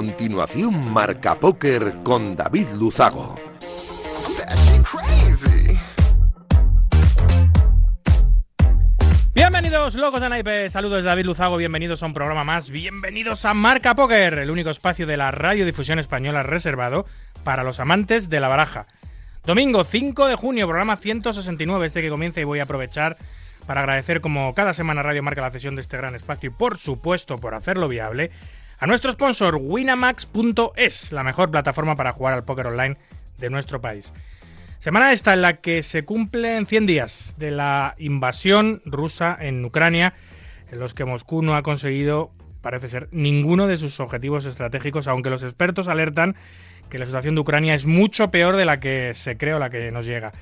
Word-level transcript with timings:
continuación 0.00 0.94
Marca 0.94 1.38
Póker 1.38 1.96
con 2.02 2.34
David 2.34 2.68
Luzago. 2.70 3.38
Bienvenidos 9.34 9.96
locos 9.96 10.22
de 10.22 10.30
naipes, 10.30 10.72
saludos 10.72 11.04
David 11.04 11.26
Luzago, 11.26 11.58
bienvenidos 11.58 12.02
a 12.02 12.06
un 12.06 12.14
programa 12.14 12.44
más, 12.44 12.70
bienvenidos 12.70 13.44
a 13.44 13.52
Marca 13.52 13.94
Póker, 13.94 14.38
el 14.38 14.50
único 14.50 14.70
espacio 14.70 15.06
de 15.06 15.18
la 15.18 15.32
radiodifusión 15.32 15.98
española 15.98 16.44
reservado 16.44 17.04
para 17.44 17.62
los 17.62 17.78
amantes 17.78 18.30
de 18.30 18.40
la 18.40 18.48
baraja. 18.48 18.86
Domingo 19.44 19.84
5 19.84 20.28
de 20.28 20.34
junio, 20.34 20.66
programa 20.66 20.96
169, 20.96 21.84
este 21.84 22.00
que 22.00 22.08
comienza 22.08 22.40
y 22.40 22.44
voy 22.44 22.60
a 22.60 22.62
aprovechar 22.62 23.18
para 23.66 23.82
agradecer 23.82 24.22
como 24.22 24.54
cada 24.54 24.72
semana 24.72 25.02
Radio 25.02 25.22
Marca 25.22 25.42
la 25.42 25.50
cesión 25.50 25.76
de 25.76 25.82
este 25.82 25.98
gran 25.98 26.14
espacio 26.14 26.48
y 26.48 26.54
por 26.54 26.78
supuesto 26.78 27.36
por 27.36 27.52
hacerlo 27.52 27.86
viable 27.86 28.30
a 28.80 28.86
nuestro 28.86 29.12
sponsor 29.12 29.58
winamax.es, 29.60 31.12
la 31.12 31.22
mejor 31.22 31.50
plataforma 31.50 31.96
para 31.96 32.12
jugar 32.12 32.32
al 32.32 32.44
póker 32.44 32.68
online 32.68 32.96
de 33.38 33.50
nuestro 33.50 33.82
país. 33.82 34.12
Semana 34.78 35.12
esta 35.12 35.34
en 35.34 35.42
la 35.42 35.58
que 35.58 35.82
se 35.82 36.06
cumplen 36.06 36.66
100 36.66 36.86
días 36.86 37.34
de 37.36 37.50
la 37.50 37.94
invasión 37.98 38.80
rusa 38.86 39.36
en 39.38 39.62
Ucrania, 39.66 40.14
en 40.72 40.78
los 40.78 40.94
que 40.94 41.04
Moscú 41.04 41.42
no 41.42 41.56
ha 41.56 41.62
conseguido, 41.62 42.30
parece 42.62 42.88
ser, 42.88 43.08
ninguno 43.12 43.66
de 43.66 43.76
sus 43.76 44.00
objetivos 44.00 44.46
estratégicos, 44.46 45.08
aunque 45.08 45.28
los 45.28 45.42
expertos 45.42 45.86
alertan 45.86 46.34
que 46.88 46.98
la 46.98 47.04
situación 47.04 47.34
de 47.34 47.42
Ucrania 47.42 47.74
es 47.74 47.84
mucho 47.84 48.30
peor 48.30 48.56
de 48.56 48.64
la 48.64 48.80
que 48.80 49.12
se 49.12 49.36
cree 49.36 49.52
o 49.52 49.58
la 49.58 49.68
que 49.68 49.90
nos 49.92 50.06
llega. 50.06 50.32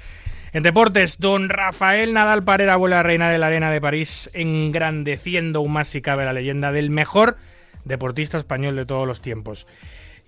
En 0.53 0.63
deportes, 0.63 1.19
don 1.19 1.49
Rafael 1.49 2.13
Nadal 2.13 2.45
Parera 2.45 2.77
vuelve 2.77 2.97
a 2.97 3.03
reina 3.03 3.31
de 3.31 3.39
la 3.39 3.49
Arena 3.49 3.73
de 3.73 3.81
París, 3.81 4.31
engrandeciendo 4.33 5.59
aún 5.59 5.73
más 5.73 5.89
si 5.89 6.01
cabe 6.01 6.25
la 6.25 6.33
leyenda 6.33 6.71
del 6.71 6.91
mejor 6.91 7.37
deportista 7.89 8.39
español 8.39 8.77
de 8.77 8.87
todos 8.87 9.07
los 9.07 9.21
tiempos. 9.21 9.67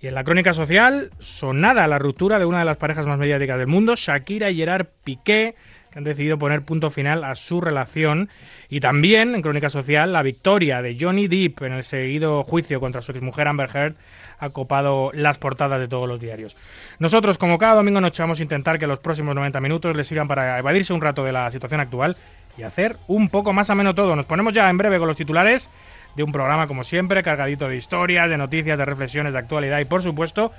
Y 0.01 0.07
en 0.07 0.15
la 0.15 0.23
crónica 0.23 0.53
social, 0.53 1.11
sonada 1.19 1.87
la 1.87 1.99
ruptura 1.99 2.39
de 2.39 2.45
una 2.45 2.59
de 2.59 2.65
las 2.65 2.77
parejas 2.77 3.05
más 3.05 3.19
mediáticas 3.19 3.59
del 3.59 3.67
mundo, 3.67 3.93
Shakira 3.95 4.49
y 4.49 4.55
Gerard 4.55 4.87
Piqué, 5.03 5.53
que 5.91 5.99
han 5.99 6.03
decidido 6.03 6.39
poner 6.39 6.63
punto 6.63 6.89
final 6.89 7.23
a 7.23 7.35
su 7.35 7.61
relación. 7.61 8.29
Y 8.67 8.79
también, 8.79 9.35
en 9.35 9.43
crónica 9.43 9.69
social, 9.69 10.11
la 10.11 10.23
victoria 10.23 10.81
de 10.81 10.97
Johnny 10.99 11.27
Depp 11.27 11.61
en 11.61 11.73
el 11.73 11.83
seguido 11.83 12.41
juicio 12.41 12.79
contra 12.79 13.03
su 13.03 13.11
exmujer 13.11 13.47
Amber 13.47 13.69
Heard 13.71 13.95
ha 14.39 14.49
copado 14.49 15.11
las 15.13 15.37
portadas 15.37 15.79
de 15.79 15.87
todos 15.87 16.07
los 16.07 16.19
diarios. 16.19 16.57
Nosotros, 16.97 17.37
como 17.37 17.59
cada 17.59 17.75
domingo 17.75 18.01
noche, 18.01 18.23
vamos 18.23 18.39
a 18.39 18.43
intentar 18.43 18.79
que 18.79 18.87
los 18.87 18.97
próximos 18.97 19.35
90 19.35 19.61
minutos 19.61 19.95
les 19.95 20.07
sirvan 20.07 20.27
para 20.27 20.57
evadirse 20.57 20.93
un 20.93 21.01
rato 21.01 21.23
de 21.23 21.31
la 21.31 21.51
situación 21.51 21.79
actual 21.79 22.17
y 22.57 22.63
hacer 22.63 22.97
un 23.07 23.29
poco 23.29 23.53
más 23.53 23.69
ameno 23.69 23.93
todo. 23.93 24.15
Nos 24.15 24.25
ponemos 24.25 24.53
ya 24.53 24.67
en 24.67 24.77
breve 24.77 24.97
con 24.97 25.07
los 25.07 25.17
titulares 25.17 25.69
de 26.15 26.23
un 26.23 26.31
programa, 26.31 26.67
como 26.67 26.83
siempre, 26.83 27.23
cargadito 27.23 27.67
de 27.67 27.77
historias, 27.77 28.29
de 28.29 28.37
noticias, 28.37 28.77
de 28.77 28.85
reflexiones, 28.85 29.33
de 29.33 29.39
actualidad 29.39 29.79
y, 29.79 29.85
por 29.85 30.01
supuesto, 30.01 30.51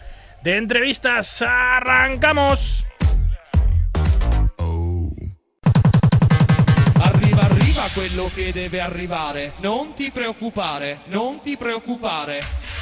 de 0.42 0.56
entrevistas. 0.56 1.42
¡Arrancamos! 1.42 2.86
Arriva, 7.02 7.42
arriva 7.42 7.82
quello 7.94 8.30
che 8.34 8.52
deve 8.52 8.80
arrivare. 8.80 9.52
Non 9.60 9.94
ti 9.94 10.10
preoccupare, 10.10 11.00
non 11.06 11.40
ti 11.42 11.56
preoccupare. 11.56 12.40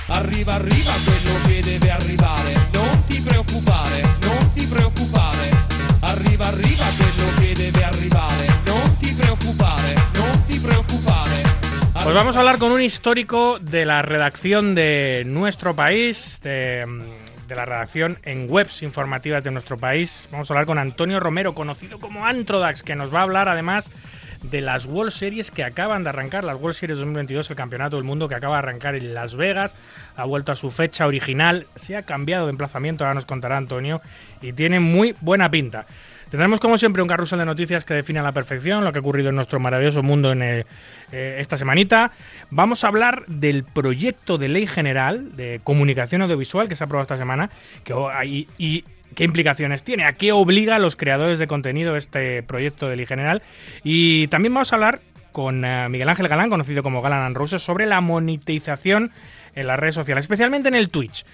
Arriva, 0.09 0.54
arriva 0.54 0.92
quello 1.04 1.41
che 1.47 1.62
debe 1.62 1.91
arrivare. 1.91 2.53
Non 2.72 3.04
ti 3.06 3.20
preoccupare, 3.20 4.03
non 4.20 4.53
ti 4.53 4.66
preoccupare. 4.66 5.50
Arriva, 6.00 6.47
arriva 6.47 6.84
quello 6.97 7.38
che 7.38 7.54
debe 7.54 7.84
arrivare. 7.84 8.47
Non 8.64 8.97
ti 8.98 9.12
preoccupare, 9.12 9.94
non 10.14 10.44
ti 10.47 10.59
preoccupare. 10.59 11.50
Pues 12.03 12.15
vamos 12.15 12.34
a 12.34 12.41
hablar 12.41 12.59
con 12.59 12.72
un 12.72 12.81
histórico 12.81 13.59
de 13.61 13.84
la 13.84 14.00
redacción 14.00 14.75
de 14.75 15.22
nuestro 15.27 15.77
país, 15.77 16.41
de, 16.43 16.87
de, 17.47 17.55
la 17.55 17.66
redacción 17.66 18.19
en 18.25 18.50
webs 18.50 18.83
informativas 18.83 19.44
de 19.44 19.50
nuestro 19.50 19.77
país. 19.77 20.27
Vamos 20.33 20.50
a 20.50 20.55
hablar 20.55 20.66
con 20.66 20.78
Antonio 20.78 21.21
Romero, 21.21 21.55
conocido 21.55 22.00
como 22.00 22.25
Antrodax, 22.25 22.83
que 22.83 22.97
nos 22.97 23.15
va 23.15 23.21
a 23.21 23.22
hablar 23.25 23.49
además 23.49 23.91
de 24.43 24.60
las 24.60 24.87
World 24.87 25.12
Series 25.12 25.50
que 25.50 25.65
acaban 25.65 26.03
de 26.03 26.10
arrancar, 26.10 26.44
las 26.44 26.56
World 26.56 26.75
Series 26.75 26.99
2022, 26.99 27.50
el 27.50 27.56
campeonato 27.56 27.97
del 27.97 28.05
mundo 28.05 28.28
que 28.28 28.34
acaba 28.34 28.56
de 28.56 28.60
arrancar 28.60 28.94
en 28.94 29.12
Las 29.15 29.34
Vegas, 29.34 29.77
ha 30.16 30.25
vuelto 30.25 30.53
a 30.53 30.56
su 30.56 30.71
fecha 30.71 31.06
original, 31.06 31.66
se 31.75 31.97
ha 31.97 32.03
cambiado 32.03 32.47
de 32.47 32.53
emplazamiento, 32.53 33.05
ahora 33.05 33.15
nos 33.15 33.27
contará 33.27 33.56
Antonio, 33.56 34.00
y 34.41 34.53
tiene 34.53 34.81
muy 34.81 35.15
buena 35.21 35.50
pinta. 35.50 35.87
Tendremos 36.30 36.60
como 36.60 36.78
siempre 36.78 37.02
un 37.02 37.08
carrusel 37.08 37.41
de 37.41 37.44
noticias 37.44 37.84
que 37.84 37.92
define 37.92 38.20
a 38.20 38.22
la 38.22 38.30
perfección 38.30 38.84
lo 38.84 38.92
que 38.92 38.98
ha 38.98 39.00
ocurrido 39.00 39.30
en 39.30 39.34
nuestro 39.34 39.58
maravilloso 39.58 40.04
mundo 40.04 40.30
en 40.30 40.42
eh, 40.42 40.64
esta 41.10 41.58
semanita. 41.58 42.12
Vamos 42.50 42.84
a 42.84 42.88
hablar 42.88 43.24
del 43.26 43.64
proyecto 43.64 44.38
de 44.38 44.48
ley 44.48 44.68
general 44.68 45.36
de 45.36 45.60
comunicación 45.64 46.22
audiovisual 46.22 46.68
que 46.68 46.76
se 46.76 46.84
ha 46.84 46.86
aprobado 46.86 47.02
esta 47.02 47.18
semana 47.18 47.50
y, 48.24 48.84
qué 49.16 49.24
implicaciones 49.24 49.82
tiene, 49.82 50.04
a 50.04 50.12
qué 50.12 50.30
obliga 50.30 50.76
a 50.76 50.78
los 50.78 50.94
creadores 50.94 51.41
de 51.41 51.48
contenido 51.48 51.96
este 51.96 52.44
proyecto 52.44 52.88
de 52.88 52.94
ley 52.94 53.06
general. 53.06 53.42
Y 53.82 54.28
también 54.28 54.54
vamos 54.54 54.72
a 54.72 54.76
hablar 54.76 55.00
con 55.32 55.64
uh, 55.64 55.88
Miguel 55.88 56.08
Ángel 56.08 56.28
Galán, 56.28 56.48
conocido 56.48 56.84
como 56.84 57.02
Galán 57.02 57.22
and 57.22 57.58
sobre 57.58 57.86
la 57.86 58.00
monetización 58.00 59.10
en 59.56 59.66
las 59.66 59.80
redes 59.80 59.97
sociales, 59.97 60.26
especialmente 60.26 60.68
en 60.68 60.76
el 60.76 60.91
Twitch. 60.91 61.24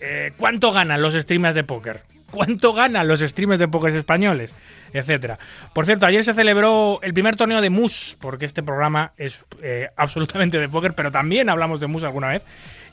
Eh, 0.00 0.32
¿Cuánto 0.36 0.70
ganan 0.70 1.02
los 1.02 1.14
streamers 1.14 1.56
de 1.56 1.64
póker? 1.64 2.13
¿Cuánto 2.30 2.72
ganan 2.72 3.06
los 3.06 3.20
streamers 3.20 3.60
de 3.60 3.68
póker 3.68 3.94
españoles? 3.94 4.52
Etcétera. 4.92 5.38
Por 5.72 5.86
cierto, 5.86 6.06
ayer 6.06 6.22
se 6.22 6.34
celebró 6.34 7.00
el 7.02 7.12
primer 7.12 7.34
torneo 7.34 7.60
de 7.60 7.68
MUS, 7.68 8.16
porque 8.20 8.44
este 8.44 8.62
programa 8.62 9.12
es 9.16 9.44
eh, 9.60 9.88
absolutamente 9.96 10.58
de 10.58 10.68
póker, 10.68 10.94
pero 10.94 11.10
también 11.10 11.48
hablamos 11.48 11.80
de 11.80 11.88
MUS 11.88 12.04
alguna 12.04 12.28
vez. 12.28 12.42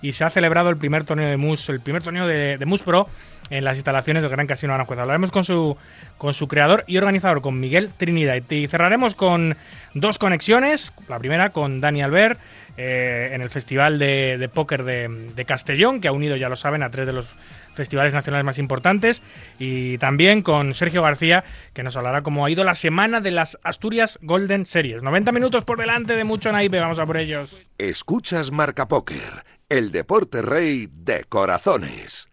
Y 0.02 0.14
se 0.14 0.24
ha 0.24 0.31
celebrado 0.31 0.70
el 0.72 0.78
primer 0.78 1.03
torneo 1.03 1.30
de 1.30 1.38
MUS, 1.38 1.70
el 1.70 1.80
primer 1.80 2.02
torneo 2.02 2.25
de, 2.28 2.58
de 2.58 2.66
MUS 2.66 2.81
Pro 2.81 3.08
en 3.52 3.66
las 3.66 3.75
instalaciones 3.75 4.24
del 4.24 4.31
Gran 4.31 4.47
Casino 4.47 4.74
Aranjuez. 4.74 4.97
Hablaremos 4.97 5.30
con 5.30 5.44
su, 5.44 5.78
con 6.18 6.34
su 6.34 6.47
creador 6.47 6.84
y 6.88 6.97
organizador, 6.97 7.41
con 7.41 7.59
Miguel 7.59 7.91
Trinidad. 7.96 8.41
Y 8.50 8.68
cerraremos 8.68 9.14
con 9.14 9.58
dos 9.94 10.18
conexiones. 10.18 10.94
La 11.09 11.20
primera 11.20 11.52
con 11.52 11.81
Dani 11.81 12.02
Albert, 12.02 12.40
eh, 12.78 13.30
en 13.34 13.41
el 13.41 13.50
Festival 13.50 14.00
de, 14.00 14.38
de 14.40 14.50
Póker 14.50 14.84
de, 14.86 15.31
de, 15.36 15.46
Castellón, 15.46 16.00
que 16.00 16.08
ha 16.08 16.14
unido, 16.14 16.38
ya 16.38 16.47
lo 16.47 16.56
saben, 16.56 16.81
a 16.81 16.90
tres 16.90 17.06
de 17.06 17.14
los 17.14 17.36
festivales 17.74 18.14
nacionales 18.14 18.46
más 18.46 18.58
importantes. 18.59 19.22
Y 19.59 19.98
también 19.98 20.42
con 20.42 20.74
Sergio 20.74 21.02
García, 21.02 21.44
que 21.74 21.84
nos 21.84 21.96
hablará 21.96 22.24
cómo 22.24 22.46
ha 22.46 22.52
ido 22.52 22.64
la 22.64 22.76
semana 22.76 23.22
de 23.22 23.32
las 23.32 23.58
Asturias 23.64 24.20
Golden 24.22 24.66
Series. 24.66 25.04
90 25.04 25.32
minutos 25.32 25.64
por 25.64 25.80
delante 25.80 26.16
de 26.16 26.24
mucho 26.24 26.52
naipe, 26.52 26.80
vamos 26.80 27.00
a 27.00 27.06
por 27.06 27.18
ellos. 27.18 27.66
Escuchas 27.78 28.52
Marca 28.52 28.88
Póker, 28.88 29.46
el 29.70 29.92
deporte 29.92 30.42
rey 30.42 30.88
de 30.92 31.24
corazones. 31.26 32.30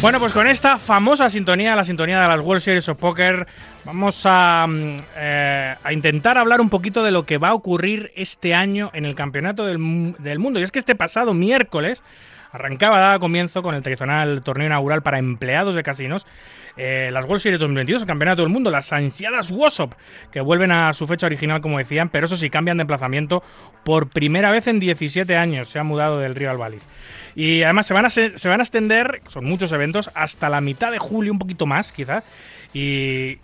Bueno, 0.00 0.18
pues 0.18 0.32
con 0.32 0.46
esta 0.46 0.78
famosa 0.78 1.28
sintonía, 1.28 1.76
la 1.76 1.84
sintonía 1.84 2.22
de 2.22 2.26
las 2.26 2.40
World 2.40 2.62
Series 2.62 2.88
of 2.88 2.96
Poker, 2.96 3.46
vamos 3.84 4.22
a, 4.24 4.66
eh, 5.14 5.74
a, 5.84 5.92
intentar 5.92 6.38
hablar 6.38 6.62
un 6.62 6.70
poquito 6.70 7.02
de 7.02 7.10
lo 7.10 7.26
que 7.26 7.36
va 7.36 7.50
a 7.50 7.54
ocurrir 7.54 8.10
este 8.16 8.54
año 8.54 8.90
en 8.94 9.04
el 9.04 9.14
Campeonato 9.14 9.66
del, 9.66 10.14
del 10.18 10.38
Mundo. 10.38 10.58
Y 10.58 10.62
es 10.62 10.72
que 10.72 10.78
este 10.78 10.94
pasado 10.94 11.34
miércoles 11.34 12.02
arrancaba, 12.52 12.98
daba 12.98 13.18
comienzo 13.18 13.62
con 13.62 13.74
el 13.74 13.82
tradicional 13.82 14.42
torneo 14.42 14.66
inaugural 14.66 15.02
para 15.02 15.18
empleados 15.18 15.74
de 15.74 15.82
casinos. 15.82 16.26
Eh, 16.76 17.10
las 17.12 17.24
World 17.24 17.42
Series 17.42 17.60
2022, 17.60 18.02
el 18.02 18.08
Campeonato 18.08 18.42
del 18.42 18.50
Mundo, 18.50 18.70
las 18.70 18.92
ansiadas 18.92 19.50
WhatsApp, 19.50 19.92
que 20.30 20.40
vuelven 20.40 20.72
a 20.72 20.92
su 20.92 21.06
fecha 21.06 21.26
original, 21.26 21.60
como 21.60 21.78
decían, 21.78 22.08
pero 22.08 22.26
eso 22.26 22.36
sí, 22.36 22.48
cambian 22.48 22.78
de 22.78 22.82
emplazamiento 22.82 23.42
por 23.84 24.08
primera 24.08 24.50
vez 24.50 24.66
en 24.66 24.80
17 24.80 25.36
años. 25.36 25.68
Se 25.68 25.78
ha 25.78 25.84
mudado 25.84 26.18
del 26.20 26.34
Río 26.34 26.50
Albalis. 26.50 26.86
Y 27.34 27.62
además 27.62 27.86
se 27.86 27.94
van, 27.94 28.06
a, 28.06 28.10
se 28.10 28.48
van 28.48 28.60
a 28.60 28.62
extender, 28.62 29.20
son 29.28 29.44
muchos 29.44 29.72
eventos, 29.72 30.10
hasta 30.14 30.48
la 30.48 30.60
mitad 30.60 30.90
de 30.90 30.98
julio, 30.98 31.32
un 31.32 31.38
poquito 31.38 31.66
más 31.66 31.92
quizá. 31.92 32.22
Y, 32.72 33.38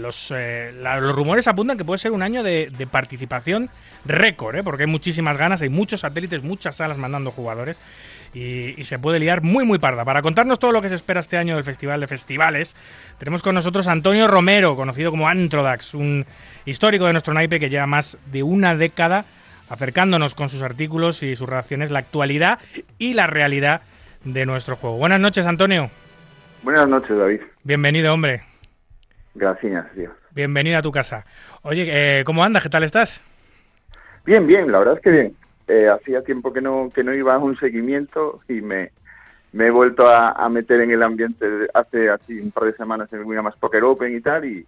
los, 0.00 0.32
eh, 0.34 0.72
la- 0.80 1.00
los 1.00 1.14
rumores 1.14 1.46
apuntan 1.46 1.78
que 1.78 1.84
puede 1.84 1.98
ser 1.98 2.12
un 2.12 2.22
año 2.22 2.42
de, 2.42 2.70
de 2.76 2.86
participación 2.86 3.70
récord, 4.04 4.56
¿eh? 4.56 4.62
porque 4.62 4.82
hay 4.84 4.88
muchísimas 4.90 5.36
ganas, 5.36 5.62
hay 5.62 5.68
muchos 5.68 6.00
satélites, 6.00 6.42
muchas 6.42 6.76
salas 6.76 6.98
mandando 6.98 7.30
jugadores 7.30 7.78
y, 8.34 8.74
y 8.80 8.84
se 8.84 8.98
puede 8.98 9.20
liar 9.20 9.42
muy 9.42 9.64
muy 9.64 9.78
parda. 9.78 10.04
Para 10.04 10.20
contarnos 10.20 10.58
todo 10.58 10.72
lo 10.72 10.82
que 10.82 10.88
se 10.88 10.96
espera 10.96 11.20
este 11.20 11.36
año 11.38 11.54
del 11.54 11.64
Festival 11.64 12.00
de 12.00 12.06
Festivales, 12.08 12.74
tenemos 13.18 13.40
con 13.42 13.54
nosotros 13.54 13.86
a 13.86 13.92
Antonio 13.92 14.26
Romero, 14.26 14.74
conocido 14.76 15.10
como 15.12 15.28
Antrodax, 15.28 15.94
un 15.94 16.26
histórico 16.66 17.06
de 17.06 17.12
nuestro 17.12 17.32
naipe 17.34 17.60
que 17.60 17.70
lleva 17.70 17.86
más 17.86 18.18
de 18.32 18.42
una 18.42 18.74
década 18.76 19.24
acercándonos 19.70 20.34
con 20.34 20.48
sus 20.50 20.60
artículos 20.62 21.22
y 21.22 21.36
sus 21.36 21.48
relaciones 21.48 21.90
la 21.90 22.00
actualidad 22.00 22.58
y 22.98 23.14
la 23.14 23.26
realidad 23.26 23.80
de 24.24 24.44
nuestro 24.44 24.76
juego. 24.76 24.96
Buenas 24.98 25.20
noches, 25.20 25.46
Antonio. 25.46 25.90
Buenas 26.64 26.88
noches, 26.88 27.18
David. 27.18 27.42
Bienvenido, 27.62 28.14
hombre. 28.14 28.40
Gracias, 29.34 29.84
tío. 29.92 30.10
Bienvenido 30.30 30.78
a 30.78 30.82
tu 30.82 30.90
casa. 30.90 31.26
Oye, 31.60 31.84
eh, 32.20 32.24
¿cómo 32.24 32.42
andas? 32.42 32.62
¿Qué 32.62 32.70
tal 32.70 32.84
estás? 32.84 33.20
Bien, 34.24 34.46
bien, 34.46 34.72
la 34.72 34.78
verdad 34.78 34.94
es 34.96 35.02
que 35.02 35.10
bien. 35.10 35.36
Eh, 35.68 35.88
hacía 35.88 36.22
tiempo 36.22 36.54
que 36.54 36.62
no 36.62 36.90
que 36.94 37.04
no 37.04 37.12
iba 37.12 37.34
a 37.34 37.38
un 37.38 37.58
seguimiento 37.58 38.40
y 38.48 38.62
me, 38.62 38.92
me 39.52 39.66
he 39.66 39.70
vuelto 39.70 40.08
a, 40.08 40.32
a 40.32 40.48
meter 40.48 40.80
en 40.80 40.90
el 40.90 41.02
ambiente 41.02 41.46
hace 41.74 42.08
así 42.08 42.40
un 42.40 42.50
par 42.50 42.64
de 42.64 42.72
semanas 42.72 43.12
en 43.12 43.20
el 43.20 43.24
Winamax 43.26 43.58
Poker 43.58 43.84
Open 43.84 44.16
y 44.16 44.20
tal 44.22 44.46
y, 44.46 44.66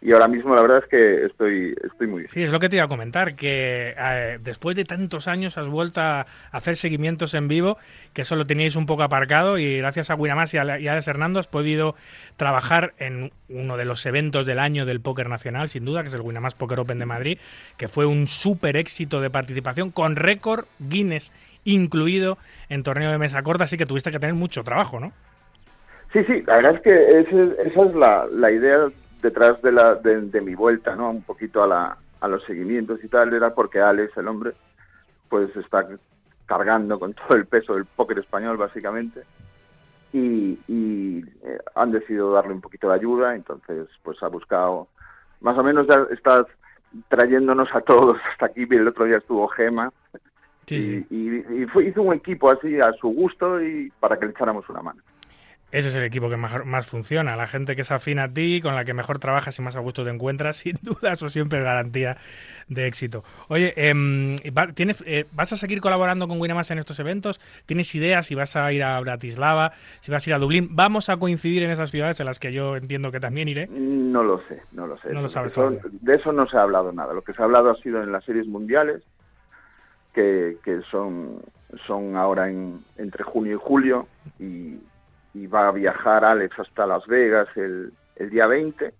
y 0.00 0.12
ahora 0.12 0.28
mismo 0.28 0.54
la 0.54 0.62
verdad 0.62 0.78
es 0.78 0.88
que 0.88 1.24
estoy 1.26 1.74
estoy 1.84 2.06
muy 2.06 2.20
bien. 2.22 2.32
Sí, 2.32 2.42
es 2.44 2.52
lo 2.52 2.60
que 2.60 2.68
te 2.68 2.76
iba 2.76 2.84
a 2.84 2.88
comentar, 2.88 3.34
que 3.34 3.94
eh, 3.98 4.38
después 4.40 4.76
de 4.76 4.84
tantos 4.84 5.26
años 5.26 5.58
has 5.58 5.66
vuelto 5.66 6.00
a 6.00 6.26
hacer 6.52 6.76
seguimientos 6.76 7.34
en 7.34 7.48
vivo, 7.48 7.78
que 8.12 8.22
eso 8.22 8.36
lo 8.36 8.46
teníais 8.46 8.76
un 8.76 8.86
poco 8.86 9.02
aparcado 9.02 9.58
y 9.58 9.78
gracias 9.78 10.10
a 10.10 10.14
Winamax 10.14 10.54
y 10.54 10.58
a, 10.58 10.78
y 10.78 10.86
a 10.88 10.92
Alex 10.92 11.08
Hernando 11.08 11.40
has 11.40 11.48
podido 11.48 11.96
trabajar 12.36 12.94
en 12.98 13.32
uno 13.48 13.76
de 13.76 13.84
los 13.84 14.06
eventos 14.06 14.46
del 14.46 14.60
año 14.60 14.86
del 14.86 15.00
póker 15.00 15.28
nacional, 15.28 15.68
sin 15.68 15.84
duda, 15.84 16.02
que 16.02 16.08
es 16.08 16.14
el 16.14 16.20
Winamax 16.20 16.54
Poker 16.54 16.78
Open 16.78 16.98
de 17.00 17.06
Madrid, 17.06 17.38
que 17.76 17.88
fue 17.88 18.06
un 18.06 18.28
súper 18.28 18.76
éxito 18.76 19.20
de 19.20 19.30
participación 19.30 19.90
con 19.90 20.14
récord 20.16 20.64
Guinness 20.78 21.32
incluido 21.64 22.38
en 22.68 22.82
torneo 22.84 23.10
de 23.10 23.18
mesa 23.18 23.42
corta, 23.42 23.64
así 23.64 23.76
que 23.76 23.84
tuviste 23.84 24.10
que 24.12 24.18
tener 24.20 24.34
mucho 24.34 24.62
trabajo, 24.62 25.00
¿no? 25.00 25.12
Sí, 26.12 26.20
sí, 26.24 26.42
la 26.46 26.56
verdad 26.56 26.76
es 26.76 26.80
que 26.82 27.20
ese- 27.20 27.68
esa 27.68 27.82
es 27.84 27.94
la, 27.94 28.26
la 28.32 28.50
idea 28.50 28.88
detrás 29.22 29.60
de, 29.62 29.72
la, 29.72 29.94
de, 29.96 30.20
de 30.22 30.40
mi 30.40 30.54
vuelta, 30.54 30.94
¿no? 30.96 31.10
Un 31.10 31.22
poquito 31.22 31.62
a, 31.62 31.66
la, 31.66 31.98
a 32.20 32.28
los 32.28 32.42
seguimientos 32.44 33.02
y 33.02 33.08
tal, 33.08 33.32
era 33.34 33.54
porque 33.54 33.80
Alex, 33.80 34.16
el 34.16 34.28
hombre, 34.28 34.52
pues 35.28 35.54
está 35.56 35.86
cargando 36.46 36.98
con 36.98 37.14
todo 37.28 37.34
el 37.36 37.46
peso 37.46 37.74
del 37.74 37.86
póker 37.86 38.18
español, 38.18 38.56
básicamente, 38.56 39.22
y, 40.12 40.58
y, 40.66 41.18
eh, 41.44 41.58
han 41.74 41.92
decidido 41.92 42.32
darle 42.32 42.54
un 42.54 42.60
poquito 42.60 42.88
de 42.88 42.94
ayuda, 42.94 43.34
entonces 43.34 43.88
pues 44.02 44.22
ha 44.22 44.28
buscado, 44.28 44.88
más 45.40 45.56
o 45.58 45.62
menos 45.62 45.86
ya 45.86 46.06
está 46.10 46.46
trayéndonos 47.08 47.68
a 47.74 47.80
todos 47.82 48.16
hasta 48.32 48.46
aquí, 48.46 48.62
el 48.70 48.88
otro 48.88 49.04
día 49.04 49.18
estuvo 49.18 49.46
Gema, 49.48 49.92
Sí, 50.66 50.76
y, 50.76 50.80
sí. 50.82 51.06
y- 51.10 51.62
y 51.62 51.66
fue- 51.66 51.86
hizo 51.86 52.02
un 52.02 52.12
equipo 52.14 52.50
así 52.50 52.78
a 52.78 52.92
su 52.92 53.08
gusto 53.08 53.58
y 53.62 53.90
para 54.00 54.18
que 54.18 54.26
le 54.26 54.32
echáramos 54.32 54.68
una 54.68 54.82
mano. 54.82 55.00
Ese 55.70 55.88
es 55.88 55.94
el 55.96 56.04
equipo 56.04 56.30
que 56.30 56.36
mejor- 56.38 56.64
más 56.64 56.86
funciona, 56.86 57.36
la 57.36 57.46
gente 57.46 57.76
que 57.76 57.84
se 57.84 57.92
afina 57.92 58.24
a 58.24 58.28
ti, 58.32 58.60
con 58.62 58.74
la 58.74 58.84
que 58.86 58.94
mejor 58.94 59.18
trabajas 59.18 59.58
y 59.58 59.62
más 59.62 59.76
a 59.76 59.80
gusto 59.80 60.02
te 60.02 60.10
encuentras, 60.10 60.56
sin 60.64 60.76
duda, 60.82 61.12
eso 61.12 61.28
siempre 61.28 61.58
es 61.58 61.64
garantía 61.64 62.16
de 62.68 62.86
éxito. 62.86 63.22
Oye, 63.48 63.74
em, 63.76 64.36
va- 64.56 64.68
¿tienes, 64.72 65.02
eh, 65.06 65.26
¿vas 65.32 65.52
a 65.52 65.56
seguir 65.56 65.80
colaborando 65.80 66.26
con 66.26 66.40
Winamax 66.40 66.70
en 66.70 66.78
estos 66.78 66.98
eventos? 67.00 67.38
¿Tienes 67.66 67.94
ideas 67.94 68.26
si 68.26 68.34
vas 68.34 68.56
a 68.56 68.72
ir 68.72 68.82
a 68.82 68.98
Bratislava, 69.00 69.72
si 70.00 70.10
vas 70.10 70.26
a 70.26 70.30
ir 70.30 70.34
a 70.34 70.38
Dublín? 70.38 70.68
¿Vamos 70.72 71.08
a 71.10 71.18
coincidir 71.18 71.62
en 71.62 71.70
esas 71.70 71.90
ciudades 71.90 72.18
en 72.20 72.26
las 72.26 72.38
que 72.38 72.52
yo 72.52 72.76
entiendo 72.76 73.12
que 73.12 73.20
también 73.20 73.48
iré? 73.48 73.66
No 73.68 74.22
lo 74.22 74.38
sé, 74.48 74.62
no 74.72 74.86
lo 74.86 74.96
sé. 74.98 75.12
No 75.12 75.20
lo 75.22 75.28
sabes 75.28 75.52
eso- 75.52 75.70
de 75.90 76.14
eso 76.14 76.32
no 76.32 76.46
se 76.48 76.56
ha 76.56 76.62
hablado 76.62 76.92
nada. 76.92 77.12
Lo 77.12 77.20
que 77.22 77.34
se 77.34 77.42
ha 77.42 77.44
hablado 77.44 77.70
ha 77.70 77.76
sido 77.82 78.02
en 78.02 78.10
las 78.12 78.24
series 78.24 78.46
mundiales, 78.46 79.02
que, 80.14 80.56
que 80.64 80.80
son, 80.90 81.42
son 81.86 82.16
ahora 82.16 82.48
en, 82.48 82.82
entre 82.96 83.22
junio 83.24 83.54
y 83.56 83.58
julio, 83.62 84.08
y, 84.40 84.78
y 85.34 85.46
va 85.46 85.68
a 85.68 85.72
viajar 85.72 86.24
Alex 86.24 86.58
hasta 86.58 86.86
Las 86.86 87.06
Vegas 87.06 87.48
el, 87.56 87.92
el 88.16 88.30
día 88.30 88.46
20. 88.46 88.92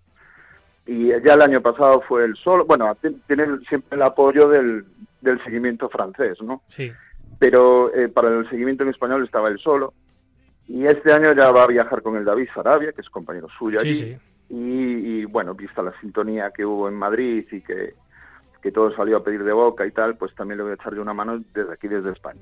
Y 0.87 1.09
ya 1.23 1.33
el 1.33 1.41
año 1.41 1.61
pasado 1.61 2.01
fue 2.01 2.25
el 2.25 2.35
solo, 2.37 2.65
bueno, 2.65 2.93
ti- 2.95 3.21
tiene 3.27 3.45
siempre 3.67 3.95
el 3.95 4.01
apoyo 4.01 4.49
del, 4.49 4.85
del 5.21 5.43
seguimiento 5.43 5.87
francés, 5.89 6.41
¿no? 6.41 6.61
Sí. 6.67 6.91
pero 7.37 7.93
eh, 7.93 8.09
para 8.09 8.29
el 8.29 8.49
seguimiento 8.49 8.83
en 8.83 8.89
español 8.89 9.23
estaba 9.23 9.49
él 9.49 9.59
solo. 9.59 9.93
Y 10.67 10.85
este 10.85 11.11
año 11.11 11.33
ya 11.33 11.51
va 11.51 11.63
a 11.63 11.67
viajar 11.67 12.01
con 12.01 12.15
el 12.15 12.25
David 12.25 12.49
Sarabia, 12.53 12.91
que 12.91 13.01
es 13.01 13.09
compañero 13.09 13.47
suyo 13.57 13.79
Sí, 13.81 13.87
allí. 13.89 13.99
sí. 13.99 14.17
Y, 14.51 15.19
y, 15.21 15.25
bueno, 15.25 15.53
vista 15.53 15.83
la 15.83 15.93
sintonía 16.01 16.49
que 16.51 16.65
hubo 16.65 16.87
en 16.87 16.95
Madrid 16.95 17.45
y 17.51 17.61
que, 17.61 17.93
que 18.63 18.71
todo 18.71 18.91
salió 18.95 19.17
a 19.17 19.23
pedir 19.23 19.43
de 19.43 19.51
boca 19.53 19.85
y 19.85 19.91
tal, 19.91 20.15
pues 20.17 20.33
también 20.35 20.57
le 20.57 20.63
voy 20.63 20.71
a 20.71 20.75
echar 20.75 20.95
yo 20.95 21.01
una 21.03 21.13
mano 21.13 21.39
desde 21.53 21.71
aquí, 21.73 21.87
desde 21.87 22.11
España. 22.11 22.41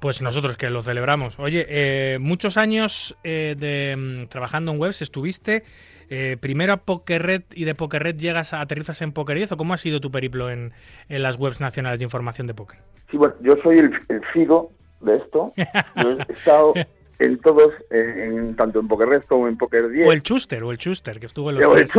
Pues 0.00 0.22
nosotros 0.22 0.56
que 0.56 0.70
lo 0.70 0.80
celebramos. 0.82 1.38
Oye, 1.38 1.66
eh, 1.68 2.18
muchos 2.20 2.56
años 2.56 3.16
eh, 3.22 3.54
de 3.58 3.96
mm, 3.96 4.28
trabajando 4.28 4.72
en 4.72 4.80
webs 4.80 5.02
estuviste. 5.02 5.62
eh, 6.08 6.36
primero 6.40 6.72
a 6.72 6.76
PokerRed 6.78 7.42
y 7.54 7.64
de 7.64 7.74
PokerRed 7.76 8.16
llegas 8.16 8.52
a 8.52 8.60
aterrizas 8.62 9.00
en 9.02 9.12
Poker 9.12 9.36
10 9.36 9.52
o 9.52 9.56
cómo 9.56 9.74
ha 9.74 9.76
sido 9.76 10.00
tu 10.00 10.10
periplo 10.10 10.50
en, 10.50 10.72
en 11.08 11.22
las 11.22 11.36
webs 11.36 11.60
nacionales 11.60 12.00
de 12.00 12.04
información 12.04 12.46
de 12.48 12.54
póker? 12.54 12.80
Sí, 13.10 13.16
bueno, 13.16 13.34
yo 13.42 13.54
soy 13.62 13.78
el, 13.78 13.92
el 14.08 14.24
figo 14.32 14.72
de 15.02 15.16
esto. 15.18 15.52
Yo 15.56 16.10
he 16.28 16.32
estado 16.32 16.72
en 17.20 17.38
todos, 17.40 17.72
en, 17.90 18.56
tanto 18.56 18.80
en 18.80 18.88
Poker 18.88 19.06
Red 19.08 19.22
como 19.28 19.46
en 19.46 19.56
Poker 19.58 19.88
10. 19.90 20.08
O 20.08 20.12
el 20.12 20.22
Chuster, 20.22 20.62
o 20.64 20.70
el 20.72 20.78
Chuster, 20.78 21.20
que 21.20 21.26
estuvo 21.26 21.50
en 21.50 21.56
los 21.60 21.66
o 21.66 21.76
el 21.76 21.86
Sí. 21.86 21.98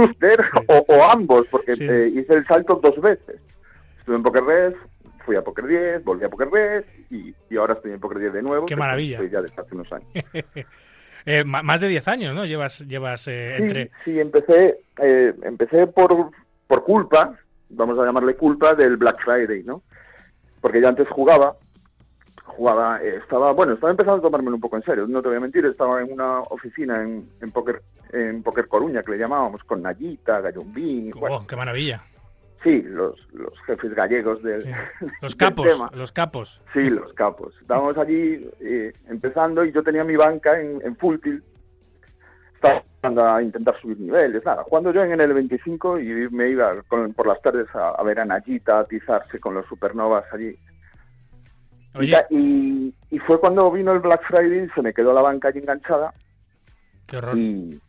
o, 0.67 0.85
o 0.87 1.03
ambos, 1.03 1.45
porque 1.51 1.73
Sí. 1.73 1.85
hice 1.85 2.33
el 2.33 2.45
salto 2.47 2.79
dos 2.83 2.99
veces. 2.99 3.39
Estuve 3.99 4.15
en 4.17 4.23
Poker 4.23 4.43
Red, 4.43 4.73
fui 5.25 5.35
a 5.35 5.41
Poker 5.41 5.65
10, 5.65 6.03
volví 6.03 6.25
a 6.25 6.29
Poker 6.29 6.49
Red 6.49 6.83
y, 7.09 7.33
y 7.49 7.57
ahora 7.57 7.73
estoy 7.73 7.91
en 7.91 7.99
Poker 7.99 8.19
10 8.19 8.33
de 8.33 8.41
nuevo. 8.41 8.65
Qué 8.65 8.75
maravilla. 8.75 9.17
Estoy 9.17 9.29
ya 9.29 9.41
desde 9.41 9.61
hace 9.61 9.75
unos 9.75 9.91
años. 9.91 10.07
Eh, 11.23 11.43
más 11.43 11.79
de 11.79 11.87
10 11.87 12.07
años, 12.07 12.33
¿no? 12.33 12.45
Llevas, 12.45 12.79
llevas 12.87 13.27
eh, 13.27 13.53
Sí, 13.55 13.61
entre... 13.63 13.91
sí, 14.03 14.19
empecé, 14.19 14.79
eh, 14.97 15.31
empecé 15.43 15.85
por, 15.85 16.31
por 16.65 16.83
culpa, 16.83 17.37
vamos 17.69 17.99
a 17.99 18.05
llamarle 18.05 18.35
culpa, 18.35 18.73
del 18.73 18.97
Black 18.97 19.23
Friday, 19.23 19.61
¿no? 19.63 19.83
Porque 20.61 20.81
yo 20.81 20.87
antes 20.87 21.07
jugaba, 21.09 21.55
jugaba, 22.43 22.99
eh, 23.03 23.17
estaba, 23.17 23.51
bueno, 23.51 23.73
estaba 23.73 23.91
empezando 23.91 24.17
a 24.17 24.21
tomármelo 24.21 24.55
un 24.55 24.61
poco 24.61 24.77
en 24.77 24.83
serio, 24.83 25.05
no 25.07 25.21
te 25.21 25.27
voy 25.27 25.37
a 25.37 25.41
mentir, 25.41 25.63
estaba 25.65 26.01
en 26.01 26.11
una 26.11 26.39
oficina 26.39 27.03
en, 27.03 27.29
en 27.39 27.51
Poker 27.51 27.83
en 28.13 28.43
Poker 28.43 28.67
Coruña, 28.67 29.03
que 29.03 29.11
le 29.11 29.19
llamábamos, 29.19 29.63
con 29.63 29.81
Nayita, 29.81 30.41
Gallombín, 30.41 31.11
bueno, 31.11 31.37
Oh, 31.37 31.47
¡Qué 31.47 31.55
maravilla! 31.55 32.03
Sí, 32.63 32.81
los, 32.83 33.15
los 33.33 33.53
jefes 33.65 33.93
gallegos 33.93 34.41
del, 34.43 34.61
Sí. 34.63 34.69
Los 35.21 35.37
del 35.37 35.49
capos, 35.49 35.67
tema. 35.67 35.91
los 35.93 36.11
capos. 36.11 36.61
Sí, 36.73 36.89
los 36.89 37.13
capos. 37.13 37.53
Estábamos 37.61 37.97
allí 37.97 38.49
eh, 38.59 38.93
empezando 39.09 39.63
y 39.65 39.71
yo 39.71 39.83
tenía 39.83 40.03
mi 40.03 40.15
banca 40.15 40.59
en, 40.59 40.81
en 40.83 40.95
full 40.97 41.17
tilt. 41.19 41.43
Estaba 42.55 43.37
a 43.37 43.41
intentar 43.41 43.79
subir 43.81 43.99
niveles, 43.99 44.45
nada. 44.45 44.63
Cuando 44.63 44.93
yo 44.93 45.03
en 45.03 45.19
el 45.19 45.33
25 45.33 45.99
y 45.99 46.29
me 46.29 46.49
iba 46.49 46.71
con- 46.87 47.11
por 47.13 47.25
las 47.25 47.41
tardes 47.41 47.67
a, 47.73 47.89
a 47.89 48.03
ver 48.03 48.19
a 48.19 48.25
Nayita 48.25 48.79
atizarse 48.81 49.39
con 49.39 49.55
los 49.55 49.65
supernovas 49.65 50.23
allí. 50.31 50.55
Y 51.95 51.97
Oye, 51.97 52.17
Y, 52.29 52.93
y 53.09 53.19
fue 53.19 53.39
cuando 53.39 53.71
vino 53.71 53.91
el 53.91 53.99
Black 53.99 54.21
Friday, 54.27 54.69
se 54.75 54.81
me 54.83 54.93
quedó 54.93 55.11
la 55.13 55.21
banca 55.21 55.47
allí 55.47 55.57
enganchada 55.59 56.13
qué 57.07 57.17
horror. 57.17 57.35
y, 57.37 57.81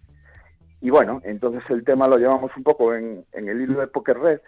y 0.83 0.91
bueno, 0.91 1.21
entonces 1.25 1.63
el 1.71 1.85
tema 1.85 2.09
lo 2.09 2.19
llevamos 2.19 2.51
un 2.57 2.63
poco 2.65 2.95
en, 2.95 3.25
el 3.33 3.61
hilo 3.61 3.81
de 3.81 3.87
Poker 3.87 4.19
Red, 4.19 4.41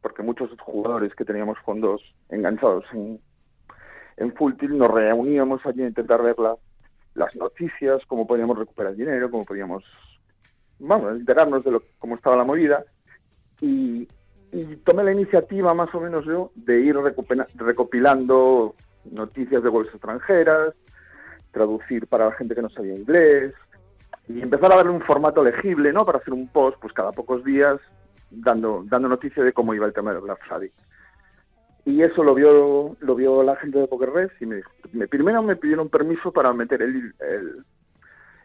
porque 0.00 0.22
muchos 0.22 0.50
jugadores 0.60 1.14
que 1.14 1.24
teníamos 1.24 1.58
fondos 1.60 2.02
enganchados 2.28 2.84
en, 2.92 3.18
en 4.18 4.32
Full 4.34 4.54
Tilt 4.54 4.74
nos 4.74 4.90
reuníamos 4.90 5.64
allí 5.66 5.82
a 5.82 5.88
intentar 5.88 6.22
ver 6.22 6.38
la- 6.38 6.56
las 7.14 7.34
noticias, 7.34 8.00
cómo 8.06 8.26
podíamos 8.26 8.56
recuperar 8.56 8.94
dinero, 8.94 9.30
cómo 9.30 9.44
podíamos, 9.44 9.82
vamos, 10.78 11.12
enterarnos 11.16 11.64
de 11.64 11.72
lo, 11.72 11.82
cómo 11.98 12.14
estaba 12.14 12.36
la 12.36 12.44
movida. 12.44 12.84
Y, 13.60 14.06
y 14.52 14.76
tomé 14.84 15.02
la 15.02 15.12
iniciativa, 15.12 15.74
más 15.74 15.94
o 15.94 16.00
menos 16.00 16.24
yo, 16.24 16.52
de 16.54 16.80
ir 16.80 16.94
recopila- 16.96 17.48
recopilando 17.56 18.74
noticias 19.10 19.62
de 19.62 19.68
bolsas 19.68 19.94
extranjeras, 19.94 20.74
traducir 21.52 22.06
para 22.06 22.26
la 22.26 22.32
gente 22.32 22.54
que 22.54 22.62
no 22.62 22.70
sabía 22.70 22.94
inglés, 22.94 23.54
y 24.34 24.42
empezar 24.42 24.72
a 24.72 24.76
darle 24.76 24.92
un 24.92 25.02
formato 25.02 25.42
legible, 25.42 25.92
¿no? 25.92 26.04
Para 26.04 26.18
hacer 26.18 26.32
un 26.32 26.48
post, 26.48 26.78
pues 26.80 26.92
cada 26.92 27.12
pocos 27.12 27.44
días, 27.44 27.78
dando, 28.30 28.82
dando 28.86 29.08
noticia 29.08 29.42
de 29.42 29.52
cómo 29.52 29.74
iba 29.74 29.86
el 29.86 29.92
tema 29.92 30.12
del 30.12 30.22
Black 30.22 30.38
Friday. 30.46 30.70
Y 31.86 32.02
eso 32.02 32.22
lo 32.22 32.34
vio, 32.34 32.96
lo 33.00 33.14
vio 33.14 33.42
la 33.42 33.56
gente 33.56 33.78
de 33.78 33.88
Poker 33.88 34.10
Red 34.10 34.30
y 34.40 34.46
me, 34.46 34.56
dijo- 34.56 34.70
me 34.92 35.08
primero 35.08 35.42
me 35.42 35.56
pidieron 35.56 35.88
permiso 35.88 36.30
para 36.32 36.52
meter 36.52 36.82
el, 36.82 37.14
el, 37.20 37.64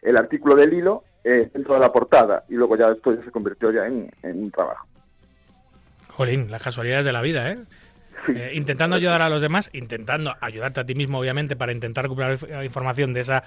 el 0.02 0.16
artículo 0.16 0.56
del 0.56 0.72
hilo 0.72 1.04
eh, 1.22 1.50
dentro 1.52 1.74
de 1.74 1.80
la 1.80 1.92
portada 1.92 2.44
y 2.48 2.54
luego 2.54 2.76
ya 2.76 2.88
después 2.88 3.18
se 3.24 3.30
convirtió 3.30 3.70
ya 3.70 3.86
en, 3.86 4.10
en 4.22 4.42
un 4.44 4.50
trabajo. 4.50 4.86
Jolín, 6.08 6.50
las 6.50 6.62
casualidades 6.62 7.04
de 7.04 7.12
la 7.12 7.20
vida, 7.20 7.50
¿eh? 7.50 7.58
Sí. 8.24 8.32
Eh, 8.34 8.52
intentando 8.54 8.96
ayudar 8.96 9.20
a 9.20 9.28
los 9.28 9.42
demás, 9.42 9.68
intentando 9.74 10.32
ayudarte 10.40 10.80
a 10.80 10.84
ti 10.86 10.94
mismo, 10.94 11.18
obviamente, 11.20 11.54
para 11.54 11.72
intentar 11.72 12.04
recuperar 12.04 12.32
inf- 12.38 12.64
información 12.64 13.12
de 13.12 13.20
esa 13.20 13.44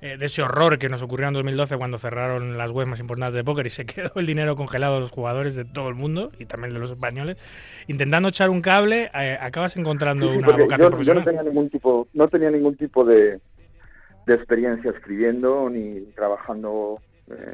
eh, 0.00 0.16
de 0.16 0.26
ese 0.26 0.42
horror 0.42 0.78
que 0.78 0.88
nos 0.88 1.02
ocurrió 1.02 1.28
en 1.28 1.34
2012 1.34 1.76
cuando 1.76 1.98
cerraron 1.98 2.56
las 2.56 2.70
webs 2.70 2.88
más 2.88 3.00
importantes 3.00 3.34
de 3.34 3.44
póker 3.44 3.66
y 3.66 3.70
se 3.70 3.84
quedó 3.86 4.12
el 4.16 4.26
dinero 4.26 4.56
congelado 4.56 4.94
de 4.94 5.00
los 5.00 5.10
jugadores 5.10 5.56
de 5.56 5.64
todo 5.64 5.88
el 5.88 5.94
mundo 5.94 6.32
y 6.38 6.46
también 6.46 6.72
de 6.72 6.80
los 6.80 6.90
españoles, 6.90 7.36
intentando 7.86 8.28
echar 8.30 8.50
un 8.50 8.62
cable, 8.62 9.10
eh, 9.14 9.38
acabas 9.40 9.76
encontrando 9.76 10.30
una 10.30 10.56
vocación 10.56 10.80
yo, 10.80 10.90
profesional. 10.90 11.04
Yo 11.04 11.14
no 11.14 11.24
tenía 11.24 11.42
ningún 11.42 11.70
tipo, 11.70 12.08
no 12.14 12.28
tenía 12.28 12.50
ningún 12.50 12.76
tipo 12.76 13.04
de, 13.04 13.40
de 14.26 14.34
experiencia 14.34 14.90
escribiendo 14.90 15.68
ni 15.68 16.00
trabajando 16.14 17.00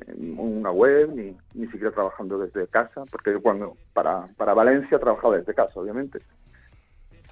en 0.09 0.39
una 0.39 0.71
web, 0.71 1.11
ni, 1.15 1.37
ni 1.55 1.67
siquiera 1.67 1.91
trabajando 1.91 2.39
desde 2.39 2.67
casa, 2.69 3.05
porque 3.11 3.35
cuando 3.35 3.77
para, 3.93 4.27
para 4.37 4.55
Valencia 4.55 4.99
trabajaba 4.99 5.37
desde 5.37 5.53
casa, 5.53 5.73
obviamente. 5.75 6.21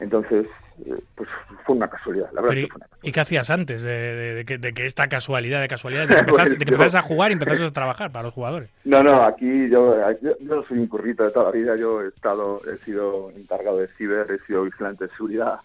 Entonces, 0.00 0.46
eh, 0.86 0.94
pues 1.14 1.28
fue 1.64 1.76
una 1.76 1.88
casualidad, 1.88 2.26
la 2.32 2.40
verdad. 2.42 2.54
Pero, 2.54 2.66
que 2.66 2.72
fue 2.72 2.76
una 2.76 2.86
casualidad. 2.86 3.08
¿Y 3.08 3.12
qué 3.12 3.20
hacías 3.20 3.50
antes 3.50 3.82
de, 3.82 3.90
de- 3.92 4.34
de 4.34 4.44
que, 4.44 4.58
de 4.58 4.72
que 4.72 4.86
esta 4.86 5.08
casualidad 5.08 5.60
de 5.60 5.68
casualidades, 5.68 6.08
de 6.10 6.16
que 6.16 6.46
yo- 6.46 6.72
empezas 6.74 6.94
a 6.96 7.02
jugar 7.02 7.30
y 7.30 7.34
empezas 7.34 7.60
a 7.60 7.72
trabajar 7.72 8.10
para 8.10 8.24
los 8.24 8.34
jugadores? 8.34 8.70
No, 8.84 9.02
no, 9.02 9.22
aquí 9.24 9.68
yo, 9.68 9.96
yo, 10.40 10.64
soy 10.64 10.78
un 10.78 10.88
currito 10.88 11.22
de 11.24 11.30
toda 11.30 11.46
la 11.46 11.50
vida. 11.52 11.76
Yo 11.76 12.02
he 12.02 12.08
estado, 12.08 12.60
he 12.70 12.76
sido 12.84 13.30
encargado 13.30 13.78
de 13.78 13.88
ciber, 13.96 14.30
he 14.30 14.38
sido 14.46 14.64
vigilante 14.64 15.04
de 15.04 15.10
seguridad. 15.16 15.60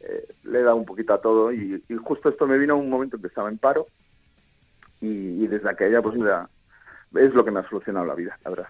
Eh, 0.00 0.26
le 0.44 0.60
he 0.60 0.62
dado 0.62 0.76
un 0.76 0.84
poquito 0.84 1.14
a 1.14 1.20
todo 1.20 1.52
y, 1.52 1.82
y 1.88 1.94
justo 1.96 2.28
esto 2.28 2.46
me 2.46 2.58
vino 2.58 2.74
en 2.74 2.80
un 2.80 2.90
momento 2.90 3.16
en 3.16 3.22
que 3.22 3.28
estaba 3.28 3.48
en 3.48 3.58
paro 3.58 3.86
y, 5.00 5.08
y 5.42 5.46
desde 5.46 5.68
aquella 5.70 6.02
pues 6.02 6.14
mira, 6.14 6.48
es 7.16 7.32
lo 7.34 7.44
que 7.44 7.50
me 7.50 7.60
ha 7.60 7.68
solucionado 7.68 8.06
la 8.06 8.14
vida, 8.14 8.38
la 8.44 8.50
verdad. 8.50 8.68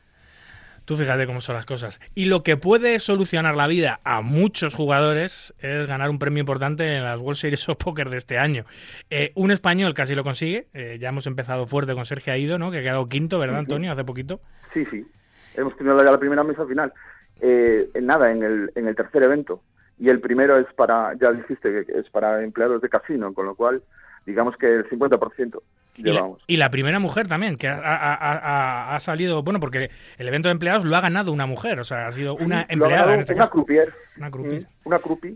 Tú 0.85 0.97
fíjate 0.97 1.26
cómo 1.26 1.41
son 1.41 1.57
las 1.57 1.67
cosas. 1.67 1.99
Y 2.14 2.26
lo 2.26 2.43
que 2.43 2.57
puede 2.57 2.99
solucionar 2.99 3.55
la 3.55 3.67
vida 3.67 4.00
a 4.05 4.21
muchos 4.21 4.75
jugadores 4.75 5.55
es 5.61 5.87
ganar 5.87 6.11
un 6.11 6.19
premio 6.19 6.41
importante 6.41 6.97
en 6.97 7.05
las 7.05 7.19
World 7.21 7.37
Series 7.37 7.69
of 7.69 7.79
Poker 7.79 8.11
de 8.11 8.19
este 8.19 8.38
año. 8.38 8.64
Eh, 9.09 9.33
un 9.35 9.50
español 9.50 9.95
casi 9.95 10.14
lo 10.14 10.25
consigue. 10.25 10.67
Eh, 10.75 10.99
ya 11.00 11.09
hemos 11.09 11.26
empezado 11.26 11.67
fuerte 11.67 11.95
con 11.95 12.05
Sergio 12.05 12.33
Aido, 12.33 12.59
¿no? 12.59 12.71
Que 12.71 12.79
ha 12.79 12.83
quedado 12.83 13.09
quinto, 13.09 13.38
¿verdad, 13.38 13.59
Antonio? 13.59 13.93
Hace 13.93 14.05
poquito. 14.05 14.41
Sí, 14.75 14.85
sí. 14.91 15.07
Hemos 15.55 15.76
tenido 15.76 15.97
ya 16.05 16.11
la 16.11 16.19
primera 16.19 16.45
mesa 16.45 16.67
final. 16.67 16.93
Eh, 17.41 17.88
en 17.95 18.07
nada, 18.07 18.31
en 18.31 18.43
el, 18.43 18.71
en 18.75 18.88
el 18.88 18.95
tercer 18.95 19.23
evento. 19.23 19.62
Y 19.99 20.09
el 20.09 20.21
primero 20.21 20.59
es 20.59 20.67
para, 20.75 21.14
ya 21.14 21.33
dijiste 21.33 21.87
que 21.87 21.99
es 21.99 22.11
para 22.11 22.43
empleados 22.43 22.83
de 22.83 22.88
casino, 22.88 23.33
con 23.33 23.47
lo 23.47 23.55
cual, 23.55 23.83
digamos 24.26 24.57
que 24.57 24.66
el 24.73 24.88
50% 24.88 25.61
Y 25.97 26.02
la, 26.02 26.12
llevamos. 26.12 26.43
y 26.47 26.57
la 26.57 26.71
primera 26.71 26.99
mujer 26.99 27.26
también, 27.28 27.57
que 27.57 27.69
ha, 27.69 27.78
ha- 27.78 28.95
ha- 28.95 29.00
salido, 29.00 29.43
bueno, 29.43 29.61
porque 29.61 29.90
el 30.19 30.28
evento 30.28 30.49
de 30.49 30.52
empleados 30.52 30.85
lo 30.85 30.97
ha 30.97 31.00
ganado 31.00 31.33
una 31.33 31.47
mujer, 31.47 31.78
o 31.81 31.85
sea, 31.85 32.09
ha 32.09 32.12
sido 32.12 32.35
una 32.37 32.66
empleada 32.69 33.14
en 33.14 33.21
este 33.21 33.35
una 33.35 33.43
caso. 33.45 33.52
croupier. 33.52 33.93
Una 34.16 34.31
croupier. 34.31 34.62
Mm, 34.62 34.66
Una 34.88 34.99
croupier. 34.99 35.35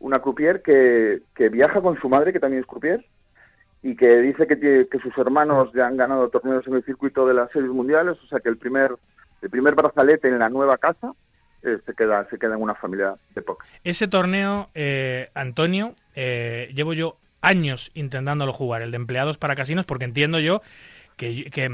Una 0.00 0.18
croupier 0.20 0.62
que, 0.62 1.20
que 1.34 1.48
viaja 1.48 1.80
con 1.80 1.98
su 2.00 2.08
madre, 2.08 2.32
que 2.32 2.38
también 2.40 2.60
es 2.62 2.66
croupier, 2.68 3.04
y 3.82 3.96
que 3.96 4.18
dice 4.20 4.46
que, 4.46 4.86
que 4.90 4.98
sus 5.00 5.16
hermanos 5.18 5.70
ya 5.74 5.86
han 5.86 5.96
ganado 5.96 6.28
torneos 6.28 6.66
en 6.66 6.74
el 6.74 6.84
circuito 6.84 7.26
de 7.26 7.34
las 7.34 7.50
series 7.50 7.70
mundiales, 7.70 8.16
o 8.22 8.26
sea 8.28 8.40
que 8.40 8.48
el 8.48 8.56
primer, 8.58 8.92
el 9.42 9.50
primer 9.50 9.74
brazalete 9.74 10.28
en 10.28 10.38
la 10.38 10.48
nueva 10.48 10.78
casa 10.78 11.12
eh, 11.62 11.78
se, 11.84 11.94
queda, 11.94 12.28
se 12.30 12.38
queda 12.38 12.54
en 12.54 12.62
una 12.62 12.74
familia 12.76 13.14
de 13.34 13.42
póker. 13.42 13.68
Ese 13.82 14.06
torneo, 14.06 14.68
eh, 14.74 15.30
Antonio, 15.34 15.94
eh, 16.14 16.70
llevo 16.74 16.92
yo 16.92 17.16
años 17.40 17.90
intentándolo 17.94 18.52
jugar, 18.52 18.82
el 18.82 18.90
de 18.90 18.96
empleados 18.96 19.38
para 19.38 19.54
casinos, 19.54 19.86
porque 19.86 20.04
entiendo 20.04 20.38
yo 20.40 20.60
que, 21.16 21.50
que, 21.50 21.68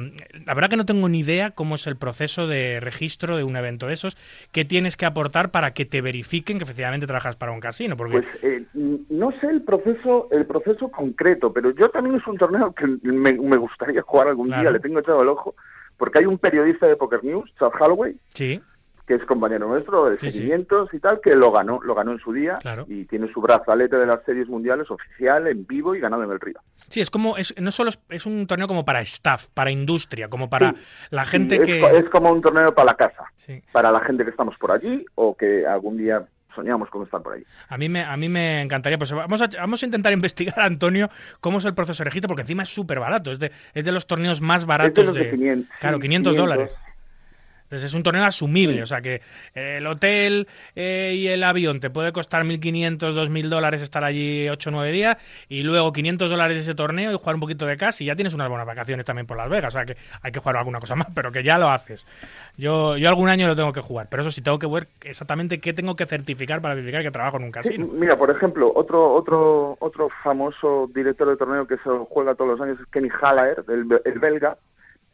la 0.47 0.55
verdad 0.55 0.71
que 0.71 0.77
no 0.77 0.87
tengo 0.87 1.07
ni 1.09 1.21
idea 1.21 1.51
cómo 1.51 1.75
es 1.75 1.87
el 1.87 1.97
proceso 1.97 2.47
de 2.47 2.81
registro 2.81 3.37
de 3.37 3.45
un 3.45 3.57
evento 3.57 3.87
de 3.87 3.93
esos, 3.93 4.17
qué 4.53 4.65
tienes 4.65 4.97
que 4.97 5.05
aportar 5.05 5.51
para 5.51 5.73
que 5.75 5.85
te 5.85 6.01
verifiquen 6.01 6.57
que 6.57 6.65
efectivamente 6.65 7.07
trabajas 7.07 7.37
para 7.37 7.53
un 7.53 7.61
casino, 7.61 7.95
porque 7.97 8.23
Pues 8.23 8.27
eh, 8.43 8.65
no 8.73 9.33
sé 9.41 9.49
el 9.49 9.63
proceso 9.63 10.29
el 10.31 10.47
proceso 10.47 10.91
concreto, 10.91 11.53
pero 11.53 11.71
yo 11.73 11.91
también 11.91 12.17
es 12.17 12.27
un 12.27 12.39
torneo 12.39 12.73
que 12.73 12.87
me, 13.03 13.35
me 13.35 13.57
gustaría 13.59 14.01
jugar 14.03 14.29
algún 14.29 14.47
Claro. 14.47 14.63
día, 14.63 14.71
le 14.71 14.81
tengo 14.81 15.01
echado 15.01 15.21
el 15.23 15.29
ojo, 15.29 15.55
porque 15.99 16.21
hay 16.21 16.27
un 16.27 16.39
periodista 16.39 16.87
de 16.87 16.97
Poker 16.97 17.23
News, 17.23 17.53
Chad 17.59 17.71
Holloway, 17.79 18.17
sí, 18.29 18.63
que 19.07 19.15
es 19.15 19.25
compañero 19.25 19.69
nuestro 19.69 20.07
de 20.09 20.17
Sí, 20.17 20.31
sí. 20.31 20.39
seguimientos 20.39 20.89
y 20.95 20.99
tal, 20.99 21.21
que 21.23 21.35
lo 21.35 21.53
ganó, 21.53 21.79
lo 21.83 21.95
ganó 21.95 22.13
en 22.13 22.19
su 22.21 22.33
día 22.33 22.55
Claro. 22.55 22.87
y 22.89 23.05
tiene 23.05 23.31
su 23.33 23.41
brazalete 23.43 23.97
de 23.97 24.07
las 24.07 24.25
series 24.25 24.49
mundiales 24.49 24.91
oficial, 24.91 25.47
en 25.47 25.67
vivo 25.67 25.95
y 25.95 26.01
ganado 26.01 26.23
en 26.25 26.31
el 26.31 26.41
Río. 26.41 26.59
sí, 26.89 27.01
es 27.01 27.11
como, 27.11 27.37
es, 27.37 27.55
no 27.61 27.71
solo 27.71 27.91
es, 27.91 28.01
es 28.09 28.25
un 28.27 28.47
torneo 28.47 28.67
como 28.67 28.85
para 28.85 29.01
staff, 29.03 29.49
para 29.53 29.71
industria, 29.71 30.29
como 30.29 30.49
para 30.49 30.71
Sí, 30.71 30.77
la 31.11 31.25
gente 31.27 31.57
Sí, 31.57 31.63
es, 31.63 31.67
que... 31.69 31.99
es 31.99 32.09
como 32.09 32.33
un 32.33 32.41
torneo 32.41 32.75
para 32.75 32.87
la 32.87 32.95
casa, 32.97 33.25
Sí. 33.39 33.61
para 33.73 33.93
la 33.93 34.01
gente 34.01 34.25
que 34.25 34.31
estamos 34.31 34.57
por 34.57 34.73
allí 34.73 35.05
o 35.17 35.37
que 35.37 35.67
algún 35.67 35.97
día 35.99 36.25
soñamos 36.55 36.89
con 36.89 37.03
estar 37.03 37.21
por 37.21 37.35
allí. 37.35 37.45
A 37.69 37.77
mí 37.77 37.89
me, 37.89 38.05
a 38.05 38.17
mí 38.17 38.29
me 38.29 38.63
encantaría. 38.63 38.97
Pues 38.97 39.11
vamos 39.13 39.43
a, 39.43 39.49
vamos 39.59 39.83
a 39.83 39.87
intentar 39.87 40.13
investigar, 40.23 40.61
Antonio, 40.61 41.11
cómo 41.41 41.59
es 41.59 41.65
el 41.65 41.75
proceso 41.75 42.03
de 42.03 42.05
registro, 42.11 42.29
porque 42.29 42.43
encima 42.43 42.63
es 42.63 42.69
súper 42.69 43.01
barato. 43.01 43.33
Es 43.33 43.41
de, 43.41 43.51
es 43.75 43.85
de 43.85 43.91
los 43.93 44.07
torneos 44.07 44.41
más 44.41 44.65
baratos 44.65 45.05
los 45.09 45.17
de 45.17 45.31
500, 45.31 45.69
Claro, 45.81 45.97
sí, 45.97 46.03
500 46.03 46.33
500. 46.33 46.37
dólares. 46.37 46.79
Entonces 47.65 47.85
es 47.91 47.95
un 47.95 48.03
torneo 48.03 48.25
asumible, 48.25 48.77
Sí. 48.77 48.83
o 48.83 48.87
sea 48.87 49.01
que 49.01 49.21
eh, 49.55 49.77
el 49.79 49.87
hotel 49.87 50.47
eh, 50.77 51.15
y 51.17 51.27
el 51.29 51.43
avión 51.43 51.81
te 51.81 51.91
puede 51.91 52.13
costar 52.13 52.45
1.500, 52.45 52.99
2.000 53.15 53.49
dólares 53.49 53.83
estar 53.83 54.05
allí 54.05 54.49
8 54.49 54.71
o 54.71 54.73
9 54.73 54.93
días 54.93 55.17
y 55.49 55.63
luego 55.63 55.93
500 55.93 56.31
dólares 56.31 56.59
ese 56.59 56.75
torneo 56.75 57.11
y 57.11 57.15
jugar 57.15 57.35
un 57.35 57.41
poquito 57.41 57.67
de 57.67 57.77
cash 57.77 58.03
y 58.03 58.05
ya 58.05 58.15
tienes 58.15 58.35
unas 58.35 58.49
buenas 58.49 58.67
vacaciones 58.67 59.05
también 59.05 59.27
por 59.27 59.37
Las 59.37 59.49
Vegas, 59.49 59.75
o 59.75 59.79
sea 59.79 59.87
que 59.87 59.97
hay 60.23 60.31
que 60.31 60.39
jugar 60.41 60.59
alguna 60.59 60.79
cosa 60.79 60.95
más, 60.95 61.09
pero 61.15 61.33
que 61.33 61.43
ya 61.43 61.59
lo 61.59 61.69
haces. 61.71 62.07
Yo, 62.57 62.97
yo 62.97 63.09
algún 63.09 63.29
año 63.29 63.49
lo 63.49 63.57
tengo 63.57 63.73
que 63.73 63.81
jugar, 63.81 64.07
pero 64.11 64.21
eso 64.21 64.31
sí 64.31 64.41
tengo 64.43 64.59
que 64.59 64.67
ver 64.69 64.87
exactamente 65.03 65.59
qué 65.59 65.73
tengo 65.73 65.97
que 65.97 66.07
certificar 66.07 66.61
para 66.61 66.75
verificar 66.75 67.03
que 67.03 67.11
trabajo 67.11 67.39
en 67.39 67.45
un 67.45 67.49
Sí, 67.49 67.53
casino. 67.55 67.87
mira, 67.93 68.17
por 68.17 68.31
ejemplo, 68.31 68.71
otro 68.75 69.13
otro 69.15 69.77
otro 69.81 70.09
famoso 70.23 70.89
director 70.95 71.29
de 71.29 71.37
torneo 71.37 71.67
que 71.67 71.77
se 71.79 71.91
juega 72.11 72.35
todos 72.35 72.53
los 72.53 72.61
años 72.61 72.79
es 72.79 72.87
Kenny 72.93 73.09
el, 73.69 73.85
be- 73.85 74.03
el 74.05 74.19
belga, 74.19 74.57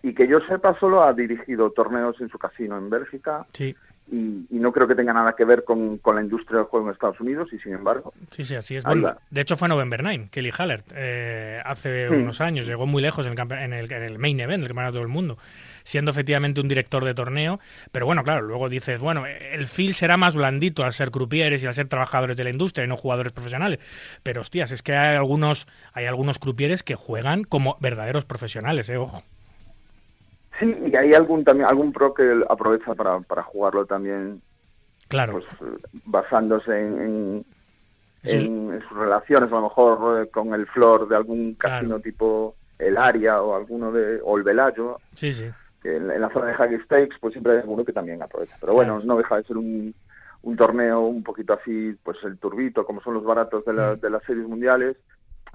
y 0.03 0.15
que 0.15 0.27
yo 0.29 0.41
sepa 0.49 0.79
solo 0.79 1.03
ha 1.03 1.13
dirigido 1.13 1.71
torneos 1.73 2.21
en 2.21 2.29
su 2.29 2.39
casino 2.39 2.79
en 2.79 2.89
Bélgica 2.91 3.45
Sí. 3.53 3.75
y, 4.11 4.47
y 4.51 4.59
no 4.59 4.73
creo 4.73 4.89
que 4.89 4.95
tenga 4.95 5.13
nada 5.13 5.35
que 5.37 5.45
ver 5.45 5.63
con, 5.65 5.99
con 5.99 6.17
la 6.17 6.23
industria 6.23 6.59
del 6.59 6.67
juego 6.67 6.87
en 6.87 6.93
Estados 6.95 7.21
Unidos 7.21 7.49
y 7.53 7.59
sin 7.59 7.75
embargo, 7.75 8.13
Sí, 8.31 8.45
sí, 8.45 8.57
así 8.57 8.77
es. 8.77 8.85
Bueno, 8.85 9.15
de 9.31 9.41
hecho 9.41 9.57
fue 9.57 9.69
November 9.69 10.03
9, 10.03 10.29
Kelly 10.33 10.51
Haller, 10.57 10.83
eh, 10.95 11.61
hace 11.65 12.09
Hmm. 12.11 12.23
unos 12.23 12.41
años. 12.41 12.67
Llegó 12.67 12.87
muy 12.87 13.03
lejos 13.03 13.27
en 13.27 13.35
el, 13.39 13.53
en 13.53 13.73
el, 13.73 13.93
en 13.93 14.03
el 14.03 14.19
main 14.19 14.41
event, 14.41 14.63
el 14.63 14.69
campeonato 14.69 14.99
del 14.99 15.09
mundo, 15.09 15.37
siendo 15.85 16.11
efectivamente 16.11 16.61
un 16.61 16.67
director 16.69 17.05
de 17.05 17.15
torneo. 17.15 17.61
Pero 17.93 18.07
bueno, 18.07 18.25
claro, 18.25 18.41
luego 18.43 18.69
dices, 18.69 19.01
bueno, 19.01 19.27
el 19.27 19.69
feel 19.69 19.95
será 19.95 20.17
más 20.17 20.35
blandito 20.35 20.83
al 20.85 20.93
ser 20.93 21.11
crupieres 21.11 21.63
y 21.63 21.67
al 21.67 21.75
ser 21.75 21.87
trabajadores 21.89 22.37
de 22.37 22.45
la 22.45 22.51
industria 22.51 22.85
y 22.85 22.89
no 22.89 22.97
jugadores 22.97 23.33
profesionales. 23.33 23.79
Pero 24.23 24.41
hostias, 24.41 24.73
es 24.73 24.83
que 24.83 24.97
hay 24.97 25.17
algunos, 25.17 25.69
hay 25.93 26.07
algunos 26.07 26.39
crupieres 26.39 26.83
que 26.83 26.95
juegan 26.97 27.45
como 27.45 27.77
verdaderos 27.81 28.25
profesionales, 28.25 28.89
eh, 28.89 28.97
ojo. 28.97 29.23
Sí, 30.61 30.77
y 30.93 30.95
hay 30.97 31.15
algún 31.15 31.43
también 31.45 31.69
algún 31.69 31.93
pro 31.93 32.15
que 32.15 32.45
aprovecha 32.49 32.95
para, 32.95 33.19
para 33.21 33.43
jugarlo 33.43 33.85
también 33.87 34.41
Claro. 35.09 35.33
pues 35.33 35.45
eh, 35.61 35.89
basándose 36.05 36.71
en, 36.79 37.01
en, 37.01 37.45
es- 38.23 38.43
sus 38.89 38.97
relaciones, 38.99 39.51
a 39.51 39.57
lo 39.57 39.63
mejor 39.63 40.23
eh, 40.23 40.31
con 40.31 40.55
el 40.55 40.67
flor 40.67 41.09
de 41.09 41.17
algún 41.17 41.55
Claro. 41.55 41.77
casino 41.77 42.01
tipo 42.01 42.55
el 42.79 42.97
Aria 42.97 43.43
o 43.43 43.57
alguno 43.57 43.91
de 43.93 44.21
o 44.23 44.37
el 44.39 44.43
Velayo, 44.45 44.99
sí, 45.15 45.33
sí. 45.33 45.51
que 45.83 45.97
en, 45.97 46.11
en 46.11 46.21
la 46.21 46.31
zona 46.31 46.47
de 46.47 46.53
Haggy 46.55 46.79
Stakes, 46.85 47.17
pues 47.21 47.33
siempre 47.33 47.53
hay 47.55 47.59
alguno 47.59 47.85
que 47.85 47.93
también 47.93 48.23
aprovecha. 48.23 48.57
Pero 48.61 48.73
bueno, 48.75 48.95
Claro. 48.97 49.07
no 49.07 49.17
deja 49.19 49.37
de 49.37 49.45
ser 49.45 49.57
un, 49.59 49.95
un 50.43 50.57
torneo 50.57 51.01
un 51.01 51.23
poquito 51.23 51.53
así, 51.55 51.95
pues 52.03 52.17
el 52.25 52.39
turbito, 52.39 52.87
como 52.87 53.03
son 53.03 53.15
los 53.15 53.25
baratos 53.25 53.65
de, 53.67 53.73
la- 53.75 53.95
Mm. 53.97 54.01
de 54.01 54.11
las 54.11 54.23
series 54.25 54.47
mundiales. 54.47 54.97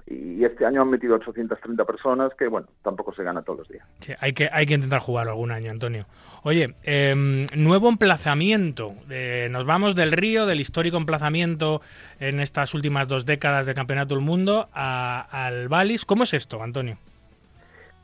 Y 0.08 0.44
este 0.44 0.64
año 0.64 0.82
han 0.82 0.90
metido 0.90 1.16
830 1.16 1.84
personas, 1.84 2.32
que 2.38 2.46
bueno, 2.46 2.68
tampoco 2.82 3.12
se 3.12 3.24
gana 3.24 3.42
todos 3.42 3.60
los 3.60 3.68
días. 3.68 3.84
Sí, 4.00 4.12
hay, 4.20 4.32
que, 4.34 4.48
hay 4.52 4.64
que 4.64 4.74
intentar 4.74 5.00
jugarlo 5.00 5.32
algún 5.32 5.50
año, 5.50 5.70
Antonio. 5.72 6.06
Oye, 6.44 6.74
em, 6.84 7.46
nuevo 7.56 7.88
emplazamiento. 7.88 8.94
Eh, 9.10 9.48
nos 9.50 9.66
vamos 9.66 9.96
del 9.96 10.12
Río, 10.12 10.46
del 10.46 10.60
histórico 10.60 10.96
emplazamiento 10.96 11.80
en 12.20 12.38
estas 12.38 12.72
últimas 12.74 13.08
dos 13.08 13.26
décadas 13.26 13.66
del 13.66 13.74
Campeonato 13.74 14.14
del 14.14 14.22
Mundo, 14.22 14.68
a- 14.72 15.26
al 15.46 15.68
Valis. 15.68 16.04
¿Cómo 16.04 16.22
es 16.22 16.34
esto, 16.34 16.62
Antonio? 16.62 16.98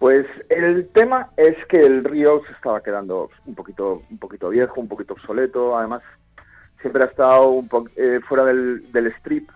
Pues 0.01 0.27
el 0.51 0.89
tema 0.89 1.29
es 1.37 1.55
que 1.69 1.81
el 1.81 2.03
río 2.03 2.43
se 2.49 2.53
estaba 2.55 2.83
quedando 2.83 3.31
un 3.47 3.55
poquito, 3.55 4.03
un 4.11 4.19
poquito 4.19 4.49
viejo, 4.49 4.81
un 4.81 4.89
poquito 4.89 5.13
obsoleto. 5.13 5.79
Además, 5.79 6.03
siempre 6.81 7.05
ha 7.05 7.07
estado 7.07 7.49
un 7.51 7.69
po- 7.69 7.87
eh, 7.95 8.19
fuera 8.29 8.45
del, 8.45 8.91
del 8.91 9.07
strip, 9.19 9.49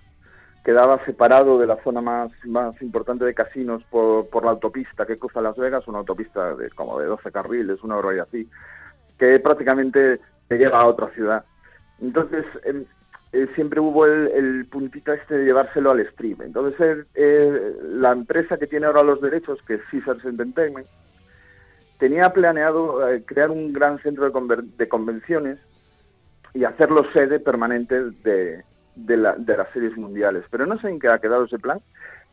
quedaba 0.66 0.98
separado 1.04 1.60
de 1.60 1.66
la 1.68 1.80
zona 1.84 2.00
más, 2.00 2.32
más 2.44 2.82
importante 2.82 3.24
de 3.24 3.34
casinos 3.34 3.84
por, 3.88 4.28
por 4.30 4.44
la 4.44 4.50
autopista 4.50 5.06
que 5.06 5.16
cruza 5.16 5.40
Las 5.40 5.56
Vegas, 5.56 5.86
una 5.86 5.98
autopista 5.98 6.56
de 6.56 6.70
como 6.70 6.98
de 6.98 7.06
12 7.06 7.30
carriles, 7.30 7.84
una 7.84 8.00
y 8.12 8.18
así, 8.18 8.50
que 9.16 9.38
prácticamente 9.38 10.18
te 10.48 10.58
lleva 10.58 10.80
a 10.80 10.86
otra 10.86 11.08
ciudad. 11.10 11.44
Entonces, 12.00 12.44
em, 12.64 12.84
eh, 13.32 13.46
siempre 13.54 13.78
hubo 13.78 14.06
el, 14.06 14.66
puntito 14.68 15.12
este 15.12 15.38
de 15.38 15.44
llevárselo 15.44 15.92
al 15.92 16.00
strip. 16.00 16.40
Entonces, 16.40 16.80
eh, 16.80 17.04
eh, 17.14 17.76
la 17.84 18.10
empresa 18.10 18.58
que 18.58 18.66
tiene 18.66 18.86
ahora 18.86 19.04
los 19.04 19.20
derechos, 19.20 19.60
que 19.68 19.74
es 19.74 19.82
Caesars 19.92 20.24
Entertainment, 20.24 20.88
tenía 22.00 22.30
planeado 22.30 23.08
eh, 23.08 23.22
crear 23.24 23.52
un 23.52 23.72
gran 23.72 24.02
centro 24.02 24.24
de, 24.24 24.32
conver- 24.32 24.64
de 24.64 24.88
convenciones 24.88 25.60
y 26.54 26.64
hacerlo 26.64 27.04
sede 27.12 27.38
permanente 27.38 28.10
de, 28.24 28.64
de, 28.96 29.16
la- 29.16 29.36
de 29.36 29.56
las 29.56 29.70
series 29.72 29.96
mundiales. 29.96 30.44
Pero 30.50 30.66
no 30.66 30.78
sé 30.80 30.88
en 30.88 30.98
qué 30.98 31.08
ha 31.08 31.18
quedado 31.20 31.44
ese 31.44 31.58
plan. 31.58 31.80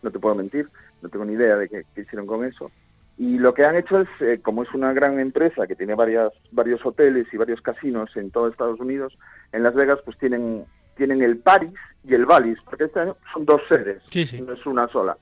no 0.01 0.11
te 0.11 0.19
puedo 0.19 0.35
mentir, 0.35 0.65
no 1.01 1.09
tengo 1.09 1.23
ni 1.25 1.33
idea 1.33 1.55
de 1.55 1.69
qué, 1.69 1.85
hicieron 2.01 2.25
con 2.25 2.43
eso. 2.43 2.71
Y 3.17 3.37
lo 3.37 3.53
que 3.53 3.63
han 3.63 3.75
hecho 3.75 3.99
es, 4.01 4.07
eh, 4.21 4.39
como 4.41 4.63
es 4.63 4.73
una 4.73 4.91
gran 4.91 5.19
empresa 5.19 5.67
que 5.67 5.75
tiene 5.75 5.93
varias, 5.95 6.33
varios 6.51 6.83
hoteles 6.85 7.27
y 7.31 7.37
varios 7.37 7.61
casinos 7.61 8.09
en 8.17 8.31
todo 8.31 8.47
Estados 8.47 8.79
Unidos, 8.79 9.17
en 9.51 9.63
Las 9.63 9.75
Vegas 9.75 9.99
pues 10.03 10.17
tienen, 10.17 10.65
tienen 10.97 11.21
el 11.21 11.37
Paris 11.37 11.71
y 12.03 12.15
el 12.15 12.25
Valis, 12.25 12.57
porque 12.65 12.85
este 12.85 12.99
año 12.99 13.15
son 13.31 13.45
dos 13.45 13.61
sedes, 13.69 14.01
no 14.41 14.53
es 14.53 14.65
una 14.65 14.87
sola. 14.87 15.15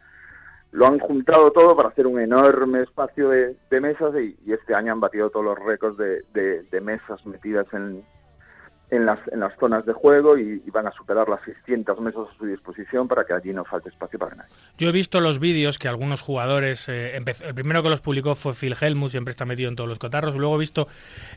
Lo 0.72 0.88
han 0.88 1.00
juntado 1.00 1.52
todo 1.52 1.76
para 1.76 1.90
hacer 1.90 2.08
un 2.08 2.20
enorme 2.20 2.82
espacio 2.82 3.30
de, 3.30 3.56
mesas 3.82 4.16
y, 4.16 4.38
este 4.52 4.74
año 4.74 4.94
han 4.94 5.02
batido 5.02 5.30
todos 5.30 5.46
los 5.46 5.60
récords 5.60 5.98
de 5.98 6.82
mesas 6.82 7.24
metidas 7.26 7.68
en, 7.74 8.04
en 8.92 9.06
las, 9.06 9.20
en 9.32 9.40
las 9.40 9.58
zonas 9.58 9.86
de 9.86 9.94
juego 9.94 10.38
y, 10.38 10.62
van 10.72 10.88
a 10.88 10.92
superar 10.92 11.28
las 11.28 11.42
600 11.44 12.00
mesas 12.00 12.28
a 12.30 12.38
su 12.38 12.46
disposición 12.46 13.08
para 13.08 13.26
que 13.26 13.34
allí 13.34 13.52
no 13.52 13.66
falte 13.66 13.90
espacio 13.90 14.18
para 14.18 14.36
nadie. 14.36 14.52
Yo 14.78 14.88
he 14.88 14.92
visto 14.92 15.20
los 15.20 15.40
vídeos 15.40 15.78
que 15.80 15.90
algunos 15.90 16.22
jugadores, 16.22 16.88
eh, 16.88 17.18
el 17.18 17.54
primero 17.54 17.84
que 17.84 17.90
los 17.90 18.00
publicó 18.00 18.36
fue 18.36 18.54
Phil 18.54 18.76
Helmut, 18.80 19.12
siempre 19.12 19.32
está 19.32 19.44
metido 19.44 19.70
en 19.70 19.76
todos 19.76 19.90
los 19.90 20.00
cotarros, 20.00 20.36
luego 20.36 20.56
he 20.56 20.60
visto 20.60 20.88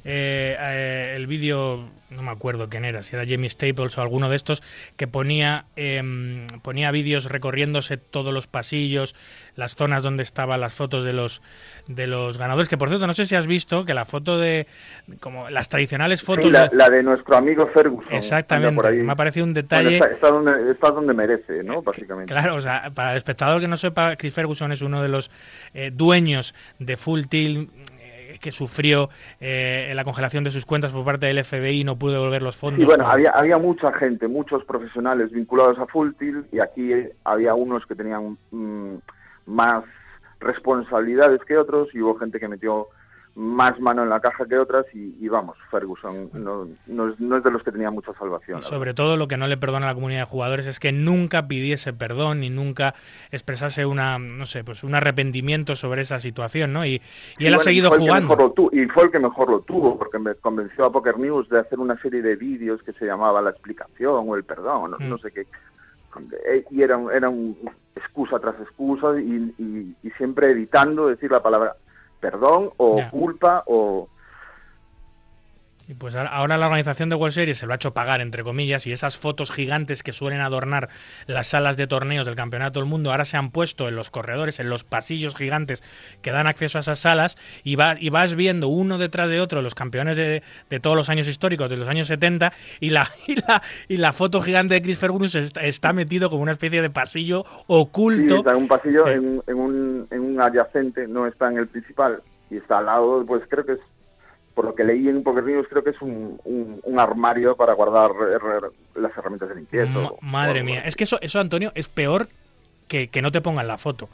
eh, 0.04 0.56
eh, 0.58 1.14
el 1.16 1.26
vídeo, 1.26 1.88
no 2.10 2.22
me 2.22 2.30
acuerdo 2.30 2.68
quién 2.68 2.84
era, 2.84 3.02
si 3.02 3.16
era 3.16 3.24
Jamie 3.26 3.50
Staples 3.50 3.98
o 3.98 4.02
alguno 4.02 4.28
de 4.28 4.36
estos, 4.36 4.62
que 4.96 5.08
ponía, 5.08 5.64
em, 5.74 6.46
ponía 6.62 6.90
vídeos 6.92 7.24
recorriéndose 7.26 7.96
todos 7.96 8.32
los 8.32 8.46
pasillos, 8.46 9.16
las 9.56 9.74
zonas 9.74 10.02
donde 10.02 10.22
estaban 10.22 10.60
las 10.60 10.74
fotos 10.74 11.04
de 11.04 11.12
los, 11.12 11.42
de 11.88 12.06
los 12.06 12.38
ganadores, 12.38 12.68
que 12.68 12.78
por 12.78 12.88
cierto, 12.88 13.06
no 13.06 13.14
sé 13.14 13.26
si 13.26 13.34
has 13.34 13.48
visto 13.48 13.84
que 13.84 13.94
la 13.94 14.04
foto 14.04 14.38
de, 14.38 14.66
como 15.20 15.50
las 15.50 15.68
tradicionales 15.68 16.22
fotos... 16.22 16.52
la, 16.52 16.68
de... 16.68 16.76
la 16.76 16.90
de 16.90 17.02
nuestro 17.02 17.36
amigo 17.44 17.66
Ferguson. 17.68 18.12
Exactamente, 18.12 18.90
me 19.02 19.12
ha 19.12 19.16
parecido 19.16 19.46
un 19.46 19.54
detalle... 19.54 19.96
está, 19.96 20.28
donde, 20.28 20.70
está, 20.70 20.90
donde, 20.90 21.14
merece, 21.14 21.62
¿no? 21.62 21.82
Básicamente. 21.82 22.32
Claro, 22.32 22.56
o 22.56 22.60
sea, 22.60 22.90
para 22.94 23.12
el 23.12 23.16
espectador 23.16 23.60
que 23.60 23.68
no 23.68 23.76
sepa, 23.76 24.16
Chris 24.16 24.34
Ferguson 24.34 24.72
es 24.72 24.82
uno 24.82 25.02
de 25.02 25.08
los 25.08 25.30
eh, 25.74 25.90
dueños 25.92 26.54
de 26.78 26.96
Full 26.96 27.22
Tilt 27.28 27.70
eh, 28.00 28.38
que 28.40 28.50
sufrió 28.50 29.10
eh, 29.40 29.92
la 29.94 30.04
congelación 30.04 30.44
de 30.44 30.50
sus 30.50 30.66
cuentas 30.66 30.92
por 30.92 31.04
parte 31.04 31.26
del 31.26 31.44
FBI 31.44 31.80
y 31.80 31.84
no 31.84 31.96
pudo 31.96 32.12
devolver 32.14 32.42
los 32.42 32.56
fondos. 32.56 32.82
Y 32.82 32.84
bueno, 32.84 33.06
había, 33.06 33.30
había 33.30 33.58
mucha 33.58 33.92
gente, 33.92 34.26
muchos 34.26 34.64
profesionales 34.64 35.30
vinculados 35.30 35.78
a 35.78 35.86
Full 35.86 36.12
Tilt 36.18 36.52
y 36.52 36.60
aquí 36.60 36.90
había 37.24 37.54
unos 37.54 37.86
que 37.86 37.94
tenían 37.94 38.36
mm, 38.50 38.94
más 39.46 39.84
responsabilidades 40.40 41.40
que 41.46 41.56
otros 41.56 41.88
y 41.94 42.00
hubo 42.00 42.18
gente 42.18 42.38
que 42.40 42.48
metió 42.48 42.88
más 43.36 43.80
mano 43.80 44.04
en 44.04 44.10
la 44.10 44.20
caja 44.20 44.46
que 44.46 44.56
otras 44.56 44.86
y, 44.94 45.28
vamos, 45.28 45.56
Ferguson 45.70 46.30
no, 46.34 46.68
no, 46.86 47.08
es, 47.08 47.44
de 47.44 47.50
los 47.50 47.62
que 47.64 47.72
tenía 47.72 47.90
mucha 47.90 48.12
salvación. 48.14 48.62
Sobre 48.62 48.94
todo 48.94 49.16
lo 49.16 49.26
que 49.26 49.36
no 49.36 49.48
le 49.48 49.56
perdona 49.56 49.86
a 49.86 49.88
la 49.90 49.94
comunidad 49.94 50.20
de 50.20 50.26
jugadores 50.26 50.66
es 50.66 50.78
que 50.78 50.92
nunca 50.92 51.48
pidiese 51.48 51.92
perdón 51.92 52.44
y 52.44 52.50
nunca 52.50 52.94
expresase 53.32 53.86
una, 53.86 54.18
no 54.18 54.46
sé, 54.46 54.62
pues 54.62 54.84
un 54.84 54.94
arrepentimiento 54.94 55.74
sobre 55.74 56.02
esa 56.02 56.20
situación, 56.20 56.72
¿no? 56.72 56.86
Y, 56.86 57.02
él 57.38 57.54
ha 57.54 57.58
seguido 57.58 57.90
jugando. 57.90 58.54
y 58.72 58.86
fue 58.86 59.04
el 59.04 59.10
que 59.10 59.18
mejor 59.18 59.50
lo 59.50 59.60
tuvo, 59.60 59.98
porque 59.98 60.18
me 60.18 60.34
convenció 60.36 60.84
a 60.84 60.92
Poker 60.92 61.18
News 61.18 61.48
de 61.48 61.58
hacer 61.58 61.80
una 61.80 62.00
serie 62.00 62.22
de 62.22 62.36
vídeos 62.36 62.82
que 62.82 62.92
se 62.92 63.04
llamaba 63.04 63.42
La 63.42 63.50
explicación 63.50 64.28
o 64.28 64.36
el 64.36 64.44
perdón, 64.44 64.92
no, 64.92 64.98
no 64.98 65.16
mm. 65.16 65.18
sé 65.18 65.32
qué. 65.32 65.46
Eh, 66.46 66.64
y 66.70 66.82
era, 66.82 67.00
era 67.12 67.28
un 67.28 67.56
excusa 67.96 68.38
tras 68.38 68.54
excusa 68.60 69.18
y, 69.18 69.96
y 70.02 70.10
siempre 70.12 70.50
evitando 70.52 71.08
decir 71.08 71.30
la 71.30 71.42
palabra 71.42 71.74
perdón 72.24 72.72
o 72.78 73.02
culpa 73.10 73.62
o, 73.66 74.08
y 75.86 75.94
pues 75.94 76.14
ahora 76.14 76.56
la 76.56 76.66
organización 76.66 77.08
de 77.08 77.16
World 77.16 77.34
Series 77.34 77.58
se 77.58 77.66
lo 77.66 77.72
ha 77.72 77.76
hecho 77.76 77.92
pagar, 77.92 78.20
entre 78.20 78.42
comillas, 78.42 78.86
y 78.86 78.92
esas 78.92 79.18
fotos 79.18 79.50
gigantes 79.50 80.02
que 80.02 80.12
suelen 80.12 80.40
adornar 80.40 80.88
las 81.26 81.48
salas 81.48 81.76
de 81.76 81.86
torneos 81.86 82.26
del 82.26 82.34
Campeonato 82.34 82.80
del 82.80 82.88
Mundo 82.88 83.10
ahora 83.10 83.24
se 83.24 83.36
han 83.36 83.50
puesto 83.50 83.88
en 83.88 83.96
los 83.96 84.10
corredores, 84.10 84.60
en 84.60 84.68
los 84.68 84.84
pasillos 84.84 85.36
gigantes 85.36 85.82
que 86.22 86.30
dan 86.30 86.46
acceso 86.46 86.78
a 86.78 86.80
esas 86.80 86.98
salas, 86.98 87.36
y, 87.64 87.76
va, 87.76 87.96
y 87.98 88.10
vas 88.10 88.34
viendo 88.34 88.68
uno 88.68 88.98
detrás 88.98 89.28
de 89.28 89.40
otro 89.40 89.62
los 89.62 89.74
campeones 89.74 90.16
de, 90.16 90.42
todos 90.80 90.96
los 90.96 91.08
años 91.08 91.28
históricos, 91.28 91.68
de 91.70 91.76
los 91.76 91.88
años 91.88 92.06
70, 92.06 92.52
y 92.80 92.90
la, 92.90 93.08
y 93.26 93.36
la, 93.36 93.62
y 93.88 93.96
la 93.98 94.12
foto 94.12 94.40
gigante 94.40 94.74
de 94.74 94.82
Chris 94.82 94.98
Ferguson 94.98 95.44
está, 95.60 95.92
metido 95.92 96.30
como 96.30 96.42
una 96.42 96.52
especie 96.52 96.82
de 96.82 96.90
pasillo 96.90 97.44
oculto. 97.66 98.34
Sí, 98.34 98.38
está 98.40 98.52
en 98.52 98.56
un 98.56 98.68
pasillo, 98.68 99.06
en, 99.06 99.42
en, 99.46 99.56
un, 99.56 100.06
en 100.10 100.20
un 100.20 100.40
adyacente, 100.40 101.06
no 101.06 101.26
está 101.26 101.50
en 101.50 101.58
el 101.58 101.68
principal, 101.68 102.22
y 102.50 102.56
está 102.56 102.78
al 102.78 102.86
lado, 102.86 103.24
pues 103.26 103.42
creo 103.48 103.64
que 103.64 103.72
es 103.72 103.80
por 104.54 104.64
lo 104.64 104.74
que 104.74 104.84
leí 104.84 105.08
en 105.08 105.22
Poker 105.22 105.44
News, 105.44 105.66
creo 105.68 105.82
que 105.82 105.90
es 105.90 106.00
un, 106.00 106.40
un, 106.44 106.98
armario 106.98 107.56
para 107.56 107.72
guardar 107.74 108.12
las 108.94 109.16
herramientas 109.16 109.48
de 109.48 109.56
limpieza. 109.56 110.10
madre 110.20 110.62
mía, 110.62 110.82
es 110.86 110.94
que 110.94 111.04
eso, 111.04 111.18
eso, 111.20 111.40
Antonio, 111.40 111.72
es 111.74 111.88
peor 111.88 112.28
que, 112.86 113.08
que 113.08 113.20
no 113.20 113.32
te 113.32 113.40
pongan 113.40 113.66
la 113.66 113.78
foto. 113.78 114.08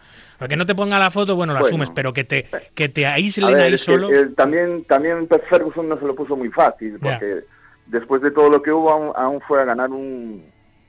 que 0.49 0.57
no 0.57 0.65
te 0.65 0.75
pongan 0.75 0.99
la 1.01 1.11
foto, 1.11 1.37
bueno, 1.37 1.53
lo 1.53 1.61
asumes, 1.61 1.91
pero 1.91 2.15
que 2.15 2.25
te, 2.25 2.47
que 2.75 2.89
te 2.89 3.07
aíslen 3.07 3.55
ahí 3.55 3.77
solo. 3.77 4.09
también, 4.35 4.85
también 4.85 5.29
Ferguson 5.49 5.89
no 5.89 5.99
se 5.99 6.07
lo 6.07 6.15
puso 6.15 6.37
muy 6.37 6.49
fácil, 6.49 6.99
porque 7.01 7.45
después 7.87 8.23
de 8.23 8.31
todo 8.31 8.49
lo 8.49 8.63
que 8.63 8.73
hubo, 8.73 9.15
aún, 9.15 9.41
fue 9.43 9.61
a 9.61 9.67
ganar 9.67 9.91
un, 9.91 10.43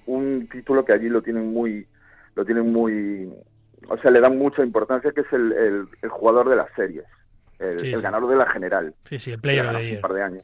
un 0.05 0.47
título 0.49 0.85
que 0.85 0.93
allí 0.93 1.09
lo 1.09 1.21
tienen 1.21 1.51
muy. 1.51 1.85
Lo 2.35 2.45
tienen 2.45 2.71
muy. 2.71 3.29
O 3.89 3.97
sea, 3.97 4.11
le 4.11 4.21
dan 4.21 4.37
mucha 4.37 4.63
importancia, 4.63 5.11
que 5.11 5.21
es 5.21 5.33
el, 5.33 5.87
el 6.01 6.09
jugador 6.09 6.47
de 6.47 6.55
las 6.55 6.71
series 6.75 7.05
el, 7.61 8.01
ganador 8.01 8.29
de 8.29 8.35
la 8.35 8.45
general. 8.47 8.93
Sí, 9.05 9.19
sí, 9.19 9.31
el 9.31 9.39
player 9.39 9.69
de 9.69 9.77
ayer. 9.77 9.95
Un 9.95 10.01
par 10.01 10.13
de 10.13 10.23
años. 10.23 10.43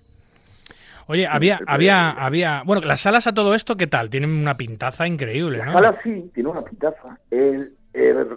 Oye, 1.08 1.26
había, 1.26 1.60
había, 1.68 2.10
había, 2.10 2.64
bueno, 2.66 2.86
las 2.86 3.00
salas 3.00 3.28
a 3.28 3.34
todo 3.34 3.56
esto, 3.56 3.78
¿qué 3.78 3.88
tal? 3.88 4.10
Tienen 4.10 4.30
una 4.30 4.58
pintaza 4.58 5.08
increíble, 5.08 5.60
¿no? 5.60 5.66
La 5.66 5.74
sala 5.74 6.00
sí, 6.04 6.30
tiene 6.34 6.50
una 6.50 6.62
pintaza. 6.64 7.18
El, 7.32 7.74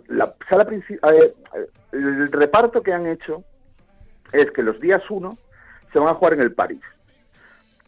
la 0.09 0.35
sala 0.49 0.65
principal, 0.65 1.33
el 1.93 2.33
reparto 2.33 2.83
que 2.83 2.93
han 2.93 3.07
hecho 3.09 3.43
es 4.33 4.51
que 4.53 4.63
los 4.63 4.81
días 4.81 5.03
uno 5.11 5.37
se 5.93 5.99
van 5.99 6.09
a 6.09 6.15
jugar 6.15 6.35
en 6.35 6.43
el 6.43 6.53
París, 6.53 6.81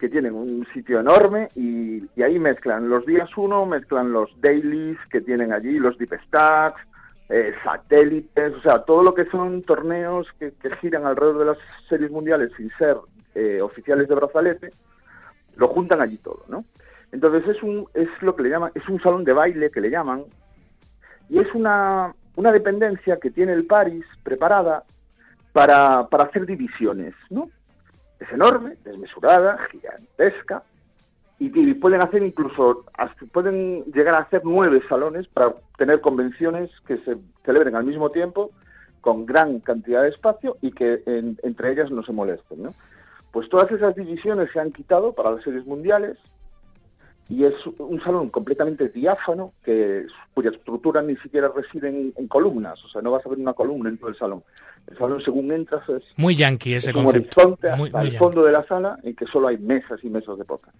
que 0.01 0.09
tienen 0.09 0.35
un 0.35 0.67
sitio 0.75 0.99
enorme 0.99 1.49
y, 1.55 2.05
y 2.17 2.23
ahí 2.23 2.41
mezclan 2.41 2.89
los 2.89 3.07
días 3.07 3.31
uno, 3.37 3.65
mezclan 3.65 4.13
los 4.13 4.29
dailies 4.41 4.99
que 5.11 5.21
tienen 5.21 5.53
allí, 5.53 5.79
los 5.79 5.97
deep 5.97 6.13
stacks, 6.27 6.83
eh, 7.29 7.55
satélites, 7.65 8.55
o 8.55 8.61
sea, 8.61 8.83
todo 8.83 9.03
lo 9.03 9.15
que 9.15 9.25
son 9.27 9.63
torneos 9.63 10.27
que, 10.39 10.53
giran 10.81 11.07
alrededor 11.07 11.39
de 11.39 11.45
las 11.47 11.59
series 11.89 12.11
mundiales 12.11 12.51
sin 12.57 12.71
ser 12.77 12.97
eh, 13.35 13.61
oficiales 13.63 14.09
de 14.09 14.15
brazalete, 14.15 14.71
lo 15.57 15.69
juntan 15.69 16.01
allí 16.01 16.19
todo, 16.19 16.45
¿no? 16.49 16.65
Entonces 17.13 17.57
es 17.57 17.63
un 17.63 17.87
es 17.95 18.09
lo 18.23 18.35
que 18.35 18.43
le 18.43 18.51
llaman, 18.51 18.73
es 18.75 18.89
un 18.89 19.01
salón 19.01 19.25
de 19.25 19.33
baile 19.33 19.71
que 19.71 19.81
le 19.81 19.91
llaman 19.91 20.25
y 21.29 21.39
es 21.39 21.55
una, 21.55 22.15
una 22.37 22.53
dependencia 22.53 23.19
que 23.19 23.31
tiene 23.31 23.53
el 23.53 23.67
Paris 23.67 24.05
preparada 24.23 24.85
para, 25.53 26.07
para 26.09 26.25
hacer 26.25 26.47
divisiones, 26.47 27.15
¿no? 27.31 27.51
Es 28.19 28.31
enorme, 28.33 28.77
desmesurada, 28.85 29.59
gigantesca, 29.71 30.63
y, 31.45 31.75
pueden 31.75 32.01
hacer 32.01 32.23
incluso, 32.23 32.85
pueden 33.33 33.85
llegar 33.93 34.15
a 34.15 34.21
hacer 34.21 34.43
nueve 34.45 34.81
salones 34.89 35.27
para 35.27 35.55
tener 35.77 36.01
convenciones 36.01 36.71
que 36.87 36.99
se 36.99 37.17
celebren 37.45 37.75
al 37.75 37.85
mismo 37.85 38.11
tiempo 38.11 38.53
con 39.01 39.27
gran 39.27 39.59
cantidad 39.59 40.03
de 40.03 40.11
espacio 40.11 40.57
y 40.61 40.71
que 40.71 41.03
entre 41.07 41.73
ellas 41.73 41.91
no 41.91 42.05
se 42.05 42.13
molesten. 42.13 42.63
¿no? 42.63 42.71
Pues 43.33 43.49
todas 43.49 43.73
esas 43.73 43.97
divisiones 43.97 44.51
se 44.53 44.61
han 44.61 44.71
quitado 44.71 45.15
para 45.15 45.33
las 45.33 45.43
series 45.43 45.67
mundiales 45.67 46.17
y 47.29 47.45
es 47.45 47.55
un 47.79 48.01
salón 48.05 48.29
completamente 48.29 48.89
diáfano 48.91 49.53
que 49.65 50.07
cuya 50.35 50.51
estructura 50.51 51.03
ni 51.03 51.17
siquiera 51.17 51.49
reside 51.49 51.89
en, 51.89 52.29
columnas, 52.29 52.85
o 52.85 52.89
sea, 52.89 53.03
no 53.03 53.11
vas 53.11 53.27
a 53.27 53.29
ver 53.29 53.39
una 53.39 53.55
columna 53.55 53.89
en 53.89 53.99
todo 53.99 54.11
el 54.11 54.17
salón. 54.17 54.45
El 54.87 54.97
salón, 54.97 55.21
según 55.23 55.51
entras, 55.51 55.89
es 55.89 56.03
muy 56.17 56.37
yankee 56.37 56.75
ese 56.75 56.93
concepto. 56.93 57.41
horizonte 57.41 57.69
hasta 57.69 58.03
el 58.03 58.17
fondo 58.19 58.45
de 58.45 58.53
la 58.53 58.65
sala 58.65 58.99
en 59.03 59.17
que 59.17 59.27
solo 59.27 59.49
hay 59.49 59.59
mesas 59.59 59.99
y 60.05 60.09
mesas 60.09 60.39
de 60.39 60.45
poca 60.45 60.71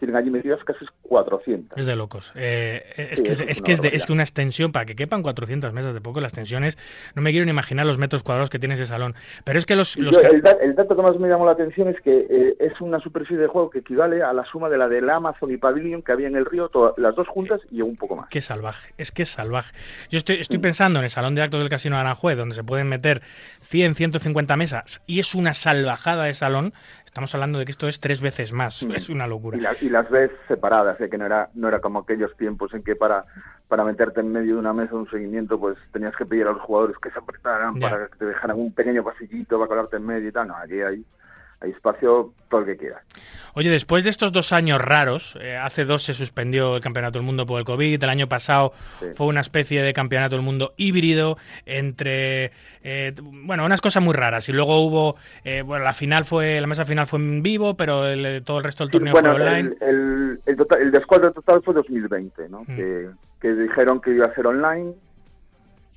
tienen 0.00 0.16
allí 0.16 0.30
metidas 0.30 0.58
casi 0.64 0.84
400. 1.02 1.78
Es 1.78 1.86
de 1.86 1.94
locos. 1.94 2.32
Eh, 2.34 2.82
es, 2.96 3.20
que, 3.20 3.30
es, 3.30 3.62
que 3.62 3.72
es, 3.72 4.10
una 4.10 4.22
extensión, 4.22 4.72
para 4.72 4.86
que 4.86 4.96
quepan 4.96 5.22
400 5.22 5.72
mesas 5.72 5.94
de 5.94 6.00
poco, 6.00 6.20
las 6.20 6.32
tensiones, 6.32 6.78
no 7.14 7.22
me 7.22 7.30
quiero 7.30 7.44
ni 7.44 7.50
imaginar 7.50 7.84
los 7.86 7.98
metros 7.98 8.22
cuadrados 8.22 8.48
que 8.48 8.58
tiene 8.58 8.74
ese 8.74 8.86
salón. 8.86 9.14
Pero 9.44 9.58
es 9.58 9.66
que 9.66 9.76
los... 9.76 9.96
el, 9.96 10.74
dato 10.74 10.96
que 10.96 11.02
más 11.02 11.16
me 11.18 11.28
llamó 11.28 11.44
la 11.44 11.52
atención 11.52 11.88
es 11.88 12.00
que 12.00 12.26
eh, 12.30 12.56
es 12.58 12.80
una 12.80 12.98
superficie 13.00 13.36
de 13.36 13.46
juego 13.46 13.68
que 13.68 13.80
equivale 13.80 14.22
a 14.22 14.32
la 14.32 14.44
suma 14.46 14.68
de 14.70 14.78
la 14.78 14.88
del 14.88 15.08
Amazon 15.10 15.50
y 15.50 15.58
Pavilion 15.58 16.02
que 16.02 16.12
había 16.12 16.28
en 16.28 16.36
el 16.36 16.46
río, 16.46 16.70
todas, 16.70 16.94
las 16.96 17.14
dos 17.14 17.28
juntas 17.28 17.60
y 17.70 17.82
un 17.82 17.96
poco 17.96 18.16
más. 18.16 18.28
Qué 18.30 18.40
salvaje, 18.40 18.94
es 18.96 19.12
que 19.12 19.22
es 19.22 19.28
salvaje. 19.28 19.74
Yo 20.08 20.16
estoy, 20.16 20.36
estoy 20.36 20.58
pensando 20.58 20.98
en 20.98 21.04
el 21.04 21.10
salón 21.10 21.34
de 21.34 21.42
actos 21.42 21.60
del 21.60 21.68
Casino 21.68 21.96
de 21.96 22.00
Aranjuez, 22.00 22.38
donde 22.38 22.54
se 22.54 22.64
pueden 22.64 22.88
meter 22.88 23.20
100, 23.60 23.94
150 23.94 24.56
mesas, 24.56 25.02
y 25.06 25.20
es 25.20 25.34
una 25.34 25.52
salvajada 25.52 26.24
de 26.24 26.34
salón. 26.34 26.72
Estamos 27.10 27.34
hablando 27.34 27.58
de 27.58 27.64
que 27.64 27.72
esto 27.72 27.88
es 27.88 27.98
tres 27.98 28.20
veces 28.20 28.52
más, 28.52 28.84
es 28.84 29.08
una 29.08 29.26
locura. 29.26 29.58
Y, 29.80 29.88
las 29.88 30.08
ves 30.10 30.30
separadas, 30.46 31.00
¿eh? 31.00 31.10
que 31.10 31.18
no 31.18 31.26
era, 31.26 31.50
no 31.54 31.66
era 31.66 31.80
como 31.80 31.98
aquellos 31.98 32.36
tiempos 32.36 32.72
en 32.72 32.84
que 32.84 32.94
para, 32.94 33.24
para 33.66 33.82
meterte 33.82 34.20
en 34.20 34.30
medio 34.30 34.54
de 34.54 34.60
una 34.60 34.72
mesa 34.72 34.94
un 34.94 35.10
seguimiento, 35.10 35.58
pues 35.58 35.76
tenías 35.92 36.14
que 36.14 36.24
pedir 36.24 36.46
a 36.46 36.52
los 36.52 36.62
jugadores 36.62 36.96
que 36.98 37.10
se 37.10 37.18
apretaran 37.18 37.80
para 37.80 38.06
que 38.06 38.16
te 38.16 38.26
dejaran 38.26 38.56
un 38.56 38.72
pequeño 38.72 39.02
pasillito 39.02 39.58
para 39.58 39.68
colarte 39.68 39.96
en 39.96 40.06
medio 40.06 40.28
y 40.28 40.32
tal. 40.32 40.46
No, 40.46 40.56
aquí 40.56 40.80
hay 40.80 41.04
hay 41.60 41.70
espacio 41.70 42.32
todo 42.48 42.60
el 42.60 42.66
que 42.66 42.76
quiera. 42.76 43.02
Oye, 43.54 43.68
después 43.68 44.04
de 44.04 44.10
estos 44.10 44.32
dos 44.32 44.52
años 44.52 44.80
raros, 44.80 45.36
eh, 45.40 45.56
hace 45.56 45.84
dos 45.84 46.02
se 46.02 46.14
suspendió 46.14 46.76
el 46.76 46.82
Campeonato 46.82 47.18
del 47.18 47.26
Mundo 47.26 47.46
por 47.46 47.58
el 47.58 47.64
COVID, 47.64 48.02
el 48.02 48.08
año 48.08 48.28
pasado 48.28 48.72
fue 49.14 49.26
una 49.26 49.40
especie 49.40 49.82
de 49.82 49.92
Campeonato 49.92 50.36
del 50.36 50.44
Mundo 50.44 50.72
híbrido 50.76 51.36
entre, 51.66 52.52
eh, 52.82 53.14
bueno, 53.20 53.64
unas 53.64 53.80
cosas 53.80 54.02
muy 54.02 54.14
raras. 54.14 54.48
Y 54.48 54.52
luego 54.52 54.80
hubo, 54.84 55.16
eh, 55.44 55.62
bueno, 55.62 55.84
la 55.84 55.92
final 55.92 56.24
fue, 56.24 56.60
la 56.60 56.66
mesa 56.66 56.84
final 56.84 57.06
fue 57.06 57.18
en 57.18 57.42
vivo, 57.42 57.76
pero 57.76 58.02
todo 58.42 58.58
el 58.58 58.64
resto 58.64 58.84
del 58.84 58.92
torneo 58.92 59.12
fue 59.16 59.28
online. 59.28 59.74
El, 59.80 59.88
el, 59.88 60.40
el, 60.46 60.56
total, 60.56 60.80
el 60.80 60.90
descuadro 60.90 61.32
total 61.32 61.62
fue 61.62 61.74
2020, 61.74 62.48
¿no? 62.48 62.62
Mm. 62.62 62.76
Que, 62.76 63.10
que 63.40 63.54
dijeron 63.54 64.00
que 64.00 64.12
iba 64.12 64.26
a 64.26 64.34
ser 64.34 64.46
online, 64.46 64.94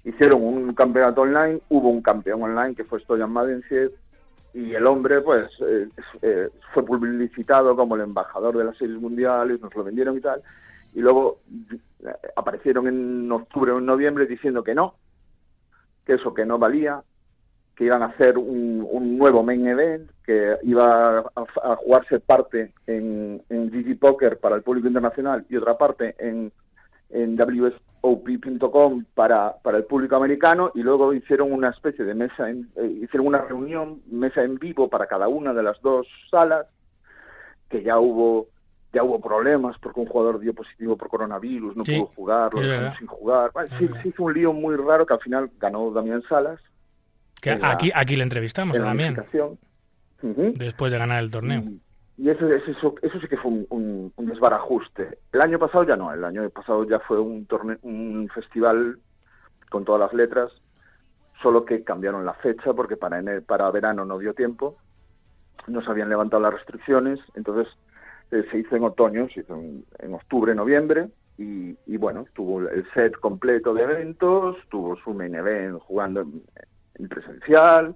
hicieron 0.04 0.44
un 0.44 0.74
campeonato 0.74 1.22
online, 1.22 1.62
hubo 1.70 1.90
un 1.90 2.02
campeón 2.02 2.44
online 2.44 2.76
que 2.76 2.84
fue 2.84 3.00
Stoyan 3.00 3.32
Madensier 3.32 3.92
y 4.54 4.76
el 4.76 4.86
hombre 4.86 5.22
pues 5.22 5.50
eh, 5.62 5.90
eh, 6.22 6.50
fue 6.74 6.86
publicitado 6.86 7.76
como 7.76 7.96
el 7.96 8.02
embajador 8.02 8.58
de 8.58 8.66
las 8.66 8.78
series 8.78 9.00
mundiales, 9.00 9.60
nos 9.62 9.74
lo 9.76 9.84
vendieron 9.84 10.18
y 10.18 10.22
tal, 10.22 10.42
y 10.94 11.00
luego 11.02 11.40
eh, 12.06 12.12
aparecieron 12.36 12.88
en 12.88 13.32
octubre 13.32 13.72
o 13.72 13.80
en 13.80 13.86
noviembre 13.86 14.28
diciendo 14.28 14.64
que 14.64 14.76
no, 14.76 14.96
que 16.06 16.14
eso 16.14 16.34
que 16.34 16.46
no 16.46 16.60
valía, 16.60 17.02
que 17.76 17.86
iban 17.86 18.04
a 18.04 18.08
hacer 18.08 18.38
un, 18.38 18.88
un 18.88 19.18
nuevo 19.18 19.42
main 19.42 19.66
event, 19.66 20.12
que 20.24 20.58
iba 20.62 21.20
a, 21.20 21.76
jugarse 21.78 22.20
parte 22.20 22.72
en, 22.86 23.42
en 23.50 23.72
GG 23.72 23.98
Poker 24.00 24.40
para 24.40 24.56
el 24.56 24.62
público 24.62 24.88
internacional 24.88 25.46
y 25.50 25.56
otra 25.56 25.76
parte 25.78 26.16
en, 26.20 26.52
en 27.10 27.36
WS 27.36 27.76
op.com 28.06 29.06
para, 29.14 29.56
para 29.64 29.78
el 29.78 29.86
público 29.86 30.18
americano 30.18 30.72
y 30.76 30.84
luego 30.84 31.14
hicieron 31.14 31.54
una 31.54 31.70
especie 31.70 32.04
de 32.04 32.14
mesa, 32.14 32.50
en, 32.50 32.70
eh, 32.76 33.00
hicieron 33.02 33.28
una 33.28 33.40
reunión, 33.40 34.02
mesa 34.12 34.44
en 34.44 34.60
vivo 34.60 34.90
para 34.90 35.08
cada 35.08 35.30
una 35.30 35.54
de 35.54 35.64
las 35.64 35.82
dos 35.82 36.06
salas, 36.30 36.68
que 37.70 37.82
ya 37.82 37.98
hubo 38.00 38.48
ya 38.92 39.04
hubo 39.04 39.20
problemas 39.20 39.78
porque 39.80 40.02
un 40.02 40.06
jugador 40.06 40.40
dio 40.40 40.54
positivo 40.54 40.98
por 40.98 41.08
coronavirus, 41.08 41.78
no 41.78 41.84
pudo 41.84 42.06
jugar, 42.08 42.54
lo 42.54 42.62
dejaron 42.62 42.98
sin 42.98 43.08
jugar. 43.08 43.52
sí, 43.80 43.90
sí, 44.02 44.10
hizo 44.10 44.24
un 44.24 44.34
lío 44.34 44.54
muy 44.54 44.76
raro 44.76 45.06
que 45.06 45.14
al 45.14 45.22
final 45.22 45.50
ganó 45.58 45.90
Damián 45.92 46.22
Salas. 46.30 46.60
Que 47.42 47.58
aquí, 47.62 47.92
aquí 47.94 48.16
le 48.16 48.24
entrevistamos 48.24 48.78
a 48.78 48.82
Damián. 48.82 49.26
Después 50.22 50.92
de 50.92 51.00
ganar 51.00 51.24
el 51.24 51.32
torneo. 51.32 51.62
Y 51.62 51.82
eso, 52.18 52.48
eso, 52.48 52.96
eso 53.02 53.20
sí 53.20 53.28
que 53.28 53.38
fue 53.38 53.52
un, 53.70 54.14
desbarajuste. 54.18 55.18
El 55.32 55.42
año 55.42 55.60
pasado 55.60 55.84
ya 55.84 55.96
no, 55.96 56.14
el 56.14 56.24
año 56.24 56.50
pasado 56.50 56.88
ya 56.88 57.00
fue 57.00 57.20
un, 57.20 57.46
torneo, 57.46 57.78
un 57.82 58.30
festival 58.34 59.00
con 59.70 59.84
todas 59.86 60.02
las 60.02 60.14
letras, 60.14 60.52
solo 61.42 61.66
que 61.66 61.84
cambiaron 61.84 62.26
la 62.26 62.34
fecha 62.36 62.74
porque 62.74 62.98
para, 62.98 63.22
para 63.42 63.72
verano 63.72 64.06
no 64.06 64.20
dio 64.20 64.34
tiempo, 64.34 64.78
no 65.68 65.82
se 65.82 65.90
habían 65.90 66.10
levantado 66.10 66.42
las 66.44 66.54
restricciones, 66.54 67.20
entonces 67.36 67.68
eh, 68.32 68.46
se 68.52 68.60
hizo 68.60 68.76
en 68.76 68.84
otoño, 68.84 69.28
se 69.34 69.42
hizo 69.42 69.56
en, 69.56 70.14
octubre, 70.14 70.54
noviembre, 70.56 71.10
y, 71.38 71.76
y, 71.88 71.98
bueno, 71.98 72.26
tuvo 72.34 72.62
el 72.62 72.86
set 72.94 73.16
completo 73.20 73.74
de 73.74 73.84
eventos, 73.84 74.56
tuvo 74.70 74.96
su 74.98 75.14
main 75.14 75.34
event 75.34 75.80
jugando 75.82 76.22
en, 76.22 77.10
presencial, 77.10 77.96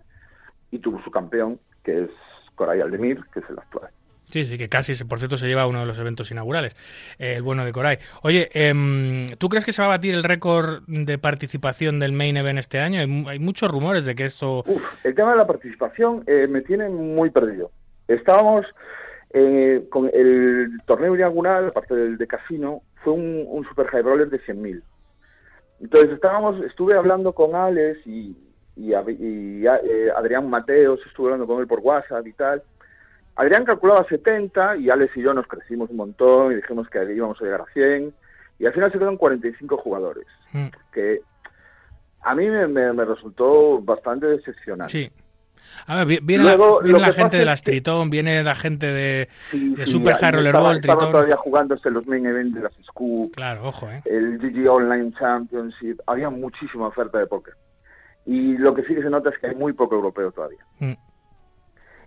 y 0.71 0.79
tuvo 0.79 1.01
su 1.03 1.11
campeón, 1.11 1.59
que 1.83 2.05
es 2.05 2.09
Coray 2.55 2.81
Aldemir, 2.81 3.23
que 3.31 3.39
es 3.39 3.49
el 3.49 3.59
actual. 3.59 3.89
Sí, 4.27 4.43
sí, 4.43 4.57
que 4.57 4.67
casi, 4.67 4.93
por 5.05 5.19
cierto, 5.19 5.37
se 5.37 5.47
lleva 5.47 5.67
uno 5.67 5.79
de 5.79 5.85
los 5.85 5.97
eventos 5.99 6.29
inaugurales, 6.31 6.75
eh, 7.17 7.35
el 7.35 7.43
bueno 7.43 7.63
de 7.63 7.71
Coray. 7.71 7.97
Oye, 8.23 8.49
em, 8.53 9.25
¿tú 9.37 9.47
crees 9.47 9.63
que 9.63 9.71
se 9.71 9.81
va 9.81 9.87
a 9.87 9.91
batir 9.91 10.13
el 10.13 10.23
récord 10.23 10.83
de 10.85 11.17
participación 11.17 11.97
del 11.99 12.11
Main 12.11 12.35
Event 12.35 12.59
este 12.59 12.79
año? 12.79 12.99
Hay, 12.99 13.39
muchos 13.39 13.71
rumores 13.71 14.05
de 14.05 14.15
que 14.15 14.25
esto... 14.25 14.63
Uf, 14.65 14.83
el 15.05 15.15
tema 15.15 15.31
de 15.31 15.37
la 15.37 15.47
participación 15.47 16.25
eh, 16.27 16.45
me 16.49 16.61
tiene 16.61 16.89
muy 16.89 17.29
perdido. 17.29 17.71
Estábamos 18.09 18.65
eh, 19.31 19.85
con 19.89 20.09
el 20.13 20.71
torneo 20.85 21.15
inaugural, 21.15 21.67
aparte 21.67 21.95
del 21.95 22.17
de 22.17 22.27
casino, 22.27 22.81
fue 23.03 23.13
un, 23.13 23.65
super 23.69 23.87
high 23.87 24.01
roller 24.01 24.29
de 24.29 24.41
100.000. 24.41 24.81
Entonces 25.79 26.11
estábamos, 26.11 26.61
estuve 26.65 26.95
hablando 26.95 27.31
con 27.31 27.55
Alex 27.55 28.05
y, 28.05 28.35
y, 28.75 28.93
Adrián 28.93 30.49
Mateos, 30.49 30.99
estuve 31.05 31.27
hablando 31.27 31.47
con 31.47 31.61
él 31.61 31.67
por 31.67 31.79
WhatsApp 31.79 32.27
y 32.27 32.33
tal, 32.33 32.61
Adrián 33.37 33.65
calculaba 33.65 34.03
70 34.05 34.77
y 34.77 34.89
Alex 34.89 35.15
y 35.15 35.21
yo 35.21 35.33
nos 35.33 35.47
crecimos 35.47 35.91
un 35.91 35.97
montón 35.97 36.51
y 36.51 36.55
dijimos 36.55 36.89
que 36.89 37.03
íbamos 37.13 37.39
a 37.39 37.45
llegar 37.45 37.61
a 37.61 37.73
100 37.73 38.13
y 38.59 38.65
al 38.65 38.73
final 38.73 38.91
se 38.91 38.97
quedaron 38.97 39.17
45 39.17 39.77
jugadores, 39.77 40.25
mm. 40.51 40.67
que 40.91 41.21
a 42.21 42.33
mí 42.33 42.47
me, 42.47 43.05
resultó 43.05 43.79
bastante 43.79 44.25
decepcionante. 44.25 44.91
Sí. 44.91 45.11
A 45.85 46.03
ver, 46.03 46.21
viene, 46.23 46.43
la, 46.43 47.13
gente 47.13 47.37
de 47.37 47.45
la 47.45 47.55
Tritón, 47.55 48.09
viene 48.09 48.43
la 48.43 48.55
gente 48.55 48.87
de, 48.87 49.29
Super 49.85 50.15
High 50.15 50.31
Roller 50.31 50.53
Ball, 50.53 50.77
Estaban 50.77 51.11
todavía 51.11 51.37
jugándose 51.37 51.91
los 51.91 52.07
main 52.07 52.25
events 52.25 52.55
de 52.55 52.61
las 52.61 52.73
Scoop, 52.85 53.35
claro, 53.35 53.67
ojo, 53.67 53.87
¿eh? 53.89 54.01
el 54.05 54.39
GG 54.39 54.67
Online 54.67 55.13
Championship, 55.19 55.99
había 56.07 56.29
muchísima 56.31 56.87
oferta 56.87 57.19
de 57.19 57.27
póker. 57.27 57.53
Y 58.25 58.57
lo 58.57 58.73
que 58.73 58.83
sí 58.83 58.95
que 58.95 59.03
se 59.03 59.09
nota 59.09 59.29
es 59.29 59.37
que 59.37 59.47
hay 59.47 59.55
muy 59.55 59.73
poco 59.73 59.95
europeo 59.95 60.31
todavía. 60.31 60.65
Mm. 60.79 60.93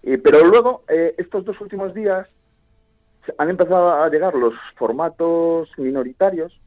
Eh, 0.02 0.18
pero 0.18 0.44
luego, 0.44 0.84
eh, 0.88 1.14
estos 1.18 1.44
dos 1.44 1.60
últimos 1.60 1.94
días, 1.94 2.26
han 3.38 3.50
empezado 3.50 3.92
a 3.92 4.08
llegar 4.08 4.34
los 4.34 4.54
formatos 4.76 5.68
minoritarios. 5.78 6.58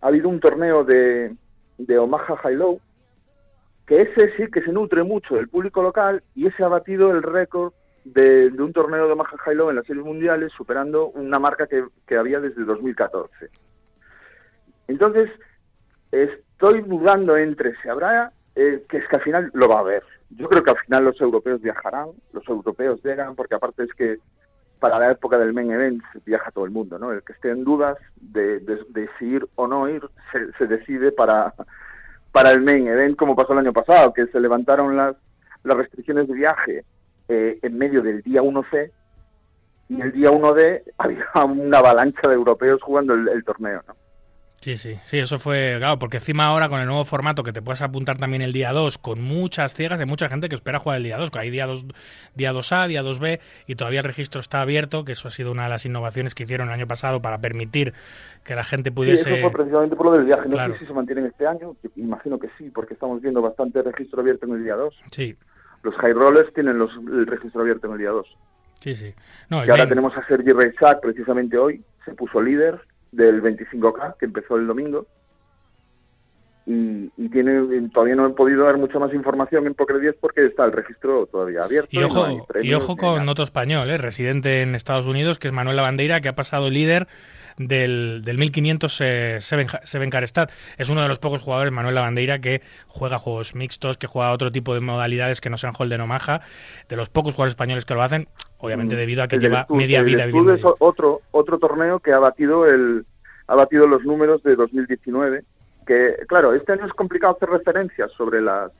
Ha 0.00 0.08
habido 0.08 0.28
un 0.28 0.40
torneo 0.40 0.84
de, 0.84 1.34
de 1.78 1.98
Omaha 1.98 2.36
High 2.36 2.56
Low, 2.56 2.80
que 3.86 4.02
ese 4.02 4.36
sí 4.36 4.50
que 4.50 4.62
se 4.62 4.72
nutre 4.72 5.02
mucho 5.02 5.36
del 5.36 5.48
público 5.48 5.82
local 5.82 6.22
y 6.34 6.46
ese 6.46 6.64
ha 6.64 6.68
batido 6.68 7.10
el 7.10 7.22
récord 7.22 7.72
de, 8.04 8.52
un 8.58 8.72
torneo 8.72 9.06
de 9.06 9.12
Omaha 9.12 9.36
High 9.38 9.56
Low 9.56 9.70
en 9.70 9.76
las 9.76 9.86
series 9.86 10.04
mundiales, 10.04 10.52
superando 10.52 11.08
una 11.08 11.38
marca 11.38 11.66
que, 11.66 11.84
que 12.06 12.16
había 12.16 12.40
desde 12.40 12.64
2014. 12.64 13.48
Entonces, 14.88 15.30
estoy 16.12 16.82
dudando 16.82 17.36
entre 17.36 17.74
si 17.80 17.88
habrá, 17.88 18.32
eh, 18.54 18.84
que 18.88 18.98
es 18.98 19.08
que 19.08 19.16
al 19.16 19.22
final 19.22 19.50
lo 19.54 19.68
va 19.68 19.76
a 19.76 19.80
haber 19.80 20.02
yo 20.30 20.48
creo 20.48 20.62
que 20.62 20.70
al 20.70 20.78
final 20.78 21.04
los 21.04 21.20
europeos 21.20 21.60
viajarán, 21.60 22.08
los 22.32 22.46
europeos 22.48 23.02
llegan, 23.04 23.34
porque 23.34 23.54
aparte 23.54 23.84
es 23.84 23.92
que 23.94 24.18
para 24.80 24.98
la 24.98 25.12
época 25.12 25.38
del 25.38 25.54
main 25.54 25.70
event 25.70 26.02
viaja 26.26 26.50
todo 26.50 26.64
el 26.64 26.70
mundo, 26.70 26.98
¿no? 26.98 27.12
El 27.12 27.22
que 27.22 27.32
esté 27.32 27.50
en 27.50 27.64
dudas 27.64 27.96
de, 28.16 28.60
de, 28.60 29.08
si 29.18 29.26
ir 29.26 29.46
o 29.54 29.66
no 29.66 29.88
ir 29.88 30.02
se, 30.58 30.66
decide 30.66 31.12
para, 31.12 31.54
para 32.32 32.50
el 32.50 32.60
main 32.60 32.86
event, 32.88 33.16
como 33.16 33.36
pasó 33.36 33.52
el 33.52 33.60
año 33.60 33.72
pasado, 33.72 34.12
que 34.12 34.26
se 34.26 34.40
levantaron 34.40 34.96
las, 34.96 35.16
las 35.62 35.76
restricciones 35.76 36.28
de 36.28 36.34
viaje 36.34 36.84
eh, 37.28 37.58
en 37.62 37.78
medio 37.78 38.02
del 38.02 38.20
día 38.22 38.42
1C 38.42 38.90
y 39.88 40.00
el 40.00 40.12
día 40.12 40.30
1D 40.30 40.82
había 40.98 41.26
una 41.44 41.78
avalancha 41.78 42.28
de 42.28 42.34
europeos 42.34 42.82
jugando 42.82 43.14
el, 43.14 43.28
el 43.28 43.44
torneo, 43.44 43.82
¿no? 43.86 43.94
Sí, 44.64 44.78
sí, 44.78 44.98
sí, 45.04 45.18
eso 45.18 45.38
fue, 45.38 45.74
claro, 45.76 45.98
porque 45.98 46.16
encima 46.16 46.46
ahora 46.46 46.70
con 46.70 46.80
el 46.80 46.86
nuevo 46.86 47.04
formato 47.04 47.42
que 47.42 47.52
te 47.52 47.60
puedes 47.60 47.82
apuntar 47.82 48.16
también 48.16 48.40
el 48.40 48.54
día 48.54 48.72
2 48.72 48.96
con 48.96 49.20
muchas 49.20 49.74
ciegas, 49.74 50.00
hay 50.00 50.06
mucha 50.06 50.30
gente 50.30 50.48
que 50.48 50.54
espera 50.54 50.78
jugar 50.78 50.96
el 50.96 51.04
día 51.04 51.18
2, 51.18 51.30
que 51.30 51.38
hay 51.38 51.50
día 51.50 51.66
2, 51.66 51.84
día 52.34 52.50
2A, 52.50 52.88
día 52.88 53.02
2B 53.02 53.40
y 53.66 53.74
todavía 53.74 54.00
el 54.00 54.06
registro 54.06 54.40
está 54.40 54.62
abierto, 54.62 55.04
que 55.04 55.12
eso 55.12 55.28
ha 55.28 55.30
sido 55.30 55.52
una 55.52 55.64
de 55.64 55.68
las 55.68 55.84
innovaciones 55.84 56.34
que 56.34 56.44
hicieron 56.44 56.68
el 56.68 56.72
año 56.72 56.86
pasado 56.86 57.20
para 57.20 57.42
permitir 57.42 57.92
que 58.42 58.54
la 58.54 58.64
gente 58.64 58.90
pudiese... 58.90 59.24
Sí, 59.24 59.32
eso 59.34 59.42
fue 59.42 59.50
precisamente 59.52 59.96
por 59.96 60.06
lo 60.06 60.12
del 60.12 60.24
viaje, 60.24 60.48
no 60.48 60.56
sé 60.56 60.78
si 60.78 60.86
se 60.86 60.94
mantiene 60.94 61.26
este 61.26 61.46
año, 61.46 61.76
imagino 61.96 62.38
que 62.38 62.48
sí, 62.56 62.70
porque 62.70 62.94
estamos 62.94 63.20
viendo 63.20 63.42
bastante 63.42 63.82
registro 63.82 64.22
abierto 64.22 64.46
en 64.46 64.52
el 64.52 64.64
día 64.64 64.76
2. 64.76 64.98
Sí. 65.10 65.36
Los 65.82 65.94
high 65.96 66.14
rollers 66.14 66.50
tienen 66.54 66.78
los, 66.78 66.90
el 67.12 67.26
registro 67.26 67.60
abierto 67.60 67.88
en 67.88 67.92
el 67.92 67.98
día 67.98 68.10
2. 68.12 68.26
Sí, 68.80 68.96
sí. 68.96 69.14
y 69.50 69.54
ahora 69.54 69.86
tenemos 69.86 70.16
a 70.16 70.26
Sergi 70.26 70.52
Reichak 70.52 71.02
precisamente 71.02 71.58
hoy, 71.58 71.84
se 72.06 72.14
puso 72.14 72.40
líder 72.40 72.80
del 73.14 73.42
25K 73.42 74.16
que 74.18 74.26
empezó 74.26 74.56
el 74.56 74.66
domingo. 74.66 75.06
Y, 76.66 77.10
tiene 77.28 77.90
todavía 77.92 78.14
no 78.14 78.26
he 78.26 78.30
podido 78.30 78.64
dar 78.64 78.78
mucha 78.78 78.98
más 78.98 79.12
información 79.12 79.66
en 79.66 79.74
Poker 79.74 80.00
10 80.00 80.16
porque 80.20 80.46
está 80.46 80.64
el 80.64 80.72
registro 80.72 81.26
todavía 81.26 81.60
abierto. 81.62 81.88
Y 81.90 82.02
ojo, 82.02 82.46
y 82.62 82.72
ojo 82.72 82.96
con 82.96 83.28
otro 83.28 83.44
español, 83.44 83.90
¿eh? 83.90 83.98
residente 83.98 84.62
en 84.62 84.74
Estados 84.74 85.06
Unidos, 85.06 85.38
que 85.38 85.48
es 85.48 85.54
Manuel 85.54 85.76
Lavandeira, 85.76 86.20
que 86.20 86.28
ha 86.28 86.34
pasado 86.34 86.70
líder 86.70 87.06
del, 87.56 88.22
del 88.24 88.38
1500 88.38 89.00
eh, 89.00 89.38
Seven, 89.40 90.10
Car 90.10 90.24
Es 90.76 90.88
uno 90.88 91.02
de 91.02 91.08
los 91.08 91.18
pocos 91.18 91.42
jugadores, 91.42 91.72
Manuel 91.72 91.94
Lavandeira, 91.94 92.38
que 92.38 92.62
juega 92.88 93.18
juegos 93.18 93.54
mixtos, 93.54 93.96
que 93.96 94.06
juega 94.06 94.32
otro 94.32 94.50
tipo 94.50 94.74
de 94.74 94.80
modalidades 94.80 95.40
que 95.40 95.50
no 95.50 95.56
sean 95.56 95.72
Holden 95.78 96.00
o 96.00 96.06
Maja. 96.06 96.40
De 96.88 96.96
los 96.96 97.10
pocos 97.10 97.34
jugadores 97.34 97.52
españoles 97.52 97.84
que 97.84 97.94
lo 97.94 98.02
hacen, 98.02 98.28
obviamente 98.58 98.94
mm. 98.94 98.98
debido 98.98 99.22
a 99.22 99.28
que 99.28 99.38
lleva 99.38 99.66
media 99.68 100.02
vida 100.02 100.26
viviendo. 100.26 100.54
Es 100.54 100.62
otro, 100.78 101.22
otro 101.30 101.58
torneo 101.58 102.00
que 102.00 102.12
ha 102.12 102.18
batido, 102.18 102.66
el, 102.66 103.04
ha 103.46 103.54
batido 103.54 103.86
los 103.86 104.04
números 104.04 104.42
de 104.42 104.56
2019. 104.56 105.44
Que, 105.86 106.16
claro, 106.26 106.54
este 106.54 106.72
año 106.72 106.86
es 106.86 106.92
complicado 106.92 107.36
hacer 107.36 107.50
referencias 107.50 108.10
sobre 108.12 108.40
las 108.40 108.72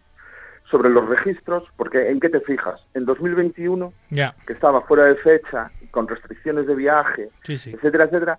sobre 0.71 0.89
los 0.89 1.07
registros, 1.09 1.63
porque 1.77 2.11
¿en 2.11 2.19
qué 2.19 2.29
te 2.29 2.41
fijas? 2.41 2.81
En 2.95 3.05
2021, 3.05 3.93
que 4.09 4.53
estaba 4.53 4.81
fuera 4.81 5.05
de 5.05 5.17
fecha, 5.17 5.71
con 5.91 6.09
restricciones 6.09 6.67
de 6.67 6.75
viaje, 6.75 7.29
etcétera, 7.47 8.05
etcétera, 8.05 8.39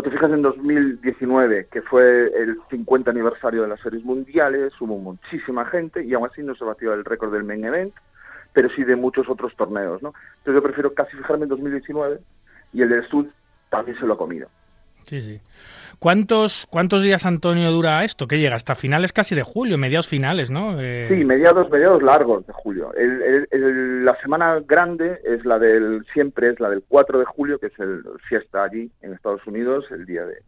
o 0.00 0.02
te 0.02 0.10
fijas 0.10 0.32
en 0.32 0.40
2019, 0.40 1.66
que 1.70 1.82
fue 1.82 2.32
el 2.34 2.56
50 2.70 3.10
aniversario 3.10 3.62
de 3.62 3.68
las 3.68 3.80
series 3.80 4.02
mundiales, 4.02 4.72
hubo 4.80 4.96
muchísima 4.96 5.66
gente 5.66 6.02
y 6.02 6.14
aún 6.14 6.26
así 6.26 6.42
no 6.42 6.54
se 6.54 6.64
batió 6.64 6.94
el 6.94 7.04
récord 7.04 7.30
del 7.34 7.44
main 7.44 7.64
event. 7.64 7.92
pero 8.54 8.70
sí 8.70 8.82
de 8.82 8.96
muchos 8.96 9.28
otros 9.28 9.54
torneos, 9.56 10.02
¿no? 10.02 10.12
Entonces 10.38 10.54
yo 10.54 10.62
prefiero 10.62 10.94
casi 10.94 11.16
fijarme 11.16 11.44
en 11.44 11.50
2019 11.50 12.18
y 12.72 12.82
el 12.82 12.88
del 12.88 13.04
Stud 13.04 13.26
también 13.68 13.96
se 13.98 14.06
lo 14.06 14.14
ha 14.14 14.18
comido. 14.18 14.48
Sí, 15.02 15.22
sí. 15.22 15.40
¿Cuántos, 16.00 16.66
¿Cuántos 16.70 17.02
días, 17.02 17.26
Antonio, 17.26 17.70
dura 17.70 18.04
esto? 18.04 18.26
Que 18.26 18.38
llega 18.38 18.56
hasta 18.56 18.74
finales 18.74 19.12
casi 19.12 19.34
de 19.34 19.42
julio, 19.42 19.76
mediados 19.76 20.08
finales, 20.08 20.50
¿no? 20.50 20.80
Eh... 20.80 21.08
Sí, 21.10 21.26
mediados, 21.26 21.70
mediados 21.70 22.02
largos 22.02 22.46
de 22.46 22.54
julio. 22.54 22.94
El, 22.94 23.46
el, 23.50 24.04
la 24.04 24.16
semana 24.22 24.60
grande 24.66 25.20
es 25.24 25.44
la 25.44 25.58
del, 25.58 26.06
siempre 26.14 26.48
es 26.48 26.58
la 26.58 26.70
del 26.70 26.82
4 26.88 27.18
de 27.18 27.26
julio, 27.26 27.58
que 27.58 27.66
es 27.66 27.78
el 27.78 28.02
fiesta 28.26 28.64
allí 28.64 28.90
en 29.02 29.12
Estados 29.12 29.46
Unidos, 29.46 29.84
el 29.90 30.06
día 30.06 30.24
de, 30.24 30.38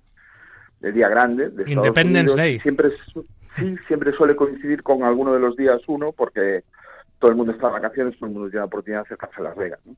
el 0.80 0.94
día 0.94 1.10
grande 1.10 1.50
de 1.50 1.64
Estados 1.64 1.86
Independence 1.86 2.34
Day. 2.34 2.58
Siempre, 2.60 2.88
sí, 3.56 3.76
siempre 3.86 4.12
suele 4.12 4.34
coincidir 4.34 4.82
con 4.82 5.02
alguno 5.02 5.34
de 5.34 5.40
los 5.40 5.54
días 5.54 5.82
uno, 5.86 6.12
porque 6.12 6.64
todo 7.18 7.30
el 7.30 7.36
mundo 7.36 7.52
está 7.52 7.66
de 7.66 7.74
vacaciones, 7.74 8.18
todo 8.18 8.28
el 8.28 8.32
mundo 8.32 8.48
tiene 8.48 8.60
la 8.60 8.66
oportunidad 8.66 9.00
de 9.00 9.06
acercarse 9.06 9.36
a 9.38 9.44
Las 9.44 9.56
Vegas, 9.56 9.80
¿no? 9.84 9.96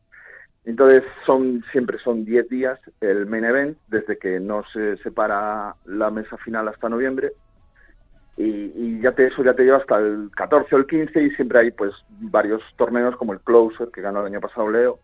Entonces 0.65 1.05
son 1.27 1.63
siempre 1.73 1.99
son 1.99 2.25
10 2.25 2.49
días 2.49 2.81
el 3.01 3.27
main 3.27 3.45
event 3.45 3.77
desde 3.89 4.19
que 4.19 4.41
no 4.41 4.65
se 4.73 4.97
separa 4.99 5.75
la 5.85 6.11
mesa 6.11 6.39
final 6.39 6.69
hasta 6.69 6.89
noviembre 6.89 7.33
y, 8.37 9.01
ya 9.01 9.13
te 9.13 9.27
eso 9.27 9.45
ya 9.45 9.55
te 9.55 9.63
lleva 9.63 9.77
hasta 9.77 9.99
el 9.99 10.31
14 10.35 10.75
o 10.75 10.79
el 10.79 10.87
15 10.87 11.23
y 11.23 11.31
siempre 11.33 11.59
hay 11.61 11.71
pues 11.71 11.93
varios 12.09 12.63
torneos 12.77 13.15
como 13.17 13.33
el 13.33 13.41
Closer 13.41 13.91
que 13.93 14.01
ganó 14.01 14.21
el 14.21 14.27
año 14.27 14.41
pasado 14.41 14.71
Leo 14.71 14.99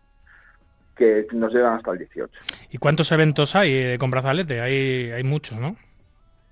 que 0.97 1.27
nos 1.31 1.53
llevan 1.53 1.75
hasta 1.75 1.91
el 1.91 1.99
18. 1.99 2.31
¿Y 2.71 2.77
cuántos 2.77 3.11
eventos 3.11 3.55
hay 3.55 3.73
eh, 3.73 3.97
con 3.99 4.11
brazalete? 4.11 4.59
Hay 4.61 5.11
hay 5.11 5.23
muchos, 5.23 5.59
¿no? 5.59 5.75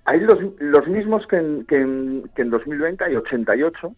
Hay 0.04 0.20
los, 0.20 0.38
los 0.58 0.88
mismos 0.88 1.26
que 1.26 1.36
en, 1.36 1.66
que, 1.66 1.80
en, 1.80 2.30
que 2.34 2.42
en 2.42 2.50
2020 2.50 3.04
hay 3.04 3.16
88 3.16 3.94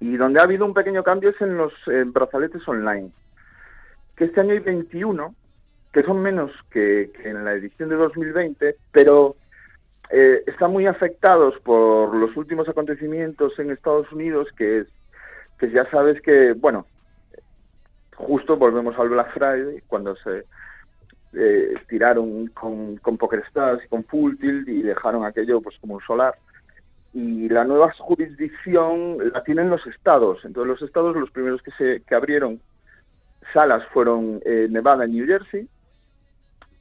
y 0.00 0.16
donde 0.16 0.40
ha 0.40 0.44
habido 0.44 0.64
un 0.64 0.74
pequeño 0.74 1.02
cambio 1.02 1.30
es 1.30 1.40
en 1.40 1.58
los 1.58 1.72
brazaletes 2.06 2.66
online 2.66 3.10
que 4.20 4.26
este 4.26 4.42
año 4.42 4.52
hay 4.52 4.58
21, 4.58 5.34
que 5.94 6.02
son 6.02 6.20
menos 6.20 6.50
que, 6.70 7.10
en 7.24 7.42
la 7.42 7.54
edición 7.54 7.88
de 7.88 7.96
2020, 7.96 8.76
pero 8.92 9.34
eh, 10.10 10.42
están 10.46 10.72
muy 10.72 10.86
afectados 10.86 11.54
por 11.60 12.14
los 12.14 12.36
últimos 12.36 12.68
acontecimientos 12.68 13.58
en 13.58 13.70
Estados 13.70 14.12
Unidos, 14.12 14.48
que 14.58 14.80
es 14.80 14.88
que 15.58 15.70
ya 15.70 15.90
sabes 15.90 16.20
que, 16.20 16.52
bueno, 16.52 16.84
justo 18.14 18.58
volvemos 18.58 18.94
al 18.98 19.08
Black 19.08 19.32
Friday, 19.32 19.82
cuando 19.86 20.14
se 20.16 20.44
eh, 21.32 21.74
tiraron 21.88 22.48
con, 22.48 22.98
con 22.98 23.16
Poker 23.16 23.42
Stars 23.48 23.82
y 23.86 23.88
con 23.88 24.04
Full 24.04 24.36
Tilt 24.36 24.68
y 24.68 24.82
dejaron 24.82 25.24
aquello 25.24 25.62
pues 25.62 25.78
como 25.80 25.94
un 25.94 26.02
solar. 26.02 26.34
Y 27.14 27.48
la 27.48 27.64
nueva 27.64 27.90
jurisdicción 27.98 29.32
la 29.32 29.42
tienen 29.44 29.70
los 29.70 29.86
estados. 29.86 30.44
Entonces 30.44 30.68
los 30.68 30.82
estados, 30.82 31.16
los 31.16 31.30
primeros 31.30 31.62
que, 31.62 31.70
se, 31.72 32.02
que 32.02 32.14
abrieron 32.14 32.60
salas 33.52 33.84
fueron 33.92 34.40
eh, 34.44 34.68
Nevada 34.70 35.06
y 35.06 35.12
New 35.12 35.26
Jersey 35.26 35.68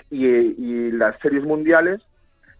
y, 0.10 0.92
las 0.92 1.20
series 1.20 1.44
mundiales 1.44 2.02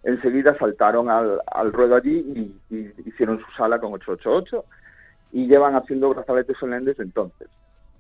enseguida 0.04 0.58
saltaron 0.58 1.10
al, 1.10 1.74
ruedo 1.74 1.96
allí 1.96 2.54
y, 2.70 2.92
hicieron 3.06 3.40
su 3.40 3.52
sala 3.58 3.80
con 3.80 3.94
888 3.94 4.66
y 5.32 5.48
llevan 5.48 5.76
haciendo 5.76 6.10
brazaletes 6.10 6.62
online 6.64 6.86
desde 6.86 7.04
entonces. 7.04 7.48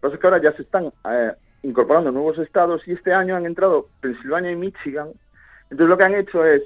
Lo 0.02 0.12
que 0.12 0.17
que 0.17 0.28
ahora 0.28 0.41
ya 0.41 0.54
se 0.54 0.62
están 0.62 0.91
eh, 1.10 1.34
incorporando 1.63 2.12
nuevos 2.12 2.38
estados 2.39 2.88
y 2.88 2.93
este 2.93 3.13
año 3.13 3.36
han 3.36 3.45
entrado 3.45 3.88
Pensilvania 4.02 4.52
y 4.52 4.56
Michigan. 4.56 5.10
Entonces 5.63 5.89
lo 5.89 5.98
que 5.98 6.04
han 6.04 6.15
hecho 6.15 6.45
es, 6.45 6.63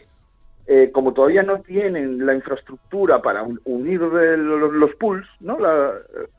eh, 0.68 0.92
como 0.94 1.14
todavía 1.14 1.44
no 1.44 1.60
tienen 1.62 2.26
la 2.26 2.36
infraestructura 2.36 3.22
para 3.22 3.44
unir 3.66 4.00
los, 4.00 4.72
los, 4.72 4.96
pools, 4.96 5.28
¿no? 5.40 5.58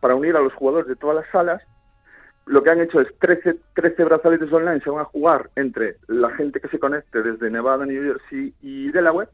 para 0.01 0.15
unir 0.15 0.37
a 0.37 0.41
los 0.41 0.55
jugadores 0.55 0.89
de 0.89 0.97
todas 0.97 1.17
las 1.17 1.31
salas, 1.31 1.63
lo 2.47 2.63
que 2.63 2.71
han 2.71 2.81
hecho 2.81 3.01
es 3.01 3.09
13, 3.19 3.57
13 3.75 4.05
brazaletes 4.05 4.53
online 4.53 4.81
se 4.81 4.91
van 4.91 5.01
a 5.01 5.05
jugar 5.05 5.51
entre 5.57 5.97
la 6.09 6.31
gente 6.31 6.61
que 6.61 6.69
se 6.69 6.79
conecte 6.79 7.23
desde 7.23 7.51
Nevada, 7.51 7.87
New 7.87 8.03
Jersey 8.03 8.53
y 8.63 8.91
Delaware, 8.93 9.29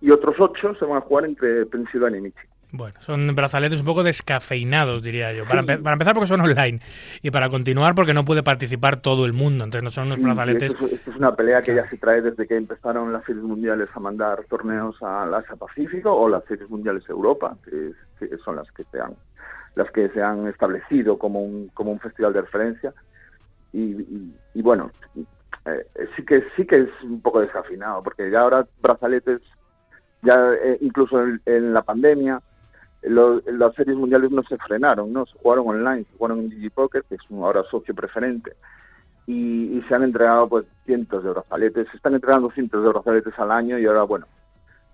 y 0.00 0.10
otros 0.10 0.36
8 0.38 0.76
se 0.78 0.84
van 0.84 0.98
a 0.98 1.02
jugar 1.02 1.26
entre 1.26 1.66
Pensilvania 1.66 2.18
y 2.18 2.22
Michigan. 2.22 2.50
Bueno, 2.72 2.94
son 3.00 3.34
brazaletes 3.34 3.80
un 3.80 3.86
poco 3.86 4.04
descafeinados, 4.04 5.02
diría 5.02 5.32
yo. 5.32 5.44
Para, 5.44 5.60
empezar 5.60 6.14
porque 6.14 6.28
son 6.28 6.40
online 6.40 6.80
y 7.20 7.30
para 7.32 7.48
continuar 7.48 7.96
porque 7.96 8.14
no 8.14 8.24
puede 8.24 8.44
participar 8.44 9.02
todo 9.02 9.26
el 9.26 9.32
mundo. 9.32 9.64
Entonces 9.64 9.82
no 9.82 9.90
son 9.90 10.06
unos 10.06 10.22
brazaletes... 10.22 10.74
Esto 10.74 10.86
es, 10.86 11.16
una 11.16 11.34
pelea 11.34 11.62
que 11.62 11.74
ya 11.74 11.88
se 11.90 11.96
trae 11.96 12.22
desde 12.22 12.46
que 12.46 12.56
empezaron 12.56 13.12
las 13.12 13.24
series 13.24 13.42
mundiales 13.42 13.88
a 13.92 14.00
mandar 14.00 14.44
torneos 14.48 14.96
al 15.02 15.34
Asia 15.34 15.56
Pacífico 15.56 16.14
o 16.14 16.28
las 16.28 16.44
series 16.44 16.70
mundiales 16.70 17.02
Europa, 17.08 17.56
que, 17.64 17.90
que 18.20 18.38
son 18.38 18.56
las 18.56 18.70
que 18.70 18.84
se 18.84 19.00
han 19.00 19.14
las 19.74 19.90
que 19.90 20.08
se 20.10 20.22
han 20.22 20.48
establecido 20.48 21.18
como 21.18 21.42
un, 21.42 21.68
como 21.74 21.92
un 21.92 22.00
festival 22.00 22.32
de 22.32 22.42
referencia. 22.42 22.94
Y, 23.72 24.62
bueno, 24.62 24.90
eh, 25.64 25.86
sí 26.16 26.24
que 26.24 26.44
sí 26.56 26.66
que 26.66 26.80
es 26.82 27.02
un 27.02 27.20
poco 27.20 27.40
desafinado, 27.40 28.02
porque 28.02 28.30
ya 28.30 28.40
ahora 28.40 28.66
brazaletes, 28.82 29.40
ya 30.22 30.52
eh, 30.54 30.78
incluso 30.80 31.22
en, 31.46 31.72
la 31.72 31.82
pandemia, 31.82 32.42
las 33.02 33.74
series 33.74 33.96
mundiales 33.96 34.30
no 34.30 34.42
se 34.42 34.58
frenaron, 34.58 35.12
no 35.12 35.24
se 35.26 35.38
jugaron 35.38 35.68
online, 35.68 36.04
se 36.04 36.18
jugaron 36.18 36.40
en 36.40 36.50
DigiPoker, 36.50 37.04
que 37.04 37.14
es 37.14 37.20
ahora 37.30 37.62
socio 37.70 37.94
preferente, 37.94 38.52
y, 39.26 39.82
se 39.88 39.94
han 39.94 40.02
entregado 40.02 40.48
pues 40.48 40.66
cientos 40.84 41.22
de 41.22 41.30
brazaletes, 41.30 41.88
se 41.90 41.96
están 41.96 42.14
entregando 42.14 42.50
cientos 42.50 42.82
de 42.82 42.88
brazaletes 42.90 43.38
al 43.38 43.50
año 43.50 43.78
y 43.78 43.86
ahora 43.86 44.02
bueno, 44.02 44.26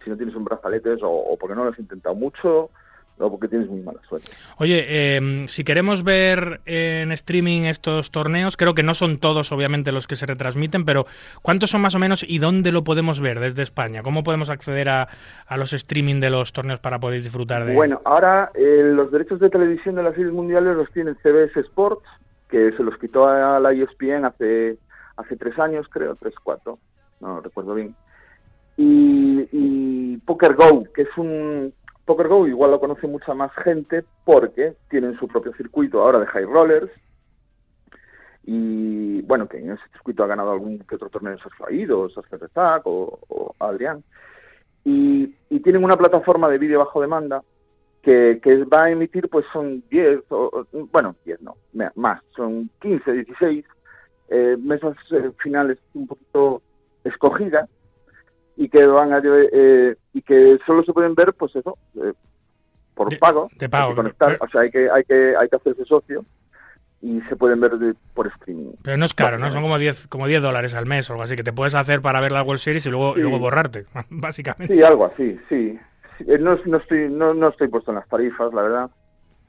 si 0.05 0.11
no 0.11 0.17
tienes 0.17 0.35
un 0.37 0.45
brazaletes 0.45 1.01
o 1.03 1.37
porque 1.41 1.55
no 1.55 1.65
lo 1.65 1.71
has 1.71 1.79
intentado 1.79 2.15
mucho, 2.15 2.71
no, 3.19 3.31
porque 3.31 3.49
tienes 3.49 3.69
muy 3.69 3.81
mala 3.81 4.01
suerte. 4.07 4.31
Oye, 4.59 4.85
eh, 4.89 5.45
si 5.49 5.65
queremos 5.65 6.05
ver 6.05 6.61
en 6.67 7.13
streaming 7.13 7.63
estos 7.63 8.11
torneos, 8.11 8.59
creo 8.59 8.75
que 8.75 8.83
no 8.83 8.93
son 8.93 9.19
todos 9.19 9.53
obviamente 9.53 9.91
los 9.91 10.07
que 10.07 10.17
se 10.17 10.27
retransmiten, 10.27 10.85
pero 10.85 11.07
¿cuántos 11.41 11.71
son 11.71 11.81
más 11.81 11.95
o 11.95 11.99
menos 11.99 12.23
y 12.29 12.39
dónde 12.39 12.73
lo 12.73 12.85
podemos 12.85 13.21
ver 13.21 13.41
desde 13.41 13.63
España? 13.63 14.03
¿Cómo 14.03 14.23
podemos 14.23 14.51
acceder 14.51 14.91
a, 14.91 15.09
los 15.57 15.73
streaming 15.73 16.21
de 16.21 16.29
los 16.29 16.53
torneos 16.53 16.81
para 16.81 16.99
poder 16.99 17.23
disfrutar 17.23 17.65
de 17.65 17.75
Bueno, 17.75 18.03
ahora 18.05 18.51
eh, 18.55 18.83
los 18.85 19.11
derechos 19.11 19.41
de 19.41 19.49
televisión 19.49 19.95
de 19.95 20.03
las 20.03 20.15
series 20.15 20.33
mundiales 20.33 20.77
los 20.77 20.91
tiene 20.93 21.15
CBS 21.15 21.59
Sports, 21.61 22.05
que 22.51 22.73
se 22.73 22.83
los 22.83 22.99
quitó 22.99 23.27
a 23.27 23.59
la 23.59 23.73
ESPN 23.73 24.27
hace, 24.27 24.77
hace 25.17 25.37
tres 25.37 25.59
años, 25.59 25.87
creo, 25.89 26.17
tres, 26.17 26.35
cuatro, 26.43 26.79
no 27.21 27.41
recuerdo 27.41 27.75
bien. 27.75 27.95
Y, 28.77 29.49
y 29.53 30.19
Poker 30.19 30.55
Go, 30.55 30.85
que 30.95 31.03
es 31.03 31.17
un 31.17 31.73
PokerGo 32.07 32.47
igual 32.47 32.71
lo 32.71 32.81
conoce 32.81 33.07
mucha 33.07 33.35
más 33.35 33.53
gente 33.63 34.05
porque 34.25 34.75
tienen 34.89 35.19
su 35.19 35.29
propio 35.29 35.53
circuito 35.55 36.01
ahora 36.01 36.21
de 36.21 36.27
high 36.27 36.45
rollers 36.45 36.91
y 38.45 39.23
bueno, 39.23 39.49
que 39.49 39.59
en 39.59 39.73
ese 39.73 39.83
circuito 39.93 40.23
ha 40.23 40.29
ganado 40.29 40.53
algún 40.53 40.79
que 40.79 40.95
otro 40.95 41.11
torneo 41.11 41.33
de 41.33 41.43
Sergio 41.43 41.99
o 41.99 42.09
Sergio 42.09 42.39
o, 42.85 43.19
o 43.29 43.55
Adrián. 43.59 44.05
Y, 44.85 45.35
tienen 45.65 45.83
una 45.83 45.97
plataforma 45.97 46.49
de 46.49 46.59
vídeo 46.59 46.79
bajo 46.79 47.01
demanda 47.01 47.43
que, 48.03 48.41
va 48.73 48.85
a 48.85 48.91
emitir, 48.91 49.29
pues 49.29 49.45
son 49.53 49.83
10, 49.91 50.21
bueno, 50.93 51.17
10 51.25 51.43
no, 51.43 51.57
más, 51.97 52.23
son 52.37 52.71
15, 52.83 53.13
16 53.13 53.65
eh, 54.29 54.57
mesas 54.61 54.97
eh, 55.11 55.33
finales 55.43 55.79
un 55.95 56.07
poquito 56.07 56.63
escogidas 57.03 57.69
y 58.57 58.69
que 58.69 58.85
van 58.87 59.13
a 59.13 59.21
eh, 59.25 59.97
y 60.15 60.23
que 60.23 60.59
solo 60.67 60.83
se 60.83 60.93
pueden 60.93 61.15
ver 61.15 61.35
pues 61.35 61.55
eso 61.55 61.77
eh, 61.97 62.13
por 62.95 63.17
pago. 63.19 63.49
de 63.59 63.69
pago 63.69 63.95
conectar, 63.95 64.39
o 64.41 64.49
sea 64.49 64.63
hay 64.63 64.71
que 64.71 64.91
hay 64.91 65.05
que 65.05 65.37
hay 65.37 65.49
que 65.49 65.57
hacerse 65.57 65.85
socio 65.85 66.25
y 67.03 67.21
se 67.29 67.37
pueden 67.37 67.61
ver 67.61 67.73
por 68.15 68.27
streaming. 68.27 68.73
Pero 68.83 68.97
no 68.97 69.05
es 69.05 69.13
caro 69.13 69.39
no, 69.39 69.51
son 69.51 69.63
como 69.63 69.79
10 69.79 70.09
como 70.09 70.27
10 70.27 70.43
dólares 70.43 70.75
al 70.75 70.87
mes 70.87 71.09
o 71.11 71.13
algo 71.13 71.25
así 71.25 71.37
que 71.37 71.43
te 71.43 71.53
puedes 71.53 71.75
hacer 71.75 72.01
para 72.01 72.21
ver 72.21 72.33
la 72.33 72.43
World 72.43 72.61
Series 72.61 72.87
y 72.87 72.91
luego 72.91 73.15
luego 73.17 73.39
borrarte 73.39 73.85
básicamente. 74.11 74.75
Sí 74.75 74.83
algo 74.83 75.07
así 75.07 75.39
sí, 75.49 75.79
eh, 76.21 76.39
No, 76.39 76.59
no 76.65 76.79
estoy 76.79 77.11
no, 77.11 77.35
no 77.35 77.49
estoy 77.49 77.69
puesto 77.69 77.91
en 77.91 77.97
las 77.97 78.09
tarifas 78.09 78.53
la 78.55 78.63
verdad 78.63 78.91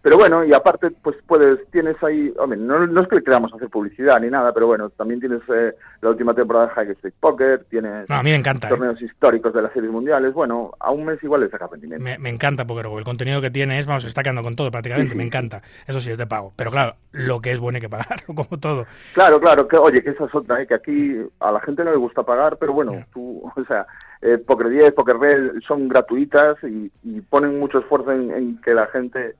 pero 0.07 0.19
bueno, 0.19 0.45
y 0.45 0.53
aparte, 0.53 0.89
pues 1.03 1.17
puedes, 1.27 1.69
tienes 1.69 2.01
ahí, 2.01 2.33
hombre, 2.39 2.57
no, 2.57 2.87
no 2.87 3.01
es 3.01 3.09
que 3.09 3.21
queramos 3.21 3.53
hacer 3.53 3.67
publicidad 3.67 4.21
ni 4.21 4.29
nada, 4.29 4.53
pero 4.53 4.65
bueno, 4.65 4.89
también 4.89 5.19
tienes 5.19 5.41
eh, 5.53 5.73
la 5.99 6.09
última 6.11 6.33
temporada 6.33 6.67
de 6.67 6.71
High 6.75 6.91
Street 6.91 7.13
Poker, 7.19 7.65
tienes 7.69 8.09
a 8.09 8.23
mí 8.23 8.29
me 8.29 8.37
encanta, 8.37 8.67
¿eh? 8.67 8.69
torneos 8.69 9.01
históricos 9.01 9.53
de 9.53 9.63
las 9.63 9.73
series 9.73 9.91
mundiales, 9.91 10.33
bueno, 10.33 10.71
a 10.79 10.91
un 10.91 11.03
mes 11.03 11.21
igual 11.21 11.41
le 11.41 11.49
saca 11.49 11.67
rendimiento. 11.67 12.05
Me, 12.05 12.17
me 12.19 12.29
encanta 12.29 12.63
Poker 12.63 12.85
el 12.85 13.03
contenido 13.03 13.41
que 13.41 13.51
tiene 13.51 13.79
es, 13.79 13.85
vamos, 13.85 14.05
está 14.05 14.23
quedando 14.23 14.43
con 14.43 14.55
todo 14.55 14.71
prácticamente, 14.71 15.13
me 15.13 15.25
encanta, 15.25 15.61
eso 15.85 15.99
sí 15.99 16.09
es 16.09 16.17
de 16.17 16.25
pago, 16.25 16.53
pero 16.55 16.71
claro, 16.71 16.95
lo 17.11 17.41
que 17.41 17.51
es 17.51 17.59
bueno 17.59 17.75
hay 17.75 17.81
que 17.81 17.89
pagarlo, 17.89 18.27
como 18.33 18.57
todo. 18.61 18.85
Claro, 19.13 19.41
claro, 19.41 19.67
que 19.67 19.75
oye, 19.75 20.01
que 20.01 20.11
esa 20.11 20.23
es 20.23 20.33
otra, 20.33 20.61
¿eh? 20.61 20.67
que 20.67 20.75
aquí 20.75 21.17
a 21.41 21.51
la 21.51 21.59
gente 21.59 21.83
no 21.83 21.91
le 21.91 21.97
gusta 21.97 22.23
pagar, 22.23 22.55
pero 22.57 22.71
bueno, 22.71 22.93
tú, 23.11 23.41
o 23.57 23.65
sea, 23.65 23.85
eh, 24.21 24.37
Poker 24.37 24.69
10, 24.69 24.93
Poker 24.93 25.17
Red 25.17 25.61
son 25.67 25.89
gratuitas 25.89 26.55
y, 26.63 26.89
ponen 27.29 27.59
mucho 27.59 27.79
esfuerzo 27.79 28.13
en 28.13 28.61
que 28.61 28.73
la 28.73 28.87
gente 28.87 29.35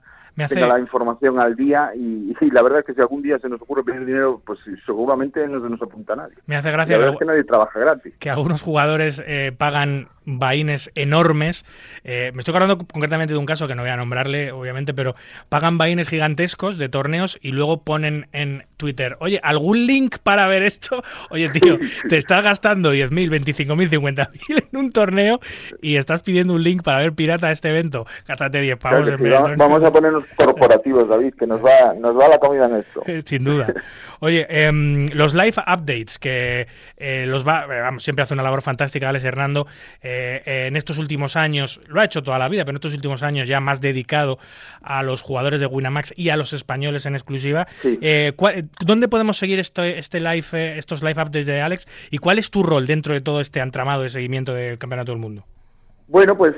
tenga 0.45 0.67
la 0.67 0.79
información 0.79 1.39
al 1.39 1.55
día 1.55 1.91
y, 1.95 2.35
la 2.51 2.61
verdad 2.61 2.79
es 2.79 2.85
que 2.85 2.93
si 2.93 3.01
algún 3.01 3.21
día 3.21 3.39
se 3.39 3.49
nos 3.49 3.61
ocurre 3.61 3.83
pedir 3.83 4.05
dinero, 4.05 4.41
pues 4.45 4.59
seguramente 4.85 5.47
no 5.47 5.61
se 5.61 5.69
nos 5.69 5.81
apunta 5.81 6.15
nadie. 6.15 6.35
Me 6.45 6.55
hace 6.55 6.71
gracia 6.71 6.97
la 6.97 6.99
verdad 6.99 7.11
que, 7.13 7.15
es 7.15 7.19
que 7.19 7.25
nadie 7.25 7.43
trabaja 7.43 7.79
gratis. 7.79 8.13
Que 8.19 8.29
algunos 8.29 8.61
jugadores 8.61 9.21
eh, 9.25 9.51
pagan 9.57 10.09
vaines 10.27 10.91
enormes. 10.93 11.65
Eh, 12.03 12.31
me 12.33 12.39
estoy 12.39 12.51
acordando 12.51 12.77
concretamente 12.77 13.33
de 13.33 13.39
un 13.39 13.45
caso 13.45 13.67
que 13.67 13.75
no 13.75 13.81
voy 13.81 13.89
a 13.89 13.97
nombrarle, 13.97 14.51
obviamente, 14.51 14.93
pero 14.93 15.15
pagan 15.49 15.77
vaines 15.77 16.09
gigantescos 16.09 16.77
de 16.77 16.89
torneos 16.89 17.39
y 17.41 17.53
luego 17.53 17.81
ponen 17.81 18.27
en 18.33 18.65
Twitter, 18.75 19.17
oye, 19.19 19.39
¿algún 19.41 19.87
link 19.87 20.17
para 20.19 20.47
ver 20.47 20.61
esto? 20.61 21.01
Oye, 21.31 21.49
tío, 21.49 21.77
te 22.07 22.17
estás 22.17 22.43
gastando 22.43 22.93
10.000, 22.93 23.43
25.000, 23.43 23.89
50.000 23.89 24.67
en 24.71 24.79
un 24.79 24.91
torneo 24.91 25.39
y 25.81 25.95
estás 25.95 26.21
pidiendo 26.21 26.53
un 26.53 26.63
link 26.63 26.83
para 26.83 26.99
ver 26.99 27.13
pirata 27.13 27.51
este 27.51 27.69
evento. 27.69 28.05
Gástate 28.27 28.61
10 28.61 28.77
pavos 28.77 29.07
en 29.07 29.17
vamos, 29.31 29.57
vamos 29.57 29.83
a 29.83 29.91
ponernos 29.91 30.23
corporativos, 30.35 31.09
David, 31.09 31.33
que 31.39 31.47
nos 31.47 31.63
va, 31.63 31.93
nos 31.95 32.17
va 32.17 32.27
la 32.27 32.37
comida 32.37 32.67
en 32.67 32.75
esto. 32.75 33.01
Sin 33.25 33.43
duda. 33.43 33.73
Oye, 34.19 34.45
em, 34.49 35.07
los 35.13 35.33
live 35.33 35.55
updates 35.67 36.19
que 36.19 36.67
eh, 36.97 37.25
los 37.27 37.47
va, 37.47 37.63
eh, 37.63 37.81
vamos, 37.81 38.03
siempre 38.03 38.23
hace 38.23 38.33
una 38.33 38.43
labor 38.43 38.61
fantástica 38.61 39.09
Alex 39.09 39.25
Hernando. 39.25 39.67
Eh, 40.01 40.16
en 40.45 40.75
estos 40.75 40.97
últimos 40.97 41.35
años, 41.35 41.81
lo 41.87 41.99
ha 41.99 42.05
hecho 42.05 42.23
toda 42.23 42.39
la 42.39 42.49
vida, 42.49 42.63
pero 42.63 42.71
en 42.71 42.77
estos 42.77 42.93
últimos 42.93 43.23
años 43.23 43.47
ya 43.47 43.59
más 43.59 43.81
dedicado 43.81 44.39
a 44.81 45.03
los 45.03 45.21
jugadores 45.21 45.59
de 45.59 45.65
Winamax 45.65 46.13
y 46.17 46.29
a 46.29 46.37
los 46.37 46.53
españoles 46.53 47.05
en 47.05 47.15
exclusiva. 47.15 47.67
¿Dónde 48.85 49.07
podemos 49.07 49.37
seguir 49.37 49.59
este, 49.59 49.99
este 49.99 50.19
live, 50.19 50.77
estos 50.77 51.01
live 51.01 51.21
updates 51.21 51.45
de 51.45 51.61
Alex? 51.61 51.87
¿Y 52.11 52.17
cuál 52.17 52.39
es 52.39 52.51
tu 52.51 52.63
rol 52.63 52.85
dentro 52.87 53.13
de 53.13 53.21
todo 53.21 53.41
este 53.41 53.59
entramado 53.59 54.03
de 54.03 54.09
seguimiento 54.09 54.53
del 54.53 54.77
Campeonato 54.77 55.11
del 55.11 55.21
Mundo? 55.21 55.43
Bueno, 56.07 56.37
pues 56.37 56.55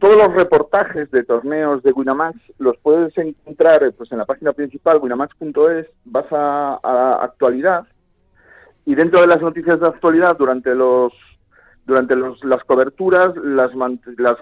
todos 0.00 0.16
los 0.16 0.34
reportajes 0.34 1.08
de 1.12 1.22
torneos 1.22 1.82
de 1.84 1.92
Winamax 1.92 2.36
los 2.58 2.76
puedes 2.78 3.16
encontrar 3.16 3.92
pues, 3.96 4.10
en 4.10 4.18
la 4.18 4.24
página 4.24 4.52
principal, 4.52 4.98
winamax.es, 4.98 5.86
vas 6.04 6.26
a, 6.32 6.80
a, 6.82 7.24
actualidad 7.24 7.86
y 8.84 8.96
dentro 8.96 9.20
de 9.20 9.28
las 9.28 9.40
noticias 9.40 9.78
de 9.78 9.86
actualidad 9.86 10.36
durante 10.36 10.74
los 10.74 11.12
durante 11.84 12.14
los, 12.14 12.42
las 12.44 12.62
coberturas 12.64 13.34
las, 13.36 13.72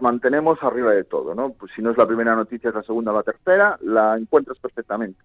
mantenemos 0.02 0.62
arriba 0.62 0.92
de 0.92 1.04
todo, 1.04 1.34
¿no? 1.34 1.52
Pues 1.52 1.72
si 1.74 1.82
no 1.82 1.90
es 1.90 1.96
la 1.96 2.06
primera 2.06 2.36
noticia, 2.36 2.68
es 2.68 2.74
la 2.74 2.82
segunda 2.82 3.12
o 3.12 3.16
la 3.16 3.22
tercera, 3.22 3.78
la 3.82 4.16
encuentras 4.16 4.58
perfectamente. 4.58 5.20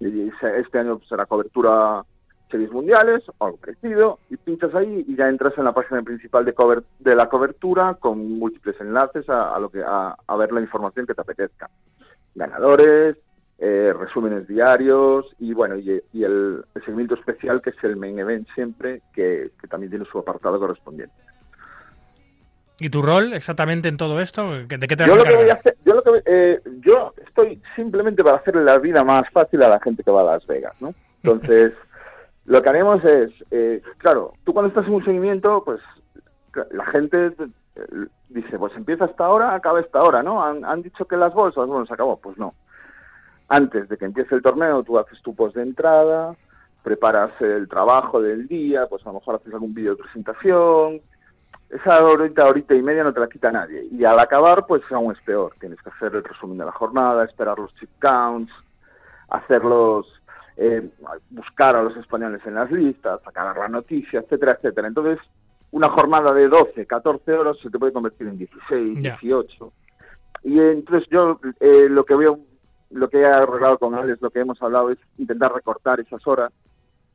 Y 0.00 0.30
este 0.56 0.78
año 0.78 1.00
será 1.08 1.26
cobertura 1.26 2.04
series 2.50 2.70
mundiales 2.70 3.22
o 3.38 3.44
algo 3.44 3.58
parecido 3.58 4.18
y 4.30 4.36
pinchas 4.36 4.74
ahí 4.74 5.04
y 5.06 5.16
ya 5.16 5.28
entras 5.28 5.56
en 5.58 5.64
la 5.64 5.72
página 5.72 6.02
principal 6.02 6.44
de, 6.44 6.54
cover, 6.54 6.82
de 6.98 7.14
la 7.14 7.28
cobertura 7.28 7.94
con 7.94 8.38
múltiples 8.38 8.80
enlaces 8.80 9.28
a, 9.28 9.58
lo 9.58 9.70
que 9.70 9.82
a, 9.84 10.16
ver 10.36 10.52
la 10.52 10.60
información 10.60 11.06
que 11.06 11.14
te 11.14 11.20
apetezca 11.20 11.68
ganadores 12.34 13.16
eh, 13.58 13.92
resúmenes 13.98 14.46
diarios 14.46 15.26
y 15.38 15.52
bueno 15.52 15.76
y, 15.76 16.00
el, 16.22 16.64
seguimiento 16.84 17.14
especial 17.14 17.60
que 17.60 17.70
es 17.70 17.84
el 17.84 17.96
main 17.96 18.18
event 18.18 18.46
siempre 18.54 19.02
que, 19.12 19.50
también 19.68 19.90
tiene 19.90 20.04
su 20.06 20.18
apartado 20.18 20.58
correspondiente 20.58 21.14
¿Y 22.80 22.90
tu 22.90 23.02
rol 23.02 23.32
exactamente 23.32 23.88
en 23.88 23.96
todo 23.96 24.20
esto? 24.20 24.50
¿De 24.52 24.66
qué 24.68 24.96
te 24.96 25.02
vas 25.02 25.08
yo 25.08 25.16
lo 25.16 25.24
que 25.24 25.36
voy 25.36 25.50
a 25.50 25.54
hacer, 25.54 25.76
yo, 25.84 25.94
lo 25.94 26.02
que, 26.02 26.22
eh, 26.26 26.60
yo 26.80 27.12
estoy 27.26 27.60
simplemente 27.74 28.22
para 28.22 28.36
hacerle 28.36 28.64
la 28.64 28.78
vida 28.78 29.02
más 29.02 29.28
fácil 29.30 29.62
a 29.62 29.68
la 29.68 29.80
gente 29.80 30.04
que 30.04 30.10
va 30.10 30.20
a 30.20 30.36
Las 30.36 30.46
Vegas, 30.46 30.80
¿no? 30.80 30.94
Entonces, 31.22 31.72
Lo 32.48 32.62
que 32.62 32.68
haremos 32.70 33.04
es, 33.04 33.30
eh, 33.50 33.82
claro, 33.98 34.32
tú 34.44 34.54
cuando 34.54 34.68
estás 34.68 34.86
en 34.86 34.94
un 34.94 35.04
seguimiento, 35.04 35.62
pues 35.66 35.80
la 36.70 36.86
gente 36.86 37.26
eh, 37.36 38.06
dice, 38.30 38.58
pues 38.58 38.74
empieza 38.74 39.04
esta 39.04 39.28
hora, 39.28 39.54
acaba 39.54 39.80
esta 39.80 40.02
hora, 40.02 40.22
¿no? 40.22 40.42
Han, 40.42 40.82
dicho 40.82 41.04
que 41.04 41.18
las 41.18 41.34
bolsas, 41.34 41.66
bueno, 41.66 41.84
se 41.84 41.92
acabó, 41.92 42.18
pues 42.18 42.38
no. 42.38 42.54
Antes 43.48 43.90
de 43.90 43.98
que 43.98 44.06
empiece 44.06 44.34
el 44.34 44.40
torneo, 44.40 44.82
tú 44.82 44.98
haces 44.98 45.20
tu 45.20 45.34
post 45.34 45.56
de 45.56 45.62
entrada, 45.62 46.36
preparas 46.82 47.38
el 47.42 47.68
trabajo 47.68 48.22
del 48.22 48.48
día, 48.48 48.86
pues 48.86 49.02
a 49.04 49.10
lo 49.10 49.18
mejor 49.18 49.34
haces 49.34 49.52
algún 49.52 49.74
vídeo 49.74 49.94
de 49.94 50.02
presentación. 50.02 51.02
Esa 51.70 52.02
horita, 52.02 52.46
horita 52.46 52.74
y 52.74 52.82
media 52.82 53.04
no 53.04 53.12
te 53.12 53.20
la 53.20 53.28
quita 53.28 53.52
nadie. 53.52 53.86
Y 53.90 54.04
al 54.04 54.18
acabar, 54.18 54.66
pues 54.66 54.82
aún 54.90 55.12
es 55.12 55.20
peor. 55.22 55.52
Tienes 55.60 55.80
que 55.82 55.90
hacer 55.90 56.14
el 56.14 56.24
resumen 56.24 56.56
de 56.58 56.64
la 56.64 56.72
jornada, 56.72 57.24
esperar 57.24 57.58
los 57.58 57.74
chip 57.74 57.90
counts, 58.00 58.52
hacer 59.28 59.62
los, 59.64 60.06
eh, 60.56 60.88
buscar 61.30 61.76
a 61.76 61.82
los 61.82 61.96
españoles 61.96 62.40
en 62.46 62.54
las 62.54 62.70
listas, 62.70 63.20
sacar 63.22 63.56
la 63.56 63.68
noticia, 63.68 64.20
etcétera, 64.20 64.52
etcétera. 64.52 64.88
Entonces, 64.88 65.18
una 65.70 65.90
jornada 65.90 66.32
de 66.32 66.48
12, 66.48 66.86
14 66.86 67.32
horas 67.34 67.58
se 67.62 67.68
te 67.68 67.78
puede 67.78 67.92
convertir 67.92 68.26
en 68.28 68.38
16, 68.38 69.02
18. 69.02 69.72
Y 70.44 70.58
entonces 70.58 71.06
yo 71.10 71.38
eh, 71.60 71.88
lo 71.90 72.04
que 72.04 72.14
veo, 72.14 72.40
lo 72.90 73.10
que 73.10 73.20
he 73.20 73.26
arreglado 73.26 73.78
con 73.78 73.94
Alex, 73.94 74.22
lo 74.22 74.30
que 74.30 74.40
hemos 74.40 74.62
hablado 74.62 74.90
es 74.90 74.98
intentar 75.18 75.52
recortar 75.52 76.00
esas 76.00 76.26
horas, 76.26 76.50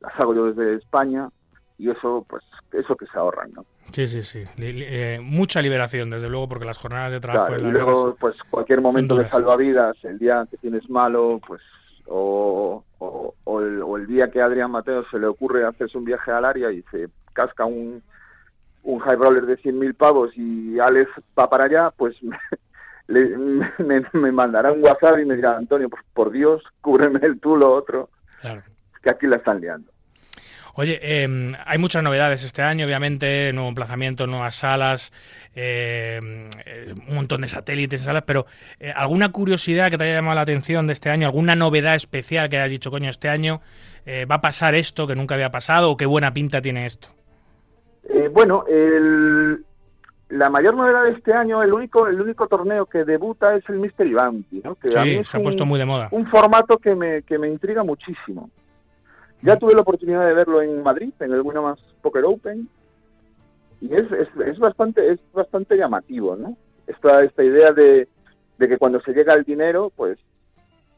las 0.00 0.18
hago 0.20 0.34
yo 0.34 0.52
desde 0.52 0.74
España 0.74 1.30
y 1.78 1.90
eso, 1.90 2.24
pues, 2.28 2.42
eso 2.72 2.96
que 2.96 3.06
se 3.06 3.18
ahorran, 3.18 3.52
¿no? 3.52 3.64
Sí, 3.90 4.06
sí, 4.06 4.22
sí. 4.22 4.44
Eh, 4.58 5.20
mucha 5.22 5.60
liberación, 5.60 6.10
desde 6.10 6.28
luego, 6.28 6.48
porque 6.48 6.64
las 6.64 6.78
jornadas 6.78 7.12
de 7.12 7.20
trabajo... 7.20 7.56
y 7.56 7.70
luego, 7.70 8.16
pues, 8.18 8.36
cualquier 8.50 8.80
momento 8.80 9.16
de 9.16 9.28
salvavidas, 9.28 9.96
el 10.04 10.18
día 10.18 10.46
que 10.50 10.56
tienes 10.56 10.88
malo, 10.88 11.40
pues 11.46 11.60
o, 12.06 12.84
o, 12.98 13.96
el, 13.96 14.06
día 14.06 14.30
que 14.30 14.40
a 14.40 14.46
Adrián 14.46 14.70
Mateo 14.70 15.04
se 15.10 15.18
le 15.18 15.26
ocurre 15.26 15.64
hacerse 15.64 15.96
un 15.98 16.04
viaje 16.04 16.30
al 16.30 16.44
área 16.44 16.70
y 16.70 16.82
se 16.90 17.08
casca 17.32 17.64
un, 17.64 18.02
un 18.82 18.98
high 19.00 19.16
roller 19.16 19.46
de 19.46 19.58
100.000 19.58 19.94
pavos 19.96 20.30
y 20.36 20.78
Alex 20.78 21.10
va 21.38 21.48
para 21.48 21.64
allá, 21.64 21.90
pues 21.96 22.14
me, 23.08 24.04
me, 24.12 24.32
mandará 24.32 24.72
un 24.72 24.84
WhatsApp 24.84 25.18
y 25.20 25.24
me 25.24 25.36
dirá, 25.36 25.56
Antonio, 25.56 25.88
pues 25.88 26.02
por 26.12 26.30
Dios, 26.30 26.62
cúbreme 26.80 27.20
el 27.22 27.40
tú 27.40 27.56
lo 27.56 27.72
otro, 27.72 28.10
que 29.02 29.10
aquí 29.10 29.26
la 29.26 29.36
están 29.36 29.60
liando. 29.60 29.90
Oye, 30.76 30.98
em, 31.02 31.52
hay 31.66 31.78
muchas 31.78 32.02
novedades 32.02 32.42
este 32.42 32.62
año, 32.62 32.84
obviamente, 32.84 33.52
nuevo 33.52 33.68
emplazamiento, 33.68 34.26
nuevas 34.26 34.56
salas, 34.56 35.12
em, 35.54 36.50
eh, 36.66 36.92
un 37.08 37.14
montón 37.14 37.42
de 37.42 37.48
satélites 37.48 38.00
en 38.00 38.06
salas, 38.06 38.24
pero 38.26 38.46
eh, 38.80 38.92
¿alguna 38.94 39.30
curiosidad 39.30 39.88
que 39.90 39.98
te 39.98 40.04
haya 40.04 40.14
llamado 40.14 40.34
la 40.34 40.40
atención 40.40 40.88
de 40.88 40.92
este 40.92 41.10
año? 41.10 41.26
¿Alguna 41.26 41.54
novedad 41.54 41.94
especial 41.94 42.48
que 42.48 42.56
hayas 42.56 42.72
dicho, 42.72 42.90
coño, 42.90 43.08
este 43.08 43.28
año 43.28 43.60
eh, 44.04 44.24
va 44.24 44.36
a 44.36 44.40
pasar 44.40 44.74
esto 44.74 45.06
que 45.06 45.14
nunca 45.14 45.36
había 45.36 45.50
pasado 45.50 45.92
o 45.92 45.96
qué 45.96 46.06
buena 46.06 46.32
pinta 46.32 46.60
tiene 46.60 46.86
esto? 46.86 47.08
bueno, 48.32 48.64
la 50.28 50.50
mayor 50.50 50.74
novedad 50.74 51.04
de 51.04 51.12
este 51.12 51.32
año, 51.32 51.62
el 51.62 51.72
único, 51.72 52.08
el 52.08 52.20
único 52.20 52.48
torneo 52.48 52.84
que 52.86 53.04
debuta 53.04 53.54
es 53.54 53.62
el 53.68 53.78
Mystery 53.78 54.12
Bounty, 54.12 54.60
¿no? 54.64 54.74
Que 54.74 54.88
sí, 54.88 55.24
se 55.24 55.36
ha 55.36 55.40
puesto 55.40 55.64
muy 55.64 55.78
de 55.78 55.84
moda. 55.84 56.08
Un 56.10 56.26
formato 56.26 56.78
que 56.78 56.96
me, 56.96 57.22
que 57.22 57.38
me 57.38 57.48
intriga 57.48 57.84
muchísimo. 57.84 58.50
Ya 59.44 59.58
tuve 59.58 59.74
la 59.74 59.82
oportunidad 59.82 60.26
de 60.26 60.32
verlo 60.32 60.62
en 60.62 60.82
Madrid, 60.82 61.12
en 61.20 61.30
el 61.30 61.42
Winamax 61.42 61.78
Poker 62.00 62.24
Open, 62.24 62.66
y 63.82 63.94
es, 63.94 64.10
es, 64.10 64.58
bastante 64.58 65.12
es 65.12 65.20
bastante 65.34 65.76
llamativo, 65.76 66.34
¿no? 66.34 66.56
Esta, 66.86 67.22
esta 67.22 67.44
idea 67.44 67.72
de, 67.72 68.08
que 68.58 68.78
cuando 68.78 69.02
se 69.02 69.12
llega 69.12 69.34
al 69.34 69.44
dinero, 69.44 69.92
pues 69.94 70.18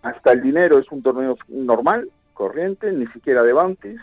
hasta 0.03 0.31
el 0.31 0.43
dinero 0.43 0.79
es 0.79 0.89
un 0.93 1.03
torneo 1.03 1.37
normal, 1.49 2.09
corriente, 2.35 2.93
ni 2.93 3.09
siquiera 3.09 3.43
de 3.43 3.53
bounties, 3.53 4.01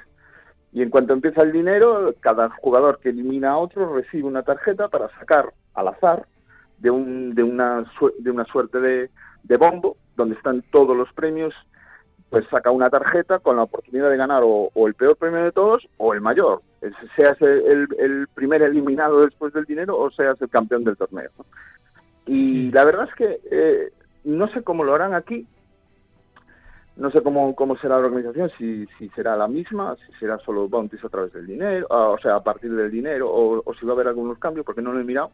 y 0.74 0.82
en 0.82 0.90
cuanto 0.90 1.14
empieza 1.14 1.42
el 1.42 1.54
dinero, 1.54 2.14
cada 2.20 2.50
jugador 2.50 3.00
que 3.00 3.10
elimina 3.10 3.52
a 3.52 3.58
otro 3.58 3.96
recibe 3.96 4.28
una 4.28 4.44
tarjeta 4.44 4.90
para 4.90 5.08
sacar 5.20 5.54
al 5.74 5.88
azar 5.88 6.26
de, 6.80 6.92
un, 6.92 7.34
de, 7.34 7.44
una, 7.44 7.90
de 8.20 8.30
una 8.30 8.44
suerte 8.44 8.82
de, 8.82 9.10
de 9.44 9.56
bombo, 9.58 9.96
donde 10.18 10.36
están 10.36 10.64
todos 10.70 10.98
los 10.98 11.14
premios 11.14 11.54
pues 12.34 12.48
saca 12.50 12.72
una 12.72 12.90
tarjeta 12.90 13.38
con 13.38 13.58
la 13.58 13.62
oportunidad 13.62 14.10
de 14.10 14.18
ganar 14.18 14.42
o, 14.44 14.72
el 14.88 14.96
peor 14.96 15.16
premio 15.18 15.44
de 15.44 15.52
todos 15.52 15.88
o 15.98 16.16
el 16.16 16.22
mayor, 16.22 16.64
seas 17.16 17.40
el, 17.44 17.88
el, 18.00 18.28
primer 18.34 18.64
eliminado 18.64 19.22
después 19.22 19.54
del 19.54 19.66
dinero 19.66 20.00
o 20.00 20.10
seas 20.10 20.42
el 20.42 20.50
campeón 20.50 20.84
del 20.84 20.98
torneo. 20.98 21.30
Y 22.26 22.72
la 22.72 22.86
verdad 22.86 23.08
es 23.08 23.14
que 23.14 23.40
eh, 23.52 23.94
no 24.24 24.48
sé 24.48 24.64
cómo 24.64 24.84
lo 24.84 24.96
harán 24.96 25.14
aquí, 25.14 25.46
no 26.96 27.12
sé 27.12 27.22
cómo, 27.22 27.54
cómo 27.54 27.78
será 27.78 28.00
la 28.00 28.08
organización, 28.08 28.50
si, 28.58 28.88
si 28.98 29.10
será 29.10 29.38
la 29.38 29.48
misma, 29.48 29.96
si 29.98 30.12
será 30.14 30.40
solo 30.40 30.68
bounties 30.68 31.06
a 31.06 31.10
través 31.10 31.34
del 31.34 31.46
dinero, 31.46 31.86
ah, 31.92 32.10
o 32.10 32.18
sea, 32.18 32.38
a 32.38 32.44
partir 32.44 32.74
del 32.74 32.90
dinero, 32.90 33.30
o, 33.30 33.62
o 33.64 33.74
si 33.76 33.86
va 33.86 33.92
a 33.92 33.96
haber 33.96 34.08
algunos 34.08 34.40
cambios, 34.40 34.66
porque 34.66 34.82
no 34.82 34.92
lo 34.92 35.00
he 35.00 35.04
mirado 35.04 35.30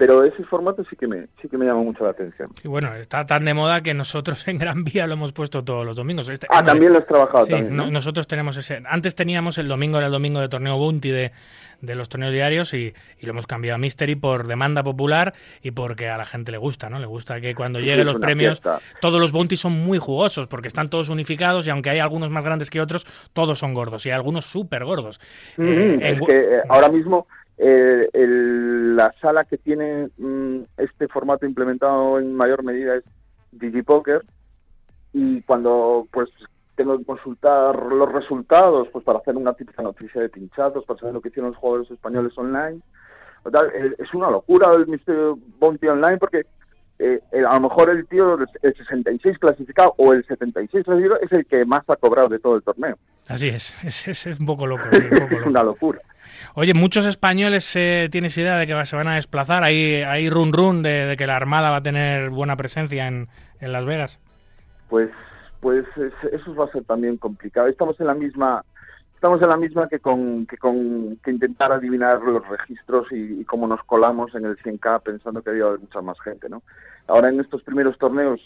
pero 0.00 0.24
ese 0.24 0.42
formato 0.44 0.82
sí 0.88 0.96
que 0.96 1.06
me 1.06 1.26
sí 1.42 1.48
que 1.50 1.58
me 1.58 1.66
llama 1.66 1.82
mucho 1.82 2.04
la 2.04 2.12
atención. 2.12 2.48
Y 2.64 2.68
bueno, 2.68 2.94
está 2.94 3.26
tan 3.26 3.44
de 3.44 3.52
moda 3.52 3.82
que 3.82 3.92
nosotros 3.92 4.48
en 4.48 4.56
Gran 4.56 4.82
Vía 4.82 5.06
lo 5.06 5.12
hemos 5.12 5.32
puesto 5.32 5.62
todos 5.62 5.84
los 5.84 5.94
domingos. 5.94 6.26
Este, 6.30 6.46
ah, 6.48 6.64
también 6.64 6.94
lo 6.94 7.00
has 7.00 7.06
trabajado 7.06 7.44
sí, 7.44 7.54
nosotros 7.60 8.26
tenemos 8.26 8.56
ese. 8.56 8.82
Antes 8.86 9.14
teníamos 9.14 9.58
el 9.58 9.68
domingo 9.68 9.98
era 9.98 10.06
el 10.06 10.12
domingo 10.12 10.40
de 10.40 10.48
torneo 10.48 10.78
Bounty 10.78 11.10
de, 11.10 11.32
de 11.82 11.94
los 11.94 12.08
torneos 12.08 12.32
diarios 12.32 12.72
y, 12.72 12.94
y, 13.18 13.26
lo 13.26 13.32
hemos 13.32 13.46
cambiado 13.46 13.74
a 13.74 13.78
Mystery 13.78 14.14
por 14.14 14.46
demanda 14.46 14.82
popular 14.82 15.34
y 15.62 15.72
porque 15.72 16.08
a 16.08 16.16
la 16.16 16.24
gente 16.24 16.50
le 16.50 16.56
gusta, 16.56 16.88
¿no? 16.88 16.98
Le 16.98 17.04
gusta 17.04 17.38
que 17.42 17.54
cuando 17.54 17.78
lleguen 17.78 18.06
los 18.06 18.16
premios 18.16 18.62
todos 19.02 19.20
los 19.20 19.32
Bounty 19.32 19.58
son 19.58 19.72
muy 19.72 19.98
jugosos 19.98 20.48
porque 20.48 20.68
están 20.68 20.88
todos 20.88 21.10
unificados 21.10 21.66
y 21.66 21.70
aunque 21.70 21.90
hay 21.90 21.98
algunos 21.98 22.30
más 22.30 22.42
grandes 22.42 22.70
que 22.70 22.80
otros, 22.80 23.06
todos 23.34 23.58
son 23.58 23.74
gordos 23.74 24.06
y 24.06 24.08
hay 24.08 24.14
algunos 24.14 24.46
súper 24.46 24.82
gordos. 24.82 25.20
Eh, 25.58 25.98
es 26.00 26.22
que 26.22 26.38
eh, 26.38 26.62
ahora 26.70 26.88
mismo 26.88 27.26
eh, 27.62 28.08
la 28.96 29.12
sala 29.20 29.44
que 29.44 29.58
tiene 29.58 30.08
mm, 30.16 30.60
este 30.78 31.08
formato 31.08 31.44
implementado 31.44 32.18
en 32.18 32.34
mayor 32.34 32.64
medida 32.64 32.96
es 32.96 33.04
DigiPoker 33.52 34.22
y 35.12 35.42
cuando 35.42 36.08
pues 36.10 36.30
tengo 36.74 36.96
que 36.96 37.04
consultar 37.04 37.76
los 37.76 38.10
resultados 38.10 38.88
pues 38.90 39.04
para 39.04 39.18
hacer 39.18 39.36
una 39.36 39.52
típica 39.52 39.82
noticia 39.82 40.22
de 40.22 40.30
pinchados, 40.30 40.86
para 40.86 41.00
saber 41.00 41.14
lo 41.14 41.20
que 41.20 41.28
hicieron 41.28 41.50
los 41.50 41.58
jugadores 41.58 41.90
españoles 41.90 42.32
online 42.38 42.80
Es 43.98 44.14
una 44.14 44.30
locura 44.30 44.72
el 44.72 44.86
Mr. 44.86 45.34
Bounty 45.58 45.88
Online 45.88 46.16
porque 46.16 46.46
eh, 46.98 47.20
a 47.46 47.54
lo 47.54 47.60
mejor 47.60 47.90
el 47.90 48.06
tío, 48.06 48.38
el 48.62 48.74
66 48.74 49.38
clasificado 49.38 49.94
o 49.98 50.14
el 50.14 50.24
76 50.24 50.82
clasificado 50.82 51.20
es 51.20 51.32
el 51.32 51.44
que 51.44 51.66
más 51.66 51.82
ha 51.88 51.96
cobrado 51.96 52.30
de 52.30 52.38
todo 52.38 52.56
el 52.56 52.62
torneo. 52.62 52.96
Así 53.28 53.48
es, 53.48 53.74
es, 53.84 54.26
es 54.26 54.40
un, 54.40 54.46
poco 54.46 54.66
loco, 54.66 54.84
es 54.92 55.46
una 55.46 55.62
locura. 55.62 55.98
Oye, 56.54 56.74
muchos 56.74 57.06
españoles 57.06 57.74
eh, 57.76 58.08
tienes 58.10 58.36
idea 58.38 58.56
de 58.56 58.66
que 58.66 58.86
se 58.86 58.96
van 58.96 59.08
a 59.08 59.14
desplazar. 59.14 59.62
Hay, 59.62 60.02
hay 60.02 60.28
run 60.30 60.52
run 60.52 60.82
de, 60.82 61.14
que 61.18 61.26
la 61.26 61.36
Armada 61.36 61.70
va 61.70 61.76
a 61.76 61.82
tener 61.82 62.30
buena 62.30 62.56
presencia 62.56 63.06
en, 63.06 63.28
en 63.60 63.72
Las 63.72 63.84
Vegas. 63.84 64.20
Pues, 64.88 65.10
pues 65.60 65.84
eso 66.32 66.54
va 66.54 66.66
a 66.66 66.72
ser 66.72 66.84
también 66.84 67.16
complicado. 67.16 67.68
Estamos 67.68 67.98
en 68.00 68.06
la 68.06 68.14
misma 68.14 68.64
estamos 69.20 69.42
en 69.42 69.50
la 69.50 69.58
misma 69.58 69.86
que 69.86 69.98
con 69.98 70.46
que 70.46 70.56
con 70.56 71.18
que 71.22 71.30
intentar 71.30 71.70
adivinar 71.72 72.22
los 72.22 72.46
registros 72.48 73.06
y, 73.10 73.44
cómo 73.44 73.66
nos 73.66 73.84
colamos 73.84 74.34
en 74.34 74.46
el 74.46 74.56
100K 74.56 75.02
pensando 75.02 75.42
que 75.42 75.50
había 75.50 75.66
mucha 75.78 76.00
más 76.00 76.18
gente, 76.22 76.48
¿no? 76.48 76.62
Ahora 77.06 77.28
en 77.28 77.38
estos 77.38 77.62
primeros 77.62 77.98
torneos, 77.98 78.40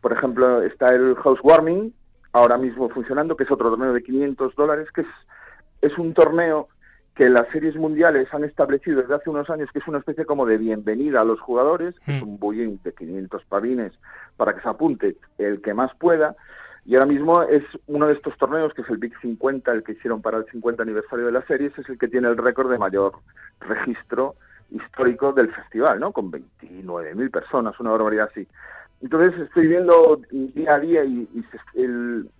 por 0.00 0.14
ejemplo, 0.14 0.62
está 0.62 0.94
el 0.94 1.14
Housewarming, 1.16 1.92
ahora 2.32 2.56
mismo 2.56 2.88
funcionando, 2.88 3.36
que 3.36 3.44
es 3.44 3.50
otro 3.50 3.68
torneo 3.68 3.92
de 3.92 4.02
500 4.02 4.54
dólares, 4.54 4.88
que 4.94 5.02
es, 5.02 5.06
es 5.82 5.98
un 5.98 6.14
torneo 6.14 6.68
que 7.18 7.28
las 7.28 7.48
series 7.48 7.74
mundiales 7.74 8.32
han 8.32 8.44
establecido 8.44 9.00
desde 9.00 9.16
hace 9.16 9.28
unos 9.28 9.50
años 9.50 9.68
que 9.72 9.80
es 9.80 9.88
una 9.88 9.98
especie 9.98 10.24
como 10.24 10.46
de 10.46 10.56
bienvenida 10.56 11.20
a 11.20 11.24
los 11.24 11.40
jugadores, 11.40 11.96
que 12.06 12.16
es 12.16 12.22
un 12.22 12.38
bullying 12.38 12.78
de 12.84 12.92
500 12.94 13.44
pavines 13.46 13.92
para 14.36 14.54
que 14.54 14.60
se 14.60 14.68
apunte 14.68 15.16
el 15.36 15.60
que 15.60 15.74
más 15.74 15.92
pueda, 15.96 16.36
y 16.84 16.94
ahora 16.94 17.06
mismo 17.06 17.42
es 17.42 17.64
uno 17.88 18.06
de 18.06 18.12
estos 18.14 18.38
torneos, 18.38 18.72
que 18.72 18.82
es 18.82 18.88
el 18.88 18.98
Big 18.98 19.18
50, 19.20 19.72
el 19.72 19.82
que 19.82 19.92
hicieron 19.92 20.22
para 20.22 20.38
el 20.38 20.44
50 20.44 20.80
aniversario 20.80 21.26
de 21.26 21.32
la 21.32 21.42
serie, 21.42 21.72
es 21.76 21.88
el 21.88 21.98
que 21.98 22.06
tiene 22.06 22.28
el 22.28 22.36
récord 22.36 22.70
de 22.70 22.78
mayor 22.78 23.14
registro 23.62 24.36
histórico 24.70 25.32
del 25.32 25.52
festival, 25.52 25.98
¿no? 25.98 26.12
Con 26.12 26.30
29.000 26.30 27.30
personas, 27.32 27.80
una 27.80 27.90
barbaridad 27.90 28.28
así. 28.30 28.46
Entonces 29.02 29.40
estoy 29.40 29.66
viendo 29.66 30.20
día 30.30 30.74
a 30.74 30.78
día 30.78 31.04
y, 31.04 31.28
el, 31.74 32.30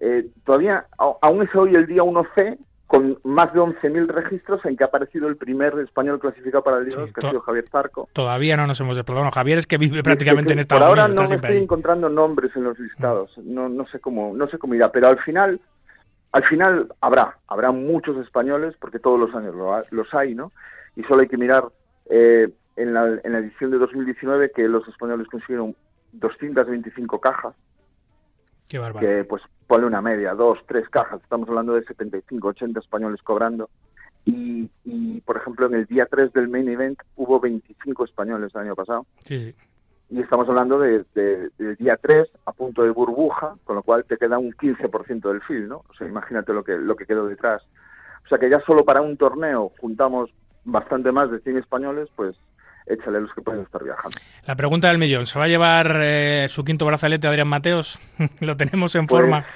eh, 0.00 0.28
todavía, 0.44 0.84
aún 0.98 1.42
es 1.42 1.54
hoy 1.54 1.74
el 1.74 1.86
día 1.86 2.02
1C, 2.02 2.58
con 2.86 3.18
más 3.24 3.52
de 3.54 3.60
11.000 3.60 4.06
registros 4.08 4.64
en 4.64 4.76
que 4.76 4.84
ha 4.84 4.88
aparecido 4.88 5.28
el 5.28 5.36
primer 5.36 5.78
español 5.78 6.20
clasificado 6.20 6.62
para 6.62 6.78
el 6.78 6.86
día 6.86 6.96
que 6.96 7.26
ha 7.26 7.30
sido 7.30 7.40
Javier 7.40 7.68
Zarco. 7.68 8.08
Todavía 8.12 8.56
no 8.56 8.66
nos 8.66 8.80
hemos 8.80 8.96
desplazado. 8.96 9.30
Javier 9.30 9.58
es 9.58 9.66
que 9.66 9.78
vive 9.78 10.02
prácticamente 10.02 10.52
en 10.52 10.58
Estados 10.58 10.82
Unidos. 10.82 10.96
Por 10.96 11.00
ahora 11.00 11.14
no 11.14 11.28
me 11.28 11.36
estoy 11.36 11.56
encontrando 11.56 12.08
nombres 12.08 12.54
en 12.54 12.64
los 12.64 12.78
listados. 12.78 13.36
No, 13.38 13.68
no 13.68 13.86
sé 13.86 14.00
cómo, 14.00 14.34
no 14.34 14.48
sé 14.48 14.58
cómo 14.58 14.74
irá, 14.74 14.92
pero 14.92 15.08
al 15.08 15.18
final, 15.20 15.60
al 16.32 16.44
final 16.44 16.92
habrá, 17.00 17.38
habrá 17.48 17.72
muchos 17.72 18.16
españoles 18.18 18.74
porque 18.78 18.98
todos 18.98 19.18
los 19.18 19.34
años 19.34 19.54
los 19.90 20.14
hay, 20.14 20.34
¿no? 20.34 20.52
Y 20.94 21.02
solo 21.04 21.22
hay 21.22 21.28
que 21.28 21.38
mirar 21.38 21.64
eh, 22.10 22.48
en, 22.76 22.94
la, 22.94 23.18
en 23.24 23.32
la 23.32 23.38
edición 23.38 23.70
de 23.70 23.78
2019 23.78 24.52
que 24.54 24.68
los 24.68 24.86
españoles 24.88 25.26
consiguieron 25.28 25.74
225 26.12 27.20
cajas. 27.20 27.54
Qué 28.68 28.78
bárbaro. 28.78 29.06
Que 29.06 29.24
pues 29.24 29.42
ponle 29.66 29.86
una 29.86 30.02
media, 30.02 30.34
dos, 30.34 30.58
tres 30.66 30.88
cajas, 30.88 31.20
estamos 31.22 31.48
hablando 31.48 31.74
de 31.74 31.84
75, 31.84 32.48
80 32.48 32.80
españoles 32.80 33.22
cobrando. 33.22 33.68
Y, 34.24 34.70
y, 34.84 35.20
por 35.20 35.36
ejemplo, 35.36 35.66
en 35.66 35.74
el 35.74 35.86
día 35.86 36.06
3 36.10 36.32
del 36.32 36.48
main 36.48 36.68
event 36.68 36.98
hubo 37.16 37.40
25 37.40 38.04
españoles 38.04 38.54
el 38.54 38.62
año 38.62 38.74
pasado. 38.74 39.06
Sí, 39.26 39.54
Y 40.08 40.20
estamos 40.20 40.48
hablando 40.48 40.78
de, 40.78 41.04
del 41.14 41.76
día 41.76 41.98
3 42.00 42.28
a 42.46 42.52
punto 42.52 42.82
de 42.82 42.90
burbuja, 42.90 43.56
con 43.64 43.76
lo 43.76 43.82
cual 43.82 44.04
te 44.04 44.16
queda 44.16 44.38
un 44.38 44.52
15% 44.52 45.28
del 45.28 45.42
field, 45.42 45.68
¿no? 45.68 45.84
O 45.88 45.94
sea, 45.98 46.06
imagínate 46.06 46.54
lo 46.54 46.64
que, 46.64 46.72
lo 46.76 46.96
que 46.96 47.04
quedó 47.04 47.26
detrás. 47.26 47.62
O 48.24 48.28
sea, 48.28 48.38
que 48.38 48.48
ya 48.48 48.60
solo 48.60 48.84
para 48.84 49.02
un 49.02 49.18
torneo 49.18 49.72
juntamos 49.78 50.30
bastante 50.64 51.12
más 51.12 51.30
de 51.30 51.40
100 51.40 51.58
españoles, 51.58 52.08
pues 52.16 52.34
échale 52.86 53.20
los 53.20 53.32
que 53.34 53.42
pueden 53.42 53.62
estar 53.62 53.82
viajando. 53.82 54.16
La 54.46 54.56
pregunta 54.56 54.88
del 54.88 54.98
millón, 54.98 55.26
¿se 55.26 55.38
va 55.38 55.46
a 55.46 55.48
llevar 55.48 55.98
eh, 56.00 56.46
su 56.48 56.64
quinto 56.64 56.86
brazalete 56.86 57.26
Adrián 57.26 57.48
Mateos? 57.48 57.98
¿Lo 58.40 58.56
tenemos 58.56 58.94
en 58.94 59.06
pues, 59.06 59.22
forma? 59.22 59.46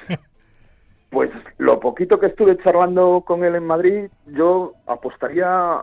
pues 1.11 1.31
lo 1.59 1.81
poquito 1.81 2.19
que 2.19 2.27
estuve 2.27 2.57
charlando 2.59 3.23
con 3.27 3.45
él 3.45 3.55
en 3.55 3.67
Madrid, 3.67 4.11
yo 4.27 4.75
apostaría 4.87 5.81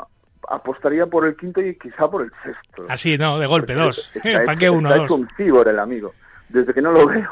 apostaría 0.47 1.07
por 1.07 1.25
el 1.25 1.35
quinto 1.35 1.59
y 1.59 1.75
quizá 1.75 2.07
por 2.07 2.21
el 2.21 2.31
sexto. 2.43 2.85
Así, 2.87 3.17
no, 3.17 3.39
de 3.39 3.47
golpe, 3.47 3.73
dos. 3.73 4.13
¿Para 4.45 4.55
qué 4.55 4.69
uno, 4.69 4.89
dos? 4.89 5.05
Es 5.05 5.11
un 5.11 5.27
cibor 5.35 5.67
el 5.67 5.79
amigo. 5.79 6.13
Desde 6.49 6.71
que 6.71 6.81
no 6.81 6.91
lo 6.91 7.07
veo. 7.07 7.31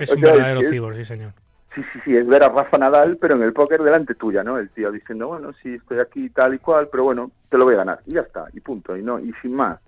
Es 0.00 0.10
un 0.14 0.20
verdadero 0.20 0.62
cibor, 0.62 0.96
sí, 0.96 1.04
señor 1.04 1.32
sí, 1.76 1.82
sí, 1.92 2.00
sí, 2.04 2.16
es 2.16 2.26
ver 2.26 2.42
a 2.42 2.48
Rafa 2.48 2.78
Nadal, 2.78 3.18
pero 3.20 3.36
en 3.36 3.42
el 3.42 3.52
póker 3.52 3.82
delante 3.82 4.14
tuya, 4.14 4.42
¿no? 4.42 4.58
El 4.58 4.70
tío 4.70 4.90
diciendo, 4.90 5.28
bueno, 5.28 5.52
sí, 5.62 5.74
estoy 5.74 6.00
aquí 6.00 6.30
tal 6.30 6.54
y 6.54 6.58
cual, 6.58 6.88
pero 6.90 7.04
bueno, 7.04 7.30
te 7.50 7.58
lo 7.58 7.64
voy 7.64 7.74
a 7.74 7.78
ganar. 7.78 8.00
Y 8.06 8.14
ya 8.14 8.22
está, 8.22 8.46
y 8.52 8.60
punto, 8.60 8.96
y 8.96 9.02
no 9.02 9.20
y 9.20 9.32
sin 9.42 9.54
más. 9.54 9.78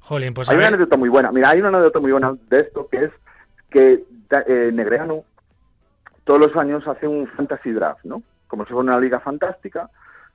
Jolín, 0.00 0.34
pues 0.34 0.50
hay 0.50 0.56
una 0.56 0.66
anécdota 0.66 0.96
muy 0.96 1.08
buena. 1.08 1.30
Mira, 1.32 1.50
hay 1.50 1.60
una 1.60 1.68
anécdota 1.68 2.00
muy 2.00 2.12
buena 2.12 2.34
de 2.50 2.60
esto, 2.60 2.88
que 2.88 3.04
es 3.04 3.12
que 3.70 4.04
eh, 4.46 4.70
Negreanu 4.72 5.24
todos 6.24 6.40
los 6.40 6.56
años 6.56 6.86
hace 6.88 7.06
un 7.06 7.26
fantasy 7.28 7.70
draft, 7.70 8.04
¿no? 8.04 8.22
Como 8.48 8.64
si 8.64 8.72
fuera 8.72 8.92
una 8.92 9.00
liga 9.00 9.20
fantástica, 9.20 9.88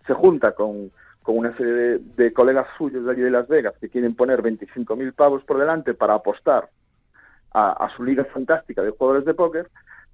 se 0.07 0.13
junta 0.13 0.53
con, 0.53 0.91
con 1.21 1.37
una 1.37 1.55
serie 1.57 1.73
de, 1.73 1.99
de 1.99 2.33
colegas 2.33 2.67
suyos 2.77 3.05
de 3.05 3.11
allí 3.11 3.21
de 3.21 3.31
Las 3.31 3.47
Vegas 3.47 3.75
que 3.79 3.89
quieren 3.89 4.15
poner 4.15 4.41
25.000 4.41 5.13
pavos 5.13 5.43
por 5.43 5.59
delante 5.59 5.93
para 5.93 6.15
apostar 6.15 6.69
a, 7.51 7.71
a, 7.71 7.95
su 7.95 8.03
liga 8.03 8.25
fantástica 8.25 8.81
de 8.81 8.91
jugadores 8.91 9.25
de 9.25 9.33
póker 9.33 9.69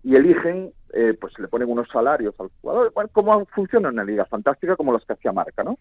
y 0.05 0.15
eligen, 0.15 0.71
eh, 0.93 1.17
pues 1.19 1.37
le 1.39 1.47
ponen 1.47 1.67
unos 1.67 1.89
salarios 1.89 2.39
al 2.39 2.51
jugador, 2.61 2.91
bueno, 2.93 3.09
como 3.11 3.43
funciona 3.47 3.89
una 3.89 4.03
liga 4.03 4.23
fantástica 4.25 4.75
como 4.75 4.93
las 4.93 5.03
que 5.03 5.13
hacía 5.13 5.31
Marca, 5.31 5.63
¿no? 5.63 5.79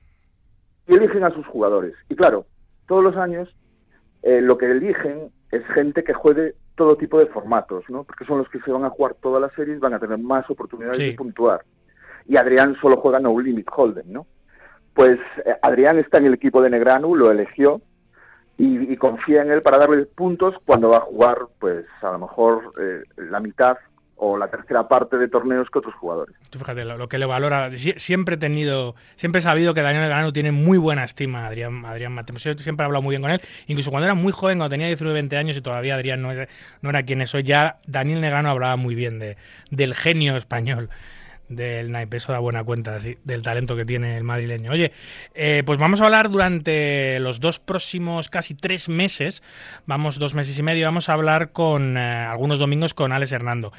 Y 0.88 0.94
eligen 0.94 1.24
a 1.24 1.30
sus 1.30 1.46
jugadores. 1.46 1.94
Y 2.08 2.16
claro, 2.16 2.46
todos 2.88 3.04
los 3.04 3.16
años 3.18 3.54
eh, 4.22 4.40
lo 4.40 4.56
que 4.56 4.70
eligen 4.70 5.30
es 5.50 5.62
gente 5.66 6.04
que 6.04 6.14
juegue 6.14 6.54
todo 6.74 6.96
tipo 6.96 7.18
de 7.18 7.26
formatos, 7.26 7.84
¿no? 7.90 8.04
Porque 8.04 8.24
son 8.24 8.38
los 8.38 8.48
que 8.48 8.60
se 8.60 8.72
van 8.72 8.86
a 8.86 8.90
jugar 8.90 9.14
todas 9.20 9.42
las 9.42 9.52
series, 9.52 9.78
van 9.78 9.92
a 9.92 10.00
tener 10.00 10.16
más 10.16 10.48
oportunidades 10.48 10.96
de 10.96 11.12
puntuar. 11.12 11.60
Y 12.26 12.38
Adrián 12.38 12.76
solo 12.80 12.96
juega 12.96 13.20
No 13.20 13.38
Limit 13.38 13.68
Holden, 13.76 14.10
¿no? 14.10 14.26
Pues 14.94 15.18
eh, 15.44 15.54
Adrián 15.60 15.98
está 15.98 16.16
en 16.16 16.26
el 16.26 16.34
equipo 16.34 16.62
de 16.62 16.70
Negranu, 16.70 17.14
lo 17.14 17.30
eligió, 17.30 17.82
y, 18.56 18.90
y, 18.90 18.96
confía 18.96 19.42
en 19.42 19.50
él 19.50 19.62
para 19.62 19.78
darle 19.78 20.06
puntos 20.06 20.54
cuando 20.64 20.88
va 20.88 20.98
a 20.98 21.00
jugar, 21.00 21.38
pues 21.58 21.84
a 22.02 22.12
lo 22.12 22.20
mejor 22.20 22.72
la 23.16 23.40
mitad 23.40 23.76
o 24.16 24.36
la 24.36 24.48
tercera 24.48 24.86
parte 24.88 25.16
de 25.16 25.28
torneos 25.28 25.68
que 25.70 25.78
otros 25.78 25.94
jugadores. 25.94 26.34
fíjate 26.50 26.84
lo, 26.84 27.08
que 27.08 27.18
le 27.18 27.26
valora. 27.26 27.70
Siempre 27.72 28.36
he 28.36 28.38
tenido, 28.38 28.94
siempre 29.16 29.40
he 29.40 29.42
sabido 29.42 29.74
que 29.74 29.82
Daniel 29.82 30.06
Grano 30.06 30.32
tiene 30.32 30.52
muy 30.52 30.78
buena 30.78 31.04
estima 31.04 31.46
Adrián, 31.46 31.84
Adrián 31.84 32.12
Matemos. 32.12 32.42
Siempre 32.42 32.84
he 32.84 32.86
hablado 32.86 33.02
muy 33.02 33.12
bien 33.12 33.22
con 33.22 33.30
él. 33.30 33.40
Incluso 33.66 33.90
cuando 33.90 34.06
era 34.06 34.14
muy 34.14 34.32
joven, 34.32 34.58
cuando 34.58 34.70
tenía 34.70 34.86
19 34.86 35.14
20 35.14 35.36
años 35.36 35.56
y 35.56 35.60
todavía 35.62 35.94
Adrián 35.94 36.22
no, 36.22 36.30
no 36.82 36.90
era 36.90 37.02
quien 37.02 37.20
es 37.22 37.34
hoy, 37.34 37.42
ya 37.42 37.78
Daniel 37.86 38.20
Negrano 38.20 38.50
hablaba 38.50 38.76
muy 38.76 38.94
bien 38.94 39.18
de, 39.18 39.36
del 39.70 39.94
genio 39.94 40.36
español 40.36 40.90
del 41.48 41.90
naipe. 41.90 42.16
Eso 42.16 42.32
da 42.32 42.38
buena 42.38 42.64
cuenta 42.64 43.00
sí, 43.00 43.18
del 43.24 43.42
talento 43.42 43.76
que 43.76 43.84
tiene 43.84 44.16
el 44.16 44.24
madrileño. 44.24 44.72
Oye, 44.72 44.92
eh, 45.34 45.62
pues 45.64 45.78
vamos 45.78 46.00
a 46.00 46.04
hablar 46.04 46.30
durante 46.30 47.18
los 47.20 47.40
dos 47.40 47.58
próximos 47.58 48.30
casi 48.30 48.54
tres 48.54 48.88
meses, 48.88 49.42
vamos 49.86 50.18
dos 50.18 50.34
meses 50.34 50.58
y 50.58 50.62
medio, 50.62 50.86
vamos 50.86 51.08
a 51.08 51.14
hablar 51.14 51.52
con 51.52 51.96
eh, 51.96 52.00
algunos 52.00 52.58
domingos 52.58 52.94
con 52.94 53.12
Alex 53.12 53.32
Hernando. 53.32 53.72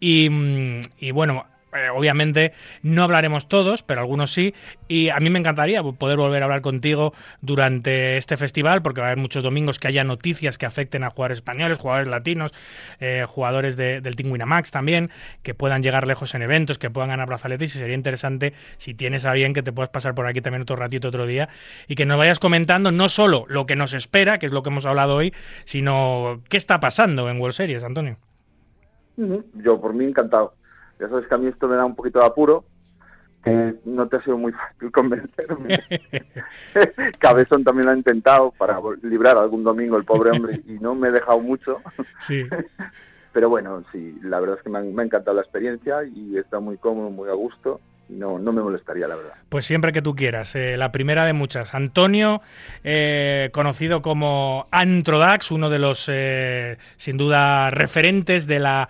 Y, 0.00 0.28
mm, 0.30 0.80
y 0.98 1.10
bueno, 1.10 1.46
eh, 1.72 1.88
obviamente 1.94 2.52
no 2.82 3.02
hablaremos 3.02 3.48
todos, 3.48 3.82
pero 3.82 4.00
algunos 4.00 4.32
sí. 4.32 4.54
Y 4.88 5.08
a 5.08 5.18
mí 5.20 5.30
me 5.30 5.38
encantaría 5.38 5.82
poder 5.82 6.18
volver 6.18 6.42
a 6.42 6.44
hablar 6.44 6.60
contigo 6.60 7.14
durante 7.40 8.16
este 8.16 8.36
festival, 8.36 8.82
porque 8.82 9.00
va 9.00 9.08
a 9.08 9.10
haber 9.10 9.20
muchos 9.20 9.42
domingos 9.42 9.78
que 9.78 9.88
haya 9.88 10.04
noticias 10.04 10.58
que 10.58 10.66
afecten 10.66 11.04
a 11.04 11.10
jugadores 11.10 11.38
españoles, 11.38 11.78
jugadores 11.78 12.08
latinos, 12.08 12.52
eh, 13.00 13.24
jugadores 13.26 13.76
del 13.76 14.16
Team 14.16 14.32
Winamax 14.32 14.70
también, 14.70 15.10
que 15.42 15.54
puedan 15.54 15.82
llegar 15.82 16.06
lejos 16.06 16.34
en 16.34 16.42
eventos, 16.42 16.78
que 16.78 16.90
puedan 16.90 17.10
ganar 17.10 17.26
brazaletes. 17.26 17.74
Y 17.74 17.78
sería 17.78 17.94
interesante, 17.94 18.52
si 18.78 18.94
tienes 18.94 19.24
a 19.24 19.32
bien, 19.32 19.54
que 19.54 19.62
te 19.62 19.72
puedas 19.72 19.90
pasar 19.90 20.14
por 20.14 20.26
aquí 20.26 20.40
también 20.40 20.62
otro 20.62 20.76
ratito, 20.76 21.08
otro 21.08 21.26
día, 21.26 21.48
y 21.88 21.94
que 21.94 22.04
nos 22.04 22.18
vayas 22.18 22.38
comentando 22.38 22.92
no 22.92 23.08
solo 23.08 23.44
lo 23.48 23.66
que 23.66 23.76
nos 23.76 23.94
espera, 23.94 24.38
que 24.38 24.46
es 24.46 24.52
lo 24.52 24.62
que 24.62 24.70
hemos 24.70 24.86
hablado 24.86 25.16
hoy, 25.16 25.32
sino 25.64 26.42
qué 26.48 26.56
está 26.56 26.80
pasando 26.80 27.30
en 27.30 27.40
World 27.40 27.54
Series, 27.54 27.82
Antonio. 27.82 28.18
Yo, 29.16 29.80
por 29.80 29.94
mí, 29.94 30.04
encantado. 30.06 30.54
Ya 31.02 31.08
sabes 31.08 31.26
que 31.26 31.34
a 31.34 31.38
mí 31.38 31.48
esto 31.48 31.66
me 31.66 31.74
da 31.74 31.84
un 31.84 31.96
poquito 31.96 32.20
de 32.20 32.26
apuro, 32.26 32.64
que 33.42 33.74
no 33.84 34.06
te 34.06 34.18
ha 34.18 34.22
sido 34.22 34.38
muy 34.38 34.52
fácil 34.52 34.92
convencerme. 34.92 35.80
Cabezón 37.18 37.64
también 37.64 37.86
lo 37.86 37.92
ha 37.92 37.96
intentado 37.96 38.52
para 38.52 38.78
librar 39.02 39.36
algún 39.36 39.64
domingo 39.64 39.96
el 39.96 40.04
pobre 40.04 40.30
hombre 40.30 40.60
y 40.64 40.74
no 40.74 40.94
me 40.94 41.08
he 41.08 41.12
dejado 41.12 41.40
mucho. 41.40 41.78
Sí. 42.20 42.44
Pero 43.32 43.48
bueno, 43.48 43.82
sí, 43.90 44.16
la 44.22 44.38
verdad 44.38 44.58
es 44.58 44.62
que 44.62 44.70
me 44.70 44.78
ha, 44.78 44.82
encantado 44.82 45.34
la 45.34 45.42
experiencia 45.42 46.04
y 46.04 46.36
está 46.36 46.60
muy 46.60 46.76
cómodo, 46.76 47.10
muy 47.10 47.30
a 47.30 47.32
gusto 47.32 47.80
no, 48.18 48.38
no 48.38 48.52
me 48.52 48.62
molestaría, 48.62 49.08
la 49.08 49.16
verdad. 49.16 49.32
Pues 49.48 49.66
siempre 49.66 49.92
que 49.92 50.02
tú 50.02 50.14
quieras, 50.14 50.54
eh, 50.54 50.76
la 50.76 50.92
primera 50.92 51.24
de 51.24 51.32
muchas. 51.32 51.74
Antonio, 51.74 52.42
eh, 52.84 53.50
conocido 53.52 54.02
como 54.02 54.66
Antrodax, 54.70 55.50
uno 55.50 55.70
de 55.70 55.78
los, 55.78 56.08
eh, 56.10 56.78
sin 56.96 57.16
duda, 57.16 57.70
referentes 57.70 58.46
de 58.46 58.58
la 58.60 58.88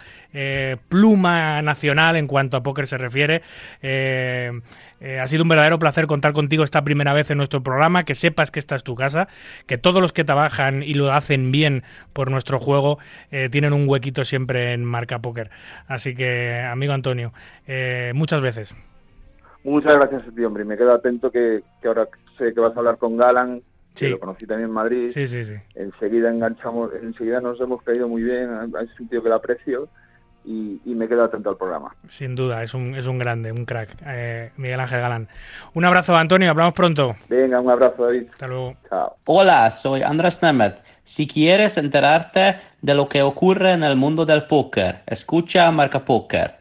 pluma 0.88 1.60
nacional 1.60 2.16
en 2.16 2.26
cuanto 2.26 2.56
a 2.56 2.62
póker 2.62 2.86
se 2.86 2.96
refiere. 2.96 3.42
ha 3.82 5.26
sido 5.26 5.42
un 5.42 5.48
verdadero 5.50 5.78
placer 5.78 6.06
contar 6.06 6.32
contigo 6.32 6.64
esta 6.64 6.82
primera 6.84 7.12
vez 7.12 7.30
en 7.30 7.36
nuestro 7.36 7.62
programa, 7.62 8.04
que 8.04 8.14
sepas 8.14 8.50
que 8.50 8.58
esta 8.58 8.74
es 8.74 8.82
tu 8.82 8.94
casa, 8.94 9.28
que 9.66 9.76
todos 9.76 10.00
los 10.00 10.14
que 10.14 10.24
trabajan 10.24 10.82
y 10.82 10.94
lo 10.94 11.12
hacen 11.12 11.52
bien 11.52 11.82
por 12.14 12.30
nuestro 12.30 12.58
juego 12.58 12.98
tienen 13.50 13.74
un 13.74 13.86
huequito 13.86 14.24
siempre 14.24 14.72
en 14.72 14.86
Marca 14.86 15.18
Póker. 15.18 15.50
Así 15.86 16.14
que, 16.14 16.60
amigo 16.60 16.94
Antonio, 16.94 17.34
muchas 18.14 18.40
veces. 18.40 18.74
Muchas 19.64 19.94
gracias 19.94 20.22
a 20.26 20.30
ti, 20.32 20.44
hombre. 20.44 20.64
Me 20.64 20.76
quedo 20.76 20.92
atento 20.92 21.30
que, 21.30 21.62
ahora 21.84 22.08
sé 22.38 22.52
que 22.52 22.60
vas 22.60 22.74
a 22.74 22.78
hablar 22.78 22.98
con 22.98 23.16
Galan, 23.16 23.62
que 23.94 24.10
lo 24.10 24.18
conocí 24.18 24.46
también 24.46 24.68
en 24.68 24.74
Madrid. 24.74 25.10
Sí, 25.12 25.26
sí, 25.26 25.44
sí. 25.44 25.54
Enseguida 25.74 26.30
enganchamos, 26.30 26.90
enseguida 27.00 27.40
nos 27.40 27.60
hemos 27.60 27.82
caído 27.82 28.08
muy 28.08 28.22
bien, 28.22 28.50
es 28.82 29.00
un 29.00 29.08
tío 29.08 29.22
que 29.22 29.28
lo 29.28 29.36
aprecio. 29.36 29.88
Y, 30.44 30.80
me 30.84 31.06
quedo 31.06 31.22
atento 31.22 31.50
al 31.50 31.56
programa. 31.56 31.94
Sin 32.08 32.34
duda, 32.34 32.64
es 32.64 32.74
un, 32.74 32.96
es 32.96 33.06
un 33.06 33.16
grande, 33.16 33.52
un 33.52 33.64
crack, 33.64 33.90
eh, 34.04 34.50
Miguel 34.56 34.80
Ángel 34.80 35.00
Galán. 35.00 35.28
Un 35.72 35.84
abrazo, 35.84 36.16
Antonio, 36.16 36.50
hablamos 36.50 36.74
pronto. 36.74 37.14
Venga, 37.28 37.60
un 37.60 37.70
abrazo, 37.70 38.06
David. 38.06 38.24
Hasta 38.32 38.48
luego. 38.48 38.74
Chao. 38.88 39.16
Hola, 39.26 39.70
soy 39.70 40.02
Andrés 40.02 40.42
Nemeth. 40.42 40.78
Si 41.04 41.28
quieres 41.28 41.76
enterarte 41.76 42.56
de 42.80 42.94
lo 42.94 43.08
que 43.08 43.22
ocurre 43.22 43.72
en 43.72 43.84
el 43.84 43.94
mundo 43.94 44.26
del 44.26 44.46
póker, 44.48 45.02
escucha 45.06 45.70
Marca 45.70 46.04
Póker. 46.04 46.56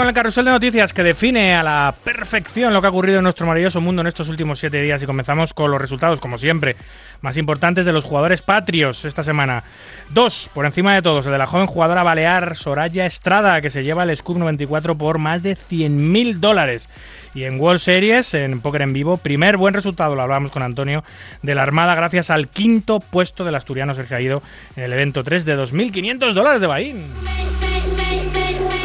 Con 0.00 0.08
el 0.08 0.14
carrusel 0.14 0.46
de 0.46 0.50
noticias 0.52 0.94
que 0.94 1.02
define 1.02 1.54
a 1.54 1.62
la 1.62 1.94
perfección 2.02 2.72
lo 2.72 2.80
que 2.80 2.86
ha 2.86 2.90
ocurrido 2.90 3.18
en 3.18 3.22
nuestro 3.22 3.46
maravilloso 3.46 3.82
mundo 3.82 4.00
en 4.00 4.06
estos 4.06 4.30
últimos 4.30 4.58
siete 4.58 4.80
días 4.80 5.02
y 5.02 5.04
comenzamos 5.04 5.52
con 5.52 5.70
los 5.70 5.78
resultados, 5.78 6.20
como 6.20 6.38
siempre, 6.38 6.76
más 7.20 7.36
importantes 7.36 7.84
de 7.84 7.92
los 7.92 8.04
jugadores 8.04 8.40
patrios 8.40 9.04
esta 9.04 9.22
semana. 9.22 9.62
Dos, 10.08 10.48
por 10.54 10.64
encima 10.64 10.94
de 10.94 11.02
todos, 11.02 11.26
el 11.26 11.32
de 11.32 11.36
la 11.36 11.46
joven 11.46 11.66
jugadora 11.66 12.02
balear 12.02 12.56
Soraya 12.56 13.04
Estrada, 13.04 13.60
que 13.60 13.68
se 13.68 13.84
lleva 13.84 14.04
el 14.04 14.16
Scoop 14.16 14.38
94 14.38 14.96
por 14.96 15.18
más 15.18 15.42
de 15.42 15.54
100.000 15.54 16.36
dólares. 16.36 16.88
Y 17.34 17.44
en 17.44 17.60
World 17.60 17.80
Series, 17.80 18.32
en 18.32 18.62
Póker 18.62 18.80
en 18.80 18.94
Vivo, 18.94 19.18
primer 19.18 19.58
buen 19.58 19.74
resultado, 19.74 20.14
lo 20.14 20.22
hablábamos 20.22 20.50
con 20.50 20.62
Antonio, 20.62 21.04
de 21.42 21.54
la 21.54 21.62
Armada 21.62 21.94
gracias 21.94 22.30
al 22.30 22.48
quinto 22.48 23.00
puesto 23.00 23.44
del 23.44 23.54
asturiano 23.54 23.94
Sergio 23.94 24.16
Aido 24.16 24.42
en 24.76 24.84
el 24.84 24.94
evento 24.94 25.22
3 25.22 25.44
de 25.44 25.58
2.500 25.58 26.32
dólares 26.32 26.62
de 26.62 26.66
Bahín. 26.66 27.04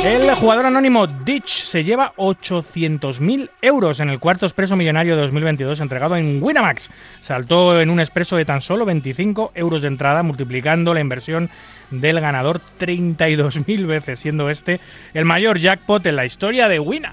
El 0.05 0.31
jugador 0.35 0.67
anónimo 0.67 1.07
Ditch 1.07 1.63
se 1.65 1.83
lleva 1.83 2.13
800.000 2.17 3.49
euros 3.59 3.99
en 3.99 4.11
el 4.11 4.19
cuarto 4.19 4.45
expreso 4.45 4.75
millonario 4.75 5.15
de 5.15 5.23
2022 5.23 5.79
entregado 5.79 6.15
en 6.15 6.43
Winamax. 6.43 6.91
Saltó 7.21 7.81
en 7.81 7.89
un 7.89 7.99
expreso 7.99 8.35
de 8.35 8.45
tan 8.45 8.61
solo 8.61 8.85
25 8.85 9.53
euros 9.55 9.81
de 9.81 9.87
entrada, 9.87 10.21
multiplicando 10.21 10.93
la 10.93 10.99
inversión 10.99 11.49
del 11.89 12.21
ganador 12.21 12.61
32.000 12.79 13.87
veces, 13.87 14.19
siendo 14.19 14.51
este 14.51 14.79
el 15.15 15.25
mayor 15.25 15.57
jackpot 15.57 16.05
en 16.05 16.17
la 16.17 16.27
historia 16.27 16.67
de 16.67 16.79
Wina. 16.79 17.11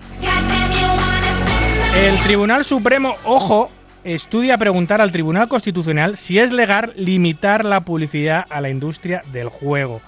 El 1.96 2.18
Tribunal 2.18 2.62
Supremo, 2.62 3.16
ojo, 3.24 3.70
estudia 4.04 4.58
preguntar 4.58 5.00
al 5.00 5.12
Tribunal 5.12 5.48
Constitucional 5.48 6.18
si 6.18 6.38
es 6.38 6.52
legal 6.52 6.92
limitar 6.94 7.64
la 7.64 7.80
publicidad 7.80 8.44
a 8.50 8.60
la 8.60 8.68
industria 8.68 9.24
del 9.32 9.48
juego. 9.48 10.02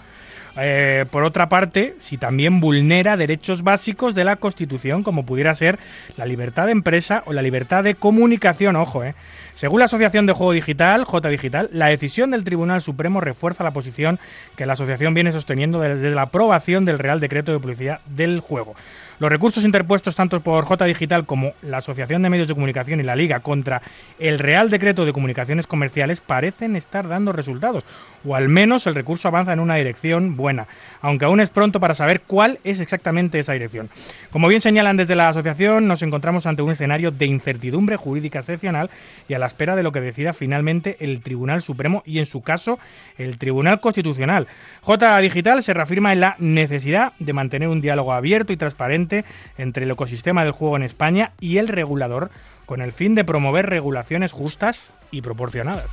Eh, 0.56 1.04
por 1.10 1.24
otra 1.24 1.48
parte, 1.48 1.96
si 2.00 2.16
también 2.16 2.60
vulnera 2.60 3.16
derechos 3.16 3.62
básicos 3.62 4.14
de 4.14 4.24
la 4.24 4.36
Constitución, 4.36 5.02
como 5.02 5.26
pudiera 5.26 5.54
ser 5.54 5.78
la 6.16 6.26
libertad 6.26 6.66
de 6.66 6.72
empresa 6.72 7.22
o 7.26 7.32
la 7.32 7.42
libertad 7.42 7.82
de 7.82 7.94
comunicación, 7.94 8.76
ojo, 8.76 9.02
eh. 9.02 9.14
Según 9.54 9.78
la 9.78 9.84
Asociación 9.84 10.26
de 10.26 10.32
Juego 10.32 10.52
Digital, 10.52 11.04
J 11.04 11.28
Digital, 11.28 11.70
la 11.72 11.86
decisión 11.86 12.32
del 12.32 12.42
Tribunal 12.42 12.82
Supremo 12.82 13.20
refuerza 13.20 13.62
la 13.62 13.70
posición 13.70 14.18
que 14.56 14.66
la 14.66 14.72
asociación 14.72 15.14
viene 15.14 15.30
sosteniendo 15.30 15.80
desde 15.80 16.12
la 16.12 16.22
aprobación 16.22 16.84
del 16.84 16.98
Real 16.98 17.20
Decreto 17.20 17.52
de 17.52 17.60
Publicidad 17.60 18.00
del 18.06 18.40
Juego. 18.40 18.74
Los 19.20 19.30
recursos 19.30 19.62
interpuestos 19.62 20.16
tanto 20.16 20.40
por 20.40 20.64
J 20.64 20.86
Digital 20.86 21.24
como 21.24 21.52
la 21.62 21.78
Asociación 21.78 22.22
de 22.22 22.30
Medios 22.30 22.48
de 22.48 22.54
Comunicación 22.54 22.98
y 22.98 23.04
la 23.04 23.14
Liga 23.14 23.40
contra 23.40 23.80
el 24.18 24.40
Real 24.40 24.70
Decreto 24.70 25.04
de 25.04 25.12
Comunicaciones 25.12 25.68
Comerciales 25.68 26.20
parecen 26.20 26.74
estar 26.74 27.06
dando 27.06 27.32
resultados, 27.32 27.84
o 28.24 28.34
al 28.34 28.48
menos 28.48 28.88
el 28.88 28.96
recurso 28.96 29.28
avanza 29.28 29.52
en 29.52 29.60
una 29.60 29.76
dirección 29.76 30.36
buena, 30.36 30.66
aunque 31.00 31.26
aún 31.26 31.38
es 31.38 31.48
pronto 31.48 31.78
para 31.78 31.94
saber 31.94 32.22
cuál 32.26 32.58
es 32.64 32.80
exactamente 32.80 33.38
esa 33.38 33.52
dirección. 33.52 33.88
Como 34.32 34.48
bien 34.48 34.60
señalan 34.60 34.96
desde 34.96 35.14
la 35.14 35.28
asociación, 35.28 35.86
nos 35.86 36.02
encontramos 36.02 36.46
ante 36.46 36.62
un 36.62 36.72
escenario 36.72 37.12
de 37.12 37.26
incertidumbre 37.26 37.96
jurídica 37.96 38.40
excepcional 38.40 38.90
y 39.28 39.34
a 39.34 39.38
la 39.38 39.43
espera 39.46 39.76
de 39.76 39.82
lo 39.82 39.92
que 39.92 40.00
decida 40.00 40.32
finalmente 40.32 40.96
el 41.00 41.20
Tribunal 41.22 41.62
Supremo 41.62 42.02
y 42.06 42.18
en 42.18 42.26
su 42.26 42.42
caso 42.42 42.78
el 43.18 43.38
Tribunal 43.38 43.80
Constitucional. 43.80 44.46
J 44.82 45.18
Digital 45.18 45.62
se 45.62 45.74
reafirma 45.74 46.12
en 46.12 46.20
la 46.20 46.36
necesidad 46.38 47.12
de 47.18 47.32
mantener 47.32 47.68
un 47.68 47.80
diálogo 47.80 48.12
abierto 48.12 48.52
y 48.52 48.56
transparente 48.56 49.24
entre 49.58 49.84
el 49.84 49.90
ecosistema 49.90 50.44
del 50.44 50.52
juego 50.52 50.76
en 50.76 50.82
España 50.82 51.32
y 51.40 51.58
el 51.58 51.68
regulador 51.68 52.30
con 52.66 52.80
el 52.80 52.92
fin 52.92 53.14
de 53.14 53.24
promover 53.24 53.66
regulaciones 53.66 54.32
justas 54.32 54.80
y 55.10 55.22
proporcionadas. 55.22 55.86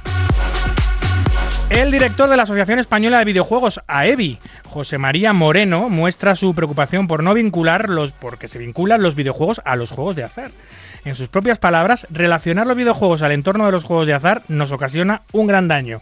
El 1.71 1.89
director 1.89 2.29
de 2.29 2.35
la 2.35 2.43
Asociación 2.43 2.79
Española 2.79 3.19
de 3.19 3.25
Videojuegos, 3.25 3.79
AEBI, 3.87 4.39
José 4.67 4.97
María 4.97 5.31
Moreno, 5.31 5.89
muestra 5.89 6.35
su 6.35 6.53
preocupación 6.53 7.07
por 7.07 7.23
no 7.23 7.33
vincular 7.33 7.89
los, 7.89 8.11
porque 8.11 8.49
se 8.49 8.59
vinculan 8.59 9.01
los 9.01 9.15
videojuegos 9.15 9.61
a 9.63 9.77
los 9.77 9.91
juegos 9.91 10.17
de 10.17 10.25
azar. 10.25 10.51
En 11.03 11.15
sus 11.15 11.29
propias 11.29 11.57
palabras, 11.57 12.05
relacionar 12.11 12.67
los 12.67 12.75
videojuegos 12.75 13.23
al 13.23 13.31
entorno 13.31 13.65
de 13.65 13.71
los 13.71 13.83
juegos 13.83 14.05
de 14.05 14.13
azar 14.13 14.43
nos 14.47 14.71
ocasiona 14.71 15.23
un 15.31 15.47
gran 15.47 15.67
daño. 15.67 15.99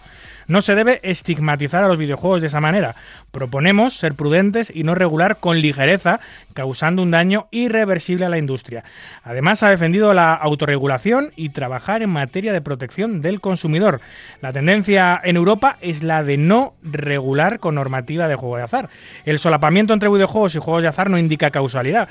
No 0.49 0.61
se 0.61 0.75
debe 0.75 0.99
estigmatizar 1.03 1.83
a 1.83 1.87
los 1.87 1.99
videojuegos 1.99 2.41
de 2.41 2.47
esa 2.47 2.59
manera. 2.59 2.95
Proponemos 3.31 3.93
ser 3.93 4.15
prudentes 4.15 4.71
y 4.73 4.83
no 4.83 4.95
regular 4.95 5.37
con 5.37 5.61
ligereza, 5.61 6.19
causando 6.53 7.03
un 7.03 7.11
daño 7.11 7.47
irreversible 7.51 8.25
a 8.25 8.29
la 8.29 8.39
industria. 8.39 8.83
Además, 9.23 9.61
ha 9.61 9.69
defendido 9.69 10.13
la 10.15 10.33
autorregulación 10.33 11.31
y 11.35 11.49
trabajar 11.49 12.01
en 12.01 12.09
materia 12.09 12.51
de 12.51 12.61
protección 12.61 13.21
del 13.21 13.39
consumidor. 13.39 14.01
La 14.41 14.51
tendencia 14.51 15.21
en 15.23 15.37
Europa 15.37 15.77
es 15.81 16.01
la 16.01 16.23
de 16.23 16.37
no 16.37 16.73
regular 16.81 17.59
con 17.59 17.75
normativa 17.75 18.27
de 18.27 18.35
juego 18.35 18.57
de 18.57 18.63
azar. 18.63 18.89
El 19.25 19.37
solapamiento 19.37 19.93
entre 19.93 20.09
videojuegos 20.09 20.55
y 20.55 20.59
juegos 20.59 20.81
de 20.81 20.87
azar 20.87 21.11
no 21.11 21.19
indica 21.19 21.51
causalidad 21.51 22.09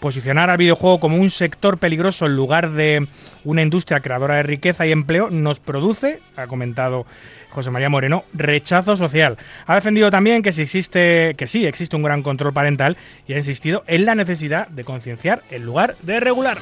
posicionar 0.00 0.50
al 0.50 0.58
videojuego 0.58 1.00
como 1.00 1.16
un 1.16 1.30
sector 1.30 1.78
peligroso 1.78 2.26
en 2.26 2.36
lugar 2.36 2.72
de 2.72 3.06
una 3.44 3.62
industria 3.62 4.00
creadora 4.00 4.36
de 4.36 4.42
riqueza 4.42 4.86
y 4.86 4.92
empleo 4.92 5.30
nos 5.30 5.60
produce, 5.60 6.20
ha 6.36 6.46
comentado 6.46 7.06
José 7.50 7.70
María 7.70 7.88
Moreno, 7.88 8.24
rechazo 8.34 8.96
social. 8.96 9.38
Ha 9.66 9.74
defendido 9.74 10.10
también 10.10 10.42
que, 10.42 10.52
si 10.52 10.62
existe, 10.62 11.34
que 11.36 11.46
sí 11.46 11.66
existe 11.66 11.96
un 11.96 12.02
gran 12.02 12.22
control 12.22 12.52
parental 12.52 12.96
y 13.26 13.34
ha 13.34 13.38
insistido 13.38 13.84
en 13.86 14.04
la 14.04 14.14
necesidad 14.14 14.68
de 14.68 14.84
concienciar 14.84 15.42
en 15.50 15.64
lugar 15.64 15.96
de 16.02 16.20
regular. 16.20 16.58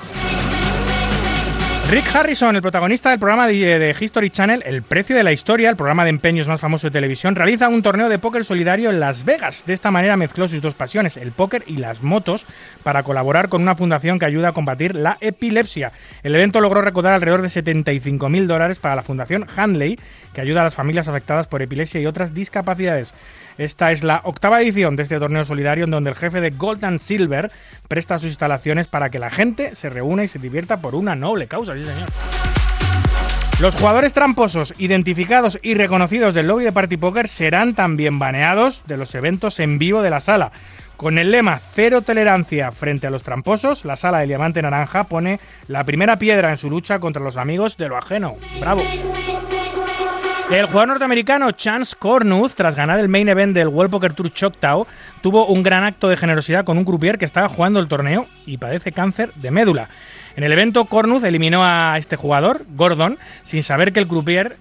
Rick 1.88 2.16
Harrison, 2.16 2.56
el 2.56 2.62
protagonista 2.62 3.10
del 3.10 3.20
programa 3.20 3.46
de, 3.46 3.94
History 3.98 4.28
Channel 4.28 4.60
El 4.66 4.82
Precio 4.82 5.14
de 5.14 5.22
la 5.22 5.30
Historia, 5.30 5.70
el 5.70 5.76
programa 5.76 6.02
de 6.02 6.10
empeños 6.10 6.48
más 6.48 6.60
famoso 6.60 6.88
de 6.88 6.90
televisión, 6.90 7.36
realiza 7.36 7.68
un 7.68 7.80
torneo 7.80 8.08
de 8.08 8.18
póker 8.18 8.44
solidario 8.44 8.90
en 8.90 8.98
Las 8.98 9.24
Vegas. 9.24 9.64
De 9.66 9.72
esta 9.72 9.92
manera 9.92 10.16
mezcló 10.16 10.48
sus 10.48 10.60
dos 10.60 10.74
pasiones, 10.74 11.16
el 11.16 11.30
póker 11.30 11.62
y 11.64 11.76
las 11.76 12.02
motos, 12.02 12.44
para 12.82 13.04
colaborar 13.04 13.48
con 13.48 13.62
una 13.62 13.76
fundación 13.76 14.18
que 14.18 14.24
ayuda 14.24 14.48
a 14.48 14.52
combatir 14.52 14.96
la 14.96 15.16
epilepsia. 15.20 15.92
El 16.24 16.34
evento 16.34 16.60
logró 16.60 16.82
recaudar 16.82 17.12
alrededor 17.12 17.42
de 17.42 17.50
75 17.50 18.28
mil 18.30 18.48
dólares 18.48 18.80
para 18.80 18.96
la 18.96 19.02
fundación 19.02 19.46
Handley, 19.54 19.96
que 20.34 20.40
ayuda 20.40 20.62
a 20.62 20.64
las 20.64 20.74
familias 20.74 21.06
afectadas 21.06 21.46
por 21.46 21.62
epilepsia 21.62 22.00
y 22.00 22.06
otras 22.06 22.34
discapacidades. 22.34 23.14
Esta 23.58 23.90
es 23.90 24.04
la 24.04 24.20
octava 24.24 24.60
edición 24.60 24.96
de 24.96 25.02
este 25.02 25.18
torneo 25.18 25.44
solidario 25.44 25.84
en 25.84 25.90
donde 25.90 26.10
el 26.10 26.16
jefe 26.16 26.40
de 26.40 26.50
Gold 26.50 26.84
and 26.84 27.00
Silver 27.00 27.50
presta 27.88 28.18
sus 28.18 28.28
instalaciones 28.28 28.86
para 28.86 29.10
que 29.10 29.18
la 29.18 29.30
gente 29.30 29.74
se 29.74 29.88
reúna 29.88 30.24
y 30.24 30.28
se 30.28 30.38
divierta 30.38 30.76
por 30.78 30.94
una 30.94 31.14
noble 31.16 31.46
causa, 31.46 31.74
sí 31.74 31.84
señor. 31.84 32.08
Los 33.58 33.74
jugadores 33.74 34.12
tramposos, 34.12 34.74
identificados 34.76 35.58
y 35.62 35.72
reconocidos 35.72 36.34
del 36.34 36.46
lobby 36.46 36.64
de 36.64 36.72
Party 36.72 36.98
Poker 36.98 37.26
serán 37.26 37.74
también 37.74 38.18
baneados 38.18 38.82
de 38.86 38.98
los 38.98 39.14
eventos 39.14 39.58
en 39.60 39.78
vivo 39.78 40.02
de 40.02 40.10
la 40.10 40.20
sala. 40.20 40.52
Con 40.98 41.16
el 41.16 41.30
lema 41.30 41.58
Cero 41.58 42.02
tolerancia 42.02 42.70
frente 42.70 43.06
a 43.06 43.10
los 43.10 43.22
tramposos, 43.22 43.86
la 43.86 43.96
sala 43.96 44.18
de 44.18 44.26
Diamante 44.26 44.60
Naranja 44.60 45.04
pone 45.04 45.40
la 45.68 45.84
primera 45.84 46.18
piedra 46.18 46.50
en 46.50 46.58
su 46.58 46.68
lucha 46.68 46.98
contra 46.98 47.22
los 47.22 47.38
amigos 47.38 47.78
de 47.78 47.88
lo 47.88 47.96
ajeno. 47.96 48.36
¡Bravo! 48.60 48.82
El 50.50 50.66
jugador 50.66 50.88
norteamericano 50.88 51.50
Chance 51.50 51.96
Cornuth, 51.98 52.52
tras 52.54 52.76
ganar 52.76 53.00
el 53.00 53.08
main 53.08 53.28
event 53.28 53.52
del 53.52 53.66
World 53.66 53.90
Poker 53.90 54.12
Tour 54.12 54.32
Choctaw, 54.32 54.86
tuvo 55.20 55.46
un 55.46 55.64
gran 55.64 55.82
acto 55.82 56.08
de 56.08 56.16
generosidad 56.16 56.64
con 56.64 56.78
un 56.78 56.84
croupier 56.84 57.18
que 57.18 57.24
estaba 57.24 57.48
jugando 57.48 57.80
el 57.80 57.88
torneo 57.88 58.28
y 58.46 58.56
padece 58.56 58.92
cáncer 58.92 59.32
de 59.34 59.50
médula. 59.50 59.88
En 60.36 60.44
el 60.44 60.52
evento, 60.52 60.84
Cornuth 60.84 61.24
eliminó 61.24 61.64
a 61.64 61.96
este 61.96 62.16
jugador, 62.16 62.66
Gordon, 62.76 63.18
sin 63.42 63.62
saber 63.62 63.94
que 63.94 64.00
el 64.00 64.06
croupier 64.06 64.56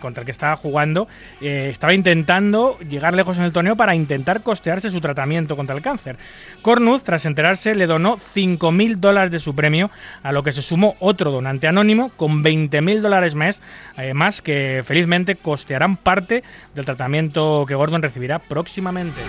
contra 0.00 0.22
el 0.22 0.24
que 0.24 0.30
estaba 0.30 0.56
jugando 0.56 1.08
eh, 1.42 1.68
estaba 1.70 1.92
intentando 1.92 2.78
llegar 2.78 3.12
lejos 3.12 3.36
en 3.36 3.44
el 3.44 3.52
torneo 3.52 3.76
para 3.76 3.94
intentar 3.94 4.42
costearse 4.42 4.90
su 4.90 5.02
tratamiento 5.02 5.56
contra 5.56 5.76
el 5.76 5.82
cáncer. 5.82 6.16
Cornuth, 6.62 7.02
tras 7.02 7.26
enterarse, 7.26 7.74
le 7.74 7.86
donó 7.86 8.16
5.000 8.16 8.96
dólares 8.96 9.30
de 9.30 9.40
su 9.40 9.54
premio, 9.54 9.90
a 10.22 10.32
lo 10.32 10.42
que 10.42 10.52
se 10.52 10.62
sumó 10.62 10.96
otro 11.00 11.30
donante 11.30 11.68
anónimo 11.68 12.08
con 12.16 12.42
20.000 12.42 13.02
dólares 13.02 13.34
más, 13.34 13.60
además 13.96 14.40
que 14.40 14.82
felizmente 14.86 15.36
costearán 15.36 15.98
parte 15.98 16.44
del 16.74 16.86
tratamiento 16.86 17.66
que 17.68 17.74
Gordon 17.74 18.00
recibirá 18.00 18.38
próximamente. 18.38 19.20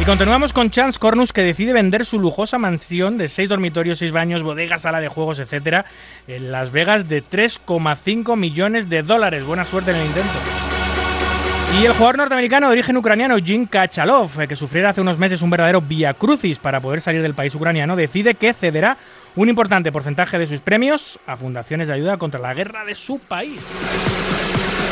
Y 0.00 0.04
continuamos 0.04 0.52
con 0.52 0.70
Chance 0.70 0.98
Cornus 0.98 1.32
que 1.32 1.42
decide 1.42 1.72
vender 1.72 2.04
su 2.04 2.18
lujosa 2.18 2.58
mansión 2.58 3.16
de 3.16 3.28
6 3.28 3.48
dormitorios, 3.48 3.98
6 4.00 4.10
baños, 4.10 4.42
bodega, 4.42 4.76
sala 4.76 5.00
de 5.00 5.08
juegos, 5.08 5.38
etcétera, 5.38 5.84
en 6.26 6.50
Las 6.50 6.72
Vegas 6.72 7.08
de 7.08 7.22
3,5 7.22 8.36
millones 8.36 8.88
de 8.88 9.04
dólares. 9.04 9.44
Buena 9.44 9.64
suerte 9.64 9.92
en 9.92 9.98
el 9.98 10.06
intento. 10.06 10.32
Y 11.80 11.86
el 11.86 11.92
jugador 11.92 12.18
norteamericano 12.18 12.66
de 12.66 12.72
origen 12.72 12.96
ucraniano 12.96 13.36
Jim 13.38 13.66
Kachalov, 13.66 14.40
eh, 14.40 14.48
que 14.48 14.56
sufriera 14.56 14.90
hace 14.90 15.00
unos 15.00 15.18
meses 15.18 15.42
un 15.42 15.50
verdadero 15.50 15.80
via 15.80 16.14
crucis 16.14 16.58
para 16.58 16.80
poder 16.80 17.00
salir 17.00 17.22
del 17.22 17.34
país 17.34 17.54
ucraniano, 17.54 17.96
decide 17.96 18.34
que 18.34 18.52
cederá 18.52 18.96
un 19.36 19.48
importante 19.48 19.90
porcentaje 19.92 20.38
de 20.38 20.46
sus 20.46 20.60
premios 20.60 21.18
a 21.26 21.36
fundaciones 21.36 21.88
de 21.88 21.94
ayuda 21.94 22.16
contra 22.16 22.40
la 22.40 22.54
guerra 22.54 22.84
de 22.84 22.94
su 22.94 23.18
país. 23.18 23.66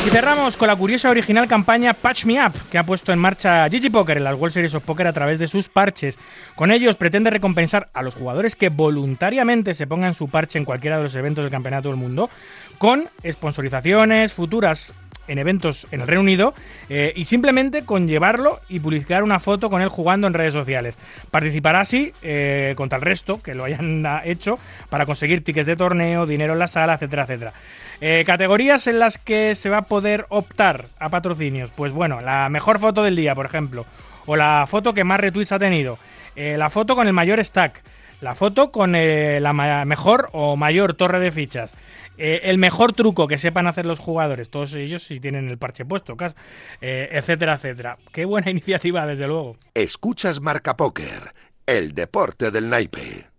Y 0.05 0.09
cerramos 0.09 0.57
con 0.57 0.67
la 0.67 0.75
curiosa 0.75 1.09
original 1.09 1.47
campaña 1.47 1.93
Patch 1.93 2.25
Me 2.25 2.45
Up, 2.45 2.51
que 2.69 2.77
ha 2.77 2.85
puesto 2.85 3.13
en 3.13 3.19
marcha 3.19 3.69
Gigi 3.69 3.89
Poker 3.89 4.17
en 4.17 4.25
las 4.25 4.35
World 4.35 4.53
Series 4.53 4.73
of 4.73 4.83
Poker 4.83 5.07
a 5.07 5.13
través 5.13 5.39
de 5.39 5.47
sus 5.47 5.69
parches. 5.69 6.19
Con 6.55 6.71
ellos 6.71 6.97
pretende 6.97 7.29
recompensar 7.29 7.89
a 7.93 8.01
los 8.01 8.13
jugadores 8.13 8.57
que 8.57 8.67
voluntariamente 8.67 9.73
se 9.73 9.87
pongan 9.87 10.13
su 10.13 10.27
parche 10.27 10.59
en 10.59 10.65
cualquiera 10.65 10.97
de 10.97 11.03
los 11.03 11.15
eventos 11.15 11.45
del 11.45 11.51
Campeonato 11.51 11.87
del 11.87 11.97
Mundo, 11.97 12.29
con 12.77 13.07
sponsorizaciones 13.25 14.33
futuras 14.33 14.93
en 15.27 15.39
eventos 15.39 15.87
en 15.91 16.01
el 16.01 16.07
Reino 16.07 16.21
Unido 16.21 16.53
eh, 16.89 17.13
y 17.15 17.25
simplemente 17.25 17.85
con 17.85 18.07
llevarlo 18.07 18.59
y 18.69 18.79
publicar 18.79 19.23
una 19.23 19.39
foto 19.39 19.69
con 19.69 19.81
él 19.81 19.89
jugando 19.89 20.27
en 20.27 20.33
redes 20.33 20.53
sociales. 20.53 20.97
Participará 21.31 21.81
así 21.81 22.11
eh, 22.21 22.73
contra 22.75 22.97
el 22.97 23.03
resto 23.03 23.41
que 23.41 23.55
lo 23.55 23.63
hayan 23.63 24.05
hecho 24.25 24.59
para 24.89 25.05
conseguir 25.05 25.43
tickets 25.43 25.67
de 25.67 25.75
torneo, 25.75 26.25
dinero 26.25 26.53
en 26.53 26.59
la 26.59 26.67
sala, 26.67 26.95
etcétera, 26.95 27.23
etcétera. 27.23 27.53
Eh, 28.05 28.25
categorías 28.25 28.85
en 28.87 28.99
las 28.99 29.17
que 29.17 29.55
se 29.55 29.69
va 29.69 29.77
a 29.77 29.81
poder 29.83 30.25
optar 30.27 30.87
a 30.99 31.07
patrocinios. 31.07 31.71
Pues 31.71 31.93
bueno, 31.93 32.19
la 32.19 32.49
mejor 32.49 32.77
foto 32.79 33.01
del 33.01 33.15
día, 33.15 33.33
por 33.33 33.45
ejemplo. 33.45 33.85
O 34.25 34.35
la 34.35 34.65
foto 34.67 34.93
que 34.93 35.05
más 35.05 35.21
retweets 35.21 35.53
ha 35.53 35.59
tenido. 35.59 35.97
Eh, 36.35 36.57
la 36.57 36.69
foto 36.69 36.97
con 36.97 37.07
el 37.07 37.13
mayor 37.13 37.41
stack. 37.41 37.81
La 38.19 38.35
foto 38.35 38.73
con 38.73 38.93
eh, 38.95 39.39
la 39.39 39.53
mejor 39.85 40.27
o 40.33 40.57
mayor 40.57 40.95
torre 40.95 41.21
de 41.21 41.31
fichas. 41.31 41.75
el 42.17 42.57
mejor 42.57 42.91
truco 42.91 43.25
que 43.25 43.37
sepan 43.37 43.67
hacer 43.67 43.85
los 43.85 43.99
jugadores. 43.99 44.49
Todos 44.49 44.73
ellos 44.73 45.03
si 45.03 45.21
tienen 45.21 45.47
el 45.47 45.57
parche 45.57 45.85
puesto, 45.85 46.17
etcétera, 46.81 47.53
etcétera. 47.53 47.97
Qué 48.11 48.25
buena 48.25 48.51
iniciativa, 48.51 49.07
desde 49.07 49.27
luego. 49.27 49.55
Escuchas 49.75 50.41
Marca 50.41 50.75
Póker, 50.75 51.33
el 51.65 51.93
deporte 51.93 52.51
del 52.51 52.69
naipe. 52.69 53.32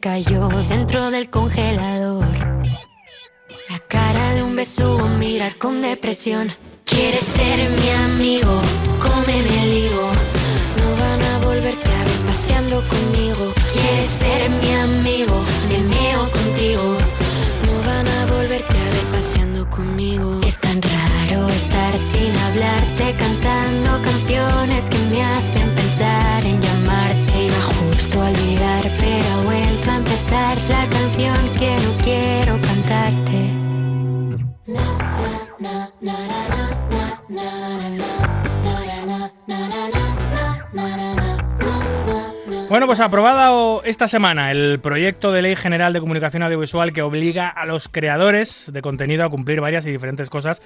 Cayó 0.00 0.48
dentro 0.68 1.10
del 1.10 1.30
congelador. 1.30 2.26
La 3.68 3.78
cara 3.88 4.34
de 4.34 4.42
un 4.42 4.54
beso, 4.56 4.98
mirar 5.18 5.56
con 5.58 5.80
depresión. 5.82 6.48
Quieres 6.84 7.24
ser 7.24 7.70
mi 7.70 7.90
amigo, 7.90 8.60
cómeme 9.00 9.62
el 9.64 9.72
higo. 9.84 10.10
No 10.78 10.96
van 11.00 11.22
a 11.22 11.38
volverte 11.46 11.90
a 11.90 12.04
ver 12.04 12.20
paseando 12.26 12.82
conmigo. 12.88 13.52
Quieres 13.72 14.06
ser 14.06 14.50
mi 14.50 14.72
amigo, 14.72 15.42
me 15.68 15.78
meo 15.94 16.30
contigo. 16.30 16.96
No 17.66 17.86
van 17.86 18.08
a 18.08 18.26
volverte 18.26 18.78
a 18.78 18.90
ver 18.94 19.04
paseando 19.12 19.68
conmigo. 19.68 20.40
Es 20.46 20.58
tan 20.58 20.80
raro 20.80 21.48
estar 21.48 21.94
sin 21.98 22.34
hablarte, 22.36 23.14
cantando 23.18 24.02
canciones 24.02 24.88
que 24.90 24.98
me 25.10 25.22
hacen 25.22 25.57
Bueno, 42.78 42.86
pues 42.86 43.00
aprobado 43.00 43.82
esta 43.82 44.06
semana 44.06 44.52
el 44.52 44.78
proyecto 44.78 45.32
de 45.32 45.42
ley 45.42 45.56
general 45.56 45.92
de 45.92 45.98
comunicación 45.98 46.44
audiovisual 46.44 46.92
que 46.92 47.02
obliga 47.02 47.48
a 47.48 47.66
los 47.66 47.88
creadores 47.88 48.70
de 48.72 48.82
contenido 48.82 49.24
a 49.24 49.28
cumplir 49.28 49.60
varias 49.60 49.84
y 49.84 49.90
diferentes 49.90 50.30
cosas 50.30 50.62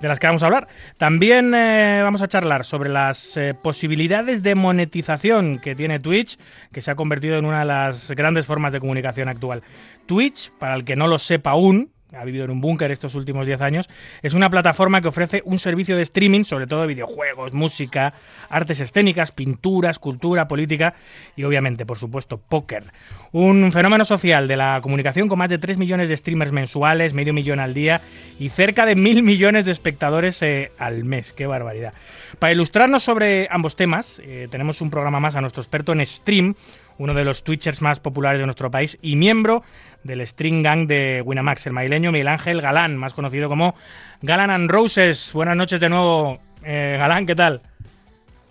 de 0.00 0.08
las 0.08 0.18
que 0.18 0.26
vamos 0.26 0.42
a 0.42 0.46
hablar. 0.46 0.68
También 0.96 1.52
eh, 1.52 2.00
vamos 2.02 2.22
a 2.22 2.28
charlar 2.28 2.64
sobre 2.64 2.88
las 2.88 3.36
eh, 3.36 3.52
posibilidades 3.52 4.42
de 4.42 4.54
monetización 4.54 5.58
que 5.58 5.74
tiene 5.74 6.00
Twitch, 6.00 6.38
que 6.72 6.80
se 6.80 6.92
ha 6.92 6.94
convertido 6.94 7.36
en 7.36 7.44
una 7.44 7.58
de 7.58 7.66
las 7.66 8.10
grandes 8.12 8.46
formas 8.46 8.72
de 8.72 8.80
comunicación 8.80 9.28
actual. 9.28 9.62
Twitch, 10.06 10.52
para 10.52 10.74
el 10.74 10.86
que 10.86 10.96
no 10.96 11.08
lo 11.08 11.18
sepa 11.18 11.50
aún, 11.50 11.92
ha 12.16 12.24
vivido 12.24 12.44
en 12.44 12.50
un 12.50 12.60
búnker 12.60 12.90
estos 12.90 13.14
últimos 13.14 13.46
10 13.46 13.60
años, 13.60 13.88
es 14.22 14.34
una 14.34 14.50
plataforma 14.50 15.00
que 15.00 15.08
ofrece 15.08 15.42
un 15.44 15.58
servicio 15.58 15.96
de 15.96 16.02
streaming, 16.02 16.44
sobre 16.44 16.66
todo 16.66 16.82
de 16.82 16.88
videojuegos, 16.88 17.54
música, 17.54 18.14
artes 18.48 18.80
escénicas, 18.80 19.32
pintura, 19.32 19.90
escultura, 19.90 20.48
política 20.48 20.94
y 21.36 21.44
obviamente, 21.44 21.86
por 21.86 21.98
supuesto, 21.98 22.38
póker. 22.38 22.92
Un 23.32 23.70
fenómeno 23.72 24.04
social 24.04 24.48
de 24.48 24.56
la 24.56 24.80
comunicación 24.82 25.28
con 25.28 25.38
más 25.38 25.48
de 25.48 25.58
3 25.58 25.78
millones 25.78 26.08
de 26.08 26.16
streamers 26.16 26.52
mensuales, 26.52 27.14
medio 27.14 27.32
millón 27.32 27.60
al 27.60 27.74
día 27.74 28.00
y 28.38 28.48
cerca 28.48 28.86
de 28.86 28.96
mil 28.96 29.22
millones 29.22 29.64
de 29.64 29.72
espectadores 29.72 30.42
eh, 30.42 30.72
al 30.78 31.04
mes. 31.04 31.32
¡Qué 31.32 31.46
barbaridad! 31.46 31.92
Para 32.38 32.52
ilustrarnos 32.52 33.02
sobre 33.02 33.48
ambos 33.50 33.76
temas, 33.76 34.20
eh, 34.24 34.48
tenemos 34.50 34.80
un 34.80 34.90
programa 34.90 35.20
más 35.20 35.34
a 35.34 35.40
nuestro 35.40 35.62
experto 35.62 35.92
en 35.92 36.04
stream, 36.04 36.54
uno 36.98 37.14
de 37.14 37.24
los 37.24 37.44
Twitchers 37.44 37.80
más 37.80 37.98
populares 37.98 38.40
de 38.40 38.46
nuestro 38.46 38.70
país 38.70 38.98
y 39.00 39.16
miembro 39.16 39.62
del 40.04 40.26
String 40.26 40.62
Gang 40.62 40.86
de 40.86 41.22
Winamax, 41.24 41.66
el 41.66 41.72
maileño 41.72 42.12
Miguel 42.12 42.28
Ángel 42.28 42.60
Galán, 42.60 42.96
más 42.96 43.14
conocido 43.14 43.48
como 43.48 43.74
Galán 44.22 44.50
and 44.50 44.70
Roses. 44.70 45.32
Buenas 45.32 45.56
noches 45.56 45.80
de 45.80 45.88
nuevo, 45.88 46.40
eh, 46.64 46.96
Galán, 46.98 47.26
¿qué 47.26 47.34
tal? 47.34 47.62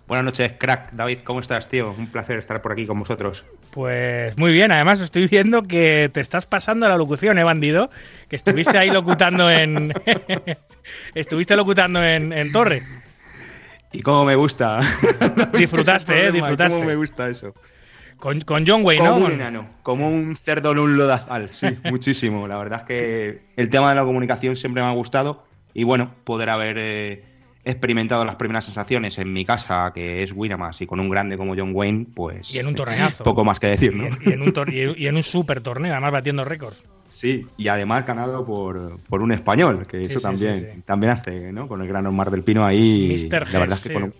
Buenas 0.07 0.25
noches, 0.25 0.53
crack. 0.57 0.91
David, 0.93 1.19
¿cómo 1.23 1.39
estás, 1.39 1.69
tío? 1.69 1.93
Un 1.95 2.07
placer 2.07 2.39
estar 2.39 2.61
por 2.63 2.71
aquí 2.71 2.87
con 2.87 2.99
vosotros. 2.99 3.45
Pues 3.71 4.35
muy 4.37 4.51
bien, 4.51 4.71
además 4.71 5.01
estoy 5.01 5.27
viendo 5.27 5.63
que 5.63 6.09
te 6.11 6.19
estás 6.19 6.47
pasando 6.47 6.89
la 6.89 6.97
locución, 6.97 7.37
¿eh, 7.37 7.43
bandido? 7.43 7.91
Que 8.27 8.35
estuviste 8.35 8.75
ahí 8.77 8.89
locutando 8.89 9.51
en. 9.51 9.93
estuviste 11.13 11.55
locutando 11.55 12.03
en, 12.03 12.33
en 12.33 12.51
Torre. 12.51 12.81
Y 13.91 14.01
cómo 14.01 14.25
me 14.25 14.35
gusta. 14.35 14.79
Disfrutaste, 15.53 16.27
¿eh? 16.27 16.31
Disfrutaste. 16.31 16.75
Cómo 16.75 16.89
me 16.89 16.95
gusta 16.95 17.29
eso. 17.29 17.53
Con, 18.19 18.41
con 18.41 18.67
John 18.67 18.81
Wayne, 18.83 19.05
como 19.07 19.19
¿no? 19.19 19.25
un 19.27 19.31
enano, 19.31 19.65
como 19.81 20.09
un 20.09 20.35
cerdo 20.35 20.71
en 20.73 20.79
un 20.79 20.97
lodazal, 20.97 21.49
sí, 21.51 21.67
muchísimo. 21.89 22.47
La 22.47 22.57
verdad 22.57 22.81
es 22.81 22.85
que 22.87 23.41
el 23.55 23.69
tema 23.69 23.89
de 23.89 23.95
la 23.95 24.03
comunicación 24.03 24.55
siempre 24.55 24.81
me 24.83 24.89
ha 24.89 24.93
gustado 24.93 25.45
y 25.73 25.85
bueno, 25.85 26.11
poder 26.25 26.49
haber 26.49 26.75
eh, 26.79 27.23
experimentado 27.63 28.25
las 28.25 28.35
primeras 28.35 28.65
sensaciones 28.65 29.17
en 29.19 29.31
mi 29.31 29.45
casa, 29.45 29.91
que 29.93 30.21
es 30.23 30.33
Winamax, 30.33 30.81
y 30.81 30.85
con 30.85 30.99
un 30.99 31.09
grande 31.09 31.37
como 31.37 31.55
John 31.55 31.71
Wayne, 31.73 32.07
pues 32.13 32.53
Y 32.53 32.59
en 32.59 32.67
un 32.67 32.75
torneazo. 32.75 33.23
poco 33.23 33.45
más 33.45 33.59
que 33.59 33.67
decir, 33.67 33.93
Y 33.93 33.95
¿no? 33.97 34.05
en, 34.07 34.17
y 34.25 34.31
en 34.33 34.41
un 34.41 34.53
y 34.73 34.79
en- 34.81 34.95
y 34.97 35.07
un 35.07 35.23
super 35.23 35.61
torneo, 35.61 35.93
además 35.93 36.11
batiendo 36.11 36.43
récords. 36.43 36.83
Sí, 37.07 37.47
y 37.57 37.67
además 37.69 38.05
ganado 38.05 38.45
por, 38.45 38.99
por 39.07 39.21
un 39.21 39.31
español, 39.31 39.87
que 39.87 39.99
Sí, 39.99 40.05
eso 40.11 40.19
sí, 40.19 40.23
también, 40.23 40.55
sí, 40.55 40.65
sí. 40.75 40.81
también 40.85 41.11
hace, 41.13 41.51
¿no? 41.51 41.67
Con 41.67 41.81
el 41.81 41.87
gran 41.87 42.05
Omar 42.05 42.29
del 42.31 42.43
Pino 42.43 42.65
ahí. 42.65 43.15
Mr. 43.29 43.51
La 43.51 43.59
verdad 43.59 43.77
Hess, 43.77 43.77
es 43.77 43.81
que 43.83 43.87
sí. 43.89 43.93
con 43.93 44.03
un, 44.03 44.13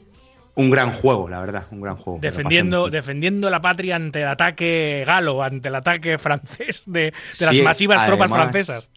un 0.59 0.69
gran 0.69 0.91
juego, 0.91 1.29
la 1.29 1.39
verdad, 1.39 1.67
un 1.71 1.79
gran 1.79 1.95
juego. 1.95 2.19
Defendiendo, 2.21 2.89
defendiendo 2.89 3.49
la 3.49 3.61
patria 3.61 3.95
ante 3.95 4.21
el 4.21 4.27
ataque 4.27 5.03
galo, 5.07 5.41
ante 5.41 5.69
el 5.69 5.75
ataque 5.75 6.17
francés 6.17 6.83
de, 6.85 7.13
de 7.39 7.45
las 7.45 7.57
masivas 7.59 8.03
tropas 8.05 8.29
francesas. 8.29 8.91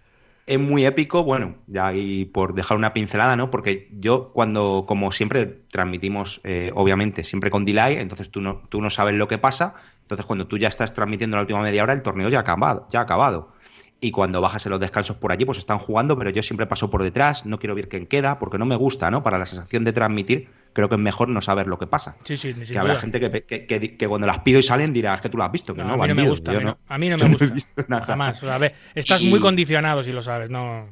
Es 0.44 0.58
muy 0.58 0.84
épico, 0.84 1.22
bueno, 1.22 1.54
ya 1.68 1.94
y 1.94 2.24
por 2.24 2.54
dejar 2.54 2.76
una 2.76 2.92
pincelada, 2.92 3.36
¿no? 3.36 3.48
Porque 3.48 3.88
yo 3.92 4.32
cuando, 4.32 4.86
como 4.88 5.12
siempre, 5.12 5.46
transmitimos, 5.46 6.40
eh, 6.42 6.72
obviamente, 6.74 7.22
siempre 7.22 7.48
con 7.48 7.64
delay, 7.64 7.94
entonces 7.98 8.28
tú 8.28 8.40
no, 8.40 8.62
tú 8.68 8.82
no 8.82 8.90
sabes 8.90 9.14
lo 9.14 9.28
que 9.28 9.38
pasa, 9.38 9.74
entonces 10.02 10.26
cuando 10.26 10.48
tú 10.48 10.58
ya 10.58 10.66
estás 10.66 10.94
transmitiendo 10.94 11.36
la 11.36 11.42
última 11.42 11.62
media 11.62 11.84
hora, 11.84 11.92
el 11.92 12.02
torneo 12.02 12.28
ya 12.28 12.38
ha 12.38 12.40
acabado. 12.40 12.88
Ya 12.90 12.98
ha 12.98 13.02
acabado. 13.02 13.52
Y 14.00 14.10
cuando 14.10 14.40
bajas 14.40 14.66
en 14.66 14.70
los 14.70 14.80
descansos 14.80 15.16
por 15.16 15.30
allí, 15.30 15.44
pues 15.44 15.58
están 15.58 15.78
jugando, 15.78 16.18
pero 16.18 16.30
yo 16.30 16.42
siempre 16.42 16.66
paso 16.66 16.90
por 16.90 17.04
detrás, 17.04 17.46
no 17.46 17.60
quiero 17.60 17.76
ver 17.76 17.88
quién 17.88 18.06
queda, 18.06 18.40
porque 18.40 18.58
no 18.58 18.66
me 18.66 18.74
gusta, 18.74 19.12
¿no? 19.12 19.22
Para 19.22 19.38
la 19.38 19.46
sensación 19.46 19.84
de 19.84 19.92
transmitir, 19.92 20.48
creo 20.72 20.88
que 20.88 20.94
es 20.96 21.00
mejor 21.00 21.28
no 21.28 21.40
saber 21.42 21.66
lo 21.66 21.78
que 21.78 21.86
pasa. 21.86 22.16
Sí, 22.24 22.36
sí, 22.36 22.54
que 22.54 22.78
habrá 22.78 22.94
duda. 22.94 23.00
gente 23.02 23.20
que, 23.20 23.44
que, 23.44 23.66
que- 23.66 23.96
que 23.96 24.08
cuando 24.08 24.26
las 24.26 24.38
pido 24.40 24.58
y 24.58 24.62
salen 24.62 24.92
dirá, 24.92 25.14
es 25.14 25.20
que 25.20 25.28
tú 25.28 25.36
lo 25.38 25.44
has 25.44 25.52
visto, 25.52 25.74
que 25.74 25.82
No, 25.82 25.88
no, 25.88 25.94
a 25.94 25.96
mí 25.96 26.00
no 26.08 26.14
me 26.14 26.22
bandido". 26.22 26.30
gusta. 26.30 26.50
A 26.52 26.54
mí 26.58 26.64
no, 26.64 26.78
a 26.88 26.98
mí 26.98 27.08
no 27.08 27.16
me 27.18 27.28
gusta. 27.28 27.46
visto 27.46 27.84
nada. 27.88 28.04
Jamás. 28.04 28.42
O 28.42 28.46
sea, 28.46 28.54
a 28.56 28.58
ver, 28.58 28.74
estás 28.94 29.22
Y- 29.22 29.28
muy 29.28 29.40
condicionado 29.40 30.02
si 30.02 30.12
lo 30.12 30.22
sabes, 30.22 30.50
no. 30.50 30.88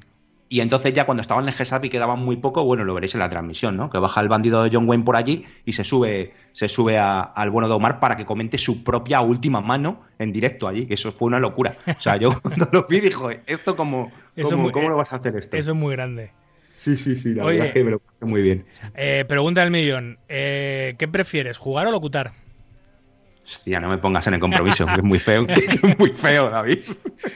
Y 0.52 0.58
entonces 0.62 0.92
ya 0.92 1.06
cuando 1.06 1.20
estaban 1.20 1.44
en 1.44 1.50
el 1.50 1.54
Gesap 1.54 1.84
y 1.84 1.90
quedaban 1.90 2.18
muy 2.18 2.36
poco, 2.36 2.64
bueno, 2.64 2.82
lo 2.82 2.92
veréis 2.92 3.14
en 3.14 3.20
la 3.20 3.30
transmisión, 3.30 3.76
¿no? 3.76 3.88
Que 3.88 3.98
baja 3.98 4.20
el 4.20 4.28
bandido 4.28 4.64
de 4.64 4.70
John 4.72 4.88
Wayne 4.88 5.04
por 5.04 5.14
allí 5.14 5.44
y 5.64 5.74
se 5.74 5.84
sube, 5.84 6.34
se 6.50 6.66
sube 6.66 6.98
a- 6.98 7.20
al 7.20 7.50
bueno 7.50 7.68
de 7.68 7.74
Omar 7.74 8.00
para 8.00 8.16
que 8.16 8.24
comente 8.26 8.58
su 8.58 8.82
propia 8.82 9.20
última 9.20 9.60
mano 9.60 10.00
en 10.18 10.32
directo 10.32 10.66
allí, 10.66 10.86
que 10.86 10.94
eso 10.94 11.12
fue 11.12 11.26
una 11.28 11.38
locura. 11.38 11.76
O 11.86 12.00
sea, 12.00 12.16
yo 12.16 12.30
cuando 12.42 12.68
lo 12.72 12.84
vi 12.88 12.98
dijo, 12.98 13.30
¿esto 13.46 13.76
cómo, 13.76 14.10
Eso 14.34 14.50
cómo, 14.50 14.62
muy- 14.64 14.72
cómo 14.72 14.88
lo 14.88 14.96
vas 14.96 15.12
a 15.12 15.16
hacer 15.16 15.36
esto? 15.36 15.56
Eso 15.56 15.70
es 15.70 15.76
muy 15.76 15.92
grande. 15.94 16.32
Sí, 16.80 16.96
sí, 16.96 17.14
sí, 17.14 17.34
la 17.34 17.44
Oye. 17.44 17.58
verdad 17.58 17.66
es 17.68 17.74
que 17.74 17.84
me 17.84 17.90
lo 17.90 17.98
pasé 17.98 18.24
muy 18.24 18.40
bien. 18.40 18.64
Eh, 18.94 19.26
pregunta 19.28 19.60
del 19.60 19.70
millón. 19.70 20.18
Eh, 20.30 20.94
¿Qué 20.98 21.06
prefieres, 21.08 21.58
jugar 21.58 21.86
o 21.86 21.90
locutar? 21.90 22.30
Hostia, 23.44 23.80
no 23.80 23.90
me 23.90 23.98
pongas 23.98 24.26
en 24.28 24.34
el 24.34 24.40
compromiso, 24.40 24.86
que 24.86 24.94
es 24.94 25.02
muy 25.02 25.18
feo, 25.18 25.46
que 25.46 25.52
es 25.54 25.98
muy 25.98 26.10
feo, 26.12 26.48
David. 26.48 26.78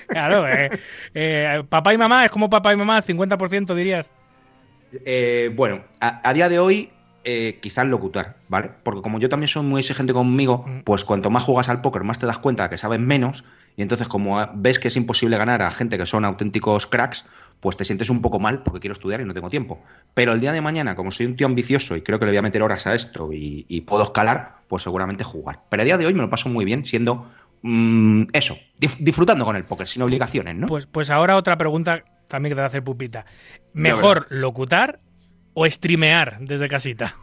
Claro, 0.08 0.48
eh, 0.48 0.70
eh, 1.12 1.62
papá 1.68 1.92
y 1.92 1.98
mamá 1.98 2.24
es 2.24 2.30
como 2.30 2.48
papá 2.48 2.72
y 2.72 2.76
mamá, 2.78 3.02
50% 3.02 3.74
dirías. 3.74 4.06
Eh, 5.04 5.50
bueno, 5.54 5.82
a, 6.00 6.26
a 6.26 6.32
día 6.32 6.48
de 6.48 6.58
hoy, 6.58 6.88
quizás 7.60 7.86
locutar, 7.86 8.36
¿vale? 8.48 8.70
Porque 8.82 9.02
como 9.02 9.18
yo 9.18 9.28
también 9.28 9.48
soy 9.48 9.62
muy 9.62 9.80
exigente 9.80 10.14
conmigo, 10.14 10.64
Mm. 10.66 10.80
pues 10.84 11.04
cuanto 11.04 11.28
más 11.28 11.42
juegas 11.42 11.68
al 11.68 11.82
póker, 11.82 12.02
más 12.02 12.18
te 12.18 12.24
das 12.26 12.38
cuenta 12.38 12.70
que 12.70 12.78
sabes 12.78 13.00
menos, 13.00 13.44
y 13.76 13.82
entonces 13.82 14.08
como 14.08 14.46
ves 14.54 14.78
que 14.78 14.88
es 14.88 14.96
imposible 14.96 15.36
ganar 15.36 15.62
a 15.62 15.70
gente 15.70 15.98
que 15.98 16.06
son 16.06 16.24
auténticos 16.24 16.86
cracks, 16.86 17.24
pues 17.60 17.76
te 17.76 17.84
sientes 17.84 18.10
un 18.10 18.20
poco 18.20 18.38
mal 18.38 18.62
porque 18.62 18.80
quiero 18.80 18.92
estudiar 18.92 19.20
y 19.20 19.24
no 19.24 19.34
tengo 19.34 19.50
tiempo. 19.50 19.82
Pero 20.12 20.32
el 20.32 20.40
día 20.40 20.52
de 20.52 20.60
mañana, 20.60 20.94
como 20.94 21.10
soy 21.10 21.26
un 21.26 21.36
tío 21.36 21.46
ambicioso 21.46 21.96
y 21.96 22.02
creo 22.02 22.18
que 22.18 22.26
le 22.26 22.32
voy 22.32 22.38
a 22.38 22.42
meter 22.42 22.62
horas 22.62 22.86
a 22.86 22.94
esto 22.94 23.32
y, 23.32 23.64
y 23.68 23.80
puedo 23.82 24.02
escalar, 24.04 24.56
pues 24.68 24.82
seguramente 24.82 25.24
jugar. 25.24 25.60
Pero 25.70 25.82
a 25.82 25.84
día 25.84 25.96
de 25.96 26.06
hoy 26.06 26.14
me 26.14 26.22
lo 26.22 26.30
paso 26.30 26.48
muy 26.48 26.64
bien 26.64 26.84
siendo 26.84 27.30
mm, 27.62 28.24
eso, 28.32 28.58
disfrutando 28.98 29.44
con 29.44 29.56
el 29.56 29.64
póker, 29.64 29.88
sin 29.88 30.02
obligaciones, 30.02 30.56
¿no? 30.56 30.66
Pues, 30.66 30.86
pues 30.86 31.10
ahora 31.10 31.36
otra 31.36 31.56
pregunta 31.56 32.04
también 32.28 32.50
que 32.50 32.54
te 32.56 32.60
va 32.60 32.66
a 32.66 32.68
hacer 32.68 32.84
pupita. 32.84 33.24
¿Mejor 33.72 34.26
locutar 34.30 35.00
o 35.54 35.68
streamear 35.68 36.38
desde 36.40 36.68
casita? 36.68 37.16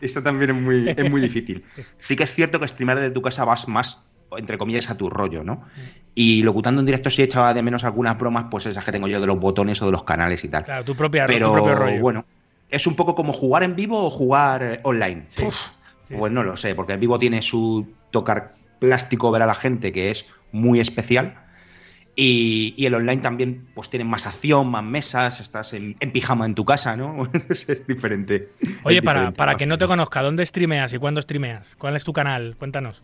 Esto 0.00 0.22
también 0.22 0.50
es 0.50 0.56
muy, 0.56 0.88
es 0.88 1.10
muy 1.10 1.20
difícil. 1.20 1.64
Sí 1.96 2.16
que 2.16 2.24
es 2.24 2.32
cierto 2.32 2.60
que 2.60 2.68
streamar 2.68 2.98
desde 2.98 3.12
tu 3.12 3.22
casa 3.22 3.44
vas 3.44 3.68
más, 3.68 4.02
entre 4.38 4.58
comillas, 4.58 4.90
a 4.90 4.96
tu 4.96 5.08
rollo, 5.10 5.44
¿no? 5.44 5.62
Y 6.14 6.42
locutando 6.42 6.80
en 6.80 6.86
directo 6.86 7.10
sí 7.10 7.22
echaba 7.22 7.52
de 7.54 7.62
menos 7.62 7.84
algunas 7.84 8.18
bromas, 8.18 8.46
pues 8.50 8.66
esas 8.66 8.84
que 8.84 8.92
tengo 8.92 9.06
yo 9.08 9.20
de 9.20 9.26
los 9.26 9.38
botones 9.38 9.80
o 9.82 9.86
de 9.86 9.92
los 9.92 10.04
canales 10.04 10.42
y 10.44 10.48
tal. 10.48 10.64
Claro, 10.64 10.84
tu, 10.84 10.94
propia, 10.96 11.26
Pero 11.26 11.48
tu 11.48 11.52
propio 11.54 11.74
rollo. 11.74 12.00
bueno, 12.00 12.24
es 12.70 12.86
un 12.86 12.96
poco 12.96 13.14
como 13.14 13.32
jugar 13.32 13.62
en 13.62 13.76
vivo 13.76 14.04
o 14.06 14.10
jugar 14.10 14.62
eh, 14.62 14.80
online. 14.82 15.26
Sí, 15.28 15.44
Uf, 15.46 15.54
sí, 16.08 16.14
pues 16.18 16.30
sí. 16.30 16.34
no 16.34 16.42
lo 16.42 16.56
sé, 16.56 16.74
porque 16.74 16.94
en 16.94 17.00
vivo 17.00 17.18
tiene 17.18 17.42
su 17.42 17.86
tocar 18.10 18.54
plástico 18.78 19.30
ver 19.30 19.42
a 19.42 19.46
la 19.46 19.54
gente 19.54 19.92
que 19.92 20.10
es 20.10 20.26
muy 20.52 20.80
especial. 20.80 21.42
Y, 22.18 22.72
y 22.78 22.86
el 22.86 22.94
online 22.94 23.20
también 23.20 23.66
pues 23.74 23.90
tiene 23.90 24.04
más 24.06 24.26
acción, 24.26 24.68
más 24.68 24.82
mesas, 24.82 25.38
estás 25.40 25.74
en, 25.74 25.96
en 26.00 26.12
pijama 26.12 26.46
en 26.46 26.54
tu 26.54 26.64
casa, 26.64 26.96
¿no? 26.96 27.28
es, 27.50 27.68
es 27.68 27.86
diferente. 27.86 28.48
Oye, 28.84 28.98
Es 28.98 29.04
para, 29.04 29.20
diferente. 29.20 29.36
para 29.36 29.54
que 29.56 29.66
no 29.66 29.76
te 29.76 29.86
conozca, 29.86 30.22
¿dónde 30.22 30.46
streameas 30.46 30.94
y 30.94 30.98
cuándo 30.98 31.20
streameas? 31.20 31.74
¿Cuál 31.76 31.94
es 31.94 32.04
tu 32.04 32.14
canal? 32.14 32.56
Cuéntanos. 32.58 33.02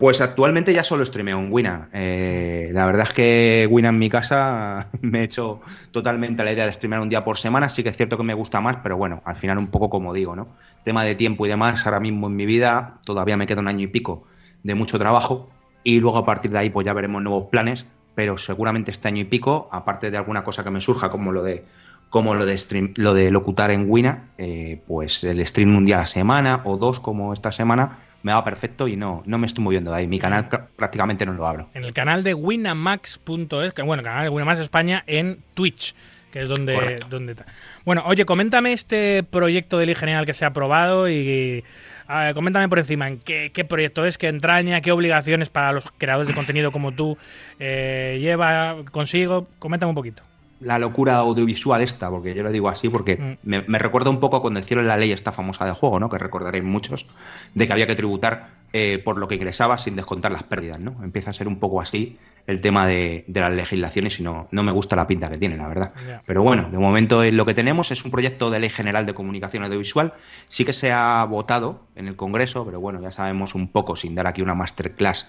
Pues 0.00 0.22
actualmente 0.22 0.72
ya 0.72 0.82
solo 0.82 1.04
streameo 1.04 1.38
en 1.38 1.52
Wina. 1.52 1.90
Eh, 1.92 2.70
la 2.72 2.86
verdad 2.86 3.08
es 3.08 3.12
que 3.12 3.68
Wina 3.70 3.90
en 3.90 3.98
mi 3.98 4.08
casa 4.08 4.88
me 5.02 5.20
he 5.20 5.24
hecho 5.24 5.60
totalmente 5.90 6.42
la 6.42 6.50
idea 6.50 6.64
de 6.64 6.72
streamear 6.72 7.02
un 7.02 7.10
día 7.10 7.22
por 7.22 7.36
semana. 7.36 7.68
Sí 7.68 7.82
que 7.82 7.90
es 7.90 7.98
cierto 7.98 8.16
que 8.16 8.22
me 8.22 8.32
gusta 8.32 8.62
más, 8.62 8.78
pero 8.82 8.96
bueno, 8.96 9.20
al 9.26 9.36
final 9.36 9.58
un 9.58 9.66
poco 9.66 9.90
como 9.90 10.14
digo, 10.14 10.34
¿no? 10.34 10.48
Tema 10.84 11.04
de 11.04 11.16
tiempo 11.16 11.44
y 11.44 11.50
demás, 11.50 11.84
ahora 11.84 12.00
mismo 12.00 12.28
en 12.28 12.36
mi 12.36 12.46
vida 12.46 12.94
todavía 13.04 13.36
me 13.36 13.46
queda 13.46 13.60
un 13.60 13.68
año 13.68 13.84
y 13.84 13.88
pico 13.88 14.24
de 14.62 14.74
mucho 14.74 14.98
trabajo 14.98 15.50
y 15.84 16.00
luego 16.00 16.16
a 16.16 16.24
partir 16.24 16.50
de 16.50 16.60
ahí 16.60 16.70
pues 16.70 16.86
ya 16.86 16.94
veremos 16.94 17.22
nuevos 17.22 17.50
planes, 17.50 17.84
pero 18.14 18.38
seguramente 18.38 18.90
este 18.92 19.06
año 19.06 19.20
y 19.20 19.24
pico, 19.24 19.68
aparte 19.70 20.10
de 20.10 20.16
alguna 20.16 20.44
cosa 20.44 20.64
que 20.64 20.70
me 20.70 20.80
surja 20.80 21.10
como 21.10 21.30
lo 21.30 21.42
de 21.42 21.66
como 22.08 22.34
lo 22.34 22.46
de 22.46 22.56
stream, 22.56 22.94
lo 22.96 23.12
de 23.12 23.30
locutar 23.30 23.70
en 23.70 23.84
Wina, 23.86 24.30
eh, 24.38 24.80
pues 24.88 25.22
el 25.24 25.46
stream 25.46 25.76
un 25.76 25.84
día 25.84 25.98
a 25.98 26.00
la 26.00 26.06
semana 26.06 26.62
o 26.64 26.78
dos 26.78 27.00
como 27.00 27.34
esta 27.34 27.52
semana 27.52 27.98
me 28.22 28.32
va 28.32 28.44
perfecto 28.44 28.88
y 28.88 28.96
no, 28.96 29.22
no 29.26 29.38
me 29.38 29.46
estoy 29.46 29.64
moviendo 29.64 29.90
de 29.90 29.98
ahí. 29.98 30.06
Mi 30.06 30.18
canal 30.18 30.48
prácticamente 30.76 31.24
no 31.26 31.32
lo 31.32 31.46
abro. 31.46 31.68
En 31.74 31.84
el 31.84 31.94
canal 31.94 32.22
de 32.22 32.34
winamax.es, 32.34 33.72
que 33.72 33.82
bueno, 33.82 34.00
el 34.00 34.06
canal 34.06 34.24
de 34.24 34.28
Winamax 34.28 34.60
España 34.60 35.04
en 35.06 35.38
Twitch, 35.54 35.94
que 36.30 36.42
es 36.42 36.48
donde, 36.48 36.74
Correcto. 36.74 37.06
donde 37.08 37.32
está. 37.32 37.46
Bueno, 37.84 38.02
oye, 38.06 38.24
coméntame 38.24 38.72
este 38.72 39.22
proyecto 39.22 39.78
de 39.78 39.86
ley 39.86 39.94
general 39.94 40.26
que 40.26 40.34
se 40.34 40.44
ha 40.44 40.48
aprobado 40.48 41.08
y 41.08 41.64
ver, 42.08 42.34
coméntame 42.34 42.68
por 42.68 42.78
encima 42.78 43.08
en 43.08 43.18
qué, 43.18 43.50
qué 43.52 43.64
proyecto 43.64 44.04
es, 44.04 44.18
qué 44.18 44.28
entraña, 44.28 44.80
qué 44.80 44.92
obligaciones 44.92 45.48
para 45.48 45.72
los 45.72 45.84
creadores 45.98 46.28
de 46.28 46.34
contenido 46.34 46.72
como 46.72 46.92
tú 46.92 47.16
eh, 47.58 48.18
lleva 48.20 48.76
consigo. 48.90 49.48
Coméntame 49.58 49.90
un 49.90 49.96
poquito. 49.96 50.22
La 50.60 50.78
locura 50.78 51.16
audiovisual 51.16 51.80
esta, 51.80 52.10
porque 52.10 52.34
yo 52.34 52.42
lo 52.42 52.52
digo 52.52 52.68
así, 52.68 52.88
porque 52.88 53.16
Mm. 53.16 53.38
me, 53.42 53.62
me 53.62 53.78
recuerda 53.78 54.10
un 54.10 54.20
poco 54.20 54.40
cuando 54.42 54.60
hicieron 54.60 54.86
la 54.86 54.96
ley 54.96 55.10
esta 55.12 55.32
famosa 55.32 55.64
del 55.64 55.74
juego, 55.74 55.98
¿no? 55.98 56.08
Que 56.08 56.18
recordaréis 56.18 56.64
muchos, 56.64 57.06
de 57.54 57.66
que 57.66 57.72
había 57.72 57.86
que 57.86 57.94
tributar 57.94 58.60
eh, 58.72 59.00
por 59.04 59.18
lo 59.18 59.26
que 59.26 59.34
ingresaba 59.34 59.78
sin 59.78 59.96
descontar 59.96 60.30
las 60.30 60.42
pérdidas, 60.44 60.78
¿no? 60.78 60.96
Empieza 61.02 61.30
a 61.30 61.32
ser 61.32 61.48
un 61.48 61.58
poco 61.58 61.80
así 61.80 62.18
el 62.46 62.60
tema 62.60 62.86
de, 62.86 63.24
de 63.26 63.40
las 63.40 63.52
legislaciones 63.52 64.20
y 64.20 64.22
no, 64.22 64.48
no 64.50 64.62
me 64.62 64.70
gusta 64.70 64.94
la 64.96 65.06
pinta 65.06 65.28
que 65.28 65.38
tiene, 65.38 65.56
la 65.56 65.66
verdad. 65.66 65.92
Pero 66.26 66.42
bueno, 66.42 66.68
de 66.70 66.78
momento 66.78 67.24
lo 67.24 67.46
que 67.46 67.54
tenemos 67.54 67.90
es 67.90 68.04
un 68.04 68.10
proyecto 68.10 68.48
de 68.50 68.60
ley 68.60 68.70
general 68.70 69.06
de 69.06 69.14
comunicación 69.14 69.64
audiovisual. 69.64 70.12
Sí 70.48 70.64
que 70.64 70.72
se 70.72 70.92
ha 70.92 71.24
votado 71.24 71.82
en 71.96 72.06
el 72.06 72.16
Congreso, 72.16 72.64
pero 72.64 72.80
bueno, 72.80 73.00
ya 73.02 73.10
sabemos 73.10 73.54
un 73.54 73.68
poco, 73.68 73.96
sin 73.96 74.14
dar 74.14 74.26
aquí 74.26 74.40
una 74.42 74.54
masterclass, 74.54 75.26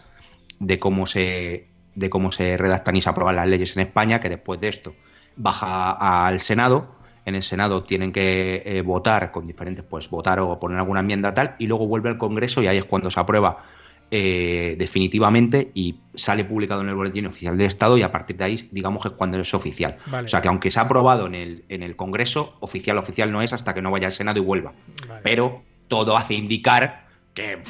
de 0.60 0.78
cómo 0.78 1.08
se, 1.08 1.68
de 1.96 2.10
cómo 2.10 2.32
se 2.32 2.58
redactan 2.58 2.96
y 2.96 3.02
se 3.02 3.10
aprueban 3.10 3.36
las 3.38 3.48
leyes 3.48 3.76
en 3.76 3.82
España, 3.84 4.20
que 4.20 4.30
después 4.30 4.62
de 4.62 4.68
esto 4.68 4.94
baja 5.42 6.26
al 6.28 6.40
Senado. 6.40 6.96
En 7.26 7.36
el 7.36 7.44
Senado 7.44 7.84
tienen 7.84 8.12
que 8.12 8.64
eh, 8.66 8.82
votar 8.82 9.32
con 9.32 9.46
diferentes, 9.46 9.84
pues 9.84 10.10
votar 10.10 10.40
o 10.40 10.60
poner 10.60 10.80
alguna 10.80 11.02
enmienda 11.02 11.34
tal, 11.34 11.56
y 11.60 11.68
luego 11.68 11.88
vuelve 11.88 12.10
al 12.10 12.18
Congreso 12.18 12.64
y 12.64 12.68
ahí 12.68 12.78
es 12.78 12.86
cuando 12.86 13.12
se 13.12 13.20
aprueba 13.20 13.64
eh, 14.10 14.76
definitivamente 14.78 15.72
y 15.74 15.96
sale 16.16 16.44
publicado 16.44 16.82
en 16.82 16.90
el 16.90 16.96
Boletín 16.96 17.28
Oficial 17.28 17.58
del 17.58 17.68
Estado 17.68 17.98
y 17.98 18.02
a 18.02 18.12
partir 18.12 18.38
de 18.38 18.44
ahí, 18.44 18.70
digamos 18.72 19.04
que 19.04 19.10
es 19.10 19.14
cuando 19.14 19.40
es 19.40 19.54
oficial. 19.54 19.98
Vale. 20.08 20.26
O 20.26 20.28
sea 20.28 20.42
que 20.42 20.48
aunque 20.48 20.72
se 20.72 20.80
ha 20.80 20.84
aprobado 20.84 21.28
en 21.28 21.36
el, 21.36 21.64
en 21.70 21.84
el 21.84 21.96
Congreso, 21.96 22.58
oficial 22.60 22.98
oficial 22.98 23.32
no 23.32 23.42
es 23.42 23.54
hasta 23.54 23.74
que 23.74 23.82
no 23.82 23.92
vaya 23.92 24.08
al 24.08 24.14
Senado 24.14 24.40
y 24.40 24.44
vuelva. 24.44 24.74
Vale. 25.08 25.22
Pero 25.24 25.62
todo 25.88 26.18
hace 26.18 26.34
indicar 26.34 27.06
que 27.34 27.62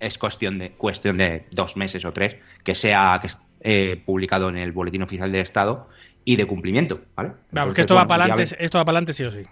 es 0.00 0.18
cuestión 0.18 0.58
de, 0.58 0.70
cuestión 0.70 1.18
de 1.18 1.46
dos 1.50 1.76
meses 1.76 2.04
o 2.04 2.12
tres 2.12 2.36
que 2.64 2.74
sea 2.74 3.20
que, 3.20 3.28
eh, 3.60 4.02
publicado 4.04 4.48
en 4.48 4.56
el 4.56 4.72
Boletín 4.72 5.02
Oficial 5.02 5.30
del 5.30 5.42
Estado 5.42 5.88
y 6.24 6.36
de 6.36 6.46
cumplimiento, 6.46 7.00
¿vale? 7.16 7.30
Vamos, 7.30 7.44
Entonces, 7.50 7.74
que 7.74 7.80
esto 7.82 7.94
va 7.94 8.06
para 8.06 8.24
adelante, 8.24 8.56
esto 8.58 8.78
va 8.78 8.84
para 8.84 8.98
adelante 8.98 9.12
sí 9.12 9.24
o 9.24 9.30
sí. 9.32 9.42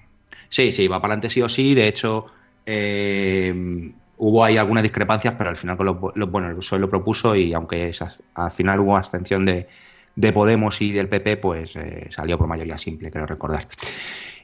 Sí, 0.49 0.73
sí, 0.73 0.89
va 0.89 1.01
para 1.01 1.15
adelante 1.15 1.31
sí 1.31 1.43
o 1.43 1.49
sí. 1.49 1.75
De 1.75 1.87
hecho, 1.89 2.27
eh, 2.67 3.93
hubo 4.17 4.45
ahí 4.45 4.57
algunas 4.57 4.83
discrepancias, 4.83 5.35
pero 5.37 5.51
al 5.51 5.57
final 5.57 5.77
con 5.77 5.87
los, 5.87 5.97
los- 6.15 6.31
bueno, 6.31 6.49
el 6.49 6.57
PSOE 6.57 6.79
lo 6.81 6.91
propuso 6.91 7.35
y 7.37 7.53
aunque 7.55 7.89
esas- 7.89 8.23
al 8.35 8.51
final 8.51 8.81
hubo 8.81 8.97
abstención 8.97 9.45
de, 9.47 9.69
de 10.17 10.33
Podemos 10.33 10.81
y 10.83 10.93
del 10.93 11.09
PP, 11.09 11.37
pues 11.37 11.75
eh, 11.77 12.09
salió 12.11 12.37
por 12.39 12.47
mayoría 12.49 12.79
simple, 12.79 13.11
creo 13.11 13.27
recordar. 13.27 13.67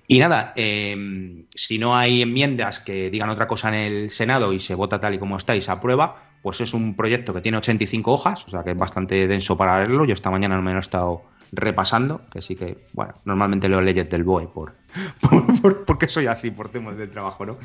Y 0.09 0.21
nada, 0.21 0.53
eh, 0.57 1.45
si 1.55 1.79
no 1.79 1.97
hay 1.97 2.23
enmiendas 2.23 2.79
que 2.81 3.11
digan 3.11 3.29
otra 3.29 3.49
cosa 3.49 3.69
en 3.69 3.75
el 3.75 4.11
Senado 4.11 4.53
y 4.53 4.61
se 4.61 4.75
vota 4.77 5.01
tal 5.01 5.15
y 5.15 5.19
como 5.19 5.37
está 5.37 5.57
y 5.57 5.61
se 5.61 5.73
aprueba, 5.73 6.23
pues 6.43 6.61
es 6.61 6.75
un 6.75 6.95
proyecto 6.95 7.35
que 7.35 7.41
tiene 7.41 7.59
85 7.59 8.13
hojas, 8.13 8.45
o 8.47 8.51
sea 8.51 8.63
que 8.63 8.71
es 8.71 8.77
bastante 8.79 9.27
denso 9.27 9.57
para 9.57 9.79
leerlo. 9.79 10.05
Yo 10.05 10.15
esta 10.15 10.31
mañana 10.31 10.55
no 10.57 10.63
me 10.63 10.71
lo 10.73 10.77
he 10.79 10.81
estado 10.81 11.25
repasando, 11.57 12.21
que 12.31 12.43
sí 12.43 12.55
que, 12.55 12.87
bueno, 12.93 13.15
normalmente 13.25 13.69
leo 13.69 13.81
leyes 13.81 14.09
del 14.09 14.25
BOE 14.25 14.47
por, 14.47 14.75
por, 15.63 15.85
porque 15.85 16.09
soy 16.09 16.27
así, 16.27 16.51
por 16.51 16.69
temas 16.69 16.97
del 16.97 17.11
trabajo, 17.11 17.47
¿no? 17.47 17.57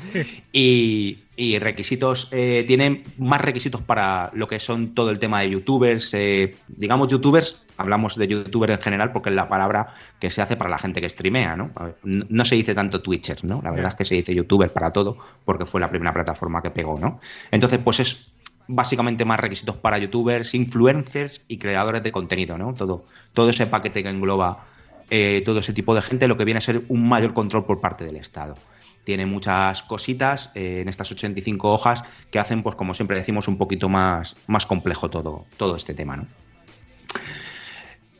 Y, 0.52 1.20
y 1.36 1.58
requisitos, 1.58 2.28
eh, 2.32 2.64
tienen 2.66 3.04
más 3.18 3.40
requisitos 3.40 3.80
para 3.82 4.30
lo 4.34 4.48
que 4.48 4.58
son 4.58 4.94
todo 4.94 5.10
el 5.10 5.18
tema 5.18 5.40
de 5.40 5.50
youtubers, 5.50 6.12
eh, 6.14 6.56
digamos 6.68 7.08
youtubers, 7.08 7.60
hablamos 7.76 8.16
de 8.16 8.28
youtubers 8.28 8.72
en 8.72 8.80
general 8.80 9.12
porque 9.12 9.30
es 9.30 9.36
la 9.36 9.48
palabra 9.48 9.94
que 10.18 10.30
se 10.30 10.40
hace 10.40 10.56
para 10.56 10.70
la 10.70 10.78
gente 10.78 11.00
que 11.00 11.08
streamea, 11.08 11.56
¿no? 11.56 11.70
Ver, 11.78 11.96
no 12.02 12.26
no 12.28 12.44
se 12.44 12.54
dice 12.54 12.74
tanto 12.74 13.02
twitchers, 13.02 13.44
¿no? 13.44 13.60
La 13.62 13.70
verdad 13.70 13.92
es 13.92 13.96
que 13.96 14.04
se 14.04 14.14
dice 14.16 14.34
youtuber 14.34 14.72
para 14.72 14.90
todo 14.90 15.18
porque 15.44 15.66
fue 15.66 15.80
la 15.80 15.90
primera 15.90 16.12
plataforma 16.12 16.62
que 16.62 16.70
pegó, 16.70 16.98
¿no? 16.98 17.20
Entonces, 17.50 17.78
pues 17.78 18.00
es 18.00 18.32
básicamente 18.74 19.24
más 19.24 19.38
requisitos 19.40 19.76
para 19.76 19.98
youtubers, 19.98 20.54
influencers 20.54 21.42
y 21.48 21.58
creadores 21.58 22.02
de 22.02 22.12
contenido, 22.12 22.58
¿no? 22.58 22.74
Todo, 22.74 23.04
todo 23.32 23.50
ese 23.50 23.66
paquete 23.66 24.02
que 24.02 24.08
engloba 24.08 24.66
eh, 25.10 25.42
todo 25.44 25.60
ese 25.60 25.72
tipo 25.72 25.94
de 25.94 26.02
gente, 26.02 26.26
lo 26.26 26.36
que 26.36 26.44
viene 26.44 26.58
a 26.58 26.62
ser 26.62 26.84
un 26.88 27.08
mayor 27.08 27.34
control 27.34 27.66
por 27.66 27.80
parte 27.80 28.04
del 28.04 28.16
Estado. 28.16 28.56
Tiene 29.04 29.26
muchas 29.26 29.82
cositas 29.82 30.50
eh, 30.54 30.78
en 30.80 30.88
estas 30.88 31.10
85 31.10 31.70
hojas 31.70 32.02
que 32.30 32.38
hacen, 32.38 32.62
pues 32.62 32.76
como 32.76 32.94
siempre 32.94 33.16
decimos, 33.16 33.48
un 33.48 33.58
poquito 33.58 33.88
más, 33.88 34.36
más 34.46 34.64
complejo 34.64 35.10
todo, 35.10 35.44
todo 35.56 35.76
este 35.76 35.92
tema, 35.92 36.16
¿no? 36.16 36.26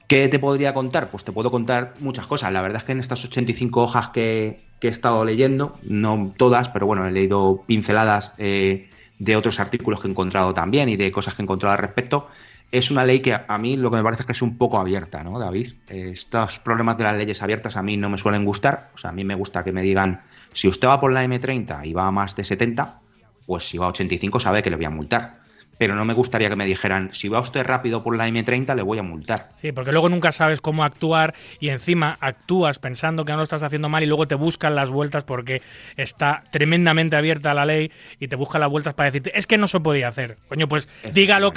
¿Qué 0.06 0.28
te 0.28 0.38
podría 0.38 0.74
contar? 0.74 1.08
Pues 1.10 1.24
te 1.24 1.32
puedo 1.32 1.50
contar 1.50 1.94
muchas 2.00 2.26
cosas. 2.26 2.52
La 2.52 2.60
verdad 2.60 2.82
es 2.82 2.84
que 2.84 2.92
en 2.92 3.00
estas 3.00 3.24
85 3.24 3.82
hojas 3.82 4.08
que, 4.10 4.60
que 4.78 4.88
he 4.88 4.90
estado 4.90 5.24
leyendo, 5.24 5.78
no 5.82 6.34
todas, 6.36 6.68
pero 6.68 6.84
bueno, 6.84 7.06
he 7.06 7.10
leído 7.10 7.62
pinceladas 7.66 8.34
eh, 8.36 8.90
de 9.22 9.36
otros 9.36 9.60
artículos 9.60 10.00
que 10.00 10.08
he 10.08 10.10
encontrado 10.10 10.52
también 10.52 10.88
y 10.88 10.96
de 10.96 11.12
cosas 11.12 11.34
que 11.34 11.42
he 11.42 11.44
encontrado 11.44 11.72
al 11.74 11.78
respecto. 11.78 12.28
Es 12.72 12.90
una 12.90 13.04
ley 13.04 13.20
que 13.20 13.34
a, 13.34 13.58
mí 13.58 13.76
lo 13.76 13.90
que 13.90 13.98
me 13.98 14.02
parece 14.02 14.22
es 14.22 14.26
que 14.26 14.32
es 14.32 14.42
un 14.42 14.58
poco 14.58 14.78
abierta, 14.78 15.22
¿no, 15.22 15.38
David? 15.38 15.74
Eh, 15.88 16.10
estos 16.12 16.58
problemas 16.58 16.96
de 16.96 17.04
las 17.04 17.16
leyes 17.16 17.40
abiertas 17.40 17.76
a 17.76 17.82
mí 17.82 17.96
no 17.96 18.10
me 18.10 18.18
suelen 18.18 18.44
gustar. 18.44 18.90
O 18.94 18.98
sea, 18.98 19.10
a 19.10 19.12
mí 19.12 19.22
me 19.22 19.36
gusta 19.36 19.62
que 19.62 19.70
me 19.70 19.82
digan, 19.82 20.22
si 20.54 20.66
usted 20.66 20.88
va 20.88 21.00
por 21.00 21.12
la 21.12 21.24
M30 21.24 21.86
y 21.86 21.92
va 21.92 22.08
a 22.08 22.10
más 22.10 22.34
de 22.34 22.42
70, 22.42 22.98
pues 23.46 23.68
si 23.68 23.78
va 23.78 23.86
a 23.86 23.90
85 23.90 24.40
sabe 24.40 24.62
que 24.62 24.70
le 24.70 24.76
voy 24.76 24.86
a 24.86 24.90
multar. 24.90 25.41
Pero 25.82 25.96
no 25.96 26.04
me 26.04 26.14
gustaría 26.14 26.48
que 26.48 26.54
me 26.54 26.64
dijeran, 26.64 27.10
si 27.12 27.26
va 27.26 27.40
usted 27.40 27.64
rápido 27.64 28.04
por 28.04 28.16
la 28.16 28.28
M30 28.28 28.76
le 28.76 28.82
voy 28.82 28.98
a 28.98 29.02
multar. 29.02 29.48
Sí, 29.56 29.72
porque 29.72 29.90
luego 29.90 30.08
nunca 30.08 30.30
sabes 30.30 30.60
cómo 30.60 30.84
actuar 30.84 31.34
y 31.58 31.70
encima 31.70 32.18
actúas 32.20 32.78
pensando 32.78 33.24
que 33.24 33.32
no 33.32 33.38
lo 33.38 33.42
estás 33.42 33.64
haciendo 33.64 33.88
mal 33.88 34.04
y 34.04 34.06
luego 34.06 34.28
te 34.28 34.36
buscan 34.36 34.76
las 34.76 34.90
vueltas 34.90 35.24
porque 35.24 35.60
está 35.96 36.44
tremendamente 36.52 37.16
abierta 37.16 37.52
la 37.52 37.66
ley 37.66 37.90
y 38.20 38.28
te 38.28 38.36
buscan 38.36 38.60
las 38.60 38.70
vueltas 38.70 38.94
para 38.94 39.10
decirte, 39.10 39.36
es 39.36 39.48
que 39.48 39.58
no 39.58 39.66
se 39.66 39.80
podía 39.80 40.06
hacer. 40.06 40.36
Coño, 40.48 40.68
pues 40.68 40.88
dígalo 41.12 41.52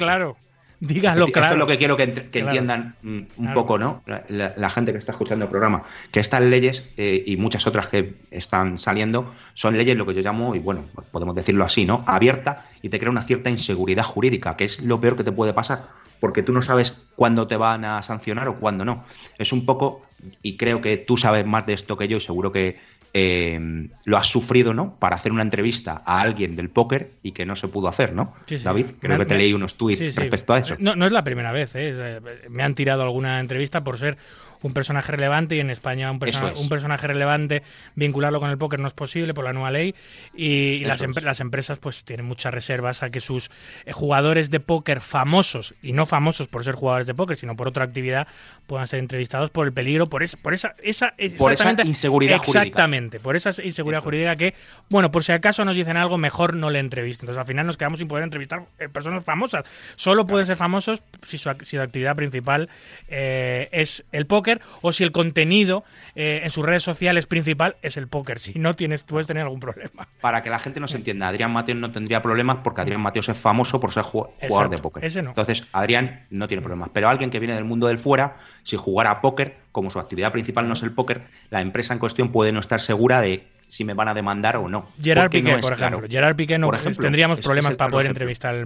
Efectivamente. 0.82 1.32
claro. 1.32 1.46
Esto 1.46 1.54
es 1.56 1.60
lo 1.60 1.68
que 1.68 1.78
quiero 1.78 1.98
que, 1.98 2.04
ent- 2.14 2.30
que 2.30 2.40
Claro. 2.42 2.48
entiendan 2.48 2.96
mm, 3.02 3.08
un 3.18 3.26
Claro. 3.38 3.54
poco, 3.54 3.78
¿no? 3.78 4.04
La 4.30 4.70
gente 4.70 4.92
que 4.92 4.98
está 4.98 5.12
escuchando 5.14 5.46
el 5.46 5.52
programa, 5.52 5.84
que 6.12 6.20
estas 6.20 6.42
leyes 6.42 6.84
eh, 6.98 7.24
y 7.26 7.38
muchas 7.38 7.66
otras 7.68 7.88
que 7.88 8.16
están 8.32 8.78
saliendo 8.80 9.34
son 9.54 9.78
leyes, 9.78 9.96
lo 9.98 10.06
que 10.06 10.14
yo 10.14 10.22
llamo, 10.22 10.56
y 10.56 10.60
bueno, 10.60 10.86
podemos 11.12 11.36
decirlo 11.36 11.64
así, 11.64 11.86
¿no? 11.86 12.04
Abierta 12.08 12.66
y 12.82 12.90
te 12.90 13.00
crea 13.00 13.10
una 13.12 13.24
cierta 13.24 13.50
inseguridad 13.50 14.04
jurídica, 14.04 14.56
que 14.58 14.66
es 14.66 14.82
lo 14.82 15.00
peor 15.00 15.16
que 15.16 15.24
te 15.24 15.32
puede 15.32 15.54
pasar, 15.54 15.88
porque 16.20 16.44
tú 16.44 16.54
no 16.54 16.62
sabes 16.62 16.98
cuándo 17.16 17.48
te 17.48 17.58
van 17.58 17.86
a 17.86 18.02
sancionar 18.02 18.48
o 18.48 18.56
cuándo 18.60 18.86
no. 18.86 19.06
Es 19.38 19.52
un 19.54 19.66
poco, 19.66 20.06
y 20.42 20.58
creo 20.58 20.82
que 20.82 20.98
tú 20.98 21.18
sabes 21.18 21.46
más 21.46 21.66
de 21.66 21.74
esto 21.74 21.98
que 21.98 22.08
yo 22.08 22.18
y 22.18 22.22
seguro 22.22 22.52
que 22.52 22.78
eh, 23.18 23.88
lo 24.04 24.18
has 24.18 24.28
sufrido, 24.28 24.74
¿no? 24.74 25.00
Para 25.00 25.16
hacer 25.16 25.32
una 25.32 25.42
entrevista 25.42 26.02
a 26.06 26.20
alguien 26.20 26.58
del 26.58 26.70
póker 26.70 27.12
y 27.24 27.32
que 27.32 27.46
no 27.46 27.56
se 27.56 27.70
pudo 27.70 27.88
hacer, 27.88 28.12
¿no? 28.12 28.34
Sí, 28.46 28.58
sí. 28.58 28.64
David, 28.66 28.88
creo 29.00 29.14
Me- 29.18 29.20
que 29.24 29.26
te 29.30 29.34
me- 29.36 29.40
leí 29.40 29.54
unos 29.54 29.76
tweets 29.78 30.00
Sí, 30.14 30.20
respecto 30.20 30.54
a 30.54 30.60
eso. 30.60 30.76
No, 30.80 30.98
no 30.98 31.06
es 31.06 31.14
la 31.14 31.24
primera 31.24 31.54
vez, 31.54 31.72
eh, 31.76 32.20
Me 32.50 32.64
han 32.64 32.76
tirado 32.76 33.04
alguna 33.04 33.40
entrevista 33.40 33.86
por 33.86 33.98
ser 33.98 34.18
un 34.66 34.74
personaje 34.74 35.12
relevante 35.12 35.56
y 35.56 35.60
en 35.60 35.70
España 35.70 36.10
un, 36.12 36.18
persona- 36.20 36.52
es. 36.54 36.60
un 36.60 36.70
personaje 36.70 37.06
relevante 37.08 37.62
vincularlo 37.96 38.40
con 38.40 38.50
el 38.50 38.58
póker 38.58 38.80
no 38.80 38.88
es 38.88 38.94
posible 38.94 39.34
por 39.34 39.44
la 39.46 39.54
nueva 39.54 39.70
ley. 39.72 39.94
Y, 40.34 40.46
y 40.46 40.86
las, 40.86 41.02
las 41.22 41.40
empresas 41.40 41.78
pues 41.80 42.04
tienen 42.04 42.26
muchas 42.26 42.54
reservas 42.54 43.04
a 43.04 43.10
que 43.12 43.20
sus 43.20 43.52
eh, 43.86 43.92
jugadores 43.94 44.50
de 44.50 44.60
póker 44.60 45.02
famosos 45.02 45.76
y 45.84 45.94
no 45.94 46.06
famosos 46.06 46.48
por 46.48 46.64
ser 46.64 46.76
jugadores 46.76 47.06
de 47.08 47.14
póker 47.14 47.38
sino 47.38 47.56
por 47.56 47.68
otra 47.68 47.84
actividad 47.84 48.28
puedan 48.66 48.88
ser 48.88 49.00
entrevistados 49.00 49.52
por 49.52 49.68
el 49.68 49.74
peligro 49.74 50.08
por, 50.10 50.24
es, 50.24 50.36
por 50.36 50.54
esa, 50.54 50.76
esa 50.82 51.12
Por 51.12 51.52
esa 51.52 51.64
exactamente- 51.64 51.84
inseguridad 51.88 52.38
jurídica. 52.40 52.62
exactamente 52.64 53.20
por 53.20 53.36
esa 53.36 53.50
inseguridad 53.64 54.00
Eso 54.00 54.06
jurídica 54.06 54.36
que 54.36 54.56
bueno 54.90 55.12
por 55.12 55.24
si 55.24 55.32
acaso 55.32 55.64
nos 55.64 55.76
dicen 55.76 55.96
algo 55.98 56.18
mejor 56.18 56.56
no 56.56 56.70
le 56.72 56.80
entrevisten. 56.80 57.26
Entonces 57.26 57.40
al 57.42 57.48
final 57.48 57.66
nos 57.68 57.78
quedamos 57.78 58.00
sin 58.00 58.08
poder 58.08 58.24
entrevistar 58.24 58.66
eh, 58.80 58.90
personas 58.90 59.24
famosas. 59.24 59.64
Solo 59.96 60.26
pueden 60.26 60.48
ser 60.48 60.58
famosos 60.58 61.02
si 61.28 61.38
su, 61.38 61.50
si 61.64 61.76
su 61.78 61.82
actividad 61.82 62.16
principal 62.16 62.68
eh, 63.10 63.70
es 63.72 64.04
el 64.12 64.26
póker 64.26 64.55
o 64.82 64.92
si 64.92 65.04
el 65.04 65.12
contenido 65.12 65.84
eh, 66.16 66.42
en 66.44 66.50
sus 66.50 66.66
redes 66.66 66.84
sociales 66.84 67.26
principal 67.26 67.76
es 67.82 67.98
el 67.98 68.08
póker 68.08 68.40
si 68.40 68.58
no 68.60 68.76
tienes 68.76 69.04
puedes 69.04 69.28
tener 69.28 69.44
algún 69.44 69.60
problema 69.60 70.08
Para 70.22 70.42
que 70.44 70.50
la 70.50 70.60
gente 70.60 70.80
no 70.80 70.88
se 70.88 70.98
entienda, 70.98 71.28
Adrián 71.28 71.52
Mateos 71.52 71.78
no 71.80 71.92
tendría 71.92 72.22
problemas 72.22 72.58
porque 72.64 72.82
Adrián 72.82 73.02
Mateos 73.02 73.30
es 73.30 73.38
famoso 73.38 73.80
por 73.80 73.92
ser 73.94 74.04
ju- 74.04 74.30
jugador 74.48 74.70
de 74.70 74.78
póker. 74.78 75.06
ese 75.06 75.22
no. 75.22 75.30
Entonces, 75.30 75.64
Adrián 75.72 76.26
no 76.30 76.48
tiene 76.48 76.62
problemas. 76.62 76.90
Pero 76.94 77.10
alguien 77.10 77.30
que 77.30 77.40
viene 77.40 77.54
del 77.56 77.64
mundo 77.66 77.88
del 77.88 78.00
fuera, 78.00 78.38
si 78.64 78.76
jugara 78.78 79.12
a 79.12 79.22
póker, 79.22 79.58
como 79.72 79.90
su 79.92 80.00
actividad 80.00 80.32
principal 80.32 80.68
no 80.68 80.74
es 80.74 80.84
el 80.84 80.92
póker, 80.92 81.24
la 81.50 81.62
empresa 81.62 81.94
en 81.94 82.00
cuestión 82.00 82.32
puede 82.32 82.52
no 82.52 82.60
estar 82.60 82.80
segura 82.82 83.22
de 83.22 83.48
si 83.76 83.84
me 83.84 83.94
van 83.94 84.08
a 84.08 84.14
demandar 84.14 84.56
o 84.56 84.70
no. 84.70 84.88
Gerard 85.02 85.30
Piqué 85.30 85.52
no 85.52 85.60
por 85.60 85.74
ejemplo 85.74 85.98
claro. 86.00 86.08
Gerard 86.10 86.36
Piqué 86.38 86.58
no 86.58 86.68
Por 86.68 86.76
ejemplo, 86.76 87.02
tendríamos 87.02 87.42
problemas 87.42 87.74
para 87.74 87.92
poder 87.92 88.06
ejemplo. 88.06 88.24
entrevistar 88.24 88.56
el 88.56 88.66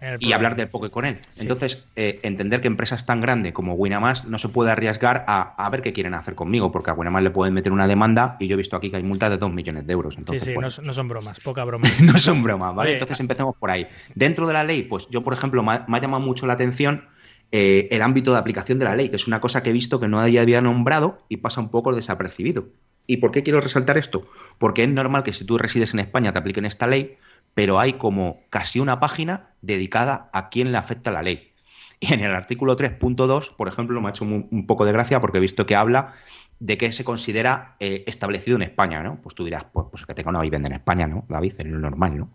el 0.00 0.16
y 0.20 0.32
hablar 0.32 0.56
del 0.56 0.68
póker 0.68 0.90
con 0.90 1.04
él. 1.04 1.18
Entonces, 1.36 1.84
eh, 1.96 2.20
entender 2.22 2.62
que 2.62 2.68
empresas 2.68 3.04
tan 3.04 3.20
grandes 3.20 3.52
como 3.52 3.74
Winamax 3.74 4.24
no 4.24 4.38
se 4.38 4.48
puede 4.48 4.70
arriesgar 4.70 5.26
a, 5.28 5.54
a 5.62 5.68
ver 5.68 5.82
qué 5.82 5.92
quieren 5.92 6.14
hacer 6.14 6.34
conmigo, 6.34 6.72
porque 6.72 6.90
a 6.90 6.94
Winamax 6.94 7.24
le 7.24 7.30
pueden 7.30 7.52
meter 7.52 7.72
una 7.72 7.86
demanda 7.86 8.36
y 8.40 8.46
yo 8.46 8.54
he 8.54 8.56
visto 8.56 8.74
aquí 8.74 8.90
que 8.90 8.96
hay 8.96 9.02
multas 9.02 9.28
de 9.28 9.36
2 9.36 9.52
millones 9.52 9.86
de 9.86 9.92
euros. 9.92 10.14
sí 10.14 10.20
Entonces, 10.20 10.44
sí 10.44 10.54
bueno, 10.54 10.68
no, 10.78 10.82
no 10.82 10.94
son 10.94 11.08
bromas 11.08 11.40
poca 11.40 11.64
broma 11.66 11.86
no 12.02 12.16
son 12.16 12.42
bromas, 12.42 12.74
¿vale? 12.74 12.88
Oye, 12.88 12.94
Entonces 12.94 13.20
empecemos 13.20 13.54
por 13.56 13.70
ahí. 13.70 13.86
Dentro 14.14 14.46
de 14.46 14.54
la 14.54 14.64
ley, 14.64 14.82
pues 14.82 15.08
yo, 15.10 15.22
por 15.22 15.34
ejemplo, 15.34 15.62
me 15.62 15.72
ha, 15.72 15.84
me 15.86 15.98
ha 15.98 16.00
llamado 16.00 16.22
mucho 16.24 16.46
la 16.46 16.54
atención 16.54 17.04
eh, 17.50 17.88
el 17.92 18.02
ámbito 18.02 18.32
de 18.32 18.38
aplicación 18.38 18.78
de 18.78 18.84
la 18.84 18.94
ley, 18.94 19.08
que 19.08 19.16
es 19.16 19.26
una 19.26 19.40
cosa 19.40 19.62
que 19.62 19.70
he 19.70 19.72
visto 19.72 19.98
que 20.00 20.08
nadie 20.08 20.38
había 20.38 20.60
nombrado 20.60 21.24
y 21.28 21.38
pasa 21.38 21.60
un 21.60 21.70
poco 21.70 21.94
desapercibido. 21.94 22.68
¿Y 23.08 23.16
por 23.16 23.32
qué 23.32 23.42
quiero 23.42 23.62
resaltar 23.62 23.96
esto? 23.96 24.28
Porque 24.58 24.84
es 24.84 24.88
normal 24.90 25.22
que 25.22 25.32
si 25.32 25.44
tú 25.44 25.56
resides 25.56 25.94
en 25.94 26.00
España 26.00 26.30
te 26.30 26.38
apliquen 26.38 26.66
esta 26.66 26.86
ley, 26.86 27.16
pero 27.54 27.80
hay 27.80 27.94
como 27.94 28.42
casi 28.50 28.80
una 28.80 29.00
página 29.00 29.54
dedicada 29.62 30.28
a 30.34 30.50
quién 30.50 30.70
le 30.70 30.78
afecta 30.78 31.10
la 31.10 31.22
ley. 31.22 31.52
Y 32.00 32.12
en 32.12 32.20
el 32.20 32.34
artículo 32.34 32.76
3.2, 32.76 33.56
por 33.56 33.66
ejemplo, 33.66 33.98
me 34.02 34.08
ha 34.08 34.10
hecho 34.10 34.24
un, 34.24 34.66
poco 34.66 34.84
de 34.84 34.92
gracia 34.92 35.20
porque 35.20 35.38
he 35.38 35.40
visto 35.40 35.64
que 35.64 35.74
habla 35.74 36.14
de 36.60 36.76
que 36.76 36.92
se 36.92 37.02
considera 37.02 37.76
eh, 37.80 38.04
establecido 38.06 38.56
en 38.56 38.62
España, 38.62 39.02
¿no? 39.02 39.20
Pues 39.22 39.34
tú 39.34 39.42
dirás, 39.42 39.64
pues, 39.72 39.86
pues 39.90 40.04
que 40.04 40.12
tengo 40.12 40.44
y 40.44 40.50
vende 40.50 40.68
en 40.68 40.74
España, 40.74 41.08
¿no? 41.08 41.24
David, 41.28 41.54
es 41.56 41.66
lo 41.66 41.78
normal, 41.78 42.18
¿no? 42.18 42.30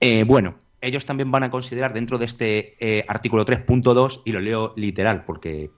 Eh, 0.00 0.24
bueno, 0.24 0.56
ellos 0.82 1.06
también 1.06 1.30
van 1.30 1.44
a 1.44 1.50
considerar 1.50 1.94
dentro 1.94 2.18
de 2.18 2.26
este 2.26 2.76
eh, 2.78 3.06
artículo 3.08 3.46
3.2, 3.46 4.20
y 4.26 4.32
lo 4.32 4.40
leo 4.40 4.74
literal 4.76 5.24
porque 5.24 5.70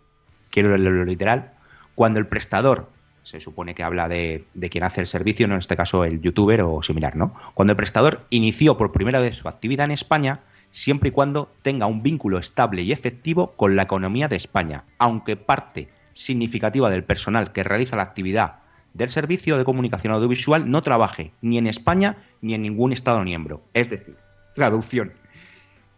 quiero 0.50 0.76
leerlo 0.76 1.04
literal, 1.04 1.52
cuando 1.94 2.18
el 2.18 2.26
prestador, 2.26 2.90
se 3.24 3.40
supone 3.40 3.74
que 3.74 3.82
habla 3.82 4.08
de, 4.08 4.44
de 4.54 4.70
quien 4.70 4.84
hace 4.84 5.00
el 5.00 5.06
servicio, 5.06 5.48
no 5.48 5.54
en 5.54 5.60
este 5.60 5.76
caso 5.76 6.04
el 6.04 6.20
youtuber 6.20 6.62
o 6.62 6.82
similar, 6.82 7.16
¿no? 7.16 7.34
Cuando 7.54 7.72
el 7.72 7.76
prestador 7.76 8.26
inició 8.30 8.76
por 8.76 8.92
primera 8.92 9.18
vez 9.18 9.34
su 9.34 9.48
actividad 9.48 9.86
en 9.86 9.90
España, 9.90 10.40
siempre 10.70 11.08
y 11.08 11.12
cuando 11.12 11.50
tenga 11.62 11.86
un 11.86 12.02
vínculo 12.02 12.38
estable 12.38 12.82
y 12.82 12.92
efectivo 12.92 13.52
con 13.56 13.76
la 13.76 13.82
economía 13.82 14.28
de 14.28 14.36
España, 14.36 14.84
aunque 14.98 15.36
parte 15.36 15.88
significativa 16.12 16.90
del 16.90 17.04
personal 17.04 17.52
que 17.52 17.64
realiza 17.64 17.96
la 17.96 18.02
actividad 18.04 18.56
del 18.94 19.08
servicio 19.08 19.58
de 19.58 19.64
comunicación 19.64 20.12
audiovisual 20.12 20.70
no 20.70 20.82
trabaje 20.82 21.32
ni 21.42 21.58
en 21.58 21.66
España 21.66 22.16
ni 22.40 22.54
en 22.54 22.62
ningún 22.62 22.92
Estado 22.92 23.22
miembro. 23.22 23.62
Es 23.74 23.90
decir, 23.90 24.16
traducción. 24.54 25.12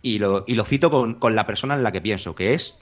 Y 0.03 0.18
lo, 0.18 0.45
y 0.47 0.55
lo 0.55 0.64
cito 0.64 0.91
con, 0.91 1.14
con 1.14 1.35
la 1.35 1.47
persona 1.47 1.74
en 1.74 1.83
la 1.83 1.93
que 1.93 2.01
pienso, 2.01 2.35
que 2.35 2.55
es 2.55 2.77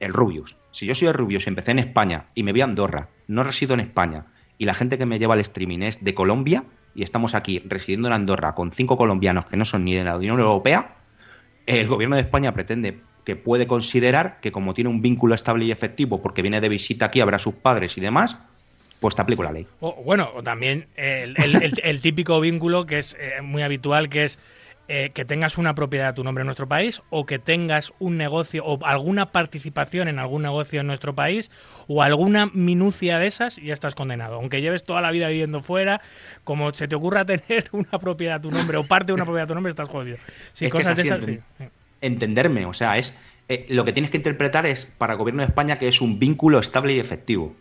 el 0.00 0.12
Rubius. 0.12 0.56
Si 0.70 0.86
yo 0.86 0.94
soy 0.94 1.08
el 1.08 1.14
Rubius 1.14 1.46
y 1.46 1.50
empecé 1.50 1.72
en 1.72 1.80
España 1.80 2.26
y 2.34 2.42
me 2.42 2.52
voy 2.52 2.60
a 2.60 2.64
Andorra, 2.64 3.08
no 3.28 3.44
resido 3.44 3.74
en 3.74 3.80
España, 3.80 4.26
y 4.58 4.64
la 4.64 4.74
gente 4.74 4.98
que 4.98 5.06
me 5.06 5.20
lleva 5.20 5.34
al 5.34 5.40
streaming 5.40 5.80
es 5.80 6.02
de 6.02 6.14
Colombia, 6.14 6.64
y 6.94 7.04
estamos 7.04 7.36
aquí 7.36 7.62
residiendo 7.64 8.08
en 8.08 8.14
Andorra 8.14 8.54
con 8.54 8.72
cinco 8.72 8.96
colombianos 8.96 9.46
que 9.46 9.56
no 9.56 9.64
son 9.64 9.84
ni 9.84 9.94
de 9.94 10.02
la 10.02 10.16
Unión 10.16 10.40
Europea, 10.40 10.96
el 11.66 11.86
gobierno 11.86 12.16
de 12.16 12.22
España 12.22 12.52
pretende 12.52 13.00
que 13.24 13.36
puede 13.36 13.66
considerar 13.66 14.40
que 14.40 14.50
como 14.50 14.72
tiene 14.74 14.90
un 14.90 15.02
vínculo 15.02 15.34
estable 15.34 15.66
y 15.66 15.70
efectivo 15.70 16.22
porque 16.22 16.42
viene 16.42 16.60
de 16.60 16.68
visita 16.68 17.04
aquí 17.06 17.20
a 17.20 17.26
ver 17.26 17.34
a 17.34 17.38
sus 17.38 17.54
padres 17.54 17.98
y 17.98 18.00
demás, 18.00 18.38
pues 19.00 19.14
te 19.14 19.22
aplico 19.22 19.42
la 19.42 19.52
ley. 19.52 19.66
O, 19.80 20.02
bueno, 20.02 20.30
también 20.42 20.86
el 20.96 22.00
típico 22.00 22.40
vínculo 22.40 22.86
que 22.86 22.98
es 22.98 23.16
eh, 23.20 23.42
muy 23.42 23.62
habitual, 23.62 24.08
que 24.08 24.24
es 24.24 24.38
eh, 24.90 25.10
que 25.12 25.26
tengas 25.26 25.58
una 25.58 25.74
propiedad 25.74 26.08
a 26.08 26.14
tu 26.14 26.24
nombre 26.24 26.40
en 26.40 26.46
nuestro 26.46 26.66
país 26.66 27.02
o 27.10 27.26
que 27.26 27.38
tengas 27.38 27.92
un 27.98 28.16
negocio 28.16 28.64
o 28.64 28.82
alguna 28.86 29.32
participación 29.32 30.08
en 30.08 30.18
algún 30.18 30.40
negocio 30.40 30.80
en 30.80 30.86
nuestro 30.86 31.14
país 31.14 31.50
o 31.88 32.02
alguna 32.02 32.46
minucia 32.54 33.18
de 33.18 33.26
esas 33.26 33.58
y 33.58 33.66
ya 33.66 33.74
estás 33.74 33.94
condenado. 33.94 34.36
Aunque 34.36 34.62
lleves 34.62 34.84
toda 34.84 35.02
la 35.02 35.10
vida 35.10 35.28
viviendo 35.28 35.60
fuera, 35.60 36.00
como 36.42 36.72
se 36.72 36.88
te 36.88 36.94
ocurra 36.94 37.26
tener 37.26 37.68
una 37.72 37.98
propiedad 37.98 38.36
a 38.36 38.40
tu 38.40 38.50
nombre 38.50 38.78
o 38.78 38.84
parte 38.84 39.08
de 39.08 39.12
una 39.12 39.24
propiedad 39.24 39.44
a 39.44 39.48
tu 39.48 39.54
nombre, 39.54 39.70
estás 39.70 39.90
jodido. 39.90 40.16
Sí, 40.54 40.70
cosas 40.70 40.96
de 40.96 41.02
esas, 41.02 41.20
Entenderme, 42.00 42.64
o 42.64 42.72
sea, 42.72 42.96
es 42.96 43.18
eh, 43.48 43.66
lo 43.68 43.84
que 43.84 43.92
tienes 43.92 44.10
que 44.10 44.16
interpretar 44.16 44.64
es 44.64 44.86
para 44.86 45.14
el 45.14 45.18
gobierno 45.18 45.42
de 45.42 45.48
España 45.48 45.78
que 45.78 45.88
es 45.88 46.00
un 46.00 46.18
vínculo 46.18 46.60
estable 46.60 46.94
y 46.94 46.98
efectivo. 46.98 47.54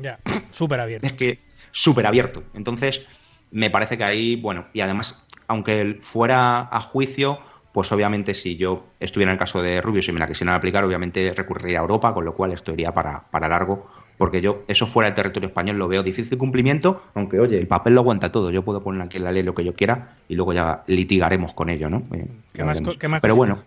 Ya, 0.00 0.18
súper 0.50 0.80
abierto. 0.80 1.06
Es 1.06 1.12
que 1.12 1.40
súper 1.72 2.06
abierto. 2.06 2.42
Entonces, 2.54 3.02
me 3.50 3.70
parece 3.70 3.98
que 3.98 4.04
ahí, 4.04 4.36
bueno, 4.36 4.66
y 4.72 4.80
además 4.80 5.26
aunque 5.52 5.98
fuera 6.00 6.68
a 6.70 6.80
juicio, 6.80 7.38
pues 7.72 7.92
obviamente 7.92 8.34
si 8.34 8.56
yo 8.56 8.86
estuviera 9.00 9.30
en 9.30 9.34
el 9.34 9.38
caso 9.38 9.62
de 9.62 9.80
Rubio, 9.80 10.02
si 10.02 10.10
me 10.10 10.18
la 10.18 10.26
quisieran 10.26 10.54
aplicar, 10.54 10.82
obviamente 10.82 11.32
recurriría 11.34 11.78
a 11.78 11.82
Europa, 11.82 12.12
con 12.14 12.24
lo 12.24 12.34
cual 12.34 12.52
esto 12.52 12.72
iría 12.72 12.92
para, 12.92 13.24
para 13.30 13.48
largo, 13.48 13.86
porque 14.16 14.40
yo 14.40 14.62
eso 14.66 14.86
fuera 14.86 15.10
del 15.10 15.14
territorio 15.14 15.48
español 15.48 15.76
lo 15.76 15.88
veo 15.88 16.02
difícil 16.02 16.38
cumplimiento, 16.38 17.02
aunque 17.14 17.38
oye, 17.38 17.58
el 17.58 17.66
papel 17.66 17.94
lo 17.94 18.00
aguanta 18.00 18.32
todo, 18.32 18.50
yo 18.50 18.62
puedo 18.62 18.82
poner 18.82 19.02
aquí 19.02 19.18
en 19.18 19.24
la 19.24 19.32
ley 19.32 19.42
lo 19.42 19.54
que 19.54 19.64
yo 19.64 19.74
quiera 19.74 20.16
y 20.28 20.34
luego 20.34 20.54
ya 20.54 20.84
litigaremos 20.86 21.52
con 21.52 21.68
ello, 21.68 21.90
¿no? 21.90 22.02
Eh, 22.12 22.26
¿Qué 22.52 22.64
más, 22.64 22.80
Pero 23.20 23.36
bueno, 23.36 23.58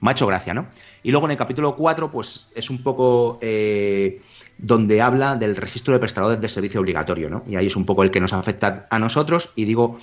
me 0.00 0.10
ha 0.10 0.12
hecho 0.12 0.26
gracia, 0.26 0.52
¿no? 0.52 0.66
Y 1.04 1.12
luego 1.12 1.26
en 1.26 1.32
el 1.32 1.36
capítulo 1.36 1.76
4, 1.76 2.10
pues 2.10 2.48
es 2.54 2.70
un 2.70 2.82
poco... 2.82 3.38
Eh, 3.40 4.20
donde 4.62 5.00
habla 5.00 5.36
del 5.36 5.56
registro 5.56 5.94
de 5.94 6.00
prestadores 6.00 6.38
de 6.38 6.46
servicio 6.46 6.80
obligatorio, 6.80 7.30
¿no? 7.30 7.42
Y 7.48 7.56
ahí 7.56 7.66
es 7.66 7.76
un 7.76 7.86
poco 7.86 8.02
el 8.02 8.10
que 8.10 8.20
nos 8.20 8.34
afecta 8.34 8.86
a 8.90 8.98
nosotros 8.98 9.48
y 9.56 9.64
digo, 9.64 9.98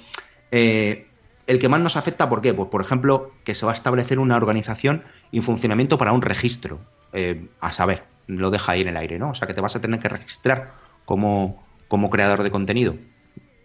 eh, 0.51 1.06
el 1.47 1.59
que 1.59 1.69
más 1.69 1.79
nos 1.79 1.95
afecta, 1.95 2.29
¿por 2.29 2.41
qué? 2.41 2.53
Pues, 2.53 2.69
por 2.69 2.81
ejemplo, 2.81 3.31
que 3.43 3.55
se 3.55 3.65
va 3.65 3.71
a 3.71 3.75
establecer 3.75 4.19
una 4.19 4.35
organización 4.35 5.03
y 5.31 5.41
funcionamiento 5.41 5.97
para 5.97 6.11
un 6.11 6.21
registro. 6.21 6.79
Eh, 7.13 7.47
a 7.61 7.71
saber, 7.71 8.03
lo 8.27 8.51
deja 8.51 8.73
ahí 8.73 8.81
en 8.81 8.89
el 8.89 8.97
aire, 8.97 9.17
¿no? 9.17 9.29
O 9.29 9.33
sea, 9.33 9.47
que 9.47 9.53
te 9.53 9.61
vas 9.61 9.75
a 9.75 9.81
tener 9.81 9.99
que 9.99 10.09
registrar 10.09 10.73
como, 11.05 11.63
como 11.87 12.09
creador 12.09 12.43
de 12.43 12.51
contenido. 12.51 12.95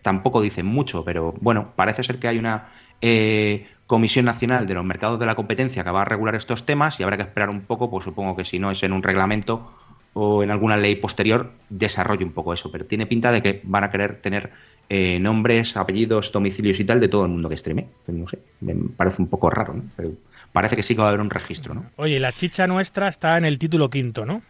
Tampoco 0.03 0.41
dicen 0.41 0.64
mucho, 0.66 1.05
pero 1.05 1.35
bueno, 1.41 1.72
parece 1.74 2.05
ser 2.05 2.18
que 2.18 2.28
hay 2.28 2.39
una 2.39 2.68
eh, 3.01 3.66
Comisión 3.89 4.24
Nacional 4.24 4.66
de 4.66 4.74
los 4.74 4.85
Mercados 4.85 5.18
de 5.18 5.26
la 5.26 5.35
Competencia 5.35 5.83
que 5.83 5.91
va 5.91 6.03
a 6.03 6.05
regular 6.05 6.37
estos 6.37 6.64
temas 6.64 6.99
y 6.99 7.03
habrá 7.03 7.16
que 7.16 7.24
esperar 7.24 7.51
un 7.51 7.62
poco, 7.62 7.91
pues 7.91 8.05
supongo 8.05 8.37
que 8.37 8.45
si 8.45 8.59
no 8.59 8.70
es 8.70 8.83
en 8.85 8.93
un 8.93 9.03
reglamento 9.03 9.72
o 10.14 10.43
en 10.43 10.51
alguna 10.51 10.76
ley 10.76 10.97
posterior, 10.97 11.53
desarrolle 11.68 12.24
un 12.24 12.33
poco 12.33 12.55
eso. 12.55 12.70
Pero 12.70 12.87
tiene 12.87 13.07
pinta 13.07 13.33
de 13.33 13.43
que 13.43 13.61
van 13.64 13.85
a 13.85 13.91
querer 13.91 14.20
tener 14.20 14.53
eh, 14.89 15.18
nombres, 15.20 15.76
apellidos, 15.76 16.33
domicilios 16.33 16.78
y 16.80 16.85
tal 16.85 17.01
de 17.01 17.09
todo 17.09 17.24
el 17.24 17.30
mundo 17.30 17.49
que. 17.49 17.87
No 18.09 18.28
sé, 18.28 18.39
me 18.61 18.74
parece 18.97 19.22
un 19.22 19.28
poco 19.28 19.51
raro, 19.51 19.74
¿no? 19.74 19.85
Pero 19.97 20.12
parece 20.53 20.76
que 20.76 20.83
sí 20.83 20.95
que 20.95 21.01
va 21.01 21.07
a 21.07 21.09
haber 21.09 21.20
un 21.20 21.30
registro, 21.30 21.74
¿no? 21.74 21.87
Oye, 21.97 22.20
la 22.20 22.33
chicha 22.33 22.66
nuestra 22.66 23.09
está 23.09 23.39
en 23.39 23.45
el 23.45 23.59
título 23.59 23.89
quinto, 23.91 24.26
¿no? 24.26 24.43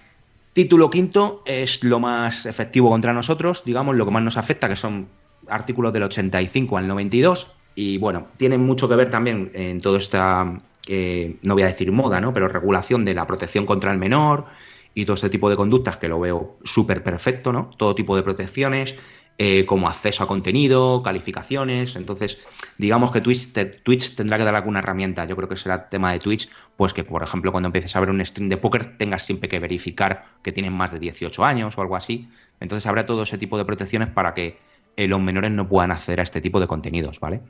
Título 0.52 0.90
quinto 0.90 1.42
es 1.46 1.82
lo 1.82 1.98
más 1.98 2.44
efectivo 2.44 2.90
contra 2.90 3.12
nosotros, 3.12 3.64
digamos, 3.64 3.96
lo 3.96 4.04
que 4.04 4.10
más 4.10 4.22
nos 4.22 4.36
afecta, 4.36 4.68
que 4.68 4.76
son 4.76 5.08
artículos 5.48 5.92
del 5.92 6.02
85 6.02 6.76
al 6.76 6.88
92. 6.88 7.52
Y 7.74 7.98
bueno, 7.98 8.26
tiene 8.36 8.58
mucho 8.58 8.88
que 8.88 8.96
ver 8.96 9.10
también 9.10 9.50
en 9.54 9.80
toda 9.80 9.98
esta, 9.98 10.60
eh, 10.88 11.36
no 11.42 11.54
voy 11.54 11.62
a 11.62 11.68
decir 11.68 11.90
moda, 11.90 12.20
¿no? 12.20 12.34
Pero 12.34 12.48
regulación 12.48 13.04
de 13.04 13.14
la 13.14 13.26
protección 13.26 13.64
contra 13.64 13.92
el 13.92 13.98
menor 13.98 14.46
y 14.94 15.06
todo 15.06 15.16
ese 15.16 15.30
tipo 15.30 15.48
de 15.48 15.56
conductas 15.56 15.96
que 15.96 16.08
lo 16.08 16.20
veo 16.20 16.58
súper 16.64 17.02
perfecto, 17.02 17.52
¿no? 17.52 17.70
Todo 17.78 17.94
tipo 17.94 18.14
de 18.14 18.22
protecciones, 18.22 18.96
eh, 19.38 19.64
como 19.66 19.88
acceso 19.88 20.22
a 20.22 20.26
contenido, 20.28 21.02
calificaciones. 21.02 21.96
Entonces, 21.96 22.38
digamos 22.78 23.10
que 23.12 23.20
Twitch, 23.20 23.52
Twitch, 23.82 24.14
tendrá 24.14 24.38
que 24.38 24.44
dar 24.44 24.54
alguna 24.54 24.80
herramienta. 24.80 25.24
Yo 25.24 25.36
creo 25.36 25.48
que 25.48 25.56
será 25.56 25.88
tema 25.88 26.12
de 26.12 26.18
Twitch, 26.18 26.48
pues 26.76 26.92
que, 26.92 27.04
por 27.04 27.22
ejemplo, 27.22 27.50
cuando 27.50 27.68
empieces 27.68 27.94
a 27.96 28.00
ver 28.00 28.10
un 28.10 28.24
stream 28.24 28.48
de 28.48 28.56
póker, 28.56 28.96
tengas 28.98 29.24
siempre 29.24 29.48
que 29.48 29.58
verificar 29.58 30.26
que 30.42 30.52
tienen 30.52 30.72
más 30.72 30.92
de 30.92 30.98
18 30.98 31.44
años 31.44 31.76
o 31.76 31.80
algo 31.80 31.96
así. 31.96 32.28
Entonces, 32.60 32.86
habrá 32.86 33.06
todo 33.06 33.22
ese 33.22 33.38
tipo 33.38 33.58
de 33.58 33.64
protecciones 33.64 34.08
para 34.08 34.34
que 34.34 34.58
eh, 34.96 35.08
los 35.08 35.20
menores 35.20 35.50
no 35.50 35.68
puedan 35.68 35.90
acceder 35.90 36.20
a 36.20 36.22
este 36.22 36.40
tipo 36.40 36.60
de 36.60 36.66
contenidos, 36.66 37.18
¿vale? 37.18 37.40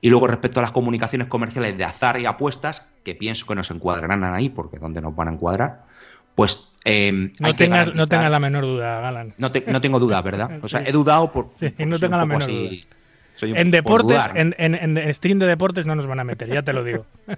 Y 0.00 0.10
luego, 0.10 0.26
respecto 0.26 0.60
a 0.60 0.62
las 0.62 0.72
comunicaciones 0.72 1.28
comerciales 1.28 1.78
de 1.78 1.84
azar 1.84 2.20
y 2.20 2.26
apuestas, 2.26 2.82
que 3.04 3.14
pienso 3.14 3.46
que 3.46 3.54
nos 3.54 3.70
encuadrarán 3.70 4.24
ahí, 4.24 4.50
porque 4.50 4.78
¿dónde 4.78 5.00
nos 5.00 5.14
van 5.16 5.28
a 5.28 5.32
encuadrar? 5.32 5.84
Pues 6.34 6.70
eh, 6.84 7.32
no, 7.38 7.56
tengas, 7.56 7.94
no 7.94 8.06
la 8.06 8.38
menor 8.38 8.64
duda, 8.64 9.00
Galán. 9.00 9.34
No, 9.38 9.50
no 9.66 9.80
tengo 9.80 9.98
duda, 9.98 10.20
¿verdad? 10.22 10.58
O 10.62 10.68
sea, 10.68 10.82
he 10.82 10.92
dudado 10.92 11.32
por... 11.32 11.50
no 11.78 11.98
tenga 11.98 12.16
la 12.16 12.26
menor 12.26 12.48
duda. 12.48 12.70
en 13.42 13.70
deportes, 13.70 14.20
en, 14.34 14.54
en, 14.58 15.14
stream 15.14 15.38
de 15.38 15.46
deportes 15.46 15.86
no 15.86 15.94
nos 15.94 16.06
van 16.06 16.20
a 16.20 16.24
meter, 16.24 16.48
ya 16.48 16.62
te 16.62 16.72
lo 16.72 16.84
digo. 16.84 17.06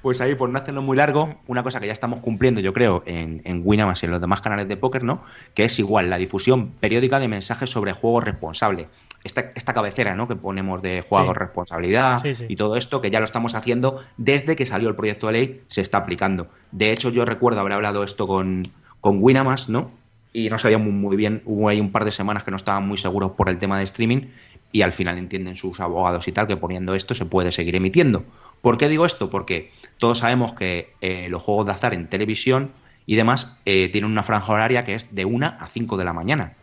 Pues 0.00 0.22
ahí, 0.22 0.34
por 0.34 0.48
no 0.48 0.58
hacerlo 0.58 0.80
muy 0.80 0.96
largo, 0.96 1.38
una 1.46 1.62
cosa 1.62 1.80
que 1.80 1.86
ya 1.86 1.92
estamos 1.92 2.20
cumpliendo, 2.20 2.62
yo 2.62 2.72
creo, 2.72 3.02
en, 3.04 3.42
en 3.44 3.60
Winamax 3.62 4.02
y 4.02 4.06
en 4.06 4.12
los 4.12 4.20
demás 4.22 4.40
canales 4.40 4.68
de 4.68 4.78
póker, 4.78 5.04
¿no? 5.04 5.22
Que 5.52 5.64
es 5.64 5.78
igual, 5.78 6.08
la 6.08 6.16
difusión 6.16 6.70
periódica 6.70 7.18
de 7.18 7.28
mensajes 7.28 7.68
sobre 7.68 7.92
juego 7.92 8.22
responsable 8.22 8.88
esta, 9.24 9.52
esta 9.54 9.74
cabecera 9.74 10.14
¿no? 10.14 10.28
que 10.28 10.36
ponemos 10.36 10.80
de 10.82 11.02
juego 11.02 11.34
responsabilidad 11.34 12.22
y 12.24 12.56
todo 12.56 12.76
esto, 12.76 13.00
que 13.00 13.10
ya 13.10 13.20
lo 13.20 13.24
estamos 13.24 13.54
haciendo 13.54 14.02
desde 14.16 14.56
que 14.56 14.66
salió 14.66 14.88
el 14.88 14.96
proyecto 14.96 15.26
de 15.26 15.32
ley, 15.32 15.62
se 15.68 15.80
está 15.80 15.98
aplicando. 15.98 16.48
De 16.72 16.92
hecho, 16.92 17.10
yo 17.10 17.24
recuerdo 17.24 17.60
haber 17.60 17.72
hablado 17.72 18.02
esto 18.02 18.26
con, 18.26 18.68
con 19.00 19.18
Winamax, 19.22 19.68
¿no? 19.68 19.90
Y 20.32 20.48
no 20.48 20.58
sabíamos 20.58 20.92
muy 20.92 21.16
bien, 21.16 21.42
hubo 21.44 21.68
ahí 21.68 21.80
un 21.80 21.90
par 21.90 22.04
de 22.04 22.12
semanas 22.12 22.44
que 22.44 22.52
no 22.52 22.56
estaban 22.56 22.86
muy 22.86 22.96
seguros 22.96 23.32
por 23.32 23.48
el 23.48 23.58
tema 23.58 23.78
de 23.78 23.84
streaming 23.84 24.28
y 24.72 24.82
al 24.82 24.92
final 24.92 25.18
entienden 25.18 25.56
sus 25.56 25.80
abogados 25.80 26.28
y 26.28 26.32
tal 26.32 26.46
que 26.46 26.56
poniendo 26.56 26.94
esto 26.94 27.14
se 27.14 27.24
puede 27.24 27.50
seguir 27.50 27.74
emitiendo. 27.74 28.24
¿Por 28.62 28.78
qué 28.78 28.88
digo 28.88 29.06
esto? 29.06 29.30
Porque 29.30 29.72
todos 29.98 30.18
sabemos 30.18 30.52
que 30.52 30.92
eh, 31.00 31.28
los 31.28 31.42
juegos 31.42 31.66
de 31.66 31.72
azar 31.72 31.94
en 31.94 32.08
televisión 32.08 32.70
y 33.06 33.16
demás 33.16 33.58
eh, 33.64 33.88
tienen 33.90 34.10
una 34.10 34.22
franja 34.22 34.52
horaria 34.52 34.84
que 34.84 34.94
es 34.94 35.12
de 35.12 35.24
1 35.24 35.56
a 35.58 35.66
5 35.66 35.96
de 35.96 36.04
la 36.04 36.12
mañana. 36.12 36.54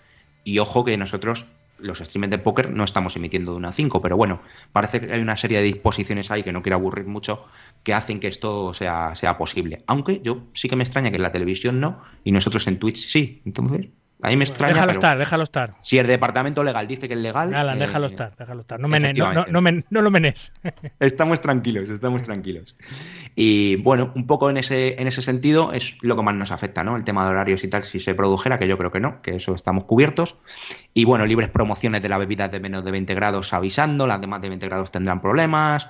Y 0.45 0.59
ojo 0.59 0.85
que 0.85 0.95
nosotros 0.95 1.47
los 1.79 1.99
streamers 1.99 2.31
de 2.31 2.37
póker 2.39 2.71
no 2.71 2.83
estamos 2.83 3.15
emitiendo 3.15 3.51
de 3.51 3.57
una 3.57 3.69
a 3.69 3.73
5, 3.73 4.01
pero 4.01 4.17
bueno, 4.17 4.41
parece 4.71 5.01
que 5.01 5.13
hay 5.13 5.21
una 5.21 5.35
serie 5.35 5.57
de 5.59 5.63
disposiciones 5.63 6.31
ahí 6.31 6.43
que 6.43 6.51
no 6.51 6.61
quiero 6.61 6.75
aburrir 6.75 7.05
mucho 7.05 7.45
que 7.83 7.93
hacen 7.93 8.19
que 8.19 8.27
esto 8.27 8.73
sea, 8.73 9.15
sea 9.15 9.37
posible. 9.37 9.83
Aunque 9.87 10.21
yo 10.23 10.43
sí 10.53 10.69
que 10.69 10.75
me 10.75 10.83
extraña 10.83 11.09
que 11.09 11.17
en 11.17 11.21
la 11.21 11.31
televisión 11.31 11.79
no 11.79 12.01
y 12.23 12.31
nosotros 12.31 12.67
en 12.67 12.79
Twitch 12.79 13.07
sí. 13.07 13.41
Entonces, 13.45 13.87
Ahí 14.21 14.35
me 14.35 14.45
extraña. 14.45 14.73
Déjalo 14.73 14.91
estar, 14.93 15.17
déjalo 15.17 15.43
estar. 15.43 15.75
Si 15.79 15.99
el 15.99 16.07
departamento 16.07 16.63
legal 16.63 16.87
dice 16.87 17.07
que 17.07 17.13
es 17.13 17.19
legal. 17.19 17.51
Déjalo 17.77 18.07
eh, 18.07 18.09
estar, 18.09 18.35
déjalo 18.35 18.61
estar. 18.61 18.79
No, 18.79 18.87
no, 18.87 20.01
lo 20.01 20.11
menes. 20.11 20.51
estamos 20.99 21.39
tranquilos, 21.39 21.89
estamos 21.91 22.23
tranquilos. 22.23 22.75
Y 23.35 23.75
bueno, 23.77 24.11
un 24.15 24.25
poco 24.25 24.49
en 24.49 24.57
ese, 24.57 24.99
en 24.99 25.07
ese 25.07 25.21
sentido 25.21 25.71
es 25.71 25.97
lo 26.01 26.15
que 26.15 26.23
más 26.23 26.33
nos 26.33 26.51
afecta, 26.51 26.83
¿no? 26.83 26.95
El 26.95 27.03
tema 27.03 27.25
de 27.25 27.31
horarios 27.31 27.63
y 27.63 27.67
tal, 27.67 27.83
si 27.83 27.99
se 27.99 28.15
produjera, 28.15 28.57
que 28.57 28.67
yo 28.67 28.77
creo 28.77 28.91
que 28.91 28.99
no, 28.99 29.21
que 29.21 29.35
eso 29.35 29.53
estamos 29.53 29.83
cubiertos. 29.83 30.35
Y 30.95 31.05
bueno, 31.05 31.27
libres 31.27 31.49
promociones 31.49 32.01
de 32.01 32.09
la 32.09 32.17
bebida 32.17 32.47
de 32.47 32.59
menos 32.59 32.83
de 32.83 32.91
20 32.91 33.13
grados 33.13 33.53
avisando, 33.53 34.07
las 34.07 34.19
demás 34.19 34.41
de 34.41 34.49
20 34.49 34.65
grados 34.65 34.91
tendrán 34.91 35.21
problemas. 35.21 35.87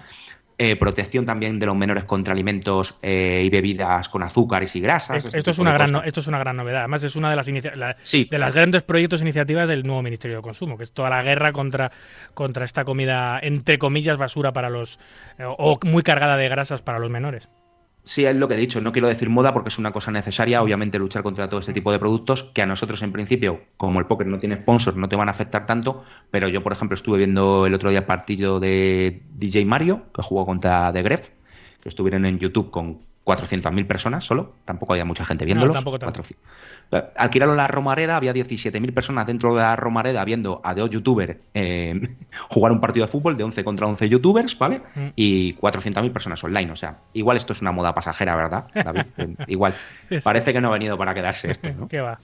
Eh, 0.60 0.76
protección 0.76 1.24
también 1.24 1.60
de 1.60 1.68
los 1.68 1.76
menores 1.76 2.06
contra 2.06 2.34
alimentos 2.34 2.96
eh, 3.04 3.44
y 3.46 3.50
bebidas 3.52 4.10
con 4.10 4.24
azúcares 4.24 4.76
y 4.76 4.80
grasas. 4.80 5.24
Esto, 5.26 5.52
es 5.52 5.60
una 5.60 5.72
gran 5.72 6.02
esto 6.04 6.20
es 6.20 6.26
una 6.26 6.40
gran 6.40 6.58
novedad. 6.58 6.80
Además, 6.80 7.04
es 7.04 7.16
una 7.16 7.30
de 7.30 7.36
las, 7.36 7.46
de 7.46 8.38
las 8.40 8.54
grandes 8.56 8.82
proyectos 8.82 9.22
e 9.22 9.24
iniciativas 9.24 9.70
del 9.70 9.86
nuevo 9.86 10.02
Ministerio 10.02 10.38
de 10.38 10.42
Consumo, 10.42 10.76
que 10.76 10.84
es 10.84 10.92
toda 10.92 11.12
la 11.12 11.22
guerra 11.22 11.52
contra, 11.52 11.92
contra 12.34 12.66
esta 12.66 12.86
comida, 12.86 13.40
entre 13.40 13.78
comillas, 13.78 14.18
basura 14.18 14.52
para 14.52 14.72
los. 14.72 14.98
Eh, 15.38 15.44
o 15.46 15.78
muy 15.84 16.02
cargada 16.02 16.38
de 16.38 16.50
grasas 16.50 16.82
para 16.82 16.98
los 16.98 17.12
menores. 17.12 17.50
Sí, 18.08 18.26
es 18.26 18.36
lo 18.38 18.48
que 18.48 18.54
he 18.54 18.58
dicho. 18.58 18.80
No 18.80 18.94
quiero 18.94 19.10
decir 19.10 19.30
moda 19.30 19.54
porque 19.54 19.68
es 19.68 19.78
una 19.78 19.92
cosa 19.92 20.12
necesaria, 20.12 20.62
obviamente, 20.62 20.98
luchar 20.98 21.24
contra 21.24 21.50
todo 21.50 21.60
este 21.60 21.74
tipo 21.74 21.92
de 21.92 22.00
productos 22.00 22.46
que 22.54 22.62
a 22.62 22.66
nosotros, 22.66 23.02
en 23.02 23.12
principio, 23.12 23.66
como 23.76 24.00
el 24.00 24.06
póker 24.06 24.28
no 24.28 24.38
tiene 24.38 24.56
sponsors, 24.56 24.96
no 24.96 25.10
te 25.10 25.18
van 25.18 25.28
a 25.28 25.32
afectar 25.32 25.66
tanto. 25.66 26.06
Pero 26.32 26.48
yo, 26.48 26.64
por 26.64 26.72
ejemplo, 26.72 26.96
estuve 26.96 27.18
viendo 27.18 27.66
el 27.66 27.74
otro 27.74 27.90
día 27.90 28.08
partido 28.08 28.62
de 28.62 29.24
DJ 29.36 29.66
Mario, 29.66 30.06
que 30.14 30.22
jugó 30.22 30.46
contra 30.46 30.94
The 30.94 31.04
Gref, 31.04 31.32
que 31.82 31.90
estuvieron 31.90 32.26
en 32.26 32.40
YouTube 32.40 32.72
con 32.72 33.00
400.000 33.28 33.86
personas 33.88 34.24
solo. 34.24 34.54
Tampoco 34.64 34.94
había 34.94 35.04
mucha 35.04 35.26
gente 35.26 35.44
viéndolo. 35.44 35.74
tampoco 35.74 36.00
Alquilaron 37.18 37.58
la 37.58 37.68
Romareda, 37.68 38.16
había 38.16 38.34
17.000 38.34 38.94
personas 38.94 39.28
dentro 39.28 39.54
de 39.54 39.62
la 39.62 39.76
Romareda 39.76 40.24
viendo 40.24 40.62
a 40.64 40.74
dos 40.74 40.90
youtubers 40.90 41.36
eh, 41.54 42.08
jugar 42.50 42.72
un 42.72 42.80
partido 42.80 43.06
de 43.06 43.12
fútbol 43.12 43.36
de 43.36 43.44
11 43.44 43.66
contra 43.66 43.86
11 43.88 44.08
youtubers, 44.08 44.58
¿vale? 44.58 44.82
Mm. 44.96 45.08
Y 45.18 45.56
400.000 45.56 46.14
personas 46.14 46.42
online. 46.42 46.72
O 46.72 46.78
sea, 46.78 47.00
igual 47.12 47.36
esto 47.36 47.52
es 47.52 47.60
una 47.60 47.74
moda 47.74 47.94
pasajera, 47.94 48.34
¿verdad, 48.34 48.68
David? 48.74 49.08
igual. 49.48 49.76
Parece 50.24 50.54
que 50.54 50.62
no 50.62 50.70
ha 50.70 50.72
venido 50.72 50.98
para 50.98 51.14
quedarse 51.14 51.52
esto, 51.52 51.70
¿no? 51.78 51.88
¿Qué 51.90 52.00
va? 52.00 52.20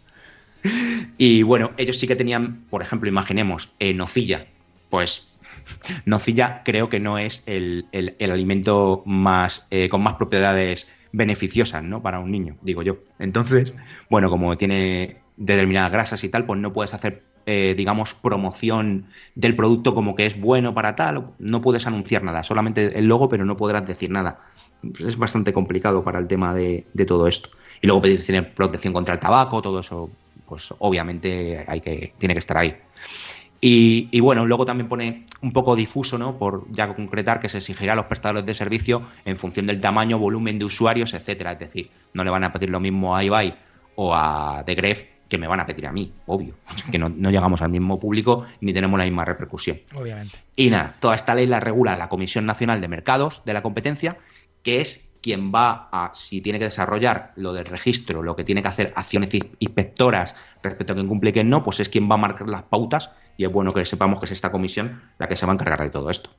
Y 1.17 1.43
bueno, 1.43 1.71
ellos 1.75 1.99
sí 1.99 2.07
que 2.07 2.15
tenían, 2.15 2.63
por 2.69 2.81
ejemplo, 2.81 3.09
imaginemos, 3.09 3.73
eh, 3.79 3.93
nocilla. 3.93 4.45
Pues 4.89 5.27
nocilla 6.05 6.61
creo 6.63 6.89
que 6.89 6.99
no 6.99 7.17
es 7.17 7.43
el, 7.45 7.87
alimento 8.19 9.03
más 9.05 9.67
eh, 9.69 9.89
con 9.89 10.01
más 10.01 10.15
propiedades 10.15 10.87
beneficiosas, 11.11 11.83
¿no? 11.83 12.01
Para 12.01 12.19
un 12.19 12.31
niño, 12.31 12.57
digo 12.61 12.81
yo. 12.81 12.97
Entonces, 13.19 13.73
bueno, 14.09 14.29
como 14.29 14.57
tiene 14.57 15.17
determinadas 15.37 15.91
grasas 15.91 16.23
y 16.23 16.29
tal, 16.29 16.45
pues 16.45 16.59
no 16.59 16.73
puedes 16.73 16.93
hacer 16.93 17.23
eh, 17.45 17.73
digamos, 17.75 18.13
promoción 18.13 19.07
del 19.35 19.53
producto 19.57 19.93
como 19.93 20.15
que 20.15 20.25
es 20.25 20.39
bueno 20.39 20.73
para 20.73 20.95
tal, 20.95 21.31
no 21.39 21.59
puedes 21.59 21.85
anunciar 21.85 22.23
nada, 22.23 22.41
solamente 22.41 22.97
el 22.97 23.05
logo, 23.05 23.27
pero 23.27 23.43
no 23.43 23.57
podrás 23.57 23.85
decir 23.85 24.09
nada. 24.09 24.39
Es 24.99 25.17
bastante 25.17 25.51
complicado 25.51 26.03
para 26.05 26.19
el 26.19 26.27
tema 26.27 26.53
de, 26.53 26.85
de 26.93 27.05
todo 27.05 27.27
esto. 27.27 27.49
Y 27.81 27.87
luego 27.87 28.01
pedís 28.01 28.25
tener 28.25 28.53
protección 28.53 28.93
contra 28.93 29.15
el 29.15 29.19
tabaco, 29.19 29.61
todo 29.61 29.81
eso, 29.81 30.09
pues 30.47 30.73
obviamente 30.79 31.65
hay 31.67 31.81
que, 31.81 32.13
tiene 32.17 32.33
que 32.33 32.39
estar 32.39 32.57
ahí. 32.57 32.77
Y, 33.65 34.09
y, 34.11 34.19
bueno, 34.19 34.45
luego 34.45 34.65
también 34.65 34.89
pone 34.89 35.25
un 35.41 35.53
poco 35.53 35.77
difuso, 35.77 36.17
¿no? 36.17 36.37
Por 36.37 36.69
ya 36.69 36.93
concretar 36.93 37.39
que 37.39 37.47
se 37.47 37.59
exigirá 37.59 37.93
a 37.93 37.95
los 37.95 38.07
prestadores 38.07 38.45
de 38.45 38.53
servicio 38.53 39.03
en 39.23 39.37
función 39.37 39.65
del 39.67 39.79
tamaño, 39.79 40.19
volumen 40.19 40.59
de 40.59 40.65
usuarios, 40.65 41.13
etcétera. 41.13 41.53
Es 41.53 41.59
decir, 41.59 41.89
no 42.13 42.25
le 42.25 42.29
van 42.29 42.43
a 42.43 42.51
pedir 42.51 42.69
lo 42.69 42.81
mismo 42.81 43.15
a 43.15 43.23
iBuy 43.23 43.53
o 43.95 44.13
a 44.13 44.63
The 44.65 44.75
Gref 44.75 45.05
que 45.29 45.37
me 45.37 45.47
van 45.47 45.61
a 45.61 45.65
pedir 45.65 45.87
a 45.87 45.93
mí, 45.93 46.11
obvio. 46.25 46.55
Que 46.91 46.99
no, 46.99 47.07
no, 47.07 47.31
llegamos 47.31 47.61
al 47.61 47.69
mismo 47.69 48.01
público 48.01 48.45
ni 48.59 48.73
tenemos 48.73 48.99
la 48.99 49.05
misma 49.05 49.23
repercusión. 49.23 49.79
Obviamente. 49.95 50.37
Y 50.57 50.69
nada, 50.69 50.97
toda 50.99 51.15
esta 51.15 51.33
ley 51.33 51.47
la 51.47 51.61
regula 51.61 51.95
la 51.95 52.09
Comisión 52.09 52.45
Nacional 52.45 52.81
de 52.81 52.89
Mercados 52.89 53.43
de 53.45 53.53
la 53.53 53.61
Competencia, 53.61 54.17
que 54.61 54.81
es 54.81 55.07
quien 55.21 55.53
va 55.55 55.87
a, 55.89 56.11
si 56.13 56.41
tiene 56.41 56.59
que 56.59 56.65
desarrollar 56.65 57.31
lo 57.37 57.53
del 57.53 57.63
registro, 57.63 58.23
lo 58.23 58.35
que 58.35 58.43
tiene 58.43 58.61
que 58.61 58.67
hacer 58.67 58.91
acciones 58.93 59.29
inspectoras 59.59 60.35
respecto 60.61 60.91
a 60.91 60.95
quien 60.97 61.07
cumple 61.07 61.29
y 61.29 61.33
quien 61.33 61.49
no, 61.49 61.63
pues 61.63 61.79
es 61.79 61.87
quien 61.87 62.11
va 62.11 62.15
a 62.15 62.17
marcar 62.17 62.49
las 62.49 62.63
pautas 62.63 63.09
y 63.37 63.45
es 63.45 63.51
bueno 63.51 63.71
que 63.71 63.85
sepamos 63.85 64.19
que 64.19 64.25
es 64.25 64.31
esta 64.31 64.51
comisión 64.51 65.01
la 65.17 65.27
que 65.27 65.35
se 65.35 65.45
va 65.45 65.51
a 65.51 65.55
encargar 65.55 65.81
de 65.81 65.89
todo 65.89 66.09
esto. 66.09 66.29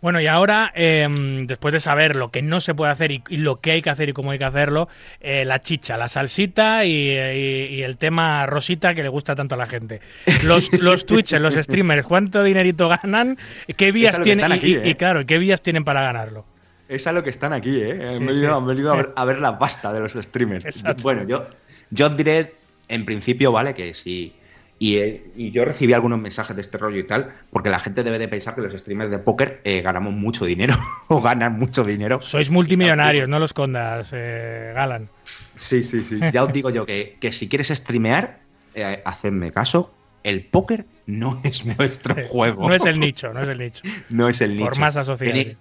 Bueno, 0.00 0.18
y 0.20 0.26
ahora, 0.26 0.72
eh, 0.74 1.06
después 1.46 1.72
de 1.72 1.80
saber 1.80 2.16
lo 2.16 2.30
que 2.30 2.40
no 2.40 2.60
se 2.60 2.74
puede 2.74 2.90
hacer 2.90 3.10
y, 3.10 3.22
y, 3.28 3.36
lo 3.36 3.60
que 3.60 3.72
hay 3.72 3.82
que 3.82 3.90
hacer 3.90 4.08
y 4.08 4.12
cómo 4.14 4.30
hay 4.30 4.38
que 4.38 4.46
hacerlo, 4.46 4.88
eh, 5.20 5.44
la 5.44 5.60
chicha, 5.60 5.98
la 5.98 6.08
salsita 6.08 6.86
y, 6.86 7.10
y, 7.10 7.66
y, 7.66 7.82
el 7.82 7.98
tema 7.98 8.46
rosita 8.46 8.94
que 8.94 9.02
le 9.02 9.10
gusta 9.10 9.34
tanto 9.34 9.56
a 9.56 9.58
la 9.58 9.66
gente. 9.66 10.00
Los, 10.42 10.72
los 10.80 11.04
Twitchers, 11.04 11.42
los 11.42 11.54
streamers, 11.54 12.06
¿cuánto 12.06 12.42
dinerito 12.42 12.88
ganan? 12.88 13.36
¿Qué 13.76 13.92
vías 13.92 14.22
tienen? 14.22 14.50
Aquí, 14.50 14.76
¿eh? 14.76 14.88
y, 14.88 14.94
claro, 14.94 15.26
¿qué 15.26 15.38
vías 15.38 15.60
tienen 15.60 15.84
para 15.84 16.00
ganarlo? 16.00 16.46
Es 16.88 17.06
a 17.06 17.12
lo 17.12 17.22
que 17.22 17.30
están 17.30 17.52
aquí, 17.52 17.80
¿eh? 17.82 18.14
Sí, 18.18 18.24
venido, 18.24 18.48
sí. 18.48 18.58
han 18.58 18.66
venido 18.66 18.92
a, 18.92 18.96
ver, 18.96 19.12
a, 19.16 19.24
ver, 19.26 19.38
la 19.38 19.58
pasta 19.58 19.92
de 19.92 20.00
los 20.00 20.14
streamers. 20.14 20.64
Exacto. 20.64 21.02
Bueno, 21.02 21.24
yo, 21.24 21.46
yo 21.90 22.08
diré 22.08 22.54
en 22.88 23.04
principio, 23.04 23.52
¿vale? 23.52 23.74
Que 23.74 23.92
si. 23.92 24.34
Y, 24.82 24.96
y, 25.36 25.50
yo 25.50 25.66
recibí 25.66 25.92
algunos 25.92 26.18
mensajes 26.18 26.56
de 26.56 26.62
este 26.62 26.78
rollo 26.78 26.98
y 26.98 27.02
tal, 27.02 27.34
porque 27.50 27.68
la 27.68 27.78
gente 27.80 28.02
debe 28.02 28.18
de 28.18 28.28
pensar 28.28 28.54
que 28.54 28.62
los 28.62 28.72
streamers 28.72 29.10
de 29.10 29.18
póker 29.18 29.60
eh, 29.62 29.82
ganamos 29.82 30.14
mucho 30.14 30.46
dinero 30.46 30.74
o 31.08 31.20
ganan 31.20 31.58
mucho 31.58 31.84
dinero. 31.84 32.22
Sois 32.22 32.48
multimillonarios, 32.48 33.28
no 33.28 33.38
los 33.38 33.52
condas, 33.52 34.08
eh, 34.12 34.72
Galan. 34.74 35.10
Sí, 35.54 35.82
sí, 35.82 36.00
sí. 36.00 36.18
Ya 36.32 36.44
os 36.44 36.52
digo 36.54 36.70
yo 36.70 36.86
que, 36.86 37.18
que 37.20 37.30
si 37.30 37.46
quieres 37.46 37.68
streamear, 37.68 38.40
eh, 38.74 39.02
hacedme 39.04 39.52
caso, 39.52 39.92
el 40.24 40.46
póker 40.46 40.86
no 41.04 41.38
es 41.44 41.66
nuestro 41.66 42.14
juego. 42.28 42.66
No 42.66 42.74
es 42.74 42.86
el 42.86 42.98
nicho, 42.98 43.34
no 43.34 43.42
es 43.42 43.50
el 43.50 43.58
nicho. 43.58 43.82
no 44.08 44.30
es 44.30 44.40
el 44.40 44.56
nicho. 44.56 44.64
Por 44.70 44.78
más 44.80 44.96
asociados. 44.96 45.56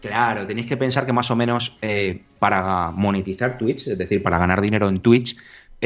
Claro, 0.00 0.46
tenéis 0.46 0.66
que 0.66 0.76
pensar 0.76 1.06
que 1.06 1.14
más 1.14 1.30
o 1.30 1.36
menos 1.36 1.78
eh, 1.80 2.22
para 2.38 2.90
monetizar 2.90 3.56
Twitch, 3.56 3.86
es 3.86 3.96
decir, 3.96 4.22
para 4.22 4.38
ganar 4.38 4.60
dinero 4.60 4.88
en 4.88 5.00
Twitch, 5.00 5.34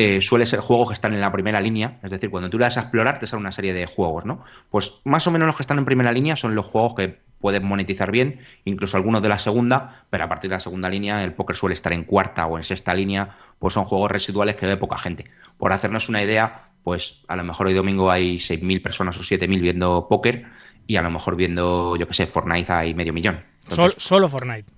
eh, 0.01 0.21
suele 0.21 0.47
ser 0.47 0.61
juegos 0.61 0.87
que 0.87 0.95
están 0.95 1.13
en 1.13 1.21
la 1.21 1.33
primera 1.33 1.61
línea. 1.61 1.99
Es 2.05 2.13
decir, 2.13 2.31
cuando 2.31 2.49
tú 2.49 2.57
le 2.57 2.67
das 2.67 2.77
a 2.77 2.83
explorar, 2.83 3.19
te 3.19 3.27
sale 3.27 3.41
una 3.41 3.51
serie 3.51 3.75
de 3.75 3.87
juegos, 3.87 4.25
¿no? 4.25 4.45
Pues 4.71 5.01
más 5.03 5.27
o 5.27 5.33
menos 5.33 5.47
los 5.47 5.57
que 5.57 5.65
están 5.65 5.77
en 5.77 5.85
primera 5.85 6.13
línea 6.13 6.37
son 6.37 6.55
los 6.55 6.67
juegos 6.67 6.95
que 6.95 7.19
pueden 7.41 7.65
monetizar 7.65 8.13
bien, 8.13 8.39
incluso 8.65 8.97
algunos 8.97 9.23
de 9.23 9.29
la 9.29 9.41
segunda, 9.41 10.05
pero 10.09 10.23
a 10.23 10.29
partir 10.29 10.51
de 10.51 10.55
la 10.55 10.61
segunda 10.61 10.89
línea 10.89 11.25
el 11.25 11.33
póker 11.33 11.57
suele 11.57 11.75
estar 11.75 11.93
en 11.93 12.05
cuarta 12.05 12.47
o 12.47 12.59
en 12.59 12.63
sexta 12.63 12.95
línea, 12.95 13.37
pues 13.59 13.75
son 13.75 13.87
juegos 13.87 14.09
residuales 14.09 14.55
que 14.55 14.67
ve 14.67 14.77
poca 14.77 14.99
gente. 14.99 15.25
Por 15.57 15.73
hacernos 15.73 16.09
una 16.09 16.23
idea, 16.23 16.69
pues 16.85 17.25
a 17.27 17.35
lo 17.35 17.43
mejor 17.43 17.67
hoy 17.67 17.75
domingo 17.75 18.13
hay 18.13 18.37
6.000 18.37 18.81
personas 18.81 19.19
o 19.19 19.23
7.000 19.23 19.61
viendo 19.61 20.07
póker 20.09 20.47
y 20.87 20.95
a 20.95 21.03
lo 21.03 21.11
mejor 21.11 21.35
viendo, 21.35 21.97
yo 21.97 22.07
qué 22.07 22.15
sé, 22.15 22.29
Fortnite 22.29 22.73
hay 22.73 22.95
medio 22.95 23.13
millón. 23.13 23.43
Entonces, 23.69 24.01
solo 24.01 24.29
Fortnite. 24.29 24.78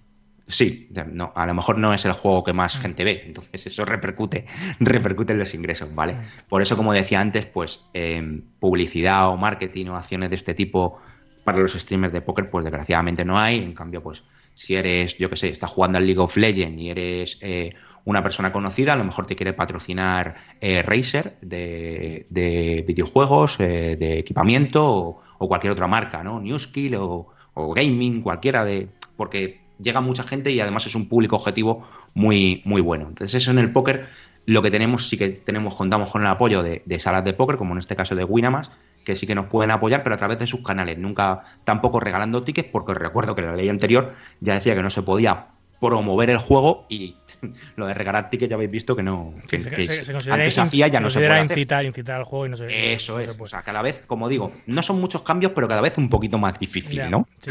Sí, 0.50 0.88
no, 1.12 1.32
a 1.34 1.46
lo 1.46 1.54
mejor 1.54 1.78
no 1.78 1.94
es 1.94 2.04
el 2.04 2.12
juego 2.12 2.42
que 2.42 2.52
más 2.52 2.76
gente 2.76 3.04
ve, 3.04 3.22
entonces 3.24 3.66
eso 3.66 3.84
repercute, 3.84 4.46
repercute 4.80 5.32
en 5.32 5.38
los 5.38 5.54
ingresos, 5.54 5.94
¿vale? 5.94 6.16
Por 6.48 6.60
eso, 6.60 6.76
como 6.76 6.92
decía 6.92 7.20
antes, 7.20 7.46
pues 7.46 7.84
eh, 7.94 8.42
publicidad 8.58 9.28
o 9.28 9.36
marketing 9.36 9.86
o 9.86 9.96
acciones 9.96 10.30
de 10.30 10.36
este 10.36 10.54
tipo 10.54 10.98
para 11.44 11.58
los 11.58 11.72
streamers 11.72 12.12
de 12.12 12.20
póker, 12.20 12.50
pues 12.50 12.64
desgraciadamente 12.64 13.24
no 13.24 13.38
hay. 13.38 13.58
En 13.58 13.74
cambio, 13.74 14.02
pues 14.02 14.22
si 14.54 14.76
eres, 14.76 15.16
yo 15.18 15.30
que 15.30 15.36
sé, 15.36 15.48
estás 15.48 15.70
jugando 15.70 15.98
al 15.98 16.06
League 16.06 16.20
of 16.20 16.36
Legends 16.36 16.80
y 16.80 16.90
eres 16.90 17.38
eh, 17.40 17.72
una 18.04 18.22
persona 18.22 18.52
conocida, 18.52 18.94
a 18.94 18.96
lo 18.96 19.04
mejor 19.04 19.26
te 19.26 19.36
quiere 19.36 19.52
patrocinar 19.52 20.34
eh, 20.60 20.82
Razer 20.82 21.38
de, 21.40 22.26
de 22.28 22.84
videojuegos, 22.86 23.58
eh, 23.60 23.96
de 23.96 24.18
equipamiento 24.18 24.86
o, 24.86 25.22
o, 25.38 25.48
cualquier 25.48 25.72
otra 25.72 25.86
marca, 25.86 26.22
¿no? 26.22 26.40
Newskill 26.40 26.96
o, 26.96 27.28
o 27.54 27.72
gaming, 27.72 28.22
cualquiera 28.22 28.64
de. 28.64 28.88
porque 29.16 29.60
llega 29.82 30.00
mucha 30.00 30.22
gente 30.22 30.50
y 30.50 30.60
además 30.60 30.86
es 30.86 30.94
un 30.94 31.08
público 31.08 31.36
objetivo 31.36 31.86
muy, 32.14 32.62
muy 32.64 32.80
bueno. 32.80 33.06
Entonces, 33.08 33.34
eso 33.34 33.50
en 33.50 33.58
el 33.58 33.72
póker, 33.72 34.08
lo 34.46 34.62
que 34.62 34.70
tenemos, 34.70 35.08
sí 35.08 35.16
que 35.16 35.30
tenemos, 35.30 35.74
contamos 35.74 36.10
con 36.10 36.22
el 36.22 36.28
apoyo 36.28 36.62
de, 36.62 36.82
de 36.84 37.00
salas 37.00 37.24
de 37.24 37.32
póker, 37.32 37.56
como 37.56 37.72
en 37.72 37.78
este 37.78 37.96
caso 37.96 38.14
de 38.14 38.24
Winamax, 38.24 38.70
que 39.04 39.16
sí 39.16 39.26
que 39.26 39.34
nos 39.34 39.46
pueden 39.46 39.70
apoyar, 39.70 40.02
pero 40.02 40.14
a 40.14 40.18
través 40.18 40.38
de 40.38 40.46
sus 40.46 40.62
canales, 40.62 40.98
nunca 40.98 41.42
tampoco 41.64 42.00
regalando 42.00 42.42
tickets, 42.42 42.68
porque 42.70 42.92
os 42.92 42.98
recuerdo 42.98 43.34
que 43.34 43.42
la 43.42 43.56
ley 43.56 43.68
anterior 43.68 44.14
ya 44.40 44.54
decía 44.54 44.74
que 44.74 44.82
no 44.82 44.90
se 44.90 45.02
podía 45.02 45.48
promover 45.80 46.30
el 46.30 46.38
juego 46.38 46.86
y 46.88 47.16
lo 47.76 47.86
de 47.86 47.94
regalar 47.94 48.28
tickets 48.28 48.50
ya 48.50 48.56
habéis 48.56 48.70
visto 48.70 48.94
que 48.94 49.02
no 49.02 49.34
que, 49.48 49.62
se, 49.62 49.70
que 49.70 49.86
se, 49.86 50.20
se 50.20 50.30
antes 50.30 50.58
hacía 50.58 50.88
ya 50.88 50.98
se 50.98 51.02
no 51.02 51.10
se 51.10 51.20
puede 51.20 51.40
incitar, 51.40 51.78
hacer. 51.78 51.86
incitar 51.86 52.16
al 52.16 52.24
juego 52.24 52.46
y 52.46 52.48
no 52.50 52.56
se 52.58 52.92
eso 52.92 53.18
es 53.18 53.28
o 53.28 53.46
sea 53.46 53.62
cada 53.62 53.80
vez 53.80 54.02
como 54.06 54.28
digo 54.28 54.52
no 54.66 54.82
son 54.82 55.00
muchos 55.00 55.22
cambios 55.22 55.52
pero 55.54 55.66
cada 55.68 55.80
vez 55.80 55.96
un 55.96 56.10
poquito 56.10 56.36
más 56.36 56.58
difícil 56.58 56.98
ya, 56.98 57.08
no 57.08 57.26
sí. 57.42 57.50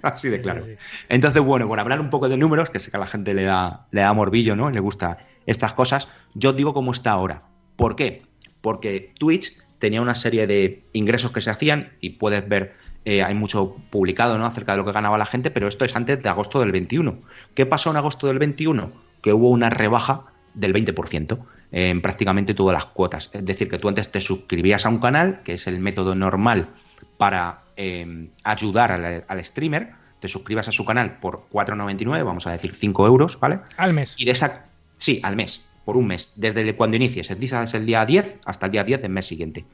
así 0.02 0.28
de 0.28 0.40
claro 0.40 0.64
sí, 0.64 0.76
entonces 1.08 1.42
bueno 1.42 1.68
por 1.68 1.80
hablar 1.80 2.00
un 2.00 2.10
poco 2.10 2.28
de 2.28 2.36
números 2.36 2.70
que 2.70 2.80
sé 2.80 2.90
que 2.90 2.96
a 2.96 3.00
la 3.00 3.06
gente 3.06 3.34
le 3.34 3.44
da 3.44 3.86
le 3.90 4.02
da 4.02 4.12
morbillo 4.12 4.56
no 4.56 4.70
le 4.70 4.80
gusta 4.80 5.18
estas 5.46 5.72
cosas 5.72 6.08
yo 6.34 6.50
os 6.50 6.56
digo 6.56 6.74
cómo 6.74 6.92
está 6.92 7.12
ahora 7.12 7.42
¿por 7.76 7.96
qué? 7.96 8.22
porque 8.60 9.12
Twitch 9.18 9.62
tenía 9.78 10.02
una 10.02 10.14
serie 10.14 10.46
de 10.46 10.84
ingresos 10.92 11.32
que 11.32 11.40
se 11.40 11.50
hacían 11.50 11.92
y 12.00 12.10
puedes 12.10 12.48
ver 12.48 12.74
eh, 13.04 13.22
hay 13.22 13.34
mucho 13.34 13.76
publicado 13.90 14.36
¿no? 14.36 14.46
acerca 14.46 14.72
de 14.72 14.78
lo 14.78 14.84
que 14.84 14.92
ganaba 14.92 15.16
la 15.16 15.26
gente, 15.26 15.50
pero 15.50 15.68
esto 15.68 15.84
es 15.84 15.96
antes 15.96 16.22
de 16.22 16.28
agosto 16.28 16.60
del 16.60 16.70
21. 16.70 17.18
¿Qué 17.54 17.64
pasó 17.64 17.90
en 17.90 17.96
agosto 17.96 18.26
del 18.26 18.38
21? 18.38 18.92
Que 19.22 19.32
hubo 19.32 19.48
una 19.48 19.70
rebaja 19.70 20.24
del 20.52 20.74
20% 20.74 21.38
en 21.72 22.02
prácticamente 22.02 22.52
todas 22.52 22.74
las 22.74 22.84
cuotas. 22.86 23.30
Es 23.32 23.44
decir, 23.44 23.70
que 23.70 23.78
tú 23.78 23.88
antes 23.88 24.10
te 24.10 24.20
suscribías 24.20 24.84
a 24.84 24.90
un 24.90 24.98
canal, 24.98 25.42
que 25.44 25.54
es 25.54 25.66
el 25.66 25.80
método 25.80 26.14
normal 26.14 26.68
para 27.16 27.62
eh, 27.80 28.28
ayudar 28.44 28.92
al, 28.92 29.24
al, 29.26 29.44
streamer, 29.44 29.92
te 30.20 30.28
suscribas 30.28 30.68
a 30.68 30.72
su 30.72 30.84
canal 30.84 31.18
por 31.18 31.48
4,99, 31.50 32.24
vamos 32.24 32.46
a 32.46 32.52
decir 32.52 32.74
5 32.74 33.06
euros, 33.06 33.40
¿vale? 33.40 33.60
Al 33.78 33.94
mes. 33.94 34.14
Y 34.18 34.26
de 34.26 34.32
esa... 34.32 34.66
Sí, 34.92 35.18
al 35.22 35.34
mes 35.34 35.62
por 35.84 35.96
un 35.96 36.06
mes, 36.06 36.32
desde 36.36 36.76
cuando 36.76 36.96
inicies, 36.96 37.30
empiezas 37.30 37.72
el 37.74 37.86
día 37.86 38.04
10 38.04 38.40
hasta 38.44 38.66
el 38.66 38.72
día 38.72 38.84
10 38.84 39.02
del 39.02 39.10
mes 39.10 39.26
siguiente. 39.26 39.64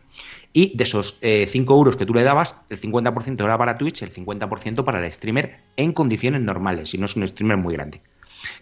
Y 0.53 0.77
de 0.77 0.85
esos 0.85 1.19
eh, 1.21 1.47
5 1.51 1.75
euros 1.75 1.97
que 1.97 2.07
tú 2.07 2.15
le 2.15 2.23
dabas, 2.23 2.57
el 2.71 2.81
50% 2.81 3.45
era 3.45 3.59
para 3.59 3.77
Twitch, 3.77 4.03
el 4.03 4.15
50% 4.15 4.85
para 4.85 5.05
el 5.05 5.13
streamer 5.13 5.59
en 5.77 5.93
condiciones 5.93 6.41
normales, 6.41 6.91
si 6.91 6.99
no 6.99 7.07
es 7.07 7.17
un 7.17 7.27
streamer 7.27 7.57
muy 7.57 7.75
grande. 7.75 8.01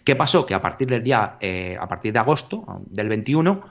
¿Qué 0.03 0.15
pasó? 0.15 0.45
Que 0.45 0.53
a 0.53 0.61
partir 0.61 0.89
del 0.89 1.03
día, 1.03 1.37
eh, 1.39 1.77
a 1.79 1.87
partir 1.87 2.11
de 2.11 2.19
agosto 2.19 2.65
del 2.87 3.07
21, 3.09 3.61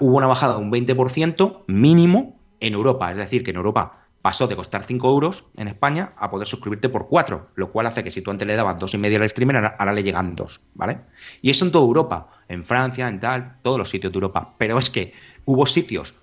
hubo 0.00 0.16
una 0.16 0.26
bajada 0.26 0.56
de 0.56 0.60
un 0.60 0.70
20% 0.70 1.64
mínimo 1.66 2.38
en 2.60 2.74
Europa. 2.74 3.10
Es 3.10 3.18
decir, 3.18 3.42
que 3.42 3.50
en 3.50 3.56
Europa 3.56 4.03
pasó 4.24 4.46
de 4.46 4.56
costar 4.56 4.84
5 4.84 5.06
euros 5.06 5.44
en 5.54 5.68
España 5.68 6.14
a 6.16 6.30
poder 6.30 6.48
suscribirte 6.48 6.88
por 6.88 7.08
4, 7.08 7.50
lo 7.56 7.68
cual 7.68 7.88
hace 7.88 8.02
que 8.02 8.10
si 8.10 8.22
tú 8.22 8.30
antes 8.30 8.48
le 8.48 8.56
dabas 8.56 8.78
dos 8.78 8.94
y 8.94 8.96
medio 8.96 9.20
al 9.20 9.28
streamer, 9.28 9.74
ahora, 9.78 9.92
le 9.92 10.02
llegan 10.02 10.34
2, 10.34 10.62
¿vale? 10.72 11.00
Y 11.42 11.50
eso 11.50 11.66
en 11.66 11.70
toda 11.70 11.84
Europa, 11.84 12.30
en 12.48 12.64
Francia, 12.64 13.06
en 13.06 13.20
tal, 13.20 13.58
todos 13.60 13.76
los 13.76 13.90
sitios 13.90 14.14
de 14.14 14.16
Europa. 14.16 14.54
Pero 14.56 14.78
es 14.78 14.88
que 14.88 15.12
hubo 15.44 15.66
sitios 15.66 16.14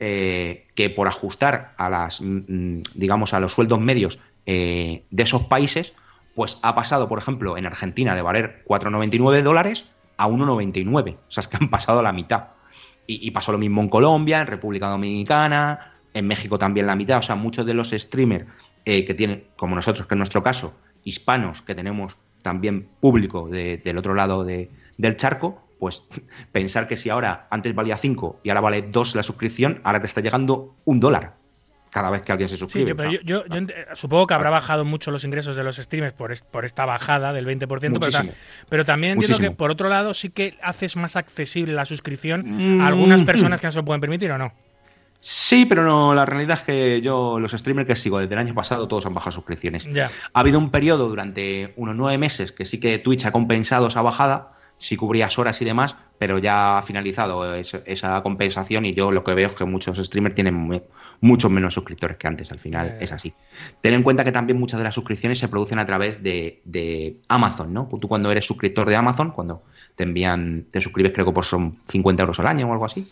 eh, 0.00 0.68
que 0.74 0.88
por 0.88 1.06
ajustar 1.06 1.74
a 1.76 1.90
las, 1.90 2.22
mm, 2.22 2.80
digamos, 2.94 3.34
a 3.34 3.40
los 3.40 3.52
sueldos 3.52 3.78
medios 3.78 4.20
eh, 4.46 5.04
de 5.10 5.22
esos 5.22 5.42
países, 5.42 5.92
pues 6.34 6.58
ha 6.62 6.74
pasado, 6.74 7.08
por 7.08 7.18
ejemplo, 7.18 7.58
en 7.58 7.66
Argentina 7.66 8.14
de 8.14 8.22
valer 8.22 8.64
4,99 8.64 9.42
dólares 9.42 9.84
a 10.16 10.28
1,99. 10.28 11.18
O 11.28 11.30
sea, 11.30 11.42
es 11.42 11.48
que 11.48 11.58
han 11.60 11.68
pasado 11.70 12.00
la 12.02 12.14
mitad. 12.14 12.44
Y 13.06 13.32
pasó 13.32 13.52
lo 13.52 13.58
mismo 13.58 13.82
en 13.82 13.90
Colombia, 13.90 14.40
en 14.40 14.46
República 14.46 14.88
Dominicana, 14.88 15.93
en 16.14 16.26
México 16.26 16.58
también 16.58 16.86
la 16.86 16.96
mitad, 16.96 17.18
o 17.18 17.22
sea, 17.22 17.34
muchos 17.34 17.66
de 17.66 17.74
los 17.74 17.90
streamers 17.90 18.46
eh, 18.84 19.04
que 19.04 19.14
tienen, 19.14 19.44
como 19.56 19.74
nosotros, 19.74 20.06
que 20.06 20.14
en 20.14 20.18
nuestro 20.18 20.42
caso, 20.42 20.74
hispanos, 21.02 21.62
que 21.62 21.74
tenemos 21.74 22.16
también 22.42 22.88
público 23.00 23.48
de, 23.48 23.78
del 23.78 23.98
otro 23.98 24.14
lado 24.14 24.44
de, 24.44 24.70
del 24.96 25.16
charco, 25.16 25.62
pues 25.78 26.04
pensar 26.52 26.88
que 26.88 26.96
si 26.96 27.10
ahora 27.10 27.46
antes 27.50 27.74
valía 27.74 27.98
5 27.98 28.40
y 28.44 28.48
ahora 28.48 28.60
vale 28.60 28.82
2 28.82 29.16
la 29.16 29.22
suscripción, 29.22 29.80
ahora 29.84 30.00
te 30.00 30.06
está 30.06 30.20
llegando 30.20 30.74
un 30.84 31.00
dólar 31.00 31.34
cada 31.90 32.10
vez 32.10 32.22
que 32.22 32.32
alguien 32.32 32.48
se 32.48 32.56
suscribe. 32.56 32.88
Sí, 32.88 32.94
pero 32.94 33.12
yo, 33.12 33.20
yo, 33.22 33.44
yo, 33.46 33.66
supongo 33.94 34.26
que 34.26 34.34
habrá 34.34 34.50
bajado 34.50 34.84
mucho 34.84 35.12
los 35.12 35.22
ingresos 35.22 35.54
de 35.54 35.62
los 35.62 35.76
streamers 35.76 36.12
por, 36.12 36.32
est 36.32 36.44
por 36.44 36.64
esta 36.64 36.84
bajada 36.86 37.32
del 37.32 37.46
20%, 37.46 37.68
pero, 37.68 38.10
ta 38.10 38.24
pero, 38.68 38.84
también 38.84 39.12
entiendo 39.12 39.34
Muchísimo. 39.34 39.50
que 39.50 39.56
por 39.56 39.70
otro 39.70 39.88
lado 39.88 40.12
sí 40.12 40.30
que 40.30 40.58
haces 40.60 40.96
más 40.96 41.14
accesible 41.14 41.72
la 41.72 41.84
suscripción 41.84 42.78
mm. 42.78 42.80
a 42.80 42.88
algunas 42.88 43.22
personas 43.22 43.60
que 43.60 43.68
no 43.68 43.70
se 43.70 43.78
lo 43.78 43.84
pueden 43.84 44.00
permitir 44.00 44.32
o 44.32 44.38
no. 44.38 44.52
Sí, 45.26 45.64
pero 45.64 45.84
no, 45.84 46.14
la 46.14 46.26
realidad 46.26 46.58
es 46.58 46.64
que 46.66 47.00
yo, 47.00 47.40
los 47.40 47.52
streamers 47.52 47.86
que 47.88 47.96
sigo 47.96 48.18
desde 48.18 48.34
el 48.34 48.40
año 48.40 48.52
pasado, 48.54 48.86
todos 48.88 49.06
han 49.06 49.14
bajado 49.14 49.32
suscripciones. 49.32 49.88
Ya. 49.90 50.10
Ha 50.34 50.40
habido 50.40 50.58
un 50.58 50.70
periodo 50.70 51.08
durante 51.08 51.72
unos 51.76 51.96
nueve 51.96 52.18
meses 52.18 52.52
que 52.52 52.66
sí 52.66 52.78
que 52.78 52.98
Twitch 52.98 53.24
ha 53.24 53.32
compensado 53.32 53.86
esa 53.86 54.02
bajada, 54.02 54.52
si 54.76 54.96
cubrías 54.96 55.38
horas 55.38 55.62
y 55.62 55.64
demás, 55.64 55.96
pero 56.18 56.36
ya 56.38 56.76
ha 56.76 56.82
finalizado 56.82 57.54
es- 57.54 57.74
esa 57.86 58.22
compensación 58.22 58.84
y 58.84 58.92
yo 58.92 59.12
lo 59.12 59.24
que 59.24 59.32
veo 59.32 59.48
es 59.48 59.54
que 59.54 59.64
muchos 59.64 59.96
streamers 59.96 60.34
tienen 60.34 60.54
mu- 60.54 60.82
muchos 61.22 61.50
menos 61.50 61.72
suscriptores 61.72 62.18
que 62.18 62.26
antes, 62.26 62.52
al 62.52 62.58
final 62.58 62.88
es 63.00 63.10
así. 63.12 63.32
Ten 63.80 63.94
en 63.94 64.02
cuenta 64.02 64.24
que 64.24 64.32
también 64.32 64.58
muchas 64.60 64.76
de 64.78 64.84
las 64.84 64.94
suscripciones 64.94 65.38
se 65.38 65.48
producen 65.48 65.78
a 65.78 65.86
través 65.86 66.22
de, 66.22 66.60
de 66.66 67.16
Amazon, 67.28 67.72
¿no? 67.72 67.88
Tú 67.98 68.08
cuando 68.08 68.30
eres 68.30 68.44
suscriptor 68.44 68.90
de 68.90 68.96
Amazon, 68.96 69.30
cuando 69.30 69.62
te 69.96 70.02
envían, 70.02 70.66
te 70.70 70.82
suscribes 70.82 71.12
creo 71.14 71.24
que 71.24 71.32
por 71.32 71.46
son 71.46 71.78
50 71.84 72.24
euros 72.24 72.38
al 72.40 72.48
año 72.48 72.68
o 72.68 72.72
algo 72.72 72.84
así, 72.84 73.08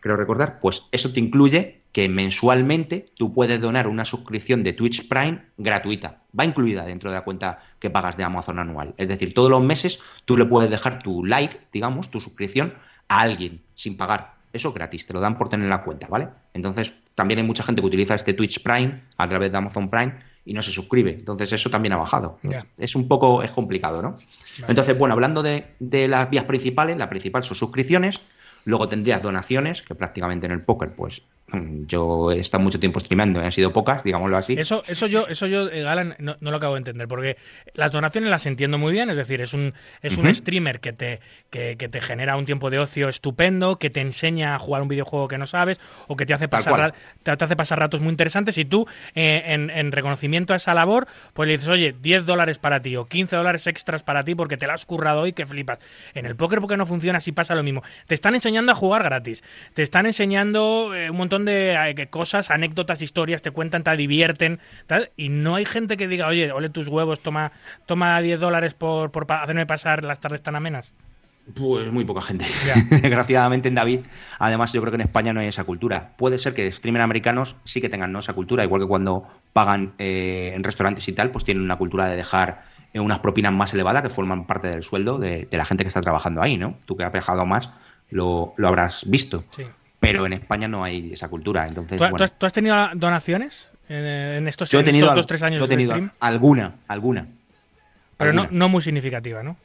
creo 0.00 0.16
recordar, 0.16 0.58
pues 0.60 0.84
eso 0.92 1.12
te 1.12 1.20
incluye 1.20 1.80
que 1.92 2.08
mensualmente 2.08 3.08
tú 3.16 3.32
puedes 3.32 3.60
donar 3.60 3.88
una 3.88 4.04
suscripción 4.04 4.62
de 4.62 4.72
Twitch 4.72 5.08
Prime 5.08 5.42
gratuita. 5.56 6.22
Va 6.38 6.44
incluida 6.44 6.84
dentro 6.84 7.10
de 7.10 7.16
la 7.16 7.24
cuenta 7.24 7.60
que 7.78 7.90
pagas 7.90 8.16
de 8.16 8.24
Amazon 8.24 8.58
anual. 8.58 8.94
Es 8.98 9.08
decir, 9.08 9.34
todos 9.34 9.50
los 9.50 9.62
meses 9.62 10.00
tú 10.24 10.36
le 10.36 10.44
puedes 10.44 10.70
dejar 10.70 11.02
tu 11.02 11.24
like, 11.24 11.58
digamos, 11.72 12.10
tu 12.10 12.20
suscripción 12.20 12.74
a 13.08 13.20
alguien 13.20 13.62
sin 13.74 13.96
pagar. 13.96 14.34
Eso 14.52 14.68
es 14.68 14.74
gratis, 14.74 15.06
te 15.06 15.12
lo 15.12 15.20
dan 15.20 15.36
por 15.36 15.48
tener 15.48 15.68
la 15.68 15.82
cuenta, 15.82 16.06
¿vale? 16.08 16.28
Entonces, 16.54 16.92
también 17.14 17.38
hay 17.40 17.46
mucha 17.46 17.62
gente 17.62 17.82
que 17.82 17.86
utiliza 17.86 18.14
este 18.14 18.32
Twitch 18.32 18.62
Prime 18.62 19.02
a 19.16 19.28
través 19.28 19.50
de 19.50 19.58
Amazon 19.58 19.90
Prime 19.90 20.14
y 20.44 20.54
no 20.54 20.62
se 20.62 20.70
suscribe. 20.70 21.10
Entonces, 21.10 21.52
eso 21.52 21.68
también 21.68 21.92
ha 21.92 21.96
bajado. 21.96 22.38
Es 22.78 22.94
un 22.94 23.08
poco, 23.08 23.42
es 23.42 23.50
complicado, 23.50 24.00
¿no? 24.02 24.16
Entonces, 24.66 24.96
bueno, 24.96 25.12
hablando 25.14 25.42
de, 25.42 25.74
de 25.80 26.08
las 26.08 26.30
vías 26.30 26.44
principales, 26.44 26.96
la 26.96 27.10
principal 27.10 27.44
son 27.44 27.56
suscripciones, 27.56 28.20
luego 28.68 28.86
tendrías 28.86 29.22
donaciones, 29.22 29.80
que 29.80 29.94
prácticamente 29.94 30.44
en 30.44 30.52
el 30.52 30.62
póker, 30.62 30.94
pues 30.94 31.22
yo 31.86 32.30
he 32.30 32.40
estado 32.40 32.62
mucho 32.62 32.78
tiempo 32.78 33.00
streamando 33.00 33.40
y 33.40 33.44
han 33.44 33.52
sido 33.52 33.72
pocas, 33.72 34.04
digámoslo 34.04 34.36
así. 34.36 34.54
Eso, 34.58 34.82
eso 34.86 35.06
yo, 35.06 35.26
eso 35.28 35.46
yo, 35.46 35.68
eh, 35.70 35.82
Galan, 35.82 36.14
no, 36.18 36.36
no 36.40 36.50
lo 36.50 36.56
acabo 36.58 36.74
de 36.74 36.78
entender, 36.78 37.08
porque 37.08 37.36
las 37.74 37.90
donaciones 37.90 38.30
las 38.30 38.44
entiendo 38.46 38.78
muy 38.78 38.92
bien, 38.92 39.08
es 39.08 39.16
decir, 39.16 39.40
es 39.40 39.54
un, 39.54 39.72
es 40.02 40.18
un 40.18 40.32
streamer 40.34 40.80
que 40.80 40.92
te, 40.92 41.20
que, 41.50 41.76
que 41.76 41.88
te 41.88 42.00
genera 42.00 42.36
un 42.36 42.44
tiempo 42.44 42.68
de 42.70 42.78
ocio 42.78 43.08
estupendo, 43.08 43.78
que 43.78 43.88
te 43.88 44.00
enseña 44.00 44.54
a 44.54 44.58
jugar 44.58 44.82
un 44.82 44.88
videojuego 44.88 45.28
que 45.28 45.38
no 45.38 45.46
sabes, 45.46 45.80
o 46.06 46.16
que 46.16 46.26
te 46.26 46.34
hace 46.34 46.48
pasar, 46.48 46.94
te, 47.22 47.36
te 47.36 47.44
hace 47.44 47.56
pasar 47.56 47.78
ratos 47.78 48.00
muy 48.00 48.10
interesantes, 48.10 48.58
y 48.58 48.64
tú, 48.64 48.86
eh, 49.14 49.42
en, 49.46 49.70
en 49.70 49.92
reconocimiento 49.92 50.52
a 50.52 50.56
esa 50.56 50.74
labor, 50.74 51.06
pues 51.32 51.46
le 51.46 51.54
dices, 51.54 51.68
oye, 51.68 51.94
10 51.98 52.26
dólares 52.26 52.58
para 52.58 52.82
ti, 52.82 52.96
o 52.96 53.06
15 53.06 53.36
dólares 53.36 53.66
extras 53.66 54.02
para 54.02 54.22
ti, 54.24 54.34
porque 54.34 54.56
te 54.56 54.66
la 54.66 54.74
has 54.74 54.84
currado 54.84 55.22
hoy, 55.22 55.32
que 55.32 55.46
flipas. 55.46 55.78
En 56.14 56.26
el 56.26 56.36
póker, 56.36 56.60
porque 56.60 56.76
no 56.76 56.84
funciona 56.84 57.18
así 57.18 57.32
pasa 57.32 57.54
lo 57.54 57.62
mismo. 57.62 57.82
Te 58.06 58.14
están 58.14 58.34
enseñando 58.34 58.72
a 58.72 58.74
jugar 58.74 59.02
gratis, 59.02 59.42
te 59.72 59.82
están 59.82 60.06
enseñando 60.06 60.94
eh, 60.94 61.10
un 61.10 61.16
montón 61.16 61.37
de 61.44 61.72
eh, 61.90 62.06
cosas, 62.08 62.50
anécdotas, 62.50 63.02
historias, 63.02 63.42
te 63.42 63.50
cuentan, 63.50 63.82
te 63.84 63.96
divierten, 63.96 64.60
tal, 64.86 65.10
y 65.16 65.28
no 65.28 65.54
hay 65.56 65.64
gente 65.64 65.96
que 65.96 66.08
diga, 66.08 66.26
oye, 66.28 66.52
ole 66.52 66.68
tus 66.70 66.88
huevos, 66.88 67.20
toma, 67.20 67.52
toma 67.86 68.20
10 68.20 68.40
dólares 68.40 68.74
por, 68.74 69.10
por 69.10 69.26
pa- 69.26 69.42
hacerme 69.42 69.66
pasar 69.66 70.04
las 70.04 70.20
tardes 70.20 70.42
tan 70.42 70.56
amenas. 70.56 70.92
Pues 71.54 71.90
muy 71.90 72.04
poca 72.04 72.20
gente. 72.20 72.44
Ya. 72.66 72.74
Desgraciadamente 73.00 73.68
en 73.68 73.74
David, 73.74 74.00
además 74.38 74.72
yo 74.74 74.82
creo 74.82 74.90
que 74.90 74.96
en 74.96 75.00
España 75.08 75.32
no 75.32 75.40
hay 75.40 75.46
esa 75.46 75.64
cultura. 75.64 76.12
Puede 76.18 76.36
ser 76.36 76.52
que 76.52 76.70
streamers 76.70 77.02
americanos 77.04 77.56
sí 77.64 77.80
que 77.80 77.88
tengan 77.88 78.12
¿no? 78.12 78.18
esa 78.18 78.34
cultura, 78.34 78.64
igual 78.64 78.82
que 78.82 78.86
cuando 78.88 79.26
pagan 79.54 79.94
eh, 79.98 80.52
en 80.54 80.62
restaurantes 80.62 81.08
y 81.08 81.12
tal, 81.12 81.30
pues 81.30 81.44
tienen 81.44 81.64
una 81.64 81.76
cultura 81.76 82.06
de 82.06 82.16
dejar 82.16 82.64
eh, 82.92 83.00
unas 83.00 83.20
propinas 83.20 83.54
más 83.54 83.72
elevadas 83.72 84.02
que 84.02 84.10
forman 84.10 84.46
parte 84.46 84.68
del 84.68 84.82
sueldo 84.82 85.18
de, 85.18 85.48
de 85.50 85.56
la 85.56 85.64
gente 85.64 85.84
que 85.84 85.88
está 85.88 86.02
trabajando 86.02 86.42
ahí, 86.42 86.58
¿no? 86.58 86.76
Tú 86.84 86.98
que 86.98 87.04
has 87.04 87.12
viajado 87.12 87.46
más 87.46 87.70
lo, 88.10 88.52
lo 88.58 88.68
habrás 88.68 89.04
visto. 89.08 89.42
Sí. 89.56 89.64
Pero 90.00 90.26
en 90.26 90.32
España 90.34 90.68
no 90.68 90.84
hay 90.84 91.12
esa 91.12 91.28
cultura, 91.28 91.66
entonces 91.66 91.98
¿Tú, 91.98 92.04
bueno. 92.08 92.24
has, 92.24 92.38
tú 92.38 92.46
has 92.46 92.52
tenido 92.52 92.76
donaciones 92.94 93.72
en, 93.88 94.04
en 94.04 94.48
estos, 94.48 94.70
yo 94.70 94.78
he 94.78 94.80
en 94.80 94.86
tenido, 94.86 95.06
estos 95.06 95.12
al- 95.12 95.16
dos, 95.16 95.26
tres 95.26 95.42
años 95.42 95.58
yo 95.58 95.64
he 95.64 95.68
de 95.68 95.72
tenido 95.74 95.90
stream? 95.90 96.10
alguna, 96.20 96.74
alguna. 96.86 97.26
Pero 98.16 98.32
no, 98.32 98.42
Alguna. 98.42 98.58
no 98.58 98.68
muy 98.68 98.82
significativa, 98.82 99.42
¿no? 99.42 99.56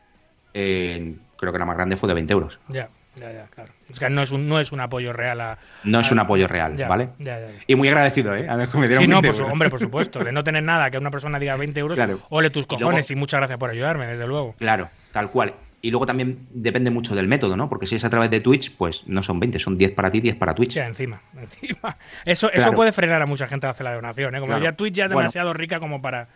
Eh, 0.54 1.16
creo 1.38 1.52
que 1.52 1.60
la 1.60 1.66
más 1.66 1.76
grande 1.76 1.98
fue 1.98 2.08
de 2.08 2.14
20 2.16 2.34
euros. 2.34 2.60
Ya, 2.68 2.90
ya, 3.16 3.32
ya, 3.32 3.46
claro. 3.48 3.72
O 3.92 3.96
sea, 3.96 4.10
no 4.10 4.22
es 4.24 4.32
un, 4.32 4.48
no 4.48 4.60
es 4.60 4.72
un 4.72 4.80
apoyo 4.80 5.12
real 5.14 5.42
a... 5.42 5.58
No 5.84 6.00
es 6.00 6.12
un 6.12 6.20
apoyo 6.20 6.48
real, 6.48 6.76
Ya, 6.78 6.88
¿vale? 6.88 7.10
ya, 7.20 7.40
ya. 7.40 7.48
Y 7.68 7.76
muy 7.76 7.88
agradecido, 7.88 8.36
¿eh? 8.36 8.48
A 8.50 8.56
ver, 8.56 8.70
que 8.70 8.78
me 8.78 8.88
dieron 8.88 9.04
Sí, 9.06 9.10
no, 9.10 9.22
20 9.22 9.28
por 9.28 9.36
su- 9.48 9.52
hombre, 9.52 9.70
por 9.70 9.80
supuesto. 9.80 10.24
De 10.24 10.32
no 10.32 10.44
tener 10.44 10.64
nada, 10.64 10.90
que 10.92 10.98
una 10.98 11.12
persona 11.12 11.38
diga 11.40 11.56
20 11.58 11.80
euros, 11.80 11.96
Claro. 11.96 12.20
ole 12.30 12.50
tus 12.50 12.66
cojones 12.68 13.10
y 13.12 13.16
muchas 13.16 13.40
gracias 13.40 13.58
por 13.60 13.70
ayudarme, 13.70 14.08
desde 14.08 14.28
luego. 14.28 14.56
Claro, 14.58 14.90
tal 15.12 15.30
cual. 15.32 15.54
Y 15.86 15.92
luego 15.92 16.06
también 16.06 16.48
depende 16.54 16.90
mucho 16.92 17.14
del 17.14 17.28
método, 17.28 17.58
¿no? 17.58 17.68
Porque 17.68 17.86
si 17.86 17.96
es 17.96 18.06
a 18.06 18.10
través 18.10 18.30
de 18.32 18.40
Twitch, 18.40 18.74
pues 18.78 19.04
no 19.06 19.22
son 19.22 19.40
20, 19.42 19.60
son 19.60 19.78
10 19.78 19.92
para 19.92 20.10
ti, 20.10 20.22
10 20.22 20.38
para 20.38 20.56
Twitch. 20.56 20.72
Ya, 20.76 20.88
encima, 20.88 21.22
encima. 21.38 21.98
Eso, 22.24 22.50
eso 22.54 22.72
puede 22.72 22.94
frenar 22.94 23.22
a 23.22 23.26
mucha 23.26 23.48
gente 23.48 23.68
a 23.68 23.72
hacer 23.72 23.84
la 23.84 23.94
donación, 23.94 24.34
¿eh? 24.34 24.40
Como 24.40 24.52
Claro. 24.54 24.64
ya 24.64 24.72
Twitch 24.78 24.94
ya 24.96 25.06
es 25.06 25.10
Bueno. 25.12 25.24
demasiado 25.28 25.54
rica 25.54 25.80
como 25.82 26.02
para... 26.02 26.30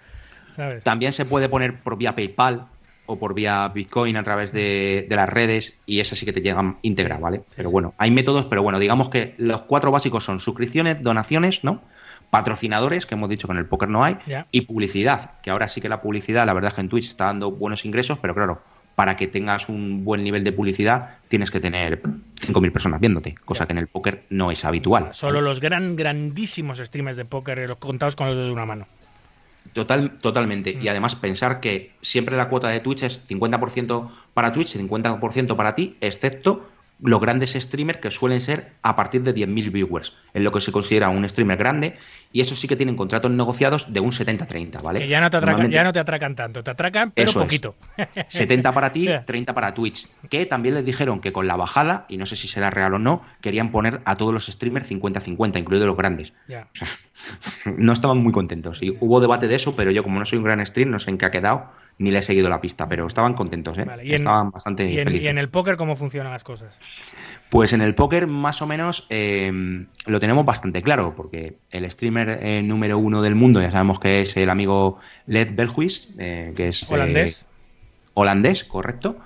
¿Sabes? 0.56 0.84
También 0.84 1.14
se 1.14 1.24
puede 1.24 1.48
poner 1.50 1.80
por 1.80 1.98
vía 1.98 2.14
PayPal 2.14 2.68
o 3.06 3.18
por 3.18 3.34
vía 3.34 3.70
Bitcoin 3.70 4.18
a 4.18 4.24
través 4.24 4.52
de, 4.52 5.06
de 5.10 5.16
las 5.16 5.30
redes 5.30 5.76
y 5.86 6.02
esa 6.02 6.18
sí 6.18 6.26
que 6.26 6.34
te 6.34 6.42
llegan 6.42 6.78
íntegra, 6.82 7.18
¿vale? 7.18 7.42
Pero 7.56 7.72
bueno, 7.72 7.94
hay 7.98 8.12
métodos, 8.12 8.48
pero 8.48 8.64
bueno, 8.64 8.80
digamos 8.80 9.08
que 9.10 9.34
los 9.38 9.62
cuatro 9.62 9.92
básicos 9.92 10.26
son 10.26 10.42
suscripciones, 10.42 11.02
donaciones, 11.02 11.64
¿no? 11.64 11.82
Patrocinadores, 12.32 13.06
que 13.06 13.16
hemos 13.16 13.30
dicho 13.30 13.48
que 13.48 13.54
en 13.54 13.60
el 13.60 13.66
póker 13.66 13.88
no 13.88 14.04
hay, 14.04 14.18
y 14.52 14.62
publicidad, 14.62 15.40
que 15.42 15.52
ahora 15.52 15.70
sí 15.70 15.80
que 15.80 15.88
la 15.88 16.02
publicidad, 16.02 16.46
la 16.46 16.52
verdad 16.52 16.70
es 16.70 16.76
que 16.76 16.82
en 16.82 16.90
Twitch 16.90 17.08
está 17.08 17.26
dando 17.26 17.52
buenos 17.52 17.86
ingresos, 17.86 18.20
pero 18.20 18.36
claro, 18.36 18.62
para 18.98 19.16
que 19.16 19.28
tengas 19.28 19.70
un 19.70 20.04
buen 20.04 20.24
nivel 20.24 20.44
de 20.44 20.52
publicidad 20.52 21.18
tienes 21.28 21.52
que 21.52 21.60
tener 21.60 22.02
5.000 22.02 22.72
personas 22.72 23.00
viéndote, 23.00 23.36
cosa 23.46 23.68
que 23.68 23.74
en 23.74 23.78
el 23.78 23.86
póker 23.86 24.24
no 24.32 24.50
es 24.50 24.66
habitual. 24.66 25.10
Solo 25.12 25.40
los 25.40 25.60
gran, 25.60 25.96
grandísimos 25.96 26.80
streamers 26.80 27.16
de 27.16 27.24
póker, 27.24 27.60
eh, 27.60 27.68
los 27.68 27.78
contados 27.78 28.16
con 28.16 28.26
los 28.26 28.36
dedos 28.36 28.48
de 28.48 28.54
una 28.54 28.66
mano. 28.66 28.88
Total, 29.74 30.18
totalmente. 30.18 30.74
Mm. 30.74 30.82
Y 30.82 30.88
además 30.88 31.16
pensar 31.16 31.60
que 31.60 31.92
siempre 32.02 32.36
la 32.38 32.50
cuota 32.50 32.70
de 32.70 32.80
Twitch 32.80 33.04
es 33.04 33.22
50% 33.30 34.10
para 34.34 34.52
Twitch 34.52 34.74
y 34.74 34.80
50% 34.80 35.56
para 35.56 35.76
ti, 35.76 35.96
excepto 36.02 36.68
los 37.00 37.22
grandes 37.22 37.52
streamers 37.52 38.00
que 38.00 38.10
suelen 38.10 38.42
ser 38.42 38.72
a 38.82 38.96
partir 38.96 39.22
de 39.22 39.36
10.000 39.36 39.72
viewers, 39.72 40.16
en 40.34 40.44
lo 40.44 40.52
que 40.52 40.60
se 40.60 40.72
considera 40.72 41.10
un 41.10 41.30
streamer 41.30 41.60
grande, 41.60 41.98
y 42.32 42.42
eso 42.42 42.56
sí 42.56 42.68
que 42.68 42.76
tienen 42.76 42.96
contratos 42.96 43.32
negociados 43.32 43.92
de 43.92 44.00
un 44.00 44.12
70-30, 44.12 44.82
¿vale? 44.82 45.00
Que 45.00 45.08
ya 45.08 45.22
no, 45.22 45.30
te 45.30 45.38
atracan, 45.38 45.72
ya 45.72 45.84
no 45.84 45.94
te 45.94 46.00
atracan 46.00 46.36
tanto, 46.36 46.64
te 46.64 46.72
atracan, 46.72 47.12
pero 47.12 47.30
Eso 47.30 47.40
es. 47.40 47.46
poquito. 47.46 47.76
70 48.28 48.72
para 48.74 48.92
ti, 48.92 49.04
Ya. 49.08 49.24
30 49.26 49.54
para 49.54 49.74
Twitch. 49.74 50.08
Que 50.30 50.46
también 50.46 50.76
les 50.76 50.86
dijeron 50.86 51.22
que 51.22 51.32
con 51.32 51.48
la 51.48 51.56
bajada, 51.56 52.06
y 52.10 52.18
no 52.18 52.26
sé 52.26 52.36
si 52.36 52.48
será 52.48 52.70
real 52.70 52.94
o 52.94 53.00
no, 53.00 53.22
querían 53.42 53.72
poner 53.72 54.02
a 54.06 54.18
todos 54.18 54.34
los 54.34 54.48
streamers 54.48 54.90
50-50, 54.92 55.58
incluidos 55.60 55.88
los 55.88 55.98
grandes. 55.98 56.34
Ya. 56.48 56.68
No 57.66 57.94
estaban 57.94 58.20
muy 58.20 58.32
contentos. 58.32 58.84
Y 58.84 58.96
hubo 59.00 59.20
debate 59.20 59.48
de 59.48 59.56
eso, 59.56 59.76
pero 59.76 59.90
yo, 59.90 60.04
como 60.04 60.20
no 60.20 60.26
soy 60.28 60.38
un 60.38 60.46
gran 60.46 60.64
stream, 60.64 60.92
no 60.92 61.00
sé 61.00 61.10
en 61.10 61.18
qué 61.18 61.26
ha 61.26 61.32
quedado, 61.32 61.72
ni 62.00 62.12
le 62.12 62.20
he 62.20 62.22
seguido 62.22 62.50
la 62.50 62.62
pista, 62.62 62.88
pero 62.88 63.08
estaban 63.08 63.34
contentos, 63.34 63.78
¿eh? 63.78 63.86
Vale, 63.86 64.06
y 64.06 64.10
en- 64.10 64.16
estaban 64.16 64.52
bastante 64.52 64.90
Y 64.90 64.98
en, 65.00 65.04
felices. 65.04 65.26
y 65.26 65.28
en 65.30 65.38
el 65.38 65.50
póker, 65.50 65.78
¿cómo 65.78 65.96
funcionan 65.96 66.32
las 66.32 66.44
cosas? 66.44 66.78
Pues 67.50 67.74
en 67.74 67.82
el 67.82 67.96
póker, 67.96 68.28
más 68.28 68.62
o 68.62 68.68
menos, 68.68 69.08
eh, 69.10 69.52
lo 70.06 70.20
tenemos 70.20 70.46
bastante 70.46 70.82
claro, 70.82 71.16
porque 71.16 71.58
el 71.72 71.90
streamer 71.90 72.40
eh, 72.42 72.62
número 72.62 72.98
uno 72.98 73.22
del 73.22 73.36
mundo, 73.36 73.62
ya 73.62 73.72
sabemos 73.72 74.00
que 74.00 74.22
es 74.22 74.36
el 74.38 74.50
amigo 74.50 75.00
Led 75.26 75.56
Belhuis, 75.56 76.10
eh, 76.20 76.54
que 76.56 76.68
es. 76.70 76.90
¿Holandés? 76.92 77.46
holandés, 78.14 78.64
correcto. 78.64 79.18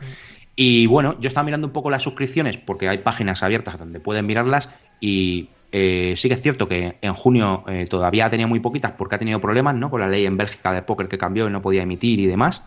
Y 0.56 0.86
bueno, 0.88 1.18
yo 1.20 1.28
estaba 1.30 1.46
mirando 1.46 1.68
un 1.68 1.74
poco 1.74 1.90
las 1.90 2.04
suscripciones 2.04 2.58
porque 2.58 2.90
hay 2.90 3.00
páginas 3.00 3.42
abiertas 3.42 3.80
donde 3.80 4.00
pueden 4.02 4.26
mirarlas 4.26 4.70
y 5.00 5.50
eh, 5.72 6.14
sí 6.18 6.28
que 6.28 6.34
es 6.36 6.42
cierto 6.42 6.68
que 6.68 6.98
en 7.02 7.14
junio 7.14 7.64
eh, 7.68 7.88
todavía 7.90 8.30
tenía 8.30 8.48
muy 8.48 8.60
poquitas 8.60 8.92
porque 8.98 9.16
ha 9.16 9.20
tenido 9.20 9.40
problemas 9.40 9.76
¿no? 9.76 9.90
con 9.90 10.02
la 10.02 10.08
ley 10.08 10.26
en 10.26 10.38
Bélgica 10.38 10.74
de 10.74 10.82
póker 10.82 11.08
que 11.08 11.18
cambió 11.18 11.48
y 11.48 11.52
no 11.52 11.62
podía 11.62 11.84
emitir 11.84 12.20
y 12.20 12.28
demás. 12.28 12.64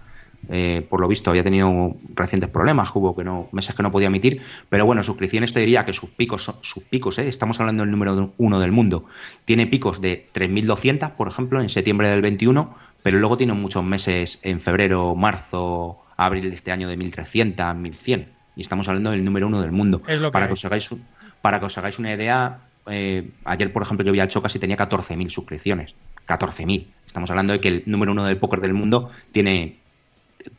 Eh, 0.50 0.86
por 0.90 1.00
lo 1.00 1.08
visto 1.08 1.30
había 1.30 1.42
tenido 1.42 1.96
recientes 2.14 2.50
problemas, 2.50 2.90
hubo 2.94 3.16
que 3.16 3.24
no, 3.24 3.48
meses 3.52 3.74
que 3.74 3.82
no 3.82 3.90
podía 3.90 4.08
emitir, 4.08 4.42
pero 4.68 4.84
bueno, 4.84 5.02
suscripciones 5.02 5.54
te 5.54 5.60
diría 5.60 5.86
que 5.86 5.94
sus 5.94 6.10
picos, 6.10 6.44
son- 6.44 6.56
sus 6.60 6.82
picos, 6.82 7.18
¿eh? 7.18 7.28
estamos 7.28 7.60
hablando 7.60 7.82
del 7.82 7.90
número 7.90 8.34
uno 8.36 8.60
del 8.60 8.70
mundo, 8.70 9.06
tiene 9.46 9.66
picos 9.66 10.02
de 10.02 10.28
3.200, 10.34 11.12
por 11.12 11.28
ejemplo, 11.28 11.62
en 11.62 11.70
septiembre 11.70 12.08
del 12.08 12.20
21, 12.20 12.74
pero 13.02 13.18
luego 13.18 13.38
tiene 13.38 13.54
muchos 13.54 13.82
meses 13.84 14.38
en 14.42 14.60
febrero, 14.60 15.14
marzo, 15.14 15.98
abril 16.18 16.50
de 16.50 16.56
este 16.56 16.72
año 16.72 16.88
de 16.88 16.98
1.300, 16.98 17.74
1.100, 17.74 18.26
y 18.54 18.60
estamos 18.60 18.86
hablando 18.88 19.12
del 19.12 19.24
número 19.24 19.46
uno 19.46 19.62
del 19.62 19.72
mundo. 19.72 20.02
Es 20.06 20.20
lo 20.20 20.28
que 20.28 20.32
para, 20.32 20.46
que 20.46 20.52
os 20.52 20.64
hagáis, 20.66 20.90
para 21.40 21.58
que 21.58 21.64
os 21.66 21.78
hagáis 21.78 21.98
una 21.98 22.12
idea, 22.12 22.58
eh, 22.86 23.30
ayer, 23.44 23.72
por 23.72 23.82
ejemplo, 23.82 24.04
yo 24.04 24.12
vi 24.12 24.20
al 24.20 24.28
Chocas 24.28 24.54
y 24.56 24.58
tenía 24.58 24.76
14.000 24.76 25.28
suscripciones. 25.28 25.94
14.000. 26.26 26.86
Estamos 27.06 27.30
hablando 27.30 27.52
de 27.52 27.60
que 27.60 27.68
el 27.68 27.82
número 27.86 28.12
uno 28.12 28.24
del 28.24 28.38
póker 28.38 28.60
del 28.60 28.74
mundo 28.74 29.10
tiene 29.32 29.78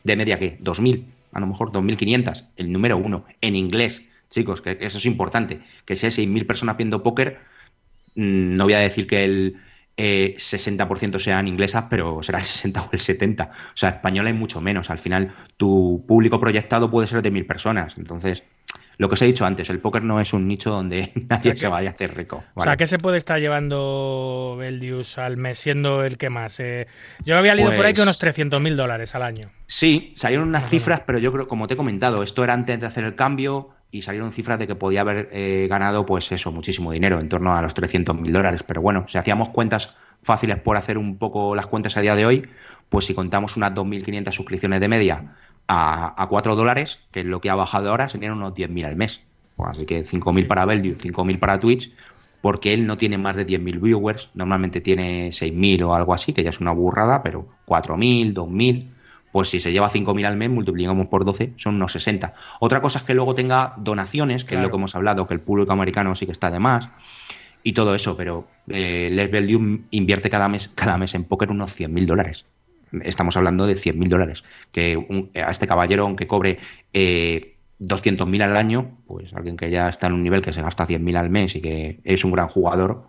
de 0.02 0.16
media 0.16 0.38
que 0.38 0.58
2.000, 0.58 1.04
a 1.32 1.40
lo 1.40 1.46
mejor 1.46 1.70
2.500, 1.70 2.44
el 2.56 2.72
número 2.72 2.96
uno, 2.96 3.24
en 3.40 3.56
inglés. 3.56 4.02
Chicos, 4.30 4.60
que 4.60 4.76
eso 4.80 4.98
es 4.98 5.06
importante. 5.06 5.60
Que 5.84 5.96
si 5.96 6.06
hay 6.06 6.12
6.000 6.12 6.46
personas 6.46 6.76
viendo 6.76 7.02
póker, 7.02 7.38
mm, 8.14 8.54
no 8.54 8.64
voy 8.64 8.74
a 8.74 8.78
decir 8.78 9.06
que 9.06 9.24
el 9.24 9.56
eh, 9.96 10.34
60% 10.36 11.18
sean 11.18 11.48
inglesas, 11.48 11.84
pero 11.88 12.22
será 12.22 12.38
el 12.38 12.44
60 12.44 12.82
o 12.82 12.88
el 12.92 13.00
70. 13.00 13.44
O 13.44 13.76
sea, 13.76 13.90
español 13.90 14.26
hay 14.26 14.32
mucho 14.32 14.60
menos. 14.60 14.90
Al 14.90 14.98
final, 14.98 15.34
tu 15.56 16.04
público 16.06 16.40
proyectado 16.40 16.90
puede 16.90 17.06
ser 17.06 17.22
de 17.22 17.32
1.000 17.32 17.46
personas. 17.46 17.96
Entonces, 17.96 18.42
lo 18.98 19.08
que 19.08 19.14
os 19.14 19.22
he 19.22 19.26
dicho 19.26 19.44
antes, 19.44 19.68
el 19.70 19.80
póker 19.80 20.02
no 20.04 20.20
es 20.20 20.32
un 20.32 20.48
nicho 20.48 20.70
donde 20.70 21.12
nadie 21.28 21.56
se 21.56 21.68
vaya 21.68 21.90
a 21.90 21.92
hacer 21.92 22.16
rico. 22.16 22.42
O 22.54 22.62
sea, 22.62 22.76
¿qué 22.76 22.86
se 22.86 22.98
puede 22.98 23.18
estar 23.18 23.38
llevando 23.40 24.56
Beldius 24.58 25.18
al 25.18 25.36
mes 25.36 25.58
siendo 25.58 26.04
el 26.04 26.18
que 26.18 26.30
más? 26.30 26.60
Eh, 26.60 26.86
yo 27.24 27.36
había 27.36 27.54
leído 27.54 27.74
por 27.74 27.84
ahí 27.86 27.92
que 27.92 27.98
Pues- 27.98 28.06
unos 28.06 28.18
300 28.18 28.60
mil 28.60 28.76
dólares 28.76 29.14
al 29.14 29.22
año. 29.22 29.50
Sí, 29.66 30.12
salieron 30.14 30.48
unas 30.48 30.68
cifras, 30.68 31.02
pero 31.06 31.18
yo 31.18 31.32
creo, 31.32 31.48
como 31.48 31.66
te 31.66 31.74
he 31.74 31.76
comentado, 31.76 32.22
esto 32.22 32.44
era 32.44 32.54
antes 32.54 32.80
de 32.80 32.86
hacer 32.86 33.04
el 33.04 33.14
cambio 33.14 33.70
y 33.90 34.02
salieron 34.02 34.32
cifras 34.32 34.58
de 34.58 34.66
que 34.66 34.74
podía 34.74 35.02
haber 35.02 35.28
eh, 35.32 35.66
ganado, 35.68 36.06
pues 36.06 36.30
eso, 36.32 36.50
muchísimo 36.52 36.92
dinero, 36.92 37.20
en 37.20 37.28
torno 37.28 37.56
a 37.56 37.62
los 37.62 37.74
300 37.74 38.16
mil 38.18 38.32
dólares. 38.32 38.62
Pero 38.66 38.80
bueno, 38.82 39.06
si 39.08 39.18
hacíamos 39.18 39.50
cuentas 39.50 39.94
fáciles 40.22 40.58
por 40.58 40.76
hacer 40.76 40.98
un 40.98 41.18
poco 41.18 41.54
las 41.54 41.66
cuentas 41.66 41.96
a 41.96 42.00
día 42.00 42.14
de 42.16 42.26
hoy, 42.26 42.48
pues 42.88 43.06
si 43.06 43.14
contamos 43.14 43.56
unas 43.56 43.72
2.500 43.74 44.32
suscripciones 44.32 44.80
de 44.80 44.88
media 44.88 45.34
a, 45.68 46.20
a 46.22 46.26
4 46.28 46.54
dólares, 46.56 47.00
que 47.12 47.20
es 47.20 47.26
lo 47.26 47.40
que 47.40 47.50
ha 47.50 47.54
bajado 47.54 47.90
ahora, 47.90 48.08
serían 48.08 48.32
unos 48.32 48.54
10.000 48.54 48.86
al 48.86 48.96
mes. 48.96 49.22
Pues 49.56 49.70
así 49.70 49.86
que 49.86 50.04
5.000 50.04 50.46
para 50.46 50.64
Beldius, 50.66 50.98
5.000 51.04 51.38
para 51.38 51.58
Twitch, 51.58 51.92
porque 52.42 52.72
él 52.74 52.86
no 52.86 52.98
tiene 52.98 53.18
más 53.18 53.36
de 53.36 53.46
10.000 53.46 53.80
viewers, 53.80 54.30
normalmente 54.34 54.80
tiene 54.80 55.28
6.000 55.32 55.82
o 55.82 55.94
algo 55.94 56.14
así, 56.14 56.32
que 56.32 56.42
ya 56.44 56.50
es 56.50 56.60
una 56.60 56.72
burrada, 56.72 57.22
pero 57.22 57.48
4.000, 57.66 58.34
2.000, 58.34 58.88
pues 59.32 59.48
si 59.48 59.58
se 59.60 59.72
lleva 59.72 59.90
5.000 59.90 60.26
al 60.26 60.36
mes, 60.36 60.50
multiplicamos 60.50 61.06
por 61.08 61.24
12, 61.24 61.54
son 61.56 61.74
unos 61.76 61.92
60. 61.92 62.34
Otra 62.60 62.80
cosa 62.80 62.98
es 63.00 63.04
que 63.04 63.14
luego 63.14 63.34
tenga 63.34 63.74
donaciones, 63.78 64.44
que 64.44 64.48
es 64.54 64.58
Claro. 64.58 64.64
lo 64.64 64.70
que 64.70 64.76
hemos 64.76 64.94
hablado, 64.94 65.26
que 65.26 65.34
el 65.34 65.40
público 65.40 65.72
americano 65.72 66.14
sí 66.14 66.26
que 66.26 66.32
está 66.32 66.50
de 66.50 66.58
más, 66.58 66.88
y 67.62 67.72
todo 67.72 67.94
eso, 67.94 68.16
pero 68.16 68.46
eh, 68.68 69.08
Les 69.12 69.30
Beldium 69.30 69.84
invierte 69.90 70.30
cada 70.30 70.48
mes, 70.48 70.68
cada 70.74 70.96
mes 70.98 71.14
en 71.14 71.24
póker 71.24 71.50
unos 71.50 71.72
100.000 71.78 72.06
dólares. 72.06 72.44
Estamos 73.02 73.36
hablando 73.36 73.66
de 73.66 73.74
100.000 73.74 74.08
dólares. 74.08 74.44
Que 74.72 74.96
un- 74.96 75.30
a 75.34 75.50
este 75.50 75.66
caballero, 75.66 76.04
aunque 76.04 76.26
cobre 76.26 76.58
eh, 76.92 77.56
200.000 77.78 78.42
al 78.42 78.56
año, 78.56 78.96
pues 79.06 79.32
alguien 79.34 79.56
que 79.56 79.70
ya 79.70 79.88
está 79.88 80.06
en 80.06 80.14
un 80.14 80.22
nivel 80.22 80.40
que 80.42 80.52
se 80.52 80.62
gasta 80.62 80.86
100.000 80.86 81.16
al 81.16 81.30
mes 81.30 81.54
y 81.56 81.60
que 81.60 82.00
es 82.04 82.24
un 82.24 82.32
gran 82.32 82.48
jugador, 82.48 83.08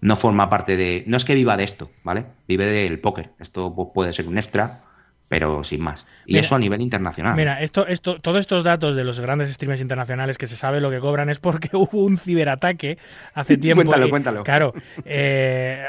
no 0.00 0.16
forma 0.16 0.48
parte 0.48 0.76
de. 0.76 1.04
No 1.06 1.16
es 1.16 1.24
que 1.24 1.34
viva 1.34 1.56
de 1.56 1.64
esto, 1.64 1.90
¿vale? 2.04 2.24
Vive 2.46 2.66
del 2.66 2.98
póker. 3.00 3.30
Esto 3.40 3.74
puede 3.92 4.12
ser 4.12 4.28
un 4.28 4.38
extra, 4.38 4.82
pero 5.28 5.62
sin 5.64 5.80
más. 5.82 6.06
Y 6.24 6.32
Mira, 6.34 6.40
eso 6.44 6.54
a 6.54 6.58
nivel 6.58 6.80
internacional. 6.80 7.34
Mira, 7.36 7.60
esto, 7.62 7.86
esto, 7.86 8.18
todos 8.18 8.40
estos 8.40 8.64
datos 8.64 8.96
de 8.96 9.04
los 9.04 9.18
grandes 9.20 9.52
streamers 9.52 9.80
internacionales 9.80 10.38
que 10.38 10.46
se 10.46 10.56
sabe 10.56 10.80
lo 10.80 10.90
que 10.90 11.00
cobran 11.00 11.28
es 11.30 11.38
porque 11.40 11.68
hubo 11.76 12.04
un 12.04 12.16
ciberataque 12.16 12.96
hace 13.34 13.56
tiempo. 13.58 13.82
Cuéntalo, 13.82 14.06
y- 14.06 14.10
cuéntalo. 14.10 14.42
Claro. 14.44 14.72
eh, 15.04 15.84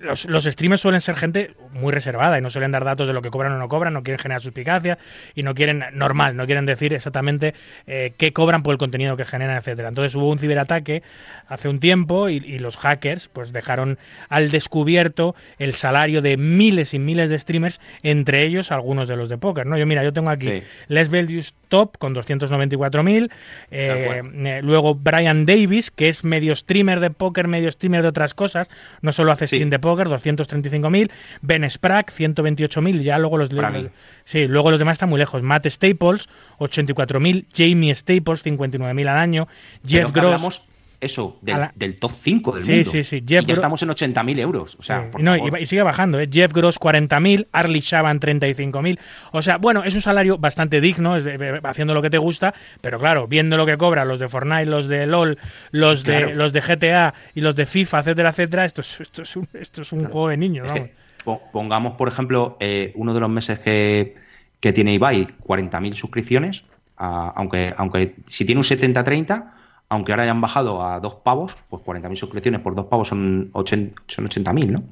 los, 0.00 0.24
los 0.26 0.44
streamers 0.44 0.80
suelen 0.80 1.00
ser 1.00 1.16
gente 1.16 1.52
muy 1.72 1.92
reservada 1.92 2.38
y 2.38 2.40
no 2.42 2.50
suelen 2.50 2.70
dar 2.72 2.84
datos 2.84 3.06
de 3.08 3.12
lo 3.14 3.22
que 3.22 3.30
cobran 3.30 3.52
o 3.52 3.58
no 3.58 3.68
cobran, 3.68 3.92
no 3.92 4.02
quieren 4.02 4.18
generar 4.20 4.40
suspicacia 4.40 4.98
y 5.34 5.42
no 5.42 5.54
quieren, 5.54 5.84
normal, 5.92 6.36
no 6.36 6.46
quieren 6.46 6.66
decir 6.66 6.92
exactamente 6.94 7.54
eh, 7.86 8.12
qué 8.16 8.32
cobran 8.32 8.62
por 8.62 8.72
el 8.72 8.78
contenido 8.78 9.16
que 9.16 9.24
generan, 9.24 9.56
etcétera. 9.56 9.88
Entonces 9.88 10.14
hubo 10.14 10.30
un 10.30 10.38
ciberataque 10.38 11.02
hace 11.48 11.68
un 11.68 11.80
tiempo 11.80 12.28
y, 12.28 12.36
y 12.36 12.58
los 12.58 12.76
hackers 12.76 13.28
pues 13.28 13.52
dejaron 13.52 13.98
al 14.28 14.50
descubierto 14.50 15.34
el 15.58 15.74
salario 15.74 16.22
de 16.22 16.36
miles 16.36 16.94
y 16.94 16.98
miles 16.98 17.30
de 17.30 17.38
streamers, 17.38 17.80
entre 18.02 18.44
ellos 18.44 18.70
algunos 18.70 19.08
de 19.08 19.16
los 19.16 19.28
de 19.28 19.38
póker, 19.38 19.66
¿no? 19.66 19.76
Yo 19.78 19.86
mira, 19.86 20.04
yo 20.04 20.12
tengo 20.12 20.30
aquí 20.30 20.44
Sí. 20.48 20.62
Les 20.88 21.08
Beldius 21.10 21.54
Top 21.68 21.98
con 21.98 22.14
294.000. 22.14 23.28
De 23.28 23.28
eh, 23.70 24.22
eh, 24.24 24.60
luego 24.62 24.94
Brian 24.94 25.44
Davis, 25.44 25.90
que 25.90 26.08
es 26.08 26.24
medio 26.24 26.54
streamer 26.56 27.00
de 27.00 27.10
póker, 27.10 27.46
medio 27.48 27.70
streamer 27.70 28.02
de 28.02 28.08
otras 28.08 28.32
cosas. 28.34 28.70
No 29.02 29.12
solo 29.12 29.32
hace 29.32 29.46
Sí. 29.46 29.56
stream 29.56 29.68
de 29.70 29.78
póker, 29.78 29.87
235.000. 29.96 31.10
Ben 31.42 31.68
Sprague, 31.70 32.06
128.000. 32.08 33.02
Ya 33.02 33.18
luego 33.18 33.38
los, 33.38 33.52
los-. 33.52 33.90
Sí, 34.24 34.46
luego 34.46 34.70
los 34.70 34.78
demás 34.78 34.94
están 34.94 35.08
muy 35.08 35.18
lejos. 35.18 35.42
Matt 35.42 35.66
Staples, 35.66 36.28
84.000. 36.58 37.46
Jamie 37.54 37.94
Staples, 37.94 38.44
59.000 38.44 39.08
al 39.08 39.18
año. 39.18 39.48
Jeff 39.86 40.12
Gross. 40.12 40.62
Eso, 41.00 41.38
del, 41.42 41.54
a 41.54 41.58
la- 41.58 41.72
del 41.76 41.96
top 41.96 42.10
5 42.10 42.52
del 42.56 42.64
Sí, 42.64 42.72
mundo. 42.72 42.90
sí, 42.90 43.04
sí. 43.04 43.22
Jeff 43.26 43.44
y 43.44 43.46
ya 43.46 43.54
estamos 43.54 43.80
en 43.82 43.90
80.000 43.90 44.38
euros. 44.40 44.76
O 44.78 44.82
sea, 44.82 45.10
por 45.10 45.20
no, 45.22 45.34
y, 45.36 45.38
favor. 45.38 45.54
va- 45.54 45.60
y 45.60 45.66
sigue 45.66 45.82
bajando, 45.82 46.18
¿eh? 46.18 46.28
Jeff 46.32 46.52
Gross 46.52 46.78
40.000, 46.80 47.46
Arlie 47.52 47.80
Shaban 47.80 48.18
35.000. 48.18 48.98
O 49.32 49.40
sea, 49.42 49.58
bueno, 49.58 49.84
es 49.84 49.94
un 49.94 50.00
salario 50.00 50.38
bastante 50.38 50.80
digno, 50.80 51.16
es 51.16 51.24
de- 51.24 51.38
de- 51.38 51.60
haciendo 51.62 51.94
lo 51.94 52.02
que 52.02 52.10
te 52.10 52.18
gusta, 52.18 52.52
pero 52.80 52.98
claro, 52.98 53.28
viendo 53.28 53.56
lo 53.56 53.64
que 53.64 53.76
cobran 53.76 54.08
los 54.08 54.18
de 54.18 54.28
Fortnite, 54.28 54.66
los 54.66 54.88
de 54.88 55.06
LOL, 55.06 55.38
los 55.70 56.02
de, 56.02 56.34
los 56.34 56.52
de 56.52 56.60
GTA 56.62 57.14
y 57.34 57.40
los 57.42 57.54
de 57.54 57.66
FIFA, 57.66 58.00
etcétera, 58.00 58.30
etcétera, 58.30 58.64
esto 58.64 58.80
es, 58.80 59.00
esto 59.00 59.22
es 59.22 59.36
un, 59.36 59.48
esto 59.54 59.82
es 59.82 59.92
un 59.92 60.04
juego 60.06 60.28
de 60.30 60.36
niños, 60.36 60.66
vamos. 60.68 60.88
po- 61.24 61.42
pongamos, 61.52 61.94
por 61.94 62.08
ejemplo, 62.08 62.56
eh, 62.58 62.90
uno 62.96 63.14
de 63.14 63.20
los 63.20 63.28
meses 63.30 63.60
que, 63.60 64.16
que 64.58 64.72
tiene 64.72 64.94
Ibai, 64.94 65.28
40.000 65.46 65.94
suscripciones, 65.94 66.64
a- 66.96 67.32
aunque, 67.36 67.72
aunque 67.76 68.14
si 68.26 68.44
tiene 68.44 68.58
un 68.58 68.64
70-30, 68.64 69.52
aunque 69.90 70.12
ahora 70.12 70.24
hayan 70.24 70.40
bajado 70.40 70.84
a 70.84 71.00
dos 71.00 71.14
pavos, 71.24 71.56
pues 71.70 71.82
40.000 71.82 72.16
suscripciones 72.16 72.60
por 72.60 72.74
dos 72.74 72.86
pavos 72.86 73.08
son, 73.08 73.50
80 73.52 74.02
son 74.06 74.28
80.000, 74.28 74.66
¿no? 74.70 74.82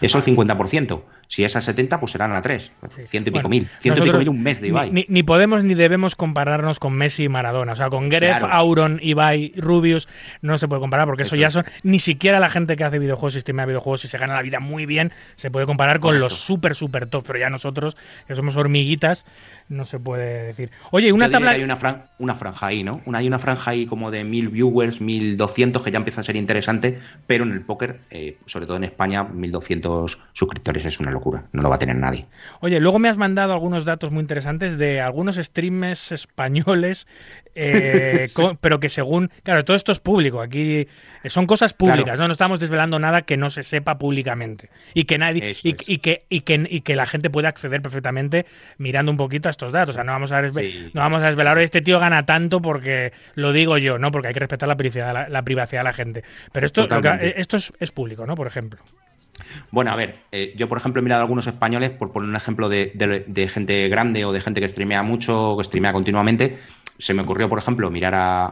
Eso 0.00 0.18
el 0.18 0.24
50%. 0.24 1.02
Si 1.28 1.42
es 1.44 1.56
a 1.56 1.62
70, 1.62 1.98
pues 1.98 2.12
serán 2.12 2.32
a 2.34 2.42
3. 2.42 2.62
Sí. 2.94 3.02
Ciento 3.06 3.30
y 3.30 3.32
pico 3.32 3.48
Bueno, 3.48 3.48
mil. 3.48 3.68
Ciento 3.80 4.02
y 4.02 4.04
pico 4.04 4.18
mil 4.18 4.28
un 4.28 4.42
mes 4.42 4.60
de 4.60 4.68
Ibai. 4.68 4.90
Ni, 4.90 5.06
ni- 5.08 5.22
podemos 5.22 5.64
ni 5.64 5.72
debemos 5.72 6.14
compararnos 6.14 6.78
con 6.78 6.92
Messi 6.92 7.24
y 7.24 7.28
Maradona. 7.30 7.72
O 7.72 7.76
sea, 7.76 7.88
con 7.88 8.10
Gref, 8.10 8.36
Claro. 8.40 8.52
Auron, 8.52 8.98
Ibai, 9.02 9.54
Rubius, 9.56 10.08
no 10.42 10.58
se 10.58 10.68
puede 10.68 10.80
comparar 10.80 11.06
porque 11.06 11.22
eso, 11.22 11.34
Eso 11.34 11.40
ya 11.40 11.50
son. 11.50 11.64
Ni 11.84 12.00
siquiera 12.00 12.38
la 12.38 12.50
gente 12.50 12.76
que 12.76 12.84
hace 12.84 12.98
videojuegos 12.98 13.36
y 13.36 13.40
streamea 13.40 13.64
videojuegos 13.64 14.04
y 14.04 14.08
se 14.08 14.18
gana 14.18 14.34
la 14.34 14.42
vida 14.42 14.60
muy 14.60 14.84
bien 14.84 15.12
se 15.36 15.50
puede 15.50 15.64
comparar 15.64 16.00
con 16.00 16.20
los 16.20 16.34
super, 16.34 16.74
super 16.74 17.06
top. 17.06 17.24
Pero 17.26 17.38
ya 17.38 17.48
nosotros, 17.48 17.96
que 18.28 18.34
somos 18.34 18.56
hormiguitas, 18.56 19.24
no 19.72 19.84
se 19.84 19.98
puede 19.98 20.44
decir. 20.44 20.70
Oye, 20.90 21.12
una 21.12 21.26
Yo 21.26 21.32
tabla. 21.32 21.50
hay 21.52 21.62
una, 21.62 21.76
fran- 21.76 22.02
una 22.18 22.34
franja 22.34 22.66
ahí, 22.66 22.82
¿no? 22.84 23.00
Una, 23.06 23.18
hay 23.18 23.26
una 23.26 23.38
franja 23.38 23.70
ahí 23.72 23.86
como 23.86 24.10
de 24.10 24.22
1000 24.24 24.48
viewers, 24.50 25.00
1200, 25.00 25.82
que 25.82 25.90
ya 25.90 25.96
empieza 25.98 26.20
a 26.20 26.24
ser 26.24 26.36
interesante, 26.36 26.98
pero 27.26 27.44
en 27.44 27.52
el 27.52 27.62
póker, 27.62 28.00
eh, 28.10 28.36
sobre 28.46 28.66
todo 28.66 28.76
en 28.76 28.84
España, 28.84 29.24
1200 29.24 30.18
suscriptores 30.32 30.84
es 30.84 31.00
una 31.00 31.10
locura. 31.10 31.44
No 31.52 31.62
lo 31.62 31.68
va 31.70 31.76
a 31.76 31.78
tener 31.78 31.96
nadie. 31.96 32.26
Oye, 32.60 32.78
luego 32.80 32.98
me 32.98 33.08
has 33.08 33.16
mandado 33.18 33.52
algunos 33.52 33.84
datos 33.84 34.12
muy 34.12 34.20
interesantes 34.20 34.78
de 34.78 35.00
algunos 35.00 35.36
streamers 35.36 36.12
españoles, 36.12 37.06
eh, 37.54 38.26
pero 38.60 38.80
que 38.80 38.88
según. 38.88 39.30
Claro, 39.42 39.64
todo 39.64 39.76
esto 39.76 39.92
es 39.92 40.00
público. 40.00 40.40
Aquí 40.40 40.86
eh, 41.24 41.28
son 41.28 41.46
cosas 41.46 41.74
públicas, 41.74 42.04
Claro. 42.04 42.20
¿no? 42.22 42.28
No 42.28 42.32
estamos 42.32 42.60
desvelando 42.60 42.98
nada 42.98 43.22
que 43.22 43.36
no 43.36 43.50
se 43.50 43.62
sepa 43.62 43.98
públicamente. 43.98 44.70
Y 44.94 45.04
que 45.04 45.18
nadie. 45.18 45.56
Y, 45.62 45.72
que, 45.74 46.24
y, 46.28 46.40
que, 46.40 46.66
y 46.68 46.80
que 46.80 46.96
la 46.96 47.06
gente 47.06 47.30
puede 47.30 47.48
acceder 47.48 47.82
perfectamente 47.82 48.46
mirando 48.78 49.10
un 49.12 49.18
poquito 49.18 49.48
a 49.48 49.50
estos 49.50 49.72
datos. 49.72 49.90
O 49.90 49.92
sea, 49.94 50.04
no 50.04 50.12
vamos 50.12 50.32
a, 50.32 50.50
Sí. 50.52 50.90
no 50.94 51.00
vamos 51.00 51.22
a 51.22 51.26
desvelar 51.26 51.56
"Oye, 51.56 51.64
este 51.64 51.80
tío 51.82 51.98
gana 51.98 52.24
tanto 52.26 52.60
porque 52.62 53.12
lo 53.34 53.52
digo 53.52 53.78
yo, 53.78 53.98
¿no? 53.98 54.10
Porque 54.12 54.28
hay 54.28 54.34
que 54.34 54.40
respetar 54.40 54.68
la 54.68 54.76
privacidad, 54.76 55.12
la, 55.14 55.28
la 55.28 55.42
privacidad 55.42 55.80
de 55.80 55.84
la 55.84 55.92
gente. 55.92 56.24
Pero 56.52 56.66
esto, 56.66 56.82
que- 56.88 56.94
Totalmente. 56.96 57.40
esto 57.40 57.56
es, 57.56 57.72
es 57.80 57.90
público, 57.90 58.26
¿no? 58.26 58.34
Por 58.34 58.46
ejemplo. 58.46 58.80
Bueno, 59.70 59.90
a 59.90 59.96
ver, 59.96 60.14
eh, 60.30 60.52
yo 60.56 60.68
por 60.68 60.78
ejemplo 60.78 61.00
he 61.00 61.02
mirado 61.02 61.22
algunos 61.22 61.46
españoles, 61.46 61.90
por 61.90 62.12
poner 62.12 62.28
un 62.28 62.36
ejemplo 62.36 62.68
de, 62.68 62.92
de- 62.94 63.24
de 63.26 63.48
gente 63.48 63.88
grande 63.88 64.24
o 64.24 64.32
de 64.32 64.40
gente 64.40 64.60
que 64.60 64.68
streamea 64.68 65.02
mucho 65.02 65.50
o 65.52 65.58
que 65.58 65.64
streamea 65.64 65.92
continuamente. 65.92 66.58
Se 67.02 67.14
me 67.14 67.22
ocurrió, 67.22 67.48
por 67.48 67.58
ejemplo, 67.58 67.90
mirar 67.90 68.14
a, 68.14 68.46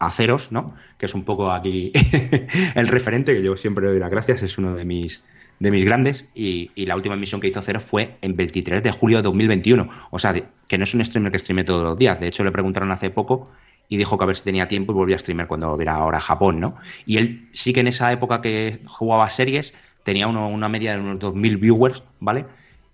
a, 0.00 0.10
Ceros, 0.10 0.50
¿no? 0.50 0.74
Que 0.98 1.06
es 1.06 1.14
un 1.14 1.24
poco 1.24 1.52
aquí 1.52 1.92
el 2.74 2.88
referente, 2.88 3.32
que 3.34 3.42
yo 3.42 3.56
siempre 3.56 3.84
le 3.84 3.90
doy 3.92 4.00
las 4.00 4.10
gracias, 4.10 4.42
es 4.42 4.58
uno 4.58 4.74
de 4.74 4.84
mis, 4.84 5.24
de 5.60 5.70
mis 5.70 5.84
grandes. 5.84 6.28
Y, 6.34 6.72
y 6.74 6.86
la 6.86 6.96
última 6.96 7.14
emisión 7.14 7.40
que 7.40 7.46
hizo 7.46 7.62
Ceros 7.62 7.84
fue 7.84 8.16
en 8.20 8.34
23 8.36 8.82
de 8.82 8.90
julio 8.90 9.18
de 9.18 9.22
2021. 9.22 9.88
O 10.10 10.18
sea, 10.18 10.34
que 10.66 10.78
no 10.78 10.84
es 10.84 10.94
un 10.94 11.04
streamer 11.04 11.30
que 11.30 11.38
streame 11.38 11.62
todos 11.62 11.84
los 11.84 11.96
días. 11.96 12.18
De 12.18 12.26
hecho, 12.26 12.42
le 12.42 12.50
preguntaron 12.50 12.90
hace 12.90 13.10
poco 13.10 13.50
y 13.88 13.98
dijo 13.98 14.18
que 14.18 14.24
a 14.24 14.26
ver 14.26 14.36
si 14.36 14.44
tenía 14.44 14.66
tiempo 14.66 14.92
y 14.92 14.94
volvía 14.96 15.16
a 15.16 15.18
streamer 15.20 15.46
cuando 15.46 15.68
volviera 15.70 15.94
ahora 15.94 16.18
a 16.18 16.22
Japón, 16.22 16.58
¿no? 16.58 16.74
Y 17.06 17.18
él 17.18 17.48
sí 17.52 17.72
que 17.72 17.80
en 17.80 17.86
esa 17.86 18.10
época 18.10 18.40
que 18.40 18.80
jugaba 18.86 19.28
series 19.28 19.74
tenía 20.02 20.26
uno- 20.26 20.48
una 20.48 20.68
media 20.68 20.94
de 20.94 21.00
unos 21.00 21.20
2.000 21.20 21.56
viewers, 21.56 22.02
¿vale? 22.18 22.46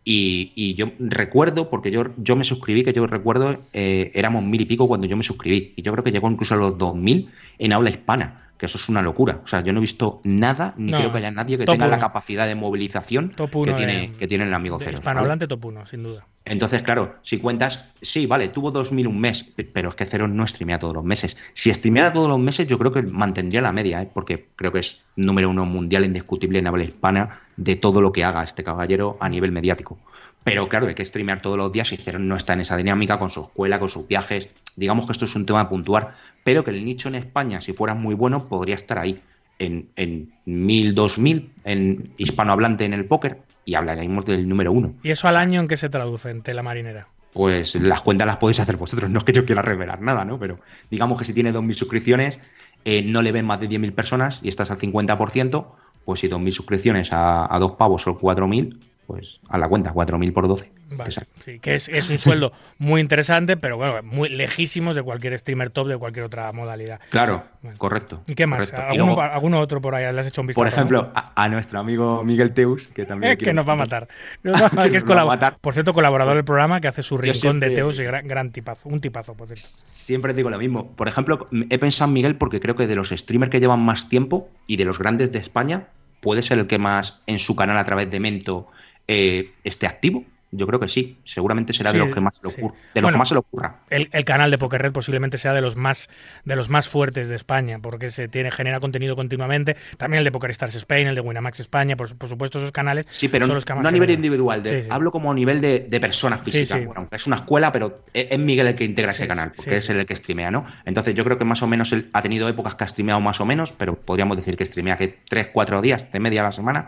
Y, 0.04 0.52
y 0.54 0.74
yo 0.74 0.92
recuerdo, 0.98 1.68
porque 1.68 1.90
yo, 1.90 2.04
yo 2.16 2.34
me 2.36 2.44
suscribí, 2.44 2.82
que 2.82 2.92
yo 2.92 3.06
recuerdo, 3.06 3.58
eh, 3.72 4.10
éramos 4.14 4.42
mil 4.42 4.60
y 4.60 4.64
pico 4.64 4.88
cuando 4.88 5.06
yo 5.06 5.16
me 5.16 5.22
suscribí. 5.22 5.74
Y 5.76 5.82
yo 5.82 5.92
creo 5.92 6.02
que 6.04 6.12
llegó 6.12 6.30
incluso 6.30 6.54
a 6.54 6.56
los 6.56 6.72
2.000 6.78 7.28
en 7.58 7.72
habla 7.74 7.90
hispana, 7.90 8.50
que 8.56 8.66
eso 8.66 8.78
es 8.78 8.88
una 8.88 9.02
locura. 9.02 9.40
O 9.44 9.46
sea, 9.46 9.60
yo 9.62 9.72
no 9.74 9.80
he 9.80 9.82
visto 9.82 10.20
nada, 10.24 10.72
ni 10.78 10.92
No, 10.92 10.98
creo 10.98 11.12
que 11.12 11.18
haya 11.18 11.30
nadie 11.30 11.58
que 11.58 11.66
tenga 11.66 11.86
la 11.88 11.96
uno. 11.96 12.00
capacidad 12.00 12.46
de 12.46 12.54
movilización 12.54 13.34
que, 13.36 13.42
uno 13.70 13.74
tiene, 13.76 13.92
de- 14.08 14.12
que 14.16 14.26
tiene 14.26 14.44
el 14.44 14.54
amigo 14.54 14.78
Cero. 14.80 14.96
Hispanohablante 14.98 15.46
top 15.46 15.64
1, 15.66 15.86
sin 15.86 16.02
duda. 16.02 16.26
Entonces, 16.50 16.82
claro, 16.82 17.16
si 17.22 17.38
cuentas, 17.38 17.84
sí, 18.00 18.26
vale, 18.26 18.48
tuvo 18.48 18.70
2.000 18.70 19.06
un 19.06 19.20
mes, 19.20 19.42
pe- 19.44 19.64
pero 19.64 19.90
es 19.90 19.94
que 19.96 20.06
Cero 20.06 20.28
no 20.28 20.46
streamea 20.46 20.78
todos 20.78 20.94
los 20.94 21.04
meses. 21.04 21.36
Si 21.52 21.72
streameara 21.72 22.12
todos 22.12 22.28
los 22.28 22.38
meses, 22.38 22.66
yo 22.66 22.78
creo 22.78 22.90
que 22.92 23.02
mantendría 23.02 23.60
la 23.60 23.72
media, 23.72 24.02
¿eh? 24.02 24.10
porque 24.12 24.48
creo 24.56 24.72
que 24.72 24.78
es 24.78 25.04
número 25.16 25.50
uno 25.50 25.64
mundial 25.66 26.04
indiscutible 26.04 26.58
en 26.58 26.66
habla 26.66 26.84
hispana 26.84 27.40
de 27.56 27.76
todo 27.76 28.00
lo 28.00 28.12
que 28.12 28.24
haga 28.24 28.42
este 28.44 28.64
caballero 28.64 29.16
a 29.20 29.28
nivel 29.28 29.52
mediático. 29.52 29.98
Pero 30.44 30.68
claro, 30.68 30.86
hay 30.86 30.94
que 30.94 31.04
streamear 31.04 31.42
todos 31.42 31.58
los 31.58 31.70
días 31.72 31.92
y 31.92 31.96
Cero 31.96 32.18
no 32.18 32.36
está 32.36 32.54
en 32.54 32.60
esa 32.60 32.76
dinámica 32.76 33.18
con 33.18 33.30
su 33.30 33.42
escuela, 33.42 33.78
con 33.78 33.90
sus 33.90 34.06
viajes. 34.08 34.48
Digamos 34.76 35.06
que 35.06 35.12
esto 35.12 35.26
es 35.26 35.34
un 35.36 35.44
tema 35.44 35.68
puntuar, 35.68 36.14
pero 36.44 36.64
que 36.64 36.70
el 36.70 36.84
nicho 36.84 37.08
en 37.08 37.16
España, 37.16 37.60
si 37.60 37.72
fuera 37.74 37.94
muy 37.94 38.14
bueno, 38.14 38.48
podría 38.48 38.74
estar 38.76 38.98
ahí. 38.98 39.22
En, 39.60 39.90
en 39.96 40.30
1000, 40.44 40.94
2000 40.94 41.52
en 41.64 42.14
hispanohablante 42.16 42.84
en 42.84 42.94
el 42.94 43.06
póker 43.06 43.42
y 43.68 43.74
hablaríamos 43.74 44.24
del 44.24 44.48
número 44.48 44.72
uno. 44.72 44.94
¿Y 45.02 45.10
eso 45.10 45.28
al 45.28 45.36
año 45.36 45.60
en 45.60 45.68
qué 45.68 45.76
se 45.76 45.90
traduce 45.90 46.30
en 46.30 46.42
tela 46.42 46.62
marinera? 46.62 47.08
pues 47.34 47.74
las 47.76 48.00
cuentas 48.00 48.26
las 48.26 48.38
podéis 48.38 48.58
hacer 48.58 48.76
vosotros. 48.76 49.10
No 49.10 49.18
es 49.18 49.24
que 49.24 49.32
yo 49.32 49.44
quiera 49.44 49.62
revelar 49.62 50.00
nada, 50.00 50.24
¿no? 50.24 50.40
Pero 50.40 50.58
digamos 50.90 51.18
que 51.18 51.24
si 51.24 51.34
tiene 51.34 51.52
2.000 51.52 51.72
suscripciones, 51.74 52.40
eh, 52.84 53.02
no 53.02 53.22
le 53.22 53.30
ven 53.30 53.44
más 53.44 53.60
de 53.60 53.68
10.000 53.68 53.92
personas 53.92 54.40
y 54.42 54.48
estás 54.48 54.72
al 54.72 54.78
50%, 54.78 55.66
pues 56.04 56.20
si 56.20 56.28
2.000 56.28 56.50
suscripciones 56.50 57.12
a, 57.12 57.54
a 57.54 57.58
dos 57.60 57.72
pavos 57.72 58.02
son 58.02 58.16
4.000, 58.16 58.78
pues 59.06 59.38
a 59.48 59.58
la 59.58 59.68
cuenta, 59.68 59.92
4.000 59.92 60.32
por 60.32 60.48
12. 60.48 60.72
Vale, 60.90 61.12
sí, 61.44 61.58
que 61.60 61.74
es, 61.74 61.88
es, 61.88 62.08
un 62.08 62.18
sueldo 62.18 62.52
muy 62.78 63.02
interesante, 63.02 63.58
pero 63.58 63.76
bueno, 63.76 64.02
muy 64.02 64.30
lejísimos 64.30 64.96
de 64.96 65.02
cualquier 65.02 65.38
streamer 65.38 65.68
top 65.68 65.88
de 65.88 65.98
cualquier 65.98 66.24
otra 66.24 66.50
modalidad. 66.52 66.98
Claro, 67.10 67.44
bueno. 67.62 67.76
correcto. 67.76 68.22
¿Y 68.26 68.34
qué 68.34 68.46
más? 68.46 68.60
correcto. 68.60 68.82
¿Alguno, 68.82 69.06
luego, 69.06 69.22
¿Alguno, 69.22 69.60
otro 69.60 69.82
por 69.82 69.94
ahí? 69.94 70.10
¿Le 70.12 70.20
has 70.20 70.26
hecho 70.26 70.40
un 70.40 70.46
vistazo? 70.46 70.62
Por 70.62 70.68
ejemplo, 70.68 71.12
a, 71.14 71.32
a, 71.34 71.48
nuestro 71.50 71.78
amigo 71.78 72.24
Miguel 72.24 72.52
Teus, 72.52 72.86
que 72.88 73.04
también... 73.04 73.36
Que 73.48 73.52
nos 73.52 73.68
va 73.68 73.74
a 73.74 73.76
matar. 73.76 74.08
Nos 74.42 74.54
va 74.54 74.66
a 74.66 74.70
matar 74.70 74.90
que 74.90 74.96
es 74.96 75.04
colab 75.04 75.58
Por 75.60 75.74
cierto, 75.74 75.92
colaborador 75.92 76.36
del 76.36 76.44
programa 76.44 76.80
que 76.80 76.88
hace 76.88 77.02
su 77.02 77.18
rincón 77.18 77.40
siempre, 77.40 77.68
de 77.68 77.74
Teus 77.74 78.00
y 78.00 78.04
gran, 78.04 78.26
gran, 78.26 78.50
tipazo. 78.50 78.88
Un 78.88 79.00
tipazo, 79.00 79.34
por 79.34 79.46
cierto. 79.48 79.62
Siempre 79.62 80.32
digo 80.32 80.48
lo 80.48 80.58
mismo. 80.58 80.90
Por 80.92 81.08
ejemplo, 81.08 81.48
he 81.68 81.78
pensado 81.78 82.08
en 82.08 82.14
Miguel 82.14 82.36
porque 82.36 82.60
creo 82.60 82.76
que 82.76 82.86
de 82.86 82.96
los 82.96 83.10
streamers 83.10 83.50
que 83.50 83.60
llevan 83.60 83.80
más 83.80 84.08
tiempo 84.08 84.48
y 84.66 84.76
de 84.76 84.86
los 84.86 84.98
grandes 84.98 85.32
de 85.32 85.38
España, 85.38 85.88
puede 86.20 86.42
ser 86.42 86.58
el 86.58 86.66
que 86.66 86.78
más 86.78 87.20
en 87.26 87.38
su 87.38 87.54
canal 87.56 87.76
a 87.76 87.84
través 87.84 88.10
de 88.10 88.20
Mento 88.20 88.68
eh, 89.06 89.52
esté 89.64 89.86
activo. 89.86 90.24
Yo 90.50 90.66
creo 90.66 90.80
que 90.80 90.88
sí. 90.88 91.18
Seguramente 91.24 91.72
será 91.72 91.90
sí, 91.90 91.98
de 91.98 92.04
los 92.04 92.14
que 92.14 92.20
más 92.20 92.36
se 92.36 92.42
le 92.42 92.48
ocurra. 92.48 92.74
Sí. 92.74 92.80
De 92.94 93.00
los 93.00 93.02
bueno, 93.02 93.16
que 93.16 93.18
más 93.18 93.28
se 93.28 93.34
le 93.34 93.40
ocurra. 93.40 93.76
El, 93.90 94.08
el, 94.12 94.24
canal 94.24 94.50
de 94.50 94.58
Poker 94.58 94.80
Red 94.80 94.92
posiblemente 94.92 95.38
sea 95.38 95.52
de 95.52 95.60
los 95.60 95.76
más 95.76 96.08
de 96.44 96.56
los 96.56 96.68
más 96.68 96.88
fuertes 96.88 97.28
de 97.28 97.36
España, 97.36 97.78
porque 97.80 98.10
se 98.10 98.28
tiene 98.28 98.50
genera 98.50 98.80
contenido 98.80 99.16
continuamente. 99.16 99.76
También 99.96 100.18
el 100.18 100.24
de 100.24 100.32
Poker 100.32 100.50
Stars 100.50 100.74
Spain, 100.74 101.08
el 101.08 101.14
de 101.14 101.20
Winamax 101.20 101.60
España, 101.60 101.96
por, 101.96 102.16
por 102.16 102.28
supuesto 102.28 102.58
esos 102.58 102.72
canales. 102.72 103.06
Sí, 103.10 103.28
pero 103.28 103.44
son 103.44 103.50
no, 103.50 103.54
los 103.56 103.64
que 103.64 103.74
no 103.74 103.88
a 103.88 103.92
nivel 103.92 104.10
individual. 104.10 104.62
De, 104.62 104.84
sí, 104.84 104.88
hablo 104.90 105.10
como 105.10 105.30
a 105.30 105.34
nivel 105.34 105.60
de, 105.60 105.80
de 105.80 106.00
personas 106.00 106.42
físicas. 106.42 106.84
Bueno, 106.84 107.08
es 107.10 107.26
una 107.26 107.36
escuela, 107.36 107.72
pero 107.72 108.04
es 108.12 108.38
Miguel 108.38 108.68
el 108.68 108.74
que 108.74 108.84
integra 108.84 109.12
ese 109.12 109.26
canal, 109.26 109.52
porque 109.54 109.76
es 109.76 109.90
el 109.90 110.04
que 110.06 110.16
streamea, 110.16 110.50
¿no? 110.50 110.66
Entonces 110.84 111.14
yo 111.14 111.24
creo 111.24 111.38
que 111.38 111.44
más 111.44 111.62
o 111.62 111.66
menos 111.66 111.92
él 111.92 112.10
ha 112.12 112.22
tenido 112.22 112.48
épocas 112.48 112.74
que 112.74 112.84
ha 112.84 112.86
streameado 112.86 113.20
más 113.20 113.40
o 113.40 113.46
menos, 113.46 113.72
pero 113.72 113.96
podríamos 113.96 114.36
decir 114.36 114.56
que 114.56 114.64
streamea 114.64 114.96
que 114.96 115.08
3, 115.28 115.48
4 115.52 115.82
días 115.82 116.10
de 116.10 116.20
media 116.20 116.40
a 116.40 116.44
la 116.44 116.52
semana, 116.52 116.86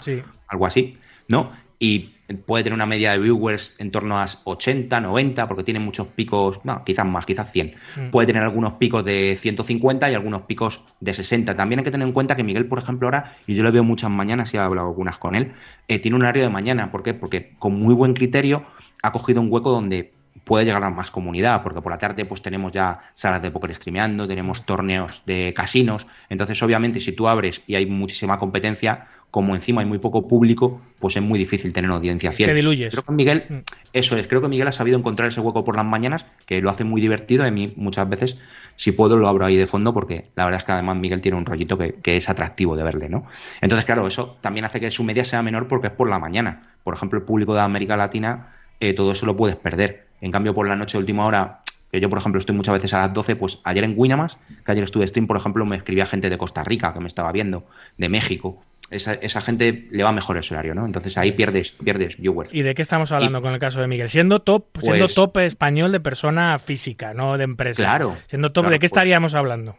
algo 0.48 0.66
así, 0.66 0.98
¿no? 1.28 1.52
Y 1.78 2.14
puede 2.34 2.64
tener 2.64 2.74
una 2.74 2.86
media 2.86 3.12
de 3.12 3.18
viewers 3.18 3.74
en 3.78 3.90
torno 3.90 4.18
a 4.18 4.26
80, 4.44 5.00
90, 5.00 5.48
porque 5.48 5.62
tiene 5.62 5.80
muchos 5.80 6.06
picos, 6.08 6.60
no, 6.64 6.84
quizás 6.84 7.06
más, 7.06 7.24
quizás 7.26 7.50
100. 7.50 7.74
Mm. 7.96 8.10
Puede 8.10 8.26
tener 8.26 8.42
algunos 8.42 8.74
picos 8.74 9.04
de 9.04 9.36
150 9.38 10.10
y 10.10 10.14
algunos 10.14 10.42
picos 10.42 10.84
de 11.00 11.14
60. 11.14 11.56
También 11.56 11.80
hay 11.80 11.84
que 11.84 11.90
tener 11.90 12.06
en 12.06 12.12
cuenta 12.12 12.36
que 12.36 12.44
Miguel, 12.44 12.66
por 12.66 12.78
ejemplo, 12.78 13.06
ahora, 13.06 13.36
y 13.46 13.54
yo 13.54 13.62
lo 13.62 13.72
veo 13.72 13.84
muchas 13.84 14.10
mañanas 14.10 14.52
y 14.54 14.56
he 14.56 14.60
hablado 14.60 14.88
algunas 14.88 15.18
con 15.18 15.34
él, 15.34 15.52
eh, 15.88 15.98
tiene 15.98 16.16
un 16.16 16.22
horario 16.22 16.42
de 16.42 16.50
mañana. 16.50 16.90
¿Por 16.90 17.02
qué? 17.02 17.14
Porque 17.14 17.54
con 17.58 17.74
muy 17.74 17.94
buen 17.94 18.14
criterio 18.14 18.64
ha 19.02 19.12
cogido 19.12 19.40
un 19.40 19.50
hueco 19.50 19.70
donde 19.70 20.12
puede 20.44 20.64
llegar 20.64 20.82
a 20.82 20.90
más 20.90 21.10
comunidad, 21.10 21.62
porque 21.62 21.80
por 21.80 21.92
la 21.92 21.98
tarde 21.98 22.24
pues 22.24 22.42
tenemos 22.42 22.72
ya 22.72 23.00
salas 23.12 23.42
de 23.42 23.50
póker 23.50 23.74
streameando, 23.74 24.26
tenemos 24.26 24.64
torneos 24.64 25.22
de 25.26 25.52
casinos, 25.54 26.06
entonces 26.28 26.60
obviamente 26.62 27.00
si 27.00 27.12
tú 27.12 27.28
abres 27.28 27.62
y 27.66 27.74
hay 27.74 27.86
muchísima 27.86 28.38
competencia, 28.38 29.06
como 29.30 29.54
encima 29.54 29.80
hay 29.80 29.86
muy 29.86 29.98
poco 29.98 30.26
público, 30.26 30.80
pues 30.98 31.16
es 31.16 31.22
muy 31.22 31.38
difícil 31.38 31.72
tener 31.72 31.88
una 31.88 31.98
audiencia 31.98 32.32
fiel. 32.32 32.48
Que 32.48 32.54
diluyes. 32.54 32.92
Creo 32.92 33.04
que 33.04 33.12
Miguel, 33.12 33.44
mm. 33.48 33.58
eso 33.92 34.16
es, 34.16 34.26
creo 34.26 34.40
que 34.40 34.48
Miguel 34.48 34.66
ha 34.66 34.72
sabido 34.72 34.98
encontrar 34.98 35.28
ese 35.28 35.40
hueco 35.40 35.62
por 35.62 35.76
las 35.76 35.84
mañanas, 35.84 36.26
que 36.46 36.60
lo 36.60 36.70
hace 36.70 36.84
muy 36.84 37.00
divertido, 37.00 37.44
a 37.44 37.50
mí 37.50 37.72
muchas 37.76 38.08
veces, 38.08 38.38
si 38.74 38.92
puedo, 38.92 39.16
lo 39.16 39.28
abro 39.28 39.44
ahí 39.44 39.56
de 39.56 39.66
fondo, 39.66 39.94
porque 39.94 40.30
la 40.34 40.44
verdad 40.44 40.58
es 40.58 40.64
que 40.64 40.72
además 40.72 40.96
Miguel 40.96 41.20
tiene 41.20 41.38
un 41.38 41.46
rollito 41.46 41.78
que, 41.78 41.94
que 41.94 42.16
es 42.16 42.28
atractivo 42.28 42.74
de 42.76 42.82
verle, 42.82 43.08
¿no? 43.08 43.24
Entonces, 43.60 43.84
claro, 43.84 44.06
eso 44.06 44.36
también 44.40 44.64
hace 44.64 44.80
que 44.80 44.90
su 44.90 45.04
media 45.04 45.24
sea 45.24 45.42
menor 45.42 45.68
porque 45.68 45.88
es 45.88 45.92
por 45.92 46.10
la 46.10 46.18
mañana. 46.18 46.74
Por 46.82 46.94
ejemplo, 46.94 47.18
el 47.18 47.24
público 47.24 47.54
de 47.54 47.60
América 47.60 47.96
Latina, 47.96 48.54
eh, 48.80 48.94
todo 48.94 49.12
eso 49.12 49.26
lo 49.26 49.36
puedes 49.36 49.56
perder. 49.56 50.09
En 50.20 50.30
cambio, 50.30 50.54
por 50.54 50.68
la 50.68 50.76
noche 50.76 50.92
de 50.92 51.00
última 51.00 51.26
hora, 51.26 51.62
que 51.90 52.00
yo, 52.00 52.08
por 52.08 52.18
ejemplo, 52.18 52.38
estoy 52.38 52.54
muchas 52.54 52.74
veces 52.74 52.94
a 52.94 52.98
las 52.98 53.12
12, 53.12 53.36
pues 53.36 53.58
ayer 53.64 53.84
en 53.84 53.94
Winamax, 53.96 54.38
que 54.64 54.72
ayer 54.72 54.84
estuve 54.84 55.06
stream, 55.06 55.26
por 55.26 55.36
ejemplo, 55.36 55.64
me 55.66 55.76
escribía 55.76 56.06
gente 56.06 56.30
de 56.30 56.38
Costa 56.38 56.62
Rica 56.62 56.92
que 56.92 57.00
me 57.00 57.08
estaba 57.08 57.32
viendo, 57.32 57.64
de 57.96 58.08
México. 58.08 58.62
Esa, 58.90 59.14
esa 59.14 59.40
gente 59.40 59.88
le 59.92 60.02
va 60.02 60.10
mejor 60.10 60.36
el 60.36 60.44
horario, 60.50 60.74
¿no? 60.74 60.84
Entonces 60.84 61.16
ahí 61.16 61.32
pierdes, 61.32 61.70
pierdes 61.72 62.16
viewers. 62.16 62.52
¿Y 62.52 62.62
de 62.62 62.74
qué 62.74 62.82
estamos 62.82 63.12
hablando 63.12 63.38
y, 63.38 63.42
con 63.42 63.52
el 63.52 63.60
caso 63.60 63.80
de 63.80 63.86
Miguel? 63.86 64.08
Siendo 64.08 64.40
top, 64.40 64.66
pues, 64.72 64.86
siendo 64.86 65.06
top 65.06 65.38
español 65.38 65.92
de 65.92 66.00
persona 66.00 66.58
física, 66.58 67.14
no 67.14 67.38
de 67.38 67.44
empresa. 67.44 67.76
Claro. 67.76 68.16
Siendo 68.26 68.50
top, 68.50 68.64
claro, 68.64 68.72
¿de 68.72 68.78
qué 68.80 68.86
estaríamos 68.86 69.32
pues, 69.32 69.38
hablando? 69.38 69.76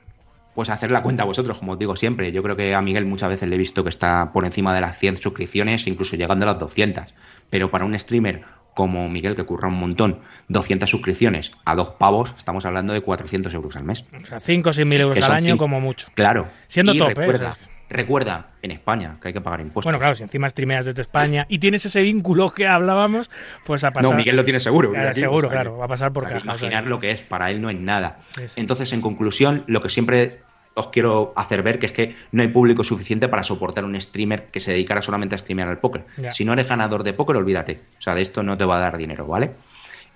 Pues 0.56 0.70
hacer 0.70 0.92
la 0.92 1.04
cuenta 1.04 1.26
vosotros, 1.26 1.58
como 1.58 1.74
os 1.74 1.80
digo 1.80 1.96
siempre. 1.98 2.32
Yo 2.32 2.42
creo 2.42 2.56
que 2.56 2.74
a 2.74 2.82
Miguel 2.82 3.06
muchas 3.06 3.30
veces 3.30 3.50
le 3.50 3.56
he 3.56 3.58
visto 3.58 3.84
que 3.84 3.90
está 3.90 4.32
por 4.34 4.46
encima 4.46 4.74
de 4.74 4.82
las 4.82 4.98
100 4.98 5.18
suscripciones, 5.18 5.88
incluso 5.88 6.16
llegando 6.16 6.46
a 6.46 6.52
las 6.54 6.60
200. 6.60 7.14
Pero 7.50 7.70
para 7.70 7.84
un 7.84 7.98
streamer 7.98 8.44
como 8.74 9.08
Miguel, 9.10 9.36
que 9.36 9.44
curra 9.44 9.68
un 9.68 9.76
montón, 9.76 10.20
200 10.48 10.90
suscripciones 10.90 11.52
a 11.66 11.76
dos 11.76 11.90
pavos, 11.90 12.34
estamos 12.38 12.66
hablando 12.66 12.94
de 12.94 13.02
400 13.02 13.54
euros 13.54 13.76
al 13.76 13.84
mes. 13.84 14.04
O 14.20 14.26
sea, 14.26 14.40
5 14.40 14.70
o 14.70 14.74
6 14.74 14.88
mil 14.88 15.02
euros 15.02 15.22
al 15.22 15.32
año 15.32 15.46
cinco, 15.46 15.58
como 15.60 15.80
mucho. 15.80 16.08
Claro. 16.14 16.48
Siendo 16.68 16.94
y 16.94 16.98
top, 16.98 17.10
recuerda, 17.10 17.58
¿eh? 17.62 17.72
Recuerda, 17.92 18.52
en 18.62 18.72
España, 18.72 19.18
que 19.22 19.28
hay 19.28 19.34
que 19.34 19.42
pagar 19.42 19.60
impuestos. 19.60 19.84
Bueno, 19.84 20.00
claro, 20.00 20.16
si 20.16 20.24
encima 20.24 20.50
streameas 20.50 20.86
desde 20.86 21.02
España 21.02 21.46
y 21.50 21.60
tienes 21.60 21.86
ese 21.86 22.02
vínculo 22.02 22.50
que 22.52 22.66
hablábamos, 22.66 23.30
pues 23.66 23.84
a 23.84 23.92
pasar... 23.92 24.10
No, 24.10 24.16
Miguel 24.16 24.38
lo 24.38 24.46
tiene 24.46 24.62
seguro. 24.62 24.96
Eh, 24.96 25.14
seguro, 25.14 25.50
claro, 25.50 25.78
va 25.78 25.86
a 25.86 25.88
pasar 25.90 26.14
por 26.14 26.24
o 26.24 26.28
sea, 26.28 26.38
caja. 26.38 26.46
Imaginar 26.46 26.84
o 26.84 26.86
sea, 26.86 26.90
lo 26.90 27.00
que 27.02 27.12
es, 27.12 27.22
para 27.22 27.52
él 27.52 27.60
no 27.60 27.70
es 27.70 27.78
nada. 27.78 28.20
Entonces, 28.56 28.94
en 28.94 29.02
conclusión, 29.02 29.66
lo 29.68 29.82
que 29.82 29.90
siempre 29.90 30.40
os 30.74 30.88
quiero 30.88 31.34
hacer 31.36 31.64
ver 31.64 31.80
que 31.80 31.88
es 31.88 31.92
que 31.92 32.16
no 32.32 32.42
hay 32.42 32.48
público 32.48 32.84
suficiente 32.84 33.28
para 33.28 33.44
soportar 33.44 33.84
un 33.84 34.00
streamer 34.00 34.48
que 34.52 34.60
se 34.60 34.72
dedicara 34.72 35.02
solamente 35.02 35.36
a 35.36 35.38
streamear 35.38 35.68
al 35.68 35.80
póker. 35.80 36.06
Si 36.32 36.46
no 36.46 36.54
eres 36.54 36.68
ganador 36.68 37.04
de 37.04 37.14
póker, 37.14 37.36
olvídate. 37.36 37.82
O 37.98 38.02
sea, 38.02 38.16
de 38.16 38.22
esto 38.22 38.44
no 38.44 38.58
te 38.58 38.66
va 38.66 38.78
a 38.78 38.82
dar 38.82 38.98
dinero, 38.98 39.28
¿vale? 39.28 39.52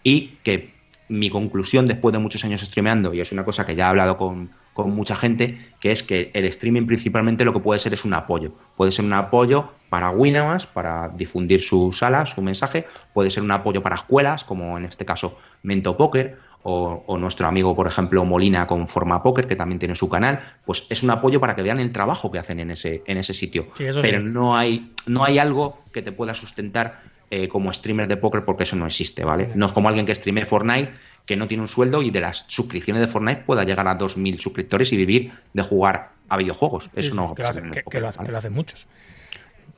Y 0.04 0.38
que 0.44 0.74
mi 1.08 1.30
conclusión 1.30 1.88
después 1.88 2.14
de 2.14 2.20
muchos 2.20 2.44
años 2.46 2.62
streameando, 2.62 3.14
y 3.14 3.22
es 3.22 3.32
una 3.32 3.46
cosa 3.46 3.66
que 3.66 3.76
ya 3.76 3.86
he 3.86 3.90
hablado 3.90 4.18
con, 4.18 4.52
con 4.74 4.92
mucha 4.92 5.16
gente, 5.16 5.58
que 5.80 5.92
es 5.92 6.04
que 6.04 6.32
el 6.34 6.46
streaming 6.46 6.86
principalmente 6.86 7.46
lo 7.46 7.54
que 7.54 7.60
puede 7.60 7.80
ser 7.80 7.94
es 7.94 8.06
un 8.06 8.14
apoyo. 8.14 8.54
Puede 8.76 8.92
ser 8.92 9.06
un 9.06 9.14
apoyo 9.14 9.72
para 9.90 10.10
Winamax, 10.10 10.66
para 10.66 11.10
difundir 11.10 11.62
su 11.62 11.92
sala, 11.92 12.26
su 12.26 12.42
mensaje, 12.42 12.86
puede 13.14 13.30
ser 13.30 13.44
un 13.44 13.52
apoyo 13.52 13.84
para 13.84 13.96
escuelas, 13.96 14.44
como 14.44 14.78
en 14.78 14.86
este 14.86 15.06
caso 15.06 15.38
Mento 15.64 15.96
Poker, 15.96 16.40
o, 16.68 17.04
o, 17.06 17.18
nuestro 17.20 17.48
amigo, 17.48 17.76
por 17.76 17.86
ejemplo, 17.86 18.26
Molina 18.26 18.66
con 18.66 18.88
Forma 18.88 19.22
Poker, 19.22 19.46
que 19.46 19.56
también 19.56 19.78
tiene 19.78 19.94
su 19.94 20.10
canal, 20.10 20.40
pues 20.66 20.88
es 20.90 21.04
un 21.04 21.12
apoyo 21.12 21.40
para 21.40 21.56
que 21.56 21.62
vean 21.62 21.80
el 21.80 21.92
trabajo 21.92 22.32
que 22.32 22.40
hacen 22.40 22.60
en 22.60 22.72
ese, 22.72 23.04
en 23.06 23.18
ese 23.18 23.36
sitio. 23.36 23.68
Sí, 23.78 23.86
Pero 24.02 24.20
sí. 24.20 24.26
no, 24.26 24.58
hay, 24.58 24.92
no 25.06 25.24
hay 25.24 25.38
algo 25.38 25.84
que 25.94 26.02
te 26.02 26.12
pueda 26.12 26.34
sustentar 26.34 27.04
eh, 27.30 27.48
como 27.48 27.72
streamer 27.72 28.08
de 28.08 28.18
póker 28.18 28.46
porque 28.46 28.64
eso 28.64 28.76
no 28.76 28.88
existe, 28.88 29.24
¿vale? 29.24 29.52
No 29.54 29.68
es 29.68 29.74
como 29.74 29.90
alguien 29.90 30.08
que 30.08 30.16
streame 30.16 30.44
Fortnite 30.48 30.92
que 31.28 31.36
no 31.36 31.48
tiene 31.48 31.62
un 31.62 31.68
sueldo 31.68 32.02
y 32.02 32.10
de 32.10 32.22
las 32.22 32.46
suscripciones 32.48 33.00
de 33.02 33.08
Fortnite 33.08 33.44
pueda 33.44 33.64
llegar 33.64 33.88
a 33.88 33.96
2.000 33.96 34.40
suscriptores 34.40 34.92
y 34.92 34.98
vivir 34.98 35.34
de 35.54 35.62
jugar 35.62 36.14
a 36.30 36.38
videojuegos. 36.38 36.86
Sí, 36.86 36.90
eso 36.96 37.14
no 37.14 37.26
va 37.26 37.32
a 37.34 37.36
que, 37.36 37.44
pasar 37.44 37.58
lo, 37.58 37.66
en 37.68 37.72
que, 37.74 37.80
el 37.80 37.84
póker, 37.84 38.00
que, 38.00 38.02
lo 38.02 38.08
hace, 38.08 38.18
¿vale? 38.18 38.28
que 38.28 38.32
lo 38.32 38.38
hacen 38.40 38.54
muchos. 38.54 38.88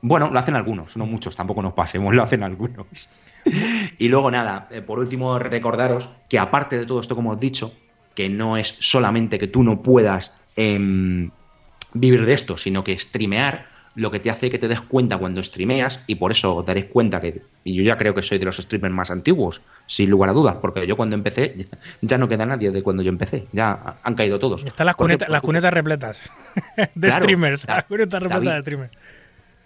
Bueno, 0.00 0.30
lo 0.30 0.38
hacen 0.38 0.56
algunos, 0.56 0.96
no 0.96 1.04
muchos, 1.04 1.36
tampoco 1.36 1.60
nos 1.60 1.74
pasemos, 1.74 2.14
lo 2.14 2.22
hacen 2.22 2.42
algunos. 2.42 2.86
y 3.98 4.08
luego 4.08 4.30
nada, 4.30 4.68
eh, 4.70 4.80
por 4.82 4.98
último 4.98 5.38
recordaros 5.38 6.08
que 6.28 6.38
aparte 6.38 6.78
de 6.78 6.86
todo 6.86 7.00
esto 7.00 7.14
como 7.14 7.30
os 7.30 7.36
he 7.36 7.40
dicho, 7.40 7.72
que 8.14 8.28
no 8.28 8.56
es 8.56 8.76
solamente 8.80 9.38
que 9.38 9.46
tú 9.46 9.62
no 9.62 9.82
puedas 9.82 10.32
eh, 10.56 11.28
vivir 11.94 12.26
de 12.26 12.32
esto, 12.32 12.56
sino 12.56 12.84
que 12.84 12.98
streamear 12.98 13.66
lo 13.94 14.12
que 14.12 14.20
te 14.20 14.30
hace 14.30 14.48
que 14.48 14.58
te 14.58 14.68
des 14.68 14.80
cuenta 14.80 15.18
cuando 15.18 15.42
streameas, 15.42 16.00
y 16.06 16.14
por 16.14 16.30
eso 16.30 16.54
os 16.54 16.64
daréis 16.64 16.86
cuenta 16.86 17.20
que, 17.20 17.42
y 17.64 17.74
yo 17.74 17.82
ya 17.82 17.98
creo 17.98 18.14
que 18.14 18.22
soy 18.22 18.38
de 18.38 18.44
los 18.44 18.56
streamers 18.56 18.94
más 18.94 19.10
antiguos, 19.10 19.60
sin 19.86 20.08
lugar 20.08 20.30
a 20.30 20.32
dudas, 20.34 20.56
porque 20.60 20.86
yo 20.86 20.96
cuando 20.96 21.16
empecé, 21.16 21.66
ya 22.00 22.16
no 22.16 22.28
queda 22.28 22.46
nadie 22.46 22.70
de 22.70 22.82
cuando 22.82 23.02
yo 23.02 23.08
empecé, 23.08 23.46
ya 23.52 23.96
han 24.04 24.14
caído 24.14 24.38
todos. 24.38 24.64
Están 24.64 24.86
las, 24.86 24.94
cuneta, 24.94 25.26
las 25.28 25.42
cunetas 25.42 25.72
repletas 25.72 26.20
de 26.94 27.08
Claro, 27.08 27.22
streamers, 27.22 27.66
las 27.66 27.84
cunetas 27.84 28.22
repletas 28.22 28.44
David. 28.44 28.56
de 28.56 28.60
streamers. 28.60 28.92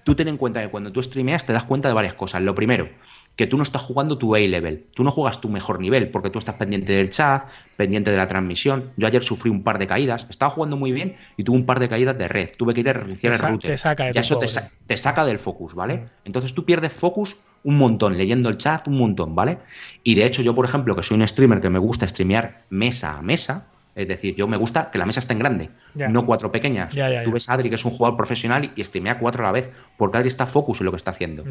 Tú 0.05 0.15
ten 0.15 0.29
en 0.29 0.37
cuenta 0.39 0.63
que 0.63 0.69
cuando 0.69 0.91
tú 0.91 1.03
streameas 1.03 1.45
te 1.45 1.53
das 1.53 1.65
cuenta 1.65 1.89
de 1.89 1.95
varias 1.95 2.15
cosas. 2.15 2.41
Lo 2.41 2.55
primero, 2.55 2.89
que 3.37 3.47
tú 3.47 3.57
no 3.57 3.63
estás 3.63 3.83
jugando 3.83 4.19
tu 4.19 4.35
A-level, 4.35 4.87
tú 4.95 5.05
no 5.05 5.11
juegas 5.11 5.41
tu 5.41 5.49
mejor 5.49 5.81
nivel, 5.81 6.11
porque 6.11 6.31
tú 6.31 6.39
estás 6.39 6.57
pendiente 6.57 6.93
del 6.93 7.11
chat, 7.11 7.49
pendiente 7.77 8.11
de 8.11 8.17
la 8.19 8.27
transmisión. 8.27 8.93
Yo 8.97 9.07
ayer 9.07 9.23
sufrí 9.23 9.51
un 9.51 9.63
par 9.65 9.79
de 9.79 9.87
caídas, 9.87 10.27
estaba 10.31 10.51
jugando 10.51 10.77
muy 10.77 10.93
bien 10.93 11.17
y 11.37 11.45
tuve 11.45 11.57
un 11.57 11.67
par 11.67 11.81
de 11.81 11.89
caídas 11.89 12.17
de 12.19 12.29
red. 12.29 12.51
Tuve 12.59 12.75
que 12.75 12.81
ir 12.81 12.89
a 12.91 12.93
reiniciar 12.93 13.33
el 13.33 13.39
router. 13.39 13.71
te 13.73 13.77
saca 13.77 14.05
de 14.05 14.13
ya 14.13 14.21
tu 14.21 14.27
eso 14.27 14.41
sa- 14.49 14.71
te 14.87 14.97
saca 14.97 15.25
del 15.25 15.39
focus, 15.39 15.75
¿vale? 15.75 15.97
Mm. 15.97 16.11
Entonces 16.25 16.55
tú 16.55 16.65
pierdes 16.65 16.93
focus 16.93 17.37
un 17.65 17.79
montón, 17.79 18.19
leyendo 18.19 18.49
el 18.49 18.59
chat 18.59 18.87
un 18.89 18.99
montón, 18.99 19.35
¿vale? 19.35 19.59
Y 20.03 20.15
de 20.15 20.27
hecho 20.27 20.43
yo, 20.43 20.55
por 20.55 20.65
ejemplo, 20.67 20.95
que 20.97 21.03
soy 21.03 21.17
un 21.17 21.27
streamer 21.27 21.61
que 21.61 21.71
me 21.71 21.79
gusta 21.79 22.07
streamear 22.09 22.67
mesa 22.71 23.17
a 23.19 23.23
mesa, 23.23 23.72
es 23.95 24.09
decir, 24.09 24.35
yo 24.37 24.49
me 24.49 24.57
gusta 24.57 24.91
que 24.91 24.99
la 24.99 25.07
mesa 25.07 25.21
esté 25.21 25.35
en 25.35 25.39
grande, 25.39 25.71
no 25.95 26.25
cuatro 26.25 26.51
pequeñas. 26.51 26.95
Tú 27.25 27.33
ves 27.33 27.49
a 27.49 27.55
Adri, 27.55 27.69
que 27.69 27.75
es 27.75 27.85
un 27.85 27.93
jugador 27.93 28.17
profesional, 28.17 28.73
y 28.75 28.85
streamea 28.85 29.19
cuatro 29.19 29.43
a 29.43 29.47
la 29.47 29.53
vez, 29.53 29.71
porque 29.97 30.17
Adri 30.17 30.29
está 30.29 30.47
focus 30.47 30.81
en 30.81 30.87
lo 30.87 30.93
que 30.93 30.97
está 30.97 31.11
haciendo. 31.11 31.45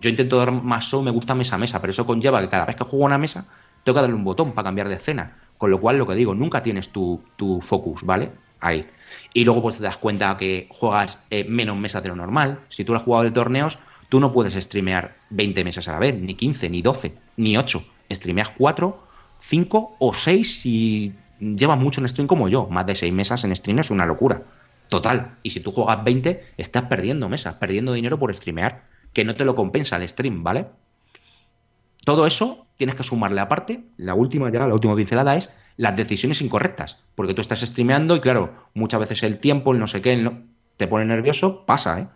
Yo 0.00 0.08
intento 0.08 0.38
dar 0.38 0.52
más 0.52 0.84
show, 0.84 1.02
me 1.02 1.10
gusta 1.10 1.34
mesa 1.34 1.56
a 1.56 1.58
mesa, 1.58 1.80
pero 1.80 1.90
eso 1.90 2.06
conlleva 2.06 2.40
que 2.40 2.48
cada 2.48 2.64
vez 2.64 2.76
que 2.76 2.84
juego 2.84 3.04
una 3.04 3.18
mesa, 3.18 3.46
tengo 3.82 3.96
que 3.96 4.02
darle 4.02 4.16
un 4.16 4.24
botón 4.24 4.52
para 4.52 4.66
cambiar 4.66 4.88
de 4.88 4.94
escena. 4.94 5.36
Con 5.58 5.70
lo 5.70 5.78
cual, 5.78 5.98
lo 5.98 6.06
que 6.06 6.14
digo, 6.14 6.34
nunca 6.34 6.62
tienes 6.62 6.88
tu, 6.88 7.22
tu 7.36 7.60
focus, 7.60 8.02
¿vale? 8.04 8.30
Ahí. 8.60 8.86
Y 9.34 9.44
luego 9.44 9.62
pues 9.62 9.76
te 9.76 9.82
das 9.82 9.96
cuenta 9.96 10.36
que 10.36 10.68
juegas 10.70 11.18
eh, 11.30 11.44
menos 11.44 11.76
mesas 11.76 12.02
de 12.02 12.08
lo 12.08 12.16
normal. 12.16 12.60
Si 12.68 12.84
tú 12.84 12.92
eres 12.92 13.04
jugador 13.04 13.26
de 13.26 13.32
torneos, 13.32 13.78
tú 14.08 14.20
no 14.20 14.32
puedes 14.32 14.54
streamear 14.54 15.16
20 15.30 15.64
mesas 15.64 15.88
a 15.88 15.92
la 15.92 15.98
vez, 15.98 16.14
ni 16.14 16.34
15, 16.34 16.70
ni 16.70 16.82
12, 16.82 17.14
ni 17.36 17.56
8. 17.56 17.84
streameas 18.10 18.50
cuatro, 18.50 19.02
cinco 19.38 19.96
o 19.98 20.12
seis 20.12 20.60
si 20.60 21.14
llevas 21.40 21.78
mucho 21.78 22.00
en 22.00 22.08
stream 22.08 22.28
como 22.28 22.48
yo. 22.48 22.66
Más 22.68 22.86
de 22.86 22.94
seis 22.94 23.12
mesas 23.12 23.44
en 23.44 23.54
stream 23.54 23.78
es 23.80 23.90
una 23.90 24.06
locura. 24.06 24.42
Total. 24.88 25.36
Y 25.42 25.50
si 25.50 25.60
tú 25.60 25.72
juegas 25.72 26.04
20, 26.04 26.44
estás 26.56 26.84
perdiendo 26.84 27.28
mesas, 27.28 27.54
perdiendo 27.54 27.92
dinero 27.92 28.18
por 28.18 28.34
streamear, 28.34 28.84
que 29.12 29.24
no 29.24 29.34
te 29.36 29.44
lo 29.44 29.54
compensa 29.54 29.96
el 29.96 30.08
stream, 30.08 30.42
¿vale? 30.42 30.66
Todo 32.04 32.26
eso 32.26 32.66
tienes 32.76 32.96
que 32.96 33.02
sumarle 33.02 33.40
aparte, 33.40 33.84
la 33.96 34.14
última 34.14 34.50
ya, 34.50 34.66
la 34.66 34.74
última 34.74 34.96
pincelada 34.96 35.36
es 35.36 35.50
las 35.76 35.96
decisiones 35.96 36.40
incorrectas, 36.40 36.98
porque 37.14 37.34
tú 37.34 37.40
estás 37.40 37.60
streameando 37.60 38.16
y 38.16 38.20
claro, 38.20 38.54
muchas 38.74 39.00
veces 39.00 39.22
el 39.22 39.38
tiempo, 39.38 39.72
el 39.72 39.78
no 39.78 39.86
sé 39.86 40.00
qué, 40.00 40.30
te 40.76 40.86
pone 40.86 41.04
nervioso, 41.04 41.64
pasa, 41.66 42.00
¿eh? 42.00 42.08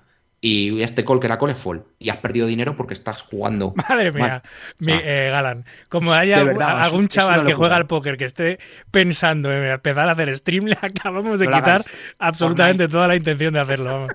Y 0.47 0.83
este 0.83 1.07
call 1.07 1.21
que 1.21 1.27
era 1.27 1.39
call 1.39 1.53
es 1.53 1.59
fall. 1.59 1.85
Y 1.99 2.11
has 2.11 2.19
perdido 2.19 2.47
dinero 2.47 2.77
porque 2.77 2.93
estás 2.93 3.23
jugando. 3.23 3.73
Madre 3.89 4.12
mía, 4.12 4.43
mi, 4.79 4.93
eh, 4.93 5.31
Galán. 5.33 5.65
Como 5.89 6.12
haya 6.12 6.41
algún 6.41 7.09
chaval 7.09 7.47
que 7.47 7.55
juega 7.55 7.77
al 7.77 7.87
póker 7.87 8.19
que 8.19 8.27
esté 8.27 8.59
pensando 8.91 9.51
en 9.51 9.65
empezar 9.65 10.07
a 10.07 10.12
hacer 10.12 10.37
stream, 10.37 10.66
le 10.66 10.77
acabamos 10.79 11.39
de 11.39 11.47
quitar 11.47 11.81
absolutamente 12.19 12.89
toda 12.89 13.09
la 13.09 13.16
intención 13.16 13.55
de 13.55 13.61
hacerlo. 13.61 14.07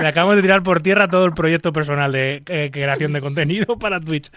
le 0.00 0.08
acabamos 0.08 0.34
de 0.34 0.42
tirar 0.42 0.64
por 0.64 0.80
tierra 0.80 1.06
todo 1.06 1.24
el 1.24 1.34
proyecto 1.34 1.72
personal 1.72 2.10
de 2.10 2.42
eh, 2.46 2.70
creación 2.72 3.12
de 3.12 3.20
contenido 3.20 3.78
para 3.78 4.00
Twitch. 4.00 4.28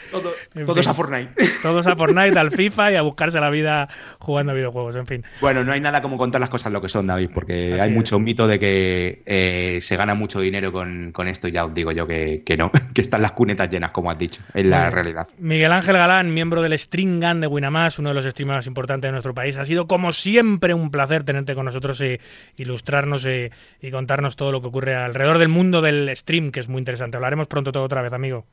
todos 0.53 0.85
a 0.85 0.93
Fortnite. 0.93 1.31
Todos 1.63 1.87
a 1.87 1.95
Fortnite, 1.95 2.37
al 2.37 2.51
FIFA 2.55 2.91
y 2.91 2.95
a 2.95 3.01
buscarse 3.01 3.39
la 3.39 3.49
vida 3.49 3.89
jugando 4.19 4.51
a 4.51 4.55
videojuegos, 4.55 4.95
en 4.97 5.07
fin. 5.07 5.23
Bueno, 5.41 5.63
no 5.63 5.71
hay 5.71 5.81
nada 5.81 6.03
como 6.03 6.15
contar 6.15 6.41
las 6.41 6.51
cosas 6.51 6.71
lo 6.71 6.79
que 6.79 6.89
son, 6.89 7.07
David, 7.07 7.31
porque 7.33 7.81
hay 7.81 7.89
mucho 7.89 8.19
mito 8.19 8.47
de 8.47 8.59
que 8.59 9.23
eh, 9.25 9.79
se 9.81 9.97
gana 9.97 10.13
mucho 10.13 10.39
dinero 10.39 10.71
con 10.71 11.22
esto 11.27 11.47
ya 11.47 11.65
os 11.65 11.73
digo 11.73 11.91
yo 11.91 12.07
que, 12.07 12.43
no, 12.57 12.71
que 12.93 13.01
están 13.01 13.21
las 13.21 13.31
cunetas 13.31 13.69
llenas, 13.69 13.91
como 13.91 14.11
has 14.11 14.17
dicho, 14.17 14.41
en 14.53 14.69
la 14.69 14.89
realidad. 14.89 15.27
Miguel 15.37 15.71
Ángel 15.71 15.95
Galán, 15.95 16.33
miembro 16.33 16.61
del 16.61 16.77
String 16.77 17.21
Gun 17.21 17.41
de 17.41 17.47
Winamax, 17.47 17.99
uno 17.99 18.09
de 18.09 18.15
los 18.15 18.25
streamers 18.25 18.57
más 18.57 18.67
importantes 18.67 19.07
de 19.07 19.11
nuestro 19.11 19.33
país. 19.33 19.57
Ha 19.57 19.65
sido 19.65 19.87
como 19.87 20.11
siempre 20.11 20.73
un 20.73 20.91
placer 20.91 21.23
tenerte 21.23 21.55
con 21.55 21.65
nosotros 21.65 21.99
e 22.01 22.19
ilustrarnos 22.57 23.25
y, 23.25 23.49
y 23.81 23.91
contarnos 23.91 24.35
todo 24.35 24.51
lo 24.51 24.61
que 24.61 24.67
ocurre 24.67 24.95
alrededor 24.95 25.37
del 25.37 25.49
mundo 25.49 25.81
del 25.81 26.15
stream, 26.15 26.51
que 26.51 26.59
es 26.59 26.67
muy 26.67 26.79
interesante. 26.79 27.17
Hablaremos 27.17 27.47
pronto 27.47 27.71
todo 27.71 27.83
otra 27.83 28.01
vez, 28.01 28.13
amigo. 28.13 28.45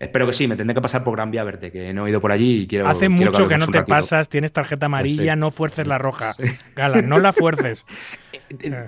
Espero 0.00 0.26
que 0.26 0.32
sí, 0.32 0.48
me 0.48 0.56
tendré 0.56 0.74
que 0.74 0.80
pasar 0.80 1.04
por 1.04 1.14
Gran 1.14 1.30
Vía 1.30 1.44
verte, 1.44 1.70
que 1.70 1.92
no 1.92 2.06
he 2.06 2.10
ido 2.10 2.22
por 2.22 2.32
allí 2.32 2.62
y 2.62 2.66
quiero. 2.66 2.88
Hace 2.88 3.10
mucho 3.10 3.46
que, 3.46 3.58
no 3.58 3.66
te 3.66 3.82
pasas, 3.82 4.30
tienes 4.30 4.50
tarjeta 4.50 4.86
amarilla, 4.86 5.36
no 5.36 5.50
fuerces 5.50 5.86
la 5.86 5.98
roja. 5.98 6.32
Gala, 6.74 7.02
no 7.02 7.18
la 7.18 7.34
fuerces. 7.34 7.84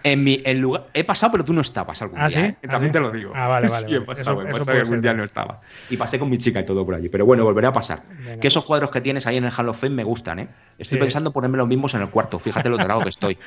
En, 0.03 0.25
mi 0.25 0.39
lugar, 0.55 0.89
he 0.93 1.05
pasado, 1.05 1.33
pero 1.33 1.45
tú 1.45 1.53
no 1.53 1.61
estabas 1.61 2.03
algún 2.03 2.19
¿Ah, 2.19 2.29
día. 2.29 2.37
¿sí? 2.37 2.45
¿eh? 2.47 2.69
También 2.69 2.91
¿Ah, 2.91 2.93
te 2.93 3.01
lo 3.01 3.11
digo. 3.13 3.33
Ah, 3.35 3.47
vale, 3.47 3.69
vale. 3.69 3.87
Sí, 3.93 3.95
he 3.95 4.01
pasado, 4.01 4.43
he 4.43 4.51
pasado 4.51 4.79
algún 4.79 5.01
día 5.01 5.15
no 5.15 5.23
estaba. 5.23 5.61
Y 5.89 5.97
pasé 5.97 6.19
con 6.19 6.29
mi 6.29 6.39
chica 6.39 6.61
y 6.61 6.65
todo 6.65 6.85
por 6.85 6.95
allí. 6.95 7.09
Pero 7.09 7.27
bueno, 7.27 7.45
volveré 7.45 7.69
a 7.69 7.73
pasar. 7.73 8.03
Que 8.41 8.49
esos 8.49 8.65
cuadros 8.65 8.91
que 8.91 9.01
tienes 9.01 9.27
ahí 9.27 9.37
en 9.37 9.45
el 9.45 9.53
Hall 9.57 9.69
of 9.69 9.81
Fame 9.81 9.95
me 9.95 10.05
gustan, 10.05 10.41
¿eh? 10.41 10.49
Estoy 10.79 10.99
pensando 10.99 11.33
ponerme 11.33 11.59
los 11.59 11.69
mismos 11.69 11.95
en 11.95 12.03
el 12.03 12.09
cuarto. 12.09 12.39
Fíjate 12.39 12.69
lo 12.69 12.77
trago 12.77 13.03
que 13.03 13.11
estoy. 13.11 13.39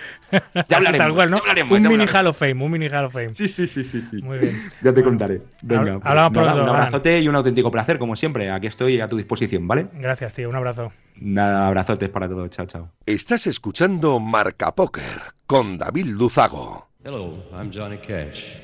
Ya 0.70 0.78
hablaremos. 0.78 1.06
Tal 1.06 1.14
cual, 1.14 1.32
¿no? 1.32 1.42
un 1.70 1.82
mini 1.88 2.06
Hall 2.08 2.28
of 2.28 2.38
Fame, 2.38 2.64
un 2.64 2.72
mini 2.72 2.88
Hall 2.88 3.06
of 3.06 3.14
Fame. 3.14 3.34
Sí, 3.34 3.48
sí, 3.48 3.68
sí, 3.68 3.84
sí. 3.84 4.02
sí. 4.02 4.22
Muy 4.22 4.38
bien. 4.38 4.56
Ya 4.82 4.94
te 4.94 5.04
contaré. 5.04 5.42
Venga. 5.62 6.00
Pues 6.00 6.06
hablamos 6.06 6.34
pronto. 6.34 6.64
Un 6.64 6.70
abrazote 6.70 7.20
y 7.20 7.28
un 7.28 7.36
auténtico 7.36 7.72
placer, 7.72 8.00
como 8.00 8.16
siempre. 8.16 8.50
Aquí 8.52 8.68
estoy 8.68 9.02
a 9.02 9.08
tu 9.08 9.18
disposición, 9.18 9.68
¿vale? 9.68 9.88
Gracias, 9.94 10.34
tío. 10.34 10.50
Un 10.50 10.56
abrazo. 10.56 10.92
Nada, 11.16 11.68
abrazotes 11.68 12.10
para 12.10 12.28
todos. 12.28 12.50
Chao, 12.50 12.66
chao. 12.66 12.92
Estás 13.06 13.48
escuchando 13.48 14.20
Marca 14.20 14.74
Póker 14.74 15.04
con 15.48 15.78
David 15.78 16.08
Luzago. 16.08 16.88
Hello, 17.04 17.38
I'm 17.54 17.70
Johnny 17.70 17.98
Cash. 17.98 18.58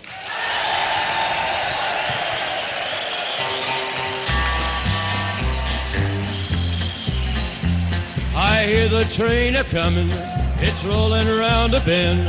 I 8.33 8.65
hear 8.65 8.89
the 8.89 9.03
train 9.05 9.55
a 9.57 9.63
coming, 9.63 10.09
it's 10.57 10.83
rolling 10.83 11.27
around 11.27 11.75
a 11.75 11.81
bend, 11.81 12.27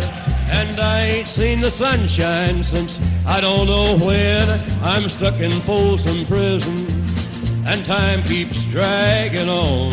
and 0.50 0.78
I 0.78 1.02
ain't 1.02 1.28
seen 1.28 1.60
the 1.60 1.70
sunshine 1.70 2.62
since 2.62 3.00
I 3.26 3.40
don't 3.40 3.66
know 3.66 3.96
when. 4.04 4.48
I'm 4.82 5.08
stuck 5.08 5.40
in 5.40 5.52
Folsom 5.62 6.26
Prison, 6.26 6.86
and 7.66 7.84
time 7.86 8.22
keeps 8.24 8.64
dragging 8.66 9.48
on. 9.48 9.92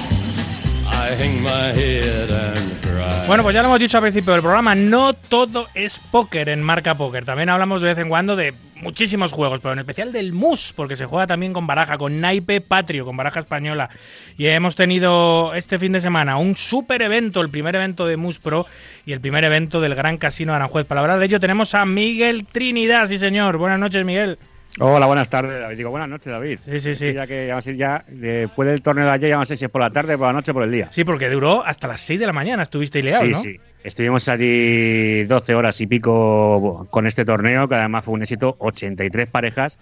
Bueno, 3.27 3.43
pues 3.43 3.53
ya 3.53 3.61
lo 3.61 3.69
hemos 3.69 3.79
dicho 3.79 3.97
al 3.97 4.03
principio 4.03 4.33
del 4.33 4.41
programa, 4.41 4.75
no 4.75 5.13
todo 5.13 5.67
es 5.73 5.99
póker 5.99 6.49
en 6.49 6.61
marca 6.61 6.95
póker. 6.95 7.23
También 7.23 7.49
hablamos 7.49 7.81
de 7.81 7.87
vez 7.87 7.97
en 7.97 8.09
cuando 8.09 8.35
de 8.35 8.53
muchísimos 8.81 9.31
juegos, 9.31 9.59
pero 9.61 9.73
en 9.73 9.79
especial 9.79 10.11
del 10.11 10.33
MUS, 10.33 10.73
porque 10.75 10.95
se 10.95 11.05
juega 11.05 11.27
también 11.27 11.53
con 11.53 11.67
baraja, 11.67 11.97
con 11.97 12.19
naipe 12.19 12.61
patrio, 12.61 13.05
con 13.05 13.15
baraja 13.15 13.39
española. 13.39 13.89
Y 14.37 14.47
hemos 14.47 14.75
tenido 14.75 15.53
este 15.53 15.79
fin 15.79 15.93
de 15.93 16.01
semana 16.01 16.37
un 16.37 16.55
super 16.55 17.01
evento, 17.01 17.41
el 17.41 17.49
primer 17.49 17.75
evento 17.75 18.05
de 18.05 18.17
MUS 18.17 18.39
Pro 18.39 18.65
y 19.05 19.13
el 19.13 19.21
primer 19.21 19.43
evento 19.43 19.79
del 19.81 19.95
Gran 19.95 20.17
Casino 20.17 20.51
de 20.51 20.57
Aranjuez. 20.57 20.85
Para 20.85 21.01
hablar 21.01 21.19
de 21.19 21.25
ello 21.25 21.39
tenemos 21.39 21.73
a 21.73 21.85
Miguel 21.85 22.45
Trinidad, 22.51 23.07
sí 23.07 23.17
señor. 23.17 23.57
Buenas 23.57 23.79
noches, 23.79 24.03
Miguel. 24.03 24.39
Hola, 24.79 25.05
buenas 25.05 25.29
tardes, 25.29 25.59
David. 25.59 25.77
Digo, 25.77 25.89
buenas 25.89 26.07
noches, 26.07 26.31
David. 26.31 26.59
Sí, 26.65 26.79
sí, 26.79 26.95
sí. 26.95 27.13
Ya 27.13 27.27
que 27.27 27.47
vamos 27.49 27.67
a 27.67 27.69
ir 27.69 27.75
ya, 27.75 28.05
después 28.07 28.69
del 28.69 28.81
torneo 28.81 29.05
de 29.05 29.11
ayer, 29.11 29.29
ya 29.29 29.37
no 29.37 29.45
sé 29.45 29.57
si 29.57 29.65
es 29.65 29.71
por 29.71 29.81
la 29.81 29.89
tarde, 29.89 30.17
por 30.17 30.27
la 30.27 30.33
noche, 30.33 30.53
por 30.53 30.63
el 30.63 30.71
día. 30.71 30.87
Sí, 30.91 31.03
porque 31.03 31.29
duró 31.29 31.65
hasta 31.65 31.87
las 31.87 32.01
6 32.01 32.19
de 32.19 32.25
la 32.25 32.33
mañana, 32.33 32.63
estuviste 32.63 32.99
ilegal, 32.99 33.25
sí, 33.25 33.31
¿no? 33.31 33.39
Sí, 33.39 33.59
Estuvimos 33.83 34.29
allí 34.29 35.23
12 35.23 35.55
horas 35.55 35.81
y 35.81 35.87
pico 35.87 36.87
con 36.89 37.07
este 37.07 37.25
torneo, 37.25 37.67
que 37.67 37.75
además 37.75 38.05
fue 38.05 38.13
un 38.13 38.21
éxito, 38.21 38.55
83 38.59 39.27
parejas 39.27 39.77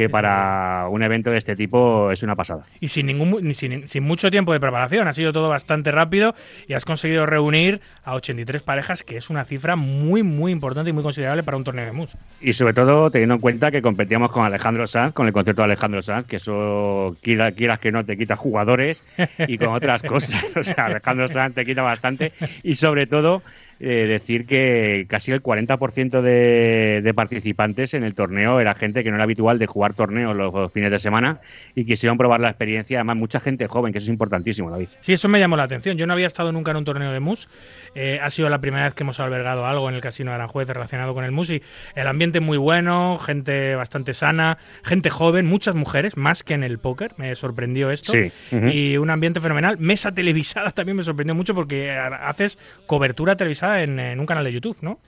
que 0.00 0.08
para 0.08 0.88
un 0.88 1.02
evento 1.02 1.30
de 1.30 1.36
este 1.36 1.54
tipo 1.54 2.10
es 2.10 2.22
una 2.22 2.34
pasada. 2.34 2.64
Y 2.80 2.88
sin 2.88 3.04
ningún 3.04 3.52
sin, 3.52 3.86
sin, 3.86 4.02
mucho 4.02 4.30
tiempo 4.30 4.54
de 4.54 4.58
preparación, 4.58 5.06
ha 5.06 5.12
sido 5.12 5.30
todo 5.30 5.50
bastante 5.50 5.90
rápido 5.90 6.34
y 6.66 6.72
has 6.72 6.86
conseguido 6.86 7.26
reunir 7.26 7.82
a 8.02 8.14
83 8.14 8.62
parejas, 8.62 9.02
que 9.02 9.18
es 9.18 9.28
una 9.28 9.44
cifra 9.44 9.76
muy, 9.76 10.22
muy 10.22 10.52
importante 10.52 10.88
y 10.88 10.94
muy 10.94 11.02
considerable 11.02 11.42
para 11.42 11.58
un 11.58 11.64
torneo 11.64 11.84
de 11.84 11.92
mus. 11.92 12.16
Y 12.40 12.54
sobre 12.54 12.72
todo 12.72 13.10
teniendo 13.10 13.34
en 13.34 13.42
cuenta 13.42 13.70
que 13.70 13.82
competíamos 13.82 14.30
con 14.30 14.46
Alejandro 14.46 14.86
Sanz, 14.86 15.12
con 15.12 15.26
el 15.26 15.34
concepto 15.34 15.60
de 15.60 15.66
Alejandro 15.66 16.00
Sanz, 16.00 16.26
que 16.26 16.36
eso 16.36 17.14
quieras 17.20 17.78
que 17.78 17.92
no 17.92 18.02
te 18.02 18.16
quita 18.16 18.36
jugadores 18.36 19.04
y 19.46 19.58
con 19.58 19.68
otras 19.68 20.02
cosas. 20.04 20.56
O 20.56 20.62
sea, 20.62 20.86
Alejandro 20.86 21.28
Sanz 21.28 21.54
te 21.54 21.66
quita 21.66 21.82
bastante 21.82 22.32
y 22.62 22.72
sobre 22.72 23.06
todo 23.06 23.42
eh, 23.82 24.06
decir 24.06 24.44
que 24.44 25.06
casi 25.08 25.32
el 25.32 25.42
40% 25.42 26.20
de, 26.20 27.00
de, 27.02 27.14
participantes 27.14 27.94
en 27.94 28.04
el 28.04 28.14
torneo 28.14 28.60
era 28.60 28.74
gente 28.74 29.02
que 29.02 29.08
no 29.08 29.16
era 29.16 29.24
habitual 29.24 29.58
de 29.58 29.66
jugar 29.66 29.94
torneos 29.94 30.36
los, 30.36 30.70
fines 30.70 30.90
de 30.90 30.98
semana 30.98 31.40
y 31.74 31.86
quisieron 31.86 32.18
probar 32.18 32.40
la 32.40 32.50
experiencia. 32.50 32.98
Además, 32.98 33.16
mucha 33.16 33.40
gente 33.40 33.66
joven, 33.68 33.92
que 33.92 33.98
eso 33.98 34.04
es 34.04 34.10
importantísimo, 34.10 34.70
David. 34.70 34.88
Sí, 35.00 35.14
eso 35.14 35.28
me 35.28 35.40
llamó 35.40 35.56
la 35.56 35.62
atención. 35.62 35.96
Yo 35.96 36.06
no 36.06 36.12
había 36.12 36.26
estado 36.26 36.52
nunca 36.52 36.72
en 36.72 36.76
un 36.76 36.84
torneo 36.84 37.10
de 37.10 37.20
MUS. 37.20 37.48
Eh, 37.94 38.20
ha 38.22 38.28
sido 38.28 38.50
la 38.50 38.60
primera 38.60 38.84
vez 38.84 38.92
que 38.92 39.02
hemos 39.02 39.18
albergado 39.18 39.64
algo 39.64 39.88
en 39.88 39.94
el 39.94 40.02
Casino 40.02 40.30
de 40.30 40.34
Aranjuez 40.34 40.68
relacionado 40.68 41.14
con 41.14 41.24
el 41.24 41.32
MUS 41.32 41.50
y 41.50 41.62
el 41.94 42.06
ambiente 42.06 42.40
muy 42.40 42.58
bueno, 42.58 43.18
gente 43.18 43.76
bastante 43.76 44.12
sana, 44.12 44.58
gente 44.84 45.08
joven, 45.08 45.46
muchas 45.46 45.74
mujeres, 45.74 46.18
más 46.18 46.44
que 46.44 46.52
en 46.52 46.64
el 46.64 46.78
póker. 46.78 47.14
Me 47.16 47.34
sorprendió 47.34 47.90
esto. 47.90 48.12
Sí. 48.12 48.30
Y 48.50 48.98
un 48.98 49.08
ambiente 49.08 49.40
fenomenal. 49.40 49.78
Mesa 49.78 50.12
televisada 50.12 50.70
también 50.72 50.98
me 50.98 51.02
sorprendió 51.02 51.34
mucho 51.34 51.54
porque 51.54 51.90
haces 51.90 52.58
cobertura 52.86 53.36
televisada 53.36 53.69
en, 53.78 54.18
un 54.18 54.26
canal 54.26 54.44
de 54.44 54.52
YouTube, 54.52 54.76
¿no? 54.80 54.98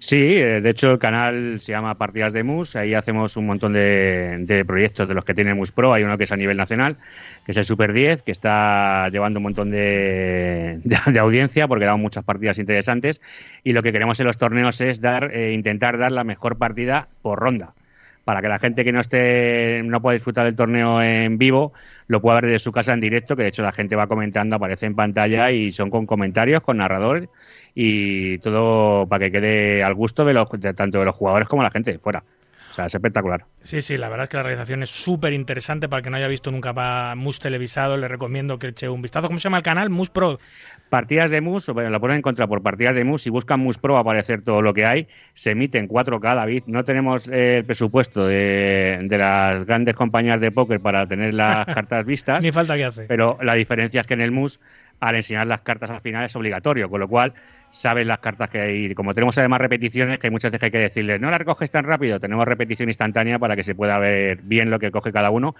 Sí, 0.00 0.16
eh, 0.16 0.60
de 0.60 0.70
hecho 0.70 0.92
el 0.92 0.98
canal 0.98 1.60
se 1.60 1.72
llama 1.72 1.96
Partidas 1.96 2.32
de 2.32 2.42
MUS, 2.42 2.76
ahí 2.76 2.94
hacemos 2.94 3.36
un 3.36 3.46
montón 3.46 3.72
de, 3.72 4.64
proyectos 4.66 5.08
de 5.08 5.14
los 5.14 5.24
que 5.24 5.34
tiene 5.34 5.54
MUS 5.54 5.72
Pro, 5.72 5.92
hay 5.92 6.02
uno 6.04 6.18
que 6.18 6.24
es 6.24 6.32
a 6.32 6.36
nivel 6.36 6.56
nacional, 6.56 6.96
que 7.44 7.52
es 7.52 7.56
el 7.56 7.64
Super 7.64 7.92
10, 7.92 8.22
que 8.22 8.32
está 8.32 9.08
llevando 9.08 9.38
un 9.38 9.44
montón 9.44 9.70
de, 9.70 10.80
audiencia 11.18 11.66
porque 11.68 11.84
damos 11.84 12.00
muchas 12.00 12.24
partidas 12.24 12.58
interesantes. 12.58 13.20
Y 13.64 13.72
lo 13.72 13.82
que 13.82 13.92
queremos 13.92 14.18
en 14.20 14.26
los 14.26 14.38
torneos 14.38 14.80
es 14.80 15.00
dar, 15.00 15.34
eh, 15.34 15.52
intentar 15.52 15.98
dar 15.98 16.12
la 16.12 16.24
mejor 16.24 16.58
partida 16.58 17.08
por 17.22 17.38
ronda. 17.38 17.74
Para 18.24 18.42
que 18.42 18.48
la 18.48 18.58
gente 18.58 18.84
que 18.84 18.92
no 18.92 19.00
esté 19.00 19.80
no 19.84 20.02
pueda 20.02 20.14
disfrutar 20.14 20.44
del 20.44 20.54
torneo 20.54 21.00
en 21.02 21.38
vivo 21.38 21.72
lo 22.08 22.20
pueda 22.20 22.36
ver 22.36 22.46
desde 22.46 22.58
su 22.58 22.72
casa 22.72 22.92
en 22.92 23.00
directo, 23.00 23.36
que 23.36 23.42
de 23.42 23.48
hecho 23.48 23.62
la 23.62 23.72
gente 23.72 23.96
va 23.96 24.06
comentando, 24.06 24.56
aparece 24.56 24.84
en 24.84 24.94
pantalla 24.94 25.50
y 25.50 25.72
son 25.72 25.88
con 25.88 26.04
comentarios, 26.04 26.60
con 26.60 26.76
narradores 26.76 27.28
y 27.80 28.38
todo 28.38 29.06
para 29.06 29.26
que 29.26 29.30
quede 29.30 29.84
al 29.84 29.94
gusto 29.94 30.24
de, 30.24 30.34
los, 30.34 30.48
tanto 30.74 30.98
de 30.98 31.04
los 31.04 31.14
jugadores 31.14 31.46
como 31.46 31.62
la 31.62 31.70
gente 31.70 31.92
de 31.92 32.00
fuera. 32.00 32.24
sea, 32.72 32.86
es 32.86 32.94
espectacular. 32.96 33.44
Sí, 33.62 33.82
sí, 33.82 33.96
la 33.96 34.08
verdad 34.08 34.24
es 34.24 34.30
que 34.30 34.36
la 34.36 34.42
realización 34.42 34.82
es 34.82 34.90
súper 34.90 35.32
interesante. 35.32 35.88
Para 35.88 35.98
el 35.98 36.04
que 36.04 36.10
no 36.10 36.16
haya 36.16 36.26
visto 36.26 36.50
nunca 36.50 37.14
Mus 37.14 37.38
televisado, 37.38 37.96
le 37.96 38.08
recomiendo 38.08 38.58
que 38.58 38.66
eche 38.66 38.88
un 38.88 39.00
vistazo. 39.00 39.28
¿Cómo 39.28 39.38
se 39.38 39.44
llama 39.44 39.58
el 39.58 39.62
canal? 39.62 39.90
Mus 39.90 40.10
Pro. 40.10 40.40
Partidas 40.88 41.30
de 41.30 41.40
MUS, 41.40 41.68
bueno, 41.68 41.90
la 41.90 42.00
pueden 42.00 42.16
encontrar 42.16 42.48
por 42.48 42.62
partidas 42.62 42.96
de 42.96 43.04
MUS. 43.04 43.22
Si 43.22 43.30
buscan 43.30 43.60
MUS 43.60 43.78
Pro, 43.78 43.92
va 43.92 44.00
a 44.00 44.02
aparecer 44.02 44.42
todo 44.42 44.60
lo 44.60 44.74
que 44.74 44.84
hay. 44.84 45.06
Se 45.34 45.52
emite 45.52 45.78
en 45.78 45.86
4K, 45.86 46.34
David. 46.34 46.64
No 46.66 46.84
tenemos 46.84 47.28
eh, 47.28 47.58
el 47.58 47.64
presupuesto 47.64 48.26
de, 48.26 48.98
de, 49.04 49.18
las 49.18 49.64
grandes 49.66 49.94
compañías 49.94 50.40
de 50.40 50.50
póker 50.50 50.80
para 50.80 51.06
tener 51.06 51.32
las 51.32 51.66
cartas 51.74 52.04
vistas. 52.04 52.42
Ni 52.42 52.50
falta 52.50 52.74
que 52.74 52.86
hace. 52.86 53.04
Pero 53.04 53.38
la 53.40 53.54
diferencia 53.54 54.00
es 54.00 54.06
que 54.08 54.14
en 54.14 54.22
el 54.22 54.32
MUS, 54.32 54.58
al 54.98 55.14
enseñar 55.14 55.46
las 55.46 55.60
cartas 55.60 55.90
al 55.90 56.00
final, 56.00 56.24
es 56.24 56.34
obligatorio. 56.34 56.88
Con 56.88 57.00
lo 57.00 57.08
cual, 57.08 57.34
sabes 57.70 58.06
las 58.06 58.18
cartas 58.18 58.48
que 58.50 58.60
hay. 58.60 58.94
Como 58.94 59.14
tenemos 59.14 59.36
además 59.38 59.60
repeticiones, 59.60 60.18
que 60.18 60.28
hay 60.28 60.30
muchas 60.30 60.50
veces 60.50 60.60
que 60.60 60.66
hay 60.66 60.72
que 60.72 60.78
decirles, 60.78 61.20
no 61.20 61.30
las 61.30 61.38
recoges 61.38 61.70
tan 61.70 61.84
rápido, 61.84 62.20
tenemos 62.20 62.46
repetición 62.46 62.88
instantánea 62.88 63.38
para 63.38 63.56
que 63.56 63.64
se 63.64 63.74
pueda 63.74 63.98
ver 63.98 64.40
bien 64.42 64.70
lo 64.70 64.78
que 64.78 64.90
coge 64.90 65.12
cada 65.12 65.30
uno 65.30 65.54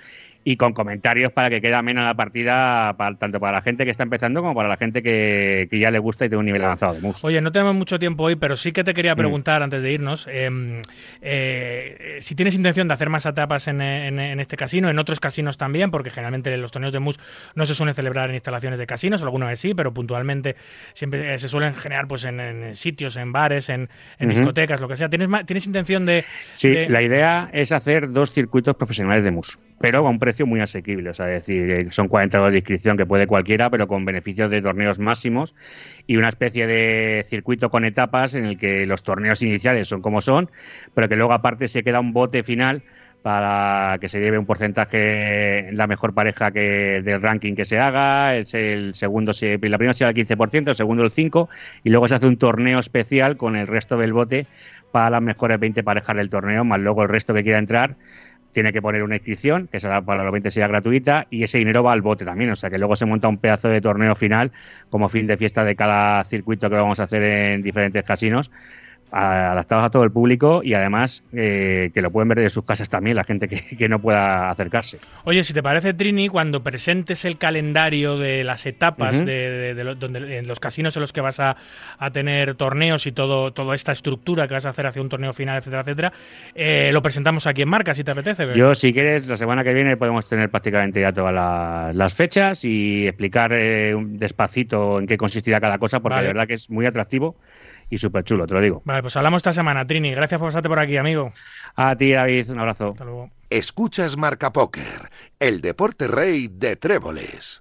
y 0.44 0.56
con 0.56 0.72
comentarios 0.72 1.32
para 1.32 1.50
que 1.50 1.60
quede 1.60 1.74
amena 1.74 2.04
la 2.04 2.14
partida, 2.14 2.94
para, 2.96 3.16
tanto 3.16 3.40
para 3.40 3.58
la 3.58 3.62
gente 3.62 3.84
que 3.84 3.90
está 3.90 4.02
empezando 4.02 4.40
como 4.40 4.54
para 4.54 4.68
la 4.68 4.76
gente 4.76 5.02
que, 5.02 5.68
que 5.70 5.78
ya 5.78 5.90
le 5.90 5.98
gusta 5.98 6.24
y 6.24 6.28
tiene 6.28 6.40
un 6.40 6.46
nivel 6.46 6.64
avanzado 6.64 6.94
de 6.94 7.00
mus. 7.00 7.22
Oye, 7.24 7.40
no 7.40 7.52
tenemos 7.52 7.74
mucho 7.74 7.98
tiempo 7.98 8.24
hoy, 8.24 8.36
pero 8.36 8.56
sí 8.56 8.72
que 8.72 8.84
te 8.84 8.94
quería 8.94 9.14
preguntar 9.14 9.60
mm. 9.60 9.64
antes 9.64 9.82
de 9.82 9.92
irnos 9.92 10.26
eh, 10.30 10.80
eh, 11.20 12.18
si 12.20 12.34
tienes 12.34 12.54
intención 12.54 12.88
de 12.88 12.94
hacer 12.94 13.10
más 13.10 13.26
etapas 13.26 13.68
en, 13.68 13.80
en, 13.80 14.18
en, 14.18 14.40
este 14.40 14.56
casino, 14.56 14.88
en 14.88 14.98
otros 14.98 15.20
casinos 15.20 15.58
también, 15.58 15.90
porque 15.90 16.10
generalmente 16.10 16.56
los 16.56 16.72
torneos 16.72 16.92
de 16.92 17.00
mus 17.00 17.18
no 17.54 17.66
se 17.66 17.74
suelen 17.74 17.94
celebrar 17.94 18.30
en 18.30 18.34
instalaciones 18.34 18.78
de 18.78 18.86
casinos, 18.86 19.22
alguna 19.22 19.46
vez 19.46 19.60
sí, 19.60 19.74
pero 19.74 19.92
puntualmente 19.92 20.56
siempre 20.94 21.34
eh, 21.34 21.38
se 21.38 21.48
suelen 21.48 21.74
generar 21.74 21.97
pues 22.06 22.24
en, 22.24 22.38
en 22.38 22.74
sitios, 22.76 23.16
en 23.16 23.32
bares, 23.32 23.68
en, 23.68 23.88
en 24.18 24.28
uh 24.28 24.30
-huh. 24.30 24.36
discotecas, 24.36 24.80
lo 24.80 24.88
que 24.88 24.96
sea. 24.96 25.08
¿Tienes, 25.08 25.28
¿Tienes 25.46 25.66
intención 25.66 26.06
de...? 26.06 26.24
Sí, 26.50 26.70
de... 26.70 26.88
la 26.88 27.02
idea 27.02 27.50
es 27.52 27.72
hacer 27.72 28.10
dos 28.10 28.32
circuitos 28.32 28.76
profesionales 28.76 29.24
de 29.24 29.30
mus, 29.30 29.58
pero 29.80 30.06
a 30.06 30.10
un 30.10 30.18
precio 30.18 30.46
muy 30.46 30.60
asequible. 30.60 31.10
O 31.10 31.14
sea, 31.14 31.26
es 31.34 31.46
decir, 31.46 31.70
eh, 31.70 31.86
son 31.90 32.08
40 32.08 32.36
euros 32.36 32.52
de 32.52 32.58
inscripción 32.58 32.96
que 32.96 33.06
puede 33.06 33.26
cualquiera, 33.26 33.70
pero 33.70 33.88
con 33.88 34.04
beneficios 34.04 34.50
de 34.50 34.62
torneos 34.62 34.98
máximos 34.98 35.54
y 36.06 36.16
una 36.16 36.28
especie 36.28 36.66
de 36.66 37.24
circuito 37.28 37.70
con 37.70 37.84
etapas 37.84 38.34
en 38.34 38.44
el 38.44 38.58
que 38.58 38.86
los 38.86 39.02
torneos 39.02 39.42
iniciales 39.42 39.88
son 39.88 40.02
como 40.02 40.20
son, 40.20 40.50
pero 40.94 41.08
que 41.08 41.16
luego 41.16 41.32
aparte 41.32 41.68
se 41.68 41.82
queda 41.82 42.00
un 42.00 42.12
bote 42.12 42.42
final 42.42 42.82
para 43.28 43.98
que 43.98 44.08
se 44.08 44.20
lleve 44.20 44.38
un 44.38 44.46
porcentaje 44.46 45.70
la 45.72 45.86
mejor 45.86 46.14
pareja 46.14 46.50
que 46.50 47.02
del 47.04 47.20
ranking 47.20 47.54
que 47.54 47.66
se 47.66 47.78
haga, 47.78 48.34
el, 48.34 48.46
el 48.54 48.94
segundo 48.94 49.34
se, 49.34 49.58
la 49.60 49.76
primera 49.76 49.92
será 49.92 50.08
el 50.08 50.16
15%, 50.16 50.68
el 50.68 50.74
segundo 50.74 51.02
el 51.04 51.10
5% 51.10 51.46
y 51.84 51.90
luego 51.90 52.08
se 52.08 52.14
hace 52.14 52.26
un 52.26 52.38
torneo 52.38 52.78
especial 52.78 53.36
con 53.36 53.54
el 53.54 53.66
resto 53.66 53.98
del 53.98 54.14
bote 54.14 54.46
para 54.92 55.10
las 55.10 55.20
mejores 55.20 55.60
20 55.60 55.82
parejas 55.82 56.16
del 56.16 56.30
torneo, 56.30 56.64
más 56.64 56.80
luego 56.80 57.02
el 57.02 57.10
resto 57.10 57.34
que 57.34 57.42
quiera 57.42 57.58
entrar 57.58 57.96
tiene 58.54 58.72
que 58.72 58.80
poner 58.80 59.02
una 59.02 59.16
inscripción, 59.16 59.68
que 59.70 59.78
será 59.78 60.00
para 60.00 60.24
los 60.24 60.32
20 60.32 60.50
sea 60.50 60.66
gratuita, 60.66 61.26
y 61.28 61.42
ese 61.42 61.58
dinero 61.58 61.82
va 61.82 61.92
al 61.92 62.00
bote 62.00 62.24
también. 62.24 62.50
O 62.50 62.56
sea 62.56 62.70
que 62.70 62.78
luego 62.78 62.96
se 62.96 63.04
monta 63.04 63.28
un 63.28 63.36
pedazo 63.36 63.68
de 63.68 63.82
torneo 63.82 64.14
final 64.16 64.52
como 64.88 65.10
fin 65.10 65.26
de 65.26 65.36
fiesta 65.36 65.64
de 65.64 65.76
cada 65.76 66.24
circuito 66.24 66.70
que 66.70 66.76
vamos 66.76 66.98
a 66.98 67.04
hacer 67.04 67.22
en 67.22 67.62
diferentes 67.62 68.02
casinos 68.04 68.50
adaptados 69.10 69.84
a 69.84 69.90
todo 69.90 70.04
el 70.04 70.10
público 70.10 70.60
y 70.62 70.74
además 70.74 71.22
eh, 71.32 71.90
que 71.94 72.02
lo 72.02 72.10
pueden 72.10 72.28
ver 72.28 72.40
de 72.40 72.50
sus 72.50 72.64
casas 72.64 72.88
también 72.90 73.16
la 73.16 73.24
gente 73.24 73.48
que, 73.48 73.64
que, 73.76 73.88
no 73.88 74.00
pueda 74.00 74.50
acercarse. 74.50 74.98
Oye, 75.24 75.42
si 75.44 75.54
te 75.54 75.62
parece, 75.62 75.94
Trini, 75.94 76.28
cuando 76.28 76.62
presentes 76.62 77.24
el 77.24 77.38
calendario 77.38 78.18
de 78.18 78.44
las 78.44 78.66
etapas 78.66 79.16
uh 79.16 79.20
-huh. 79.20 79.24
de, 79.24 79.50
de, 79.50 79.74
de, 79.74 79.84
lo, 79.84 79.94
donde, 79.94 80.38
en 80.38 80.46
los 80.46 80.60
casinos 80.60 80.96
en 80.96 81.00
los 81.00 81.12
que 81.12 81.20
vas 81.20 81.40
a, 81.40 81.56
a, 81.98 82.10
tener 82.10 82.54
torneos 82.54 83.06
y 83.06 83.12
todo 83.12 83.52
toda 83.52 83.74
esta 83.74 83.92
estructura 83.92 84.46
que 84.46 84.54
vas 84.54 84.66
a 84.66 84.70
hacer 84.70 84.86
hacia 84.86 85.00
un 85.00 85.08
torneo 85.08 85.32
final, 85.32 85.56
etcétera, 85.58 85.82
etcétera, 85.82 86.12
eh, 86.54 86.90
lo 86.92 87.02
presentamos 87.02 87.46
aquí 87.46 87.62
en 87.62 87.68
Marca, 87.68 87.94
si 87.94 88.04
te 88.04 88.10
apetece. 88.10 88.44
¿verdad? 88.44 88.58
Yo, 88.58 88.74
si 88.74 88.92
quieres, 88.92 89.26
la 89.26 89.36
semana 89.36 89.64
que 89.64 89.72
viene 89.72 89.96
podemos 89.96 90.28
tener 90.28 90.50
prácticamente 90.50 91.00
ya 91.00 91.12
todas 91.12 91.32
la, 91.32 91.92
las 91.94 92.14
fechas 92.14 92.64
y 92.64 93.06
explicar 93.06 93.52
eh, 93.52 93.94
despacito 93.98 94.98
en 94.98 95.06
qué 95.06 95.16
consistirá 95.16 95.60
cada 95.60 95.78
cosa, 95.78 96.00
porque 96.00 96.16
vale. 96.16 96.28
de 96.28 96.32
verdad 96.34 96.46
que 96.46 96.54
es 96.54 96.70
muy 96.70 96.86
atractivo 96.86 97.36
y 97.90 97.98
súper 97.98 98.24
chulo, 98.24 98.46
te 98.46 98.54
lo 98.54 98.60
digo. 98.60 98.82
Vale, 98.84 99.02
pues 99.02 99.16
hablamos 99.16 99.38
esta 99.38 99.52
semana, 99.52 99.86
Trini. 99.86 100.12
Gracias 100.12 100.38
por 100.38 100.48
pasarte 100.48 100.68
por 100.68 100.78
aquí, 100.78 100.96
amigo. 100.96 101.32
A 101.76 101.96
ti, 101.96 102.12
David, 102.12 102.50
un 102.50 102.58
abrazo. 102.60 102.90
Hasta 102.90 103.04
luego. 103.04 103.30
Escuchas 103.50 104.16
Marca 104.16 104.52
Póker, 104.52 105.10
el 105.38 105.60
deporte 105.60 106.06
rey 106.06 106.48
de 106.48 106.76
tréboles. 106.76 107.60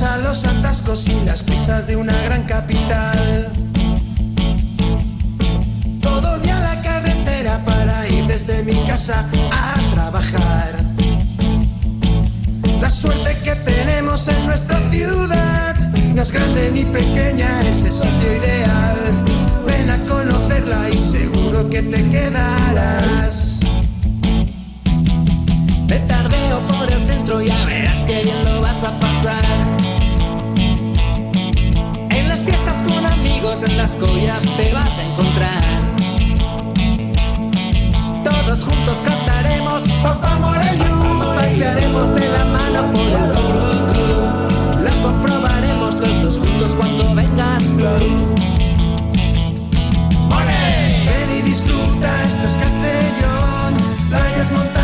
Estresa 0.00 0.18
los 0.22 0.44
atascos 0.46 1.06
y 1.08 1.24
las 1.26 1.42
prisas 1.42 1.86
de 1.86 1.94
una 1.94 2.16
gran 2.22 2.44
capital. 2.44 3.52
Todo 6.00 6.36
el 6.36 6.42
día 6.42 6.58
la 6.58 6.80
carretera 6.80 7.62
para 7.66 8.08
ir 8.08 8.24
desde 8.26 8.62
mi 8.62 8.76
casa 8.86 9.26
a 9.52 9.74
trabajar. 9.92 10.74
La 12.80 12.88
suerte 12.88 13.36
que 13.44 13.54
tenemos 13.56 14.26
en 14.28 14.46
nuestra 14.46 14.80
ciudad 14.90 15.76
no 16.14 16.22
es 16.22 16.32
grande 16.32 16.70
ni 16.72 16.86
pequeña, 16.86 17.60
es 17.60 17.82
el 17.82 17.92
sitio 17.92 18.36
ideal. 18.36 18.96
Ven 19.66 19.90
a 19.90 19.98
conocerla 20.08 20.88
y 20.88 20.96
seguro 20.96 21.68
que 21.68 21.82
te 21.82 22.08
quedarás. 22.08 23.60
Me 25.86 25.98
tardeo 26.08 26.58
por 26.60 26.90
el 26.90 27.06
centro, 27.06 27.42
ya 27.42 27.66
verás 27.66 28.06
que 28.06 28.22
bien 28.22 28.42
lo 28.46 28.62
vas 28.62 28.82
a 28.82 28.98
pasar. 28.98 29.79
Las 32.30 32.44
fiestas 32.44 32.84
con 32.84 33.04
amigos, 33.04 33.64
en 33.64 33.76
las 33.76 33.96
collas 33.96 34.44
te 34.56 34.72
vas 34.72 34.98
a 34.98 35.02
encontrar. 35.04 35.82
Todos 38.22 38.64
juntos 38.64 38.98
cantaremos 39.04 39.82
Papá 40.00 40.38
Morello. 40.38 41.34
Pasearemos 41.34 42.14
de 42.14 42.28
la 42.28 42.44
mano 42.44 42.92
por 42.92 43.08
el 43.08 43.32
Urugu. 43.32 44.84
Lo 44.84 45.02
comprobaremos 45.02 45.96
los 45.96 46.22
dos 46.22 46.38
juntos 46.38 46.76
cuando 46.76 47.12
vengas 47.16 47.64
tú. 47.64 47.82
Ven 51.06 51.36
y 51.36 51.42
disfruta, 51.42 52.24
esto 52.26 52.46
es 52.46 52.56
Castellón. 52.62 53.74
Playas, 54.08 54.52
montañas 54.52 54.79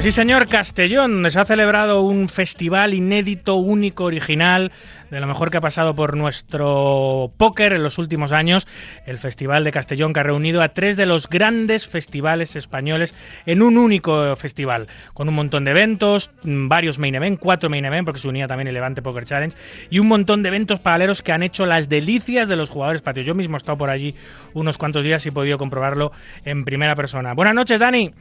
Pues 0.00 0.14
sí, 0.14 0.18
señor, 0.18 0.48
Castellón, 0.48 1.30
se 1.30 1.38
ha 1.38 1.44
celebrado 1.44 2.00
un 2.00 2.30
festival 2.30 2.94
inédito, 2.94 3.56
único, 3.56 4.04
original, 4.04 4.72
de 5.10 5.20
lo 5.20 5.26
mejor 5.26 5.50
que 5.50 5.58
ha 5.58 5.60
pasado 5.60 5.94
por 5.94 6.16
nuestro 6.16 7.30
póker 7.36 7.74
en 7.74 7.82
los 7.82 7.98
últimos 7.98 8.32
años, 8.32 8.66
el 9.04 9.18
Festival 9.18 9.62
de 9.62 9.72
Castellón, 9.72 10.14
que 10.14 10.20
ha 10.20 10.22
reunido 10.22 10.62
a 10.62 10.70
tres 10.70 10.96
de 10.96 11.04
los 11.04 11.28
grandes 11.28 11.86
festivales 11.86 12.56
españoles 12.56 13.14
en 13.44 13.60
un 13.60 13.76
único 13.76 14.34
festival, 14.36 14.86
con 15.12 15.28
un 15.28 15.34
montón 15.34 15.66
de 15.66 15.72
eventos, 15.72 16.30
varios 16.44 16.98
main 16.98 17.16
event, 17.16 17.38
cuatro 17.38 17.68
main 17.68 17.84
event, 17.84 18.06
porque 18.06 18.20
se 18.20 18.28
unía 18.28 18.48
también 18.48 18.68
el 18.68 18.74
Levante 18.74 19.02
Poker 19.02 19.26
Challenge, 19.26 19.54
y 19.90 19.98
un 19.98 20.08
montón 20.08 20.42
de 20.42 20.48
eventos 20.48 20.80
paralelos 20.80 21.20
que 21.20 21.32
han 21.32 21.42
hecho 21.42 21.66
las 21.66 21.90
delicias 21.90 22.48
de 22.48 22.56
los 22.56 22.70
jugadores 22.70 23.02
patios. 23.02 23.26
Yo 23.26 23.34
mismo 23.34 23.58
he 23.58 23.58
estado 23.58 23.76
por 23.76 23.90
allí 23.90 24.14
unos 24.54 24.78
cuantos 24.78 25.04
días 25.04 25.26
y 25.26 25.28
he 25.28 25.32
podido 25.32 25.58
comprobarlo 25.58 26.10
en 26.46 26.64
primera 26.64 26.96
persona. 26.96 27.34
Buenas 27.34 27.54
noches, 27.54 27.78
Dani. 27.78 28.14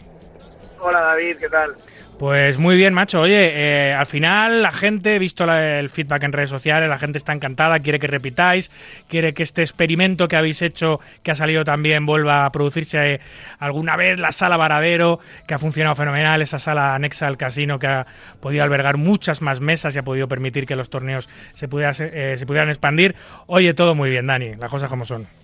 Hola 0.81 1.01
David, 1.01 1.37
¿qué 1.39 1.49
tal? 1.49 1.75
Pues 2.19 2.57
muy 2.57 2.75
bien, 2.75 2.93
macho. 2.93 3.21
Oye, 3.21 3.51
eh, 3.53 3.93
al 3.93 4.05
final 4.05 4.61
la 4.61 4.73
gente, 4.73 5.17
visto 5.19 5.45
la, 5.45 5.79
el 5.79 5.89
feedback 5.89 6.23
en 6.23 6.33
redes 6.33 6.49
sociales, 6.49 6.89
la 6.89 6.99
gente 6.99 7.17
está 7.17 7.31
encantada, 7.31 7.79
quiere 7.79 7.97
que 7.97 8.07
repitáis, 8.07 8.71
quiere 9.07 9.33
que 9.33 9.41
este 9.41 9.61
experimento 9.61 10.27
que 10.27 10.35
habéis 10.35 10.61
hecho, 10.61 10.99
que 11.23 11.31
ha 11.31 11.35
salido 11.35 11.63
también, 11.63 12.05
vuelva 12.05 12.45
a 12.45 12.51
producirse 12.51 13.13
eh, 13.13 13.21
alguna 13.57 13.95
vez. 13.95 14.19
La 14.19 14.33
sala 14.33 14.57
Varadero, 14.57 15.21
que 15.47 15.53
ha 15.53 15.59
funcionado 15.59 15.95
fenomenal, 15.95 16.41
esa 16.41 16.59
sala 16.59 16.93
anexa 16.93 17.25
al 17.25 17.37
casino 17.37 17.79
que 17.79 17.87
ha 17.87 18.05
podido 18.41 18.65
albergar 18.65 18.97
muchas 18.97 19.41
más 19.41 19.61
mesas 19.61 19.95
y 19.95 19.99
ha 19.99 20.03
podido 20.03 20.27
permitir 20.27 20.65
que 20.65 20.75
los 20.75 20.89
torneos 20.89 21.29
se, 21.53 21.69
eh, 21.71 22.35
se 22.37 22.45
pudieran 22.45 22.67
expandir. 22.67 23.15
Oye, 23.47 23.73
todo 23.73 23.95
muy 23.95 24.09
bien, 24.09 24.27
Dani, 24.27 24.55
las 24.55 24.69
cosas 24.69 24.89
como 24.89 25.05
son. 25.05 25.38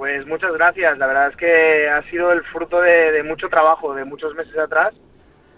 Pues 0.00 0.24
muchas 0.26 0.50
gracias. 0.54 0.96
La 0.96 1.06
verdad 1.06 1.28
es 1.28 1.36
que 1.36 1.86
ha 1.86 2.00
sido 2.04 2.32
el 2.32 2.42
fruto 2.44 2.80
de, 2.80 3.12
de 3.12 3.22
mucho 3.22 3.50
trabajo, 3.50 3.94
de 3.94 4.06
muchos 4.06 4.34
meses 4.34 4.56
atrás 4.56 4.94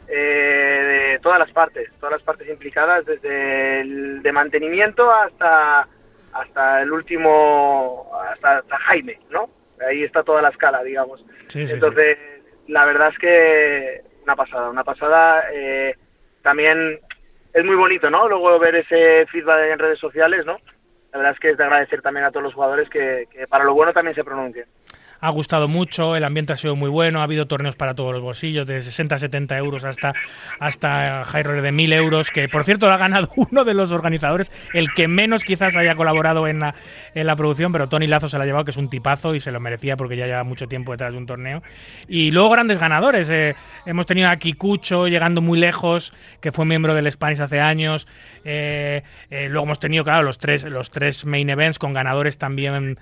eh, 0.08 1.12
de 1.12 1.18
todas 1.20 1.38
las 1.38 1.52
partes, 1.52 1.88
todas 2.00 2.14
las 2.14 2.22
partes 2.24 2.48
implicadas, 2.48 3.06
desde 3.06 3.82
el 3.82 4.20
de 4.20 4.32
mantenimiento 4.32 5.12
hasta 5.12 5.86
hasta 6.32 6.82
el 6.82 6.90
último, 6.90 8.10
hasta, 8.32 8.58
hasta 8.58 8.78
Jaime, 8.78 9.20
¿no? 9.30 9.48
Ahí 9.88 10.02
está 10.02 10.24
toda 10.24 10.42
la 10.42 10.48
escala, 10.48 10.82
digamos. 10.82 11.24
Sí, 11.46 11.64
sí, 11.64 11.74
Entonces, 11.74 12.18
la 12.66 12.84
verdad 12.84 13.10
es 13.10 13.18
que 13.20 14.00
una 14.24 14.34
pasada, 14.34 14.70
una 14.70 14.82
pasada. 14.82 15.44
eh, 15.52 15.94
también 16.42 16.98
es 17.54 17.64
muy 17.64 17.76
bonito, 17.76 18.10
¿no? 18.10 18.26
Luego 18.26 18.58
ver 18.58 18.74
ese 18.74 19.24
feedback 19.26 19.70
en 19.70 19.78
redes 19.78 20.00
sociales, 20.00 20.44
¿no? 20.44 20.58
La 21.12 21.18
verdad 21.18 21.34
es 21.34 21.40
que 21.40 21.50
es 21.50 21.58
de 21.58 21.64
agradecer 21.64 22.00
también 22.02 22.24
a 22.24 22.30
todos 22.30 22.44
los 22.44 22.54
jugadores 22.54 22.88
que, 22.88 23.28
que 23.30 23.46
para 23.46 23.64
lo 23.64 23.74
bueno 23.74 23.92
también 23.92 24.14
se 24.14 24.24
pronuncien. 24.24 24.66
Ha 25.22 25.30
gustado 25.30 25.68
mucho, 25.68 26.16
el 26.16 26.24
ambiente 26.24 26.52
ha 26.52 26.56
sido 26.56 26.74
muy 26.74 26.90
bueno, 26.90 27.20
ha 27.20 27.22
habido 27.22 27.46
torneos 27.46 27.76
para 27.76 27.94
todos 27.94 28.12
los 28.12 28.20
bolsillos, 28.20 28.66
de 28.66 28.82
60 28.82 29.14
a 29.14 29.18
70 29.20 29.56
euros 29.56 29.84
hasta, 29.84 30.14
hasta 30.58 31.24
high 31.24 31.44
roller 31.44 31.62
de 31.62 31.70
1000 31.70 31.92
euros, 31.92 32.30
que 32.32 32.48
por 32.48 32.64
cierto 32.64 32.88
lo 32.88 32.94
ha 32.94 32.96
ganado 32.96 33.30
uno 33.36 33.64
de 33.64 33.72
los 33.72 33.92
organizadores, 33.92 34.50
el 34.74 34.92
que 34.92 35.06
menos 35.06 35.44
quizás 35.44 35.76
haya 35.76 35.94
colaborado 35.94 36.48
en 36.48 36.58
la, 36.58 36.74
en 37.14 37.28
la 37.28 37.36
producción, 37.36 37.70
pero 37.70 37.88
Tony 37.88 38.08
Lazo 38.08 38.28
se 38.28 38.36
lo 38.36 38.42
ha 38.42 38.46
llevado, 38.46 38.64
que 38.64 38.72
es 38.72 38.76
un 38.76 38.90
tipazo 38.90 39.36
y 39.36 39.38
se 39.40 39.52
lo 39.52 39.60
merecía 39.60 39.96
porque 39.96 40.16
ya 40.16 40.26
lleva 40.26 40.42
mucho 40.42 40.66
tiempo 40.66 40.90
detrás 40.90 41.12
de 41.12 41.18
un 41.18 41.26
torneo. 41.26 41.62
Y 42.08 42.32
luego 42.32 42.50
grandes 42.50 42.80
ganadores, 42.80 43.30
eh, 43.30 43.54
hemos 43.86 44.06
tenido 44.06 44.28
a 44.28 44.36
Kikucho 44.36 45.06
llegando 45.06 45.40
muy 45.40 45.56
lejos, 45.56 46.12
que 46.40 46.50
fue 46.50 46.64
miembro 46.64 46.94
del 46.96 47.10
Spanish 47.12 47.40
hace 47.40 47.60
años, 47.60 48.08
eh, 48.44 49.04
eh, 49.30 49.46
luego 49.48 49.66
hemos 49.66 49.78
tenido, 49.78 50.02
claro, 50.02 50.24
los 50.24 50.38
tres, 50.38 50.64
los 50.64 50.90
tres 50.90 51.24
main 51.24 51.48
events 51.48 51.78
con 51.78 51.92
ganadores 51.92 52.38
también 52.38 52.98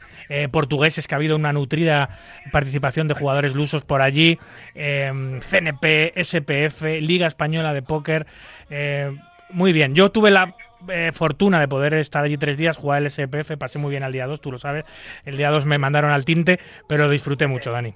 portugueses, 0.51 1.09
que 1.09 1.15
ha 1.15 1.17
habido 1.17 1.35
una 1.35 1.53
nutrida 1.55 2.10
participación 2.53 3.09
de 3.09 3.15
jugadores 3.15 3.55
lusos 3.55 3.83
por 3.83 4.03
allí, 4.03 4.39
eh, 4.75 5.41
CNP, 5.41 6.13
SPF, 6.17 6.83
Liga 7.01 7.27
Española 7.27 7.75
de 7.75 7.83
Póker. 7.83 8.27
eh, 8.71 9.11
muy 9.53 9.73
bien, 9.73 9.95
yo 9.95 10.11
tuve 10.13 10.31
la 10.31 10.55
eh, 10.89 11.11
fortuna 11.13 11.61
de 11.61 11.69
poder 11.69 11.95
estar 11.95 12.25
allí 12.25 12.39
tres 12.39 12.57
días, 12.57 12.77
jugar 12.77 13.03
el 13.03 13.11
SPF, 13.11 13.57
pasé 13.59 13.79
muy 13.79 13.91
bien 13.91 14.03
al 14.03 14.13
día 14.13 14.27
2, 14.27 14.41
tú 14.41 14.51
lo 14.53 14.59
sabes. 14.59 14.85
El 15.25 15.37
día 15.37 15.51
2 15.51 15.67
me 15.67 15.79
mandaron 15.79 16.11
al 16.11 16.25
tinte, 16.25 16.59
pero 16.89 17.09
disfruté 17.09 17.47
mucho, 17.47 17.73
Dani. 17.73 17.95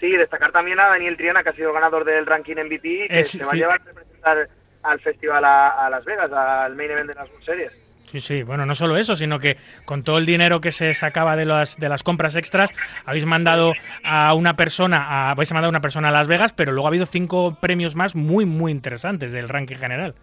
Sí, 0.00 0.10
destacar 0.10 0.52
también 0.52 0.78
a 0.80 0.88
Daniel 0.88 1.16
Triana, 1.16 1.42
que 1.42 1.50
ha 1.50 1.54
sido 1.54 1.72
ganador 1.72 2.04
del 2.04 2.26
ranking 2.26 2.56
MVP, 2.56 3.08
que 3.08 3.24
se 3.24 3.38
va 3.38 3.50
sí. 3.50 3.56
a 3.56 3.60
llevar 3.60 3.80
a 3.80 3.84
representar 3.84 4.48
al 4.82 5.00
festival 5.00 5.44
a, 5.44 5.86
a 5.86 5.90
Las 5.90 6.04
Vegas, 6.04 6.30
al 6.32 6.74
main 6.74 6.90
event 6.90 7.08
de 7.08 7.14
las 7.14 7.28
World 7.30 7.44
Series. 7.44 7.85
Sí, 8.10 8.20
sí, 8.20 8.42
bueno, 8.42 8.66
no 8.66 8.74
solo 8.74 8.96
eso, 8.96 9.16
sino 9.16 9.38
que 9.38 9.56
con 9.84 10.04
todo 10.04 10.18
el 10.18 10.26
dinero 10.26 10.60
que 10.60 10.70
se 10.70 10.94
sacaba 10.94 11.36
de 11.36 11.44
las, 11.44 11.76
de 11.76 11.88
las 11.88 12.02
compras 12.02 12.36
extras, 12.36 12.70
habéis 13.04 13.26
mandado 13.26 13.72
a 14.04 14.32
una 14.34 14.56
persona, 14.56 15.02
a, 15.02 15.30
habéis 15.30 15.52
mandado 15.52 15.68
a 15.68 15.70
una 15.70 15.80
persona 15.80 16.08
a 16.08 16.12
Las 16.12 16.28
Vegas, 16.28 16.52
pero 16.52 16.72
luego 16.72 16.86
ha 16.86 16.90
habido 16.90 17.06
cinco 17.06 17.58
premios 17.60 17.96
más 17.96 18.14
muy, 18.14 18.44
muy 18.44 18.70
interesantes 18.70 19.32
del 19.32 19.48
ranking 19.48 19.76
general. 19.76 20.14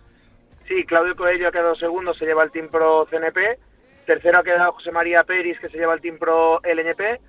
Sí, 0.67 0.85
Claudio 0.85 1.15
Coelho 1.15 1.49
ha 1.49 1.51
quedado 1.51 1.75
segundo, 1.75 2.13
se 2.13 2.25
lleva 2.25 2.43
el 2.43 2.51
Team 2.51 2.69
Pro 2.69 3.05
CNP. 3.09 3.59
Tercero 4.05 4.39
ha 4.39 4.43
quedado 4.43 4.71
José 4.73 4.91
María 4.91 5.23
Peris, 5.23 5.59
que 5.59 5.69
se 5.69 5.77
lleva 5.77 5.93
el 5.93 6.01
Team 6.01 6.17
Pro 6.17 6.61
LNP. 6.63 7.19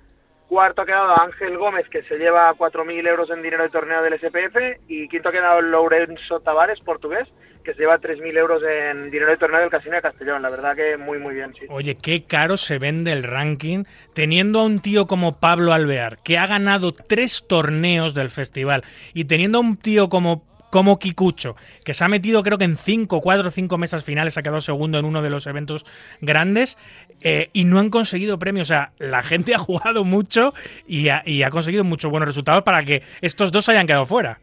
Cuarto 0.47 0.83
ha 0.83 0.85
quedado 0.85 1.19
Ángel 1.19 1.57
Gómez, 1.57 1.87
que 1.89 2.03
se 2.03 2.17
lleva 2.17 2.53
4.000 2.53 3.07
euros 3.07 3.29
en 3.31 3.41
dinero 3.41 3.63
de 3.63 3.69
torneo 3.69 4.01
del 4.01 4.19
SPF. 4.19 4.79
Y 4.87 5.07
quinto 5.07 5.29
ha 5.29 5.31
quedado 5.31 5.61
Lourenço 5.61 6.39
Tavares, 6.39 6.79
portugués, 6.81 7.27
que 7.63 7.73
se 7.73 7.79
lleva 7.79 7.99
3.000 7.99 8.37
euros 8.37 8.61
en 8.63 9.09
dinero 9.09 9.31
de 9.31 9.37
torneo 9.37 9.59
del 9.59 9.71
Casino 9.71 9.95
de 9.95 10.03
Castellón. 10.03 10.43
La 10.43 10.51
verdad 10.51 10.75
que 10.75 10.97
muy, 10.97 11.17
muy 11.17 11.33
bien, 11.33 11.53
sí. 11.59 11.65
Oye, 11.69 11.95
qué 11.95 12.25
caro 12.25 12.57
se 12.57 12.77
vende 12.77 13.11
el 13.11 13.23
ranking 13.23 13.85
teniendo 14.13 14.59
a 14.59 14.65
un 14.65 14.79
tío 14.79 15.07
como 15.07 15.39
Pablo 15.39 15.73
Alvear, 15.73 16.19
que 16.23 16.37
ha 16.37 16.45
ganado 16.45 16.93
tres 16.93 17.45
torneos 17.47 18.13
del 18.13 18.29
festival, 18.29 18.83
y 19.13 19.25
teniendo 19.25 19.57
a 19.57 19.61
un 19.61 19.77
tío 19.77 20.09
como, 20.09 20.43
como 20.75 20.99
Kikucho, 20.99 21.55
que 21.85 21.93
se 21.93 22.03
ha 22.03 22.09
metido 22.09 22.43
creo 22.43 22.57
que 22.57 22.65
en 22.65 22.75
cinco, 22.75 23.21
cuatro 23.21 23.47
o 23.47 23.49
cinco 23.49 23.77
mesas 23.77 24.03
finales, 24.03 24.37
ha 24.37 24.43
quedado 24.43 24.59
segundo 24.59 24.99
en 24.99 25.05
uno 25.05 25.21
de 25.21 25.29
los 25.29 25.47
eventos 25.47 25.85
grandes, 26.19 26.77
eh, 27.21 27.49
y 27.53 27.63
no 27.63 27.79
han 27.79 27.89
conseguido 27.89 28.37
premios. 28.37 28.67
O 28.67 28.73
sea, 28.73 28.91
la 28.97 29.23
gente 29.23 29.55
ha 29.55 29.57
jugado 29.57 30.03
mucho 30.03 30.53
y 30.85 31.07
ha, 31.07 31.23
y 31.25 31.43
ha 31.43 31.49
conseguido 31.49 31.85
muchos 31.85 32.11
buenos 32.11 32.27
resultados 32.27 32.63
para 32.63 32.83
que 32.83 33.03
estos 33.21 33.53
dos 33.53 33.69
hayan 33.69 33.87
quedado 33.87 34.05
fuera. 34.05 34.41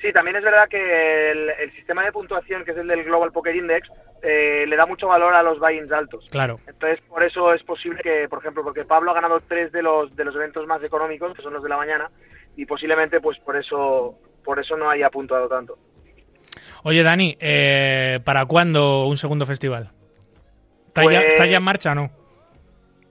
Sí, 0.00 0.10
también 0.14 0.36
es 0.36 0.44
verdad 0.44 0.66
que 0.70 1.30
el, 1.32 1.50
el 1.50 1.72
sistema 1.72 2.06
de 2.06 2.12
puntuación, 2.12 2.64
que 2.64 2.70
es 2.70 2.78
el 2.78 2.86
del 2.86 3.04
Global 3.04 3.30
Poker 3.30 3.54
Index, 3.54 3.86
eh, 4.22 4.64
le 4.66 4.76
da 4.76 4.86
mucho 4.86 5.08
valor 5.08 5.34
a 5.34 5.42
los 5.42 5.58
buy-ins 5.58 5.92
altos. 5.92 6.26
Claro. 6.30 6.58
Entonces, 6.66 7.00
por 7.06 7.22
eso 7.22 7.52
es 7.52 7.62
posible 7.64 8.00
que, 8.02 8.30
por 8.30 8.38
ejemplo, 8.38 8.62
porque 8.62 8.86
Pablo 8.86 9.10
ha 9.10 9.14
ganado 9.14 9.42
tres 9.46 9.72
de 9.72 9.82
los 9.82 10.16
de 10.16 10.24
los 10.24 10.34
eventos 10.34 10.66
más 10.66 10.82
económicos, 10.82 11.34
que 11.34 11.42
son 11.42 11.52
los 11.52 11.62
de 11.62 11.68
la 11.68 11.76
mañana, 11.76 12.10
y 12.56 12.64
posiblemente, 12.64 13.20
pues 13.20 13.38
por 13.40 13.58
eso 13.58 14.18
por 14.44 14.58
eso 14.58 14.76
no 14.76 14.90
haya 14.90 15.10
puntuado 15.10 15.48
tanto. 15.48 15.78
Oye, 16.82 17.02
Dani, 17.02 17.36
eh, 17.40 18.20
¿para 18.24 18.46
cuándo 18.46 19.04
un 19.06 19.16
segundo 19.16 19.44
festival? 19.46 19.90
¿Está, 20.88 21.02
ya, 21.04 21.20
Pues- 21.20 21.24
¿Está 21.34 21.46
ya 21.46 21.58
en 21.58 21.62
marcha 21.62 21.92
o 21.92 21.94
no? 21.94 22.10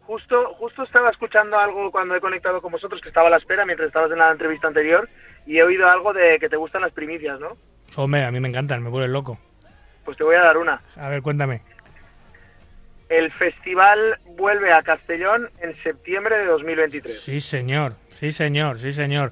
Justo 0.01 0.56
justo 0.56 0.81
estaba 0.84 1.11
escuchando 1.11 1.57
algo 1.60 1.91
cuando 1.91 2.15
he 2.15 2.19
conectado 2.19 2.61
con 2.61 2.72
vosotros, 2.72 2.99
que 2.99 3.10
estaba 3.10 3.27
a 3.27 3.30
la 3.30 3.38
espera 3.38 3.64
mientras 3.65 3.88
estabas 3.88 4.11
en 4.11 4.18
la 4.18 4.31
entrevista 4.31 4.68
anterior, 4.68 5.07
y 5.45 5.57
he 5.57 5.64
oído 5.64 5.88
algo 5.88 6.14
de 6.14 6.39
que 6.39 6.49
te 6.49 6.56
gustan 6.57 6.81
las 6.81 6.91
primicias, 6.91 7.39
¿no? 7.39 7.49
Hombre, 7.95 8.26
a 8.26 8.31
mí 8.31 8.39
me 8.39 8.49
encantan, 8.49 8.81
me 8.81 8.89
vuelven 8.89 9.14
loco. 9.14 9.38
Pues 10.03 10.18
te 10.18 10.23
voy 10.23 10.35
a 10.35 10.41
dar 10.41 10.57
una. 10.57 10.81
A 10.95 11.10
ver, 11.10 11.22
cuéntame. 11.22 11.61
El 13.07 13.31
festival 13.34 14.19
vuelve 14.38 14.72
a 14.73 14.81
Castellón 14.84 15.49
en 15.61 15.76
septiembre 15.84 16.38
de 16.39 16.45
2023. 16.45 17.19
Sí, 17.22 17.39
señor, 17.39 17.93
sí, 18.19 18.31
señor, 18.31 18.77
sí, 18.80 18.91
señor. 18.91 19.31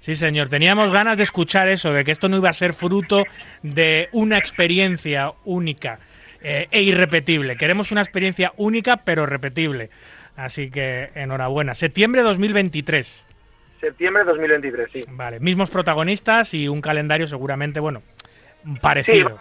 Sí, 0.00 0.14
señor. 0.14 0.48
Teníamos 0.48 0.92
ganas 0.92 1.16
de 1.16 1.24
escuchar 1.24 1.68
eso, 1.68 1.92
de 1.92 2.04
que 2.04 2.12
esto 2.12 2.28
no 2.28 2.36
iba 2.36 2.48
a 2.48 2.52
ser 2.52 2.74
fruto 2.74 3.24
de 3.62 4.08
una 4.12 4.38
experiencia 4.38 5.32
única 5.44 5.98
eh, 6.40 6.68
e 6.70 6.82
irrepetible. 6.82 7.56
Queremos 7.56 7.90
una 7.90 8.00
experiencia 8.00 8.52
única 8.56 8.98
pero 8.98 9.26
repetible. 9.26 9.90
Así 10.36 10.70
que 10.70 11.10
enhorabuena. 11.14 11.74
Septiembre 11.74 12.22
de 12.22 12.28
2023. 12.28 13.26
Septiembre 13.80 14.24
de 14.24 14.30
2023, 14.30 14.88
sí. 14.92 15.00
Vale, 15.10 15.40
mismos 15.40 15.70
protagonistas 15.70 16.54
y 16.54 16.68
un 16.68 16.80
calendario 16.80 17.26
seguramente, 17.26 17.80
bueno, 17.80 18.02
parecido. 18.80 19.38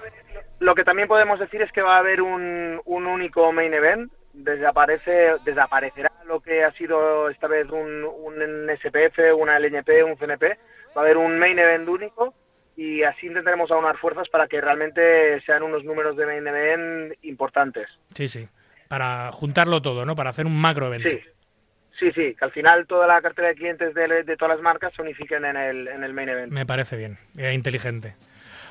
lo 0.60 0.76
que 0.76 0.84
también 0.84 1.08
podemos 1.08 1.40
decir 1.40 1.62
es 1.62 1.72
que 1.72 1.82
va 1.82 1.96
a 1.96 2.00
haber 2.00 2.22
un, 2.22 2.82
un 2.86 3.08
único 3.08 3.52
main 3.52 3.74
event. 3.74 4.12
Desaparece, 4.38 5.36
desaparecerá 5.44 6.12
lo 6.28 6.40
que 6.40 6.64
ha 6.64 6.72
sido 6.74 7.30
esta 7.30 7.48
vez 7.48 7.70
un, 7.70 8.04
un 8.04 8.70
SPF, 8.78 9.36
una 9.38 9.58
LNP, 9.60 10.04
un 10.04 10.16
CNP. 10.16 10.58
Va 10.96 11.02
a 11.02 11.04
haber 11.04 11.18
un 11.18 11.40
main 11.40 11.58
event 11.58 11.88
único 11.90 12.34
y 12.76 13.02
así 13.04 13.28
intentaremos 13.28 13.72
aunar 13.72 13.98
fuerzas 13.98 14.30
para 14.30 14.48
que 14.48 14.62
realmente 14.62 15.42
sean 15.42 15.64
unos 15.64 15.84
números 15.84 16.16
de 16.16 16.26
main 16.26 16.48
event 16.48 17.14
importantes. 17.24 17.88
Sí, 18.14 18.28
sí. 18.28 18.48
Para 18.88 19.32
juntarlo 19.32 19.82
todo, 19.82 20.06
¿no? 20.06 20.16
Para 20.16 20.30
hacer 20.30 20.46
un 20.46 20.60
macro 20.60 20.88
evento. 20.88 21.10
Sí, 21.10 21.20
sí, 22.00 22.12
sí, 22.12 22.36
que 22.36 22.46
al 22.46 22.52
final 22.52 22.86
toda 22.86 23.08
la 23.08 23.22
cartera 23.22 23.50
de 23.50 23.56
clientes 23.56 23.94
de, 23.94 24.24
de 24.24 24.38
todas 24.38 24.56
las 24.56 24.64
marcas 24.64 24.94
se 24.94 25.02
unifiquen 25.02 25.44
en 25.46 25.58
el, 25.58 25.88
en 25.88 26.04
el 26.04 26.14
main 26.14 26.30
event. 26.30 26.54
Me 26.54 26.66
parece 26.66 26.96
bien, 26.96 27.18
e 27.38 27.54
inteligente. 27.54 28.16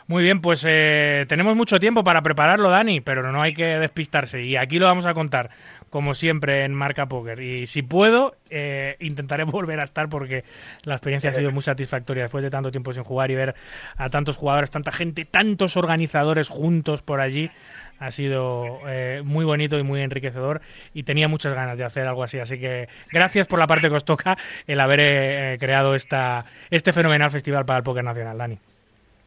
Muy 0.08 0.22
bien, 0.22 0.40
pues 0.40 0.64
eh, 0.64 1.26
tenemos 1.28 1.56
mucho 1.56 1.80
tiempo 1.80 2.04
para 2.04 2.22
prepararlo, 2.22 2.70
Dani, 2.70 3.00
pero 3.00 3.32
no 3.32 3.42
hay 3.42 3.54
que 3.54 3.64
despistarse. 3.64 4.44
Y 4.44 4.54
aquí 4.54 4.78
lo 4.78 4.86
vamos 4.86 5.04
a 5.04 5.14
contar, 5.14 5.50
como 5.90 6.14
siempre, 6.14 6.64
en 6.64 6.74
Marca 6.74 7.06
Poker. 7.06 7.40
Y 7.40 7.66
si 7.66 7.82
puedo, 7.82 8.36
eh, 8.48 8.96
intentaré 9.00 9.42
volver 9.44 9.80
a 9.80 9.82
estar 9.82 10.08
porque 10.08 10.44
la 10.84 10.94
experiencia 10.94 11.30
ha 11.30 11.32
sido 11.32 11.50
muy 11.50 11.62
satisfactoria 11.62 12.22
después 12.22 12.44
de 12.44 12.50
tanto 12.50 12.70
tiempo 12.70 12.92
sin 12.92 13.02
jugar 13.02 13.32
y 13.32 13.34
ver 13.34 13.56
a 13.96 14.08
tantos 14.08 14.36
jugadores, 14.36 14.70
tanta 14.70 14.92
gente, 14.92 15.24
tantos 15.24 15.76
organizadores 15.76 16.48
juntos 16.50 17.02
por 17.02 17.18
allí. 17.18 17.50
Ha 17.98 18.12
sido 18.12 18.78
eh, 18.86 19.22
muy 19.24 19.44
bonito 19.44 19.76
y 19.76 19.82
muy 19.82 20.02
enriquecedor 20.02 20.60
y 20.94 21.02
tenía 21.02 21.26
muchas 21.26 21.54
ganas 21.54 21.78
de 21.78 21.84
hacer 21.84 22.06
algo 22.06 22.22
así. 22.22 22.38
Así 22.38 22.60
que 22.60 22.88
gracias 23.10 23.48
por 23.48 23.58
la 23.58 23.66
parte 23.66 23.88
que 23.88 23.96
os 23.96 24.04
toca 24.04 24.38
el 24.68 24.78
haber 24.78 25.00
eh, 25.02 25.56
creado 25.58 25.96
esta, 25.96 26.44
este 26.70 26.92
fenomenal 26.92 27.32
festival 27.32 27.64
para 27.64 27.78
el 27.78 27.82
Póker 27.82 28.04
Nacional, 28.04 28.38
Dani. 28.38 28.58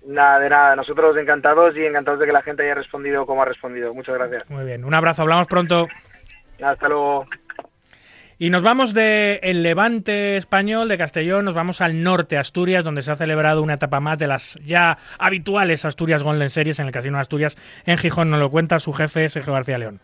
Nada, 0.10 0.40
de 0.40 0.49
nada. 0.49 0.76
Nosotros 0.76 1.15
encantados 1.18 1.77
y 1.77 1.86
encantados 1.86 2.19
de 2.19 2.26
que 2.26 2.31
la 2.31 2.41
gente 2.41 2.64
haya 2.64 2.73
respondido 2.73 3.27
como 3.27 3.44
ha 3.44 3.45
respondido. 3.45 3.94
Muchas 3.94 4.15
gracias. 4.15 4.49
Muy 4.49 4.65
bien, 4.65 4.84
un 4.84 4.94
abrazo, 4.95 5.22
hablamos 5.22 5.45
pronto. 5.45 5.88
Hasta 6.61 6.90
luego. 6.90 7.27
Y 8.40 8.49
nos 8.49 8.64
vamos 8.64 8.95
de 8.95 9.40
el 9.44 9.61
Levante 9.61 10.38
español 10.38 10.88
de 10.88 10.98
Castellón, 10.98 11.45
nos 11.45 11.53
vamos 11.53 11.80
al 11.81 12.02
norte, 12.02 12.38
Asturias, 12.38 12.84
donde 12.84 13.03
se 13.03 13.11
ha 13.11 13.18
celebrado 13.18 13.61
una 13.61 13.76
etapa 13.76 13.99
más 13.99 14.18
de 14.18 14.27
las 14.27 14.56
ya 14.64 14.98
habituales 15.19 15.86
Asturias 15.86 16.23
Golden 16.23 16.49
Series 16.49 16.80
en 16.80 16.88
el 16.88 16.91
Casino 16.91 17.18
de 17.18 17.22
Asturias 17.22 17.56
en 17.86 17.98
Gijón. 17.98 18.31
Nos 18.31 18.40
lo 18.40 18.49
cuenta 18.49 18.80
su 18.80 18.94
jefe 18.94 19.30
Sergio 19.30 19.53
García 19.53 19.77
León. 19.77 19.99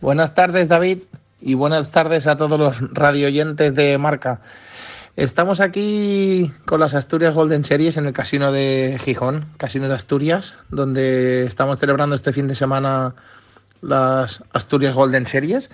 Buenas 0.00 0.34
tardes, 0.34 0.68
David, 0.68 1.00
y 1.42 1.52
buenas 1.52 1.90
tardes 1.90 2.26
a 2.26 2.38
todos 2.38 2.58
los 2.58 2.94
radioyentes 2.94 3.74
de 3.74 3.98
Marca. 3.98 4.40
Estamos 5.16 5.60
aquí 5.60 6.52
con 6.66 6.78
las 6.78 6.94
Asturias 6.94 7.34
Golden 7.34 7.64
Series 7.64 7.96
en 7.96 8.06
el 8.06 8.12
Casino 8.12 8.52
de 8.52 8.96
Gijón, 9.02 9.46
Casino 9.56 9.88
de 9.88 9.94
Asturias, 9.94 10.54
donde 10.68 11.46
estamos 11.46 11.80
celebrando 11.80 12.14
este 12.14 12.32
fin 12.32 12.46
de 12.46 12.54
semana 12.54 13.14
las 13.82 14.44
Asturias 14.52 14.94
Golden 14.94 15.26
Series. 15.26 15.68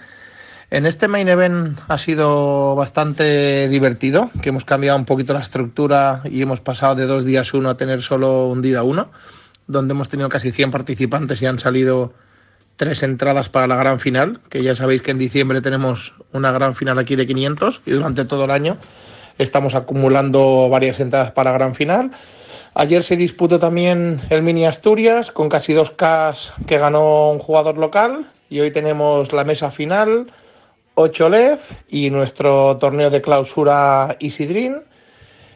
En 0.70 0.86
este 0.86 1.06
main 1.06 1.28
event 1.28 1.78
ha 1.86 1.98
sido 1.98 2.74
bastante 2.76 3.68
divertido, 3.68 4.30
que 4.40 4.48
hemos 4.48 4.64
cambiado 4.64 4.98
un 4.98 5.04
poquito 5.04 5.34
la 5.34 5.40
estructura 5.40 6.22
y 6.24 6.40
hemos 6.40 6.60
pasado 6.60 6.94
de 6.94 7.06
dos 7.06 7.24
días 7.26 7.52
uno 7.52 7.68
a 7.68 7.76
tener 7.76 8.00
solo 8.00 8.46
un 8.48 8.62
día 8.62 8.82
uno, 8.82 9.10
donde 9.66 9.92
hemos 9.92 10.08
tenido 10.08 10.30
casi 10.30 10.50
100 10.50 10.70
participantes 10.70 11.42
y 11.42 11.46
han 11.46 11.58
salido 11.58 12.14
tres 12.76 13.02
entradas 13.02 13.50
para 13.50 13.66
la 13.66 13.76
gran 13.76 14.00
final, 14.00 14.40
que 14.48 14.62
ya 14.62 14.74
sabéis 14.74 15.02
que 15.02 15.10
en 15.10 15.18
diciembre 15.18 15.60
tenemos 15.60 16.14
una 16.32 16.52
gran 16.52 16.74
final 16.74 16.98
aquí 16.98 17.16
de 17.16 17.26
500 17.26 17.82
y 17.84 17.90
durante 17.90 18.24
todo 18.24 18.46
el 18.46 18.50
año 18.50 18.78
estamos 19.38 19.74
acumulando 19.74 20.68
varias 20.68 21.00
entradas 21.00 21.32
para 21.32 21.52
gran 21.52 21.74
final. 21.74 22.10
Ayer 22.74 23.02
se 23.02 23.16
disputó 23.16 23.58
también 23.58 24.20
el 24.28 24.42
Mini 24.42 24.66
Asturias 24.66 25.30
con 25.30 25.48
casi 25.48 25.72
dos 25.72 25.90
K 25.92 26.34
que 26.66 26.78
ganó 26.78 27.30
un 27.30 27.38
jugador 27.38 27.78
local 27.78 28.26
y 28.50 28.60
hoy 28.60 28.70
tenemos 28.70 29.32
la 29.32 29.44
mesa 29.44 29.70
final, 29.70 30.30
8 30.94 31.28
LEF 31.28 31.60
y 31.88 32.10
nuestro 32.10 32.76
torneo 32.76 33.10
de 33.10 33.22
clausura 33.22 34.16
Isidrin. 34.20 34.82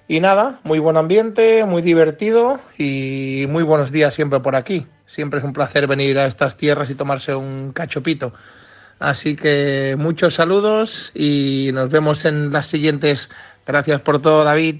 Y 0.08 0.20
nada, 0.20 0.60
muy 0.64 0.78
buen 0.78 0.96
ambiente, 0.96 1.64
muy 1.64 1.82
divertido 1.82 2.58
y 2.76 3.44
muy 3.48 3.62
buenos 3.62 3.92
días 3.92 4.14
siempre 4.14 4.40
por 4.40 4.56
aquí. 4.56 4.86
Siempre 5.06 5.38
es 5.38 5.44
un 5.44 5.52
placer 5.52 5.86
venir 5.86 6.18
a 6.18 6.26
estas 6.26 6.56
tierras 6.56 6.90
y 6.90 6.94
tomarse 6.94 7.34
un 7.34 7.72
cachopito. 7.72 8.32
Así 8.98 9.34
que 9.34 9.94
muchos 9.98 10.34
saludos 10.34 11.10
y 11.14 11.70
nos 11.72 11.90
vemos 11.90 12.24
en 12.26 12.52
las 12.52 12.66
siguientes. 12.66 13.30
Gracias 13.66 14.00
por 14.00 14.20
todo, 14.20 14.44
David. 14.44 14.76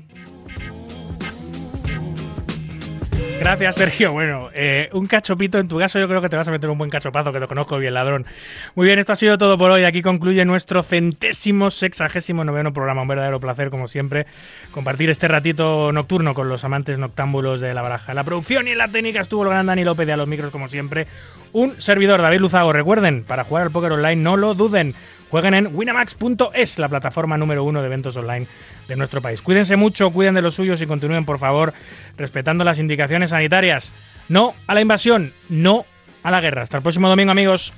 Gracias, 3.40 3.76
Sergio. 3.76 4.12
Bueno, 4.12 4.50
eh, 4.52 4.90
un 4.92 5.06
cachopito 5.06 5.58
en 5.58 5.66
tu 5.66 5.78
caso, 5.78 5.98
yo 5.98 6.06
creo 6.06 6.20
que 6.20 6.28
te 6.28 6.36
vas 6.36 6.46
a 6.46 6.50
meter 6.50 6.68
un 6.68 6.76
buen 6.76 6.90
cachopazo, 6.90 7.32
que 7.32 7.40
te 7.40 7.46
conozco 7.46 7.78
bien, 7.78 7.94
ladrón. 7.94 8.26
Muy 8.74 8.84
bien, 8.84 8.98
esto 8.98 9.14
ha 9.14 9.16
sido 9.16 9.38
todo 9.38 9.56
por 9.56 9.70
hoy. 9.70 9.84
Aquí 9.84 10.02
concluye 10.02 10.44
nuestro 10.44 10.82
centésimo, 10.82 11.70
sexagésimo 11.70 12.44
noveno 12.44 12.74
programa. 12.74 13.00
Un 13.00 13.08
verdadero 13.08 13.40
placer, 13.40 13.70
como 13.70 13.88
siempre, 13.88 14.26
compartir 14.72 15.08
este 15.08 15.26
ratito 15.26 15.90
nocturno 15.90 16.34
con 16.34 16.50
los 16.50 16.64
amantes 16.64 16.98
noctámbulos 16.98 17.62
de 17.62 17.72
la 17.72 17.80
baraja. 17.80 18.12
La 18.12 18.24
producción 18.24 18.68
y 18.68 18.74
la 18.74 18.88
técnica 18.88 19.22
estuvo 19.22 19.44
el 19.44 19.48
gran 19.48 19.64
Dani 19.64 19.84
López 19.84 20.06
y 20.06 20.10
a 20.10 20.18
los 20.18 20.28
micros, 20.28 20.50
como 20.50 20.68
siempre, 20.68 21.06
un 21.52 21.80
servidor, 21.80 22.20
David 22.20 22.40
Luzago. 22.40 22.74
Recuerden, 22.74 23.24
para 23.24 23.44
jugar 23.44 23.62
al 23.62 23.70
póker 23.70 23.92
online, 23.92 24.16
no 24.16 24.36
lo 24.36 24.52
duden. 24.52 24.94
Jueguen 25.30 25.54
en 25.54 25.74
winamax.es, 25.74 26.78
la 26.78 26.88
plataforma 26.88 27.38
número 27.38 27.64
uno 27.64 27.80
de 27.80 27.86
eventos 27.86 28.16
online 28.16 28.46
de 28.88 28.96
nuestro 28.96 29.22
país. 29.22 29.42
Cuídense 29.42 29.76
mucho, 29.76 30.10
cuiden 30.10 30.34
de 30.34 30.42
los 30.42 30.54
suyos 30.54 30.80
y 30.82 30.86
continúen, 30.86 31.24
por 31.24 31.38
favor, 31.38 31.72
respetando 32.16 32.64
las 32.64 32.78
indicaciones 32.78 33.30
sanitarias. 33.30 33.92
No 34.28 34.54
a 34.66 34.74
la 34.74 34.80
invasión, 34.80 35.32
no 35.48 35.86
a 36.22 36.30
la 36.30 36.40
guerra. 36.40 36.62
Hasta 36.62 36.78
el 36.78 36.82
próximo 36.82 37.08
domingo, 37.08 37.30
amigos. 37.30 37.72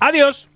Adiós. 0.00 0.48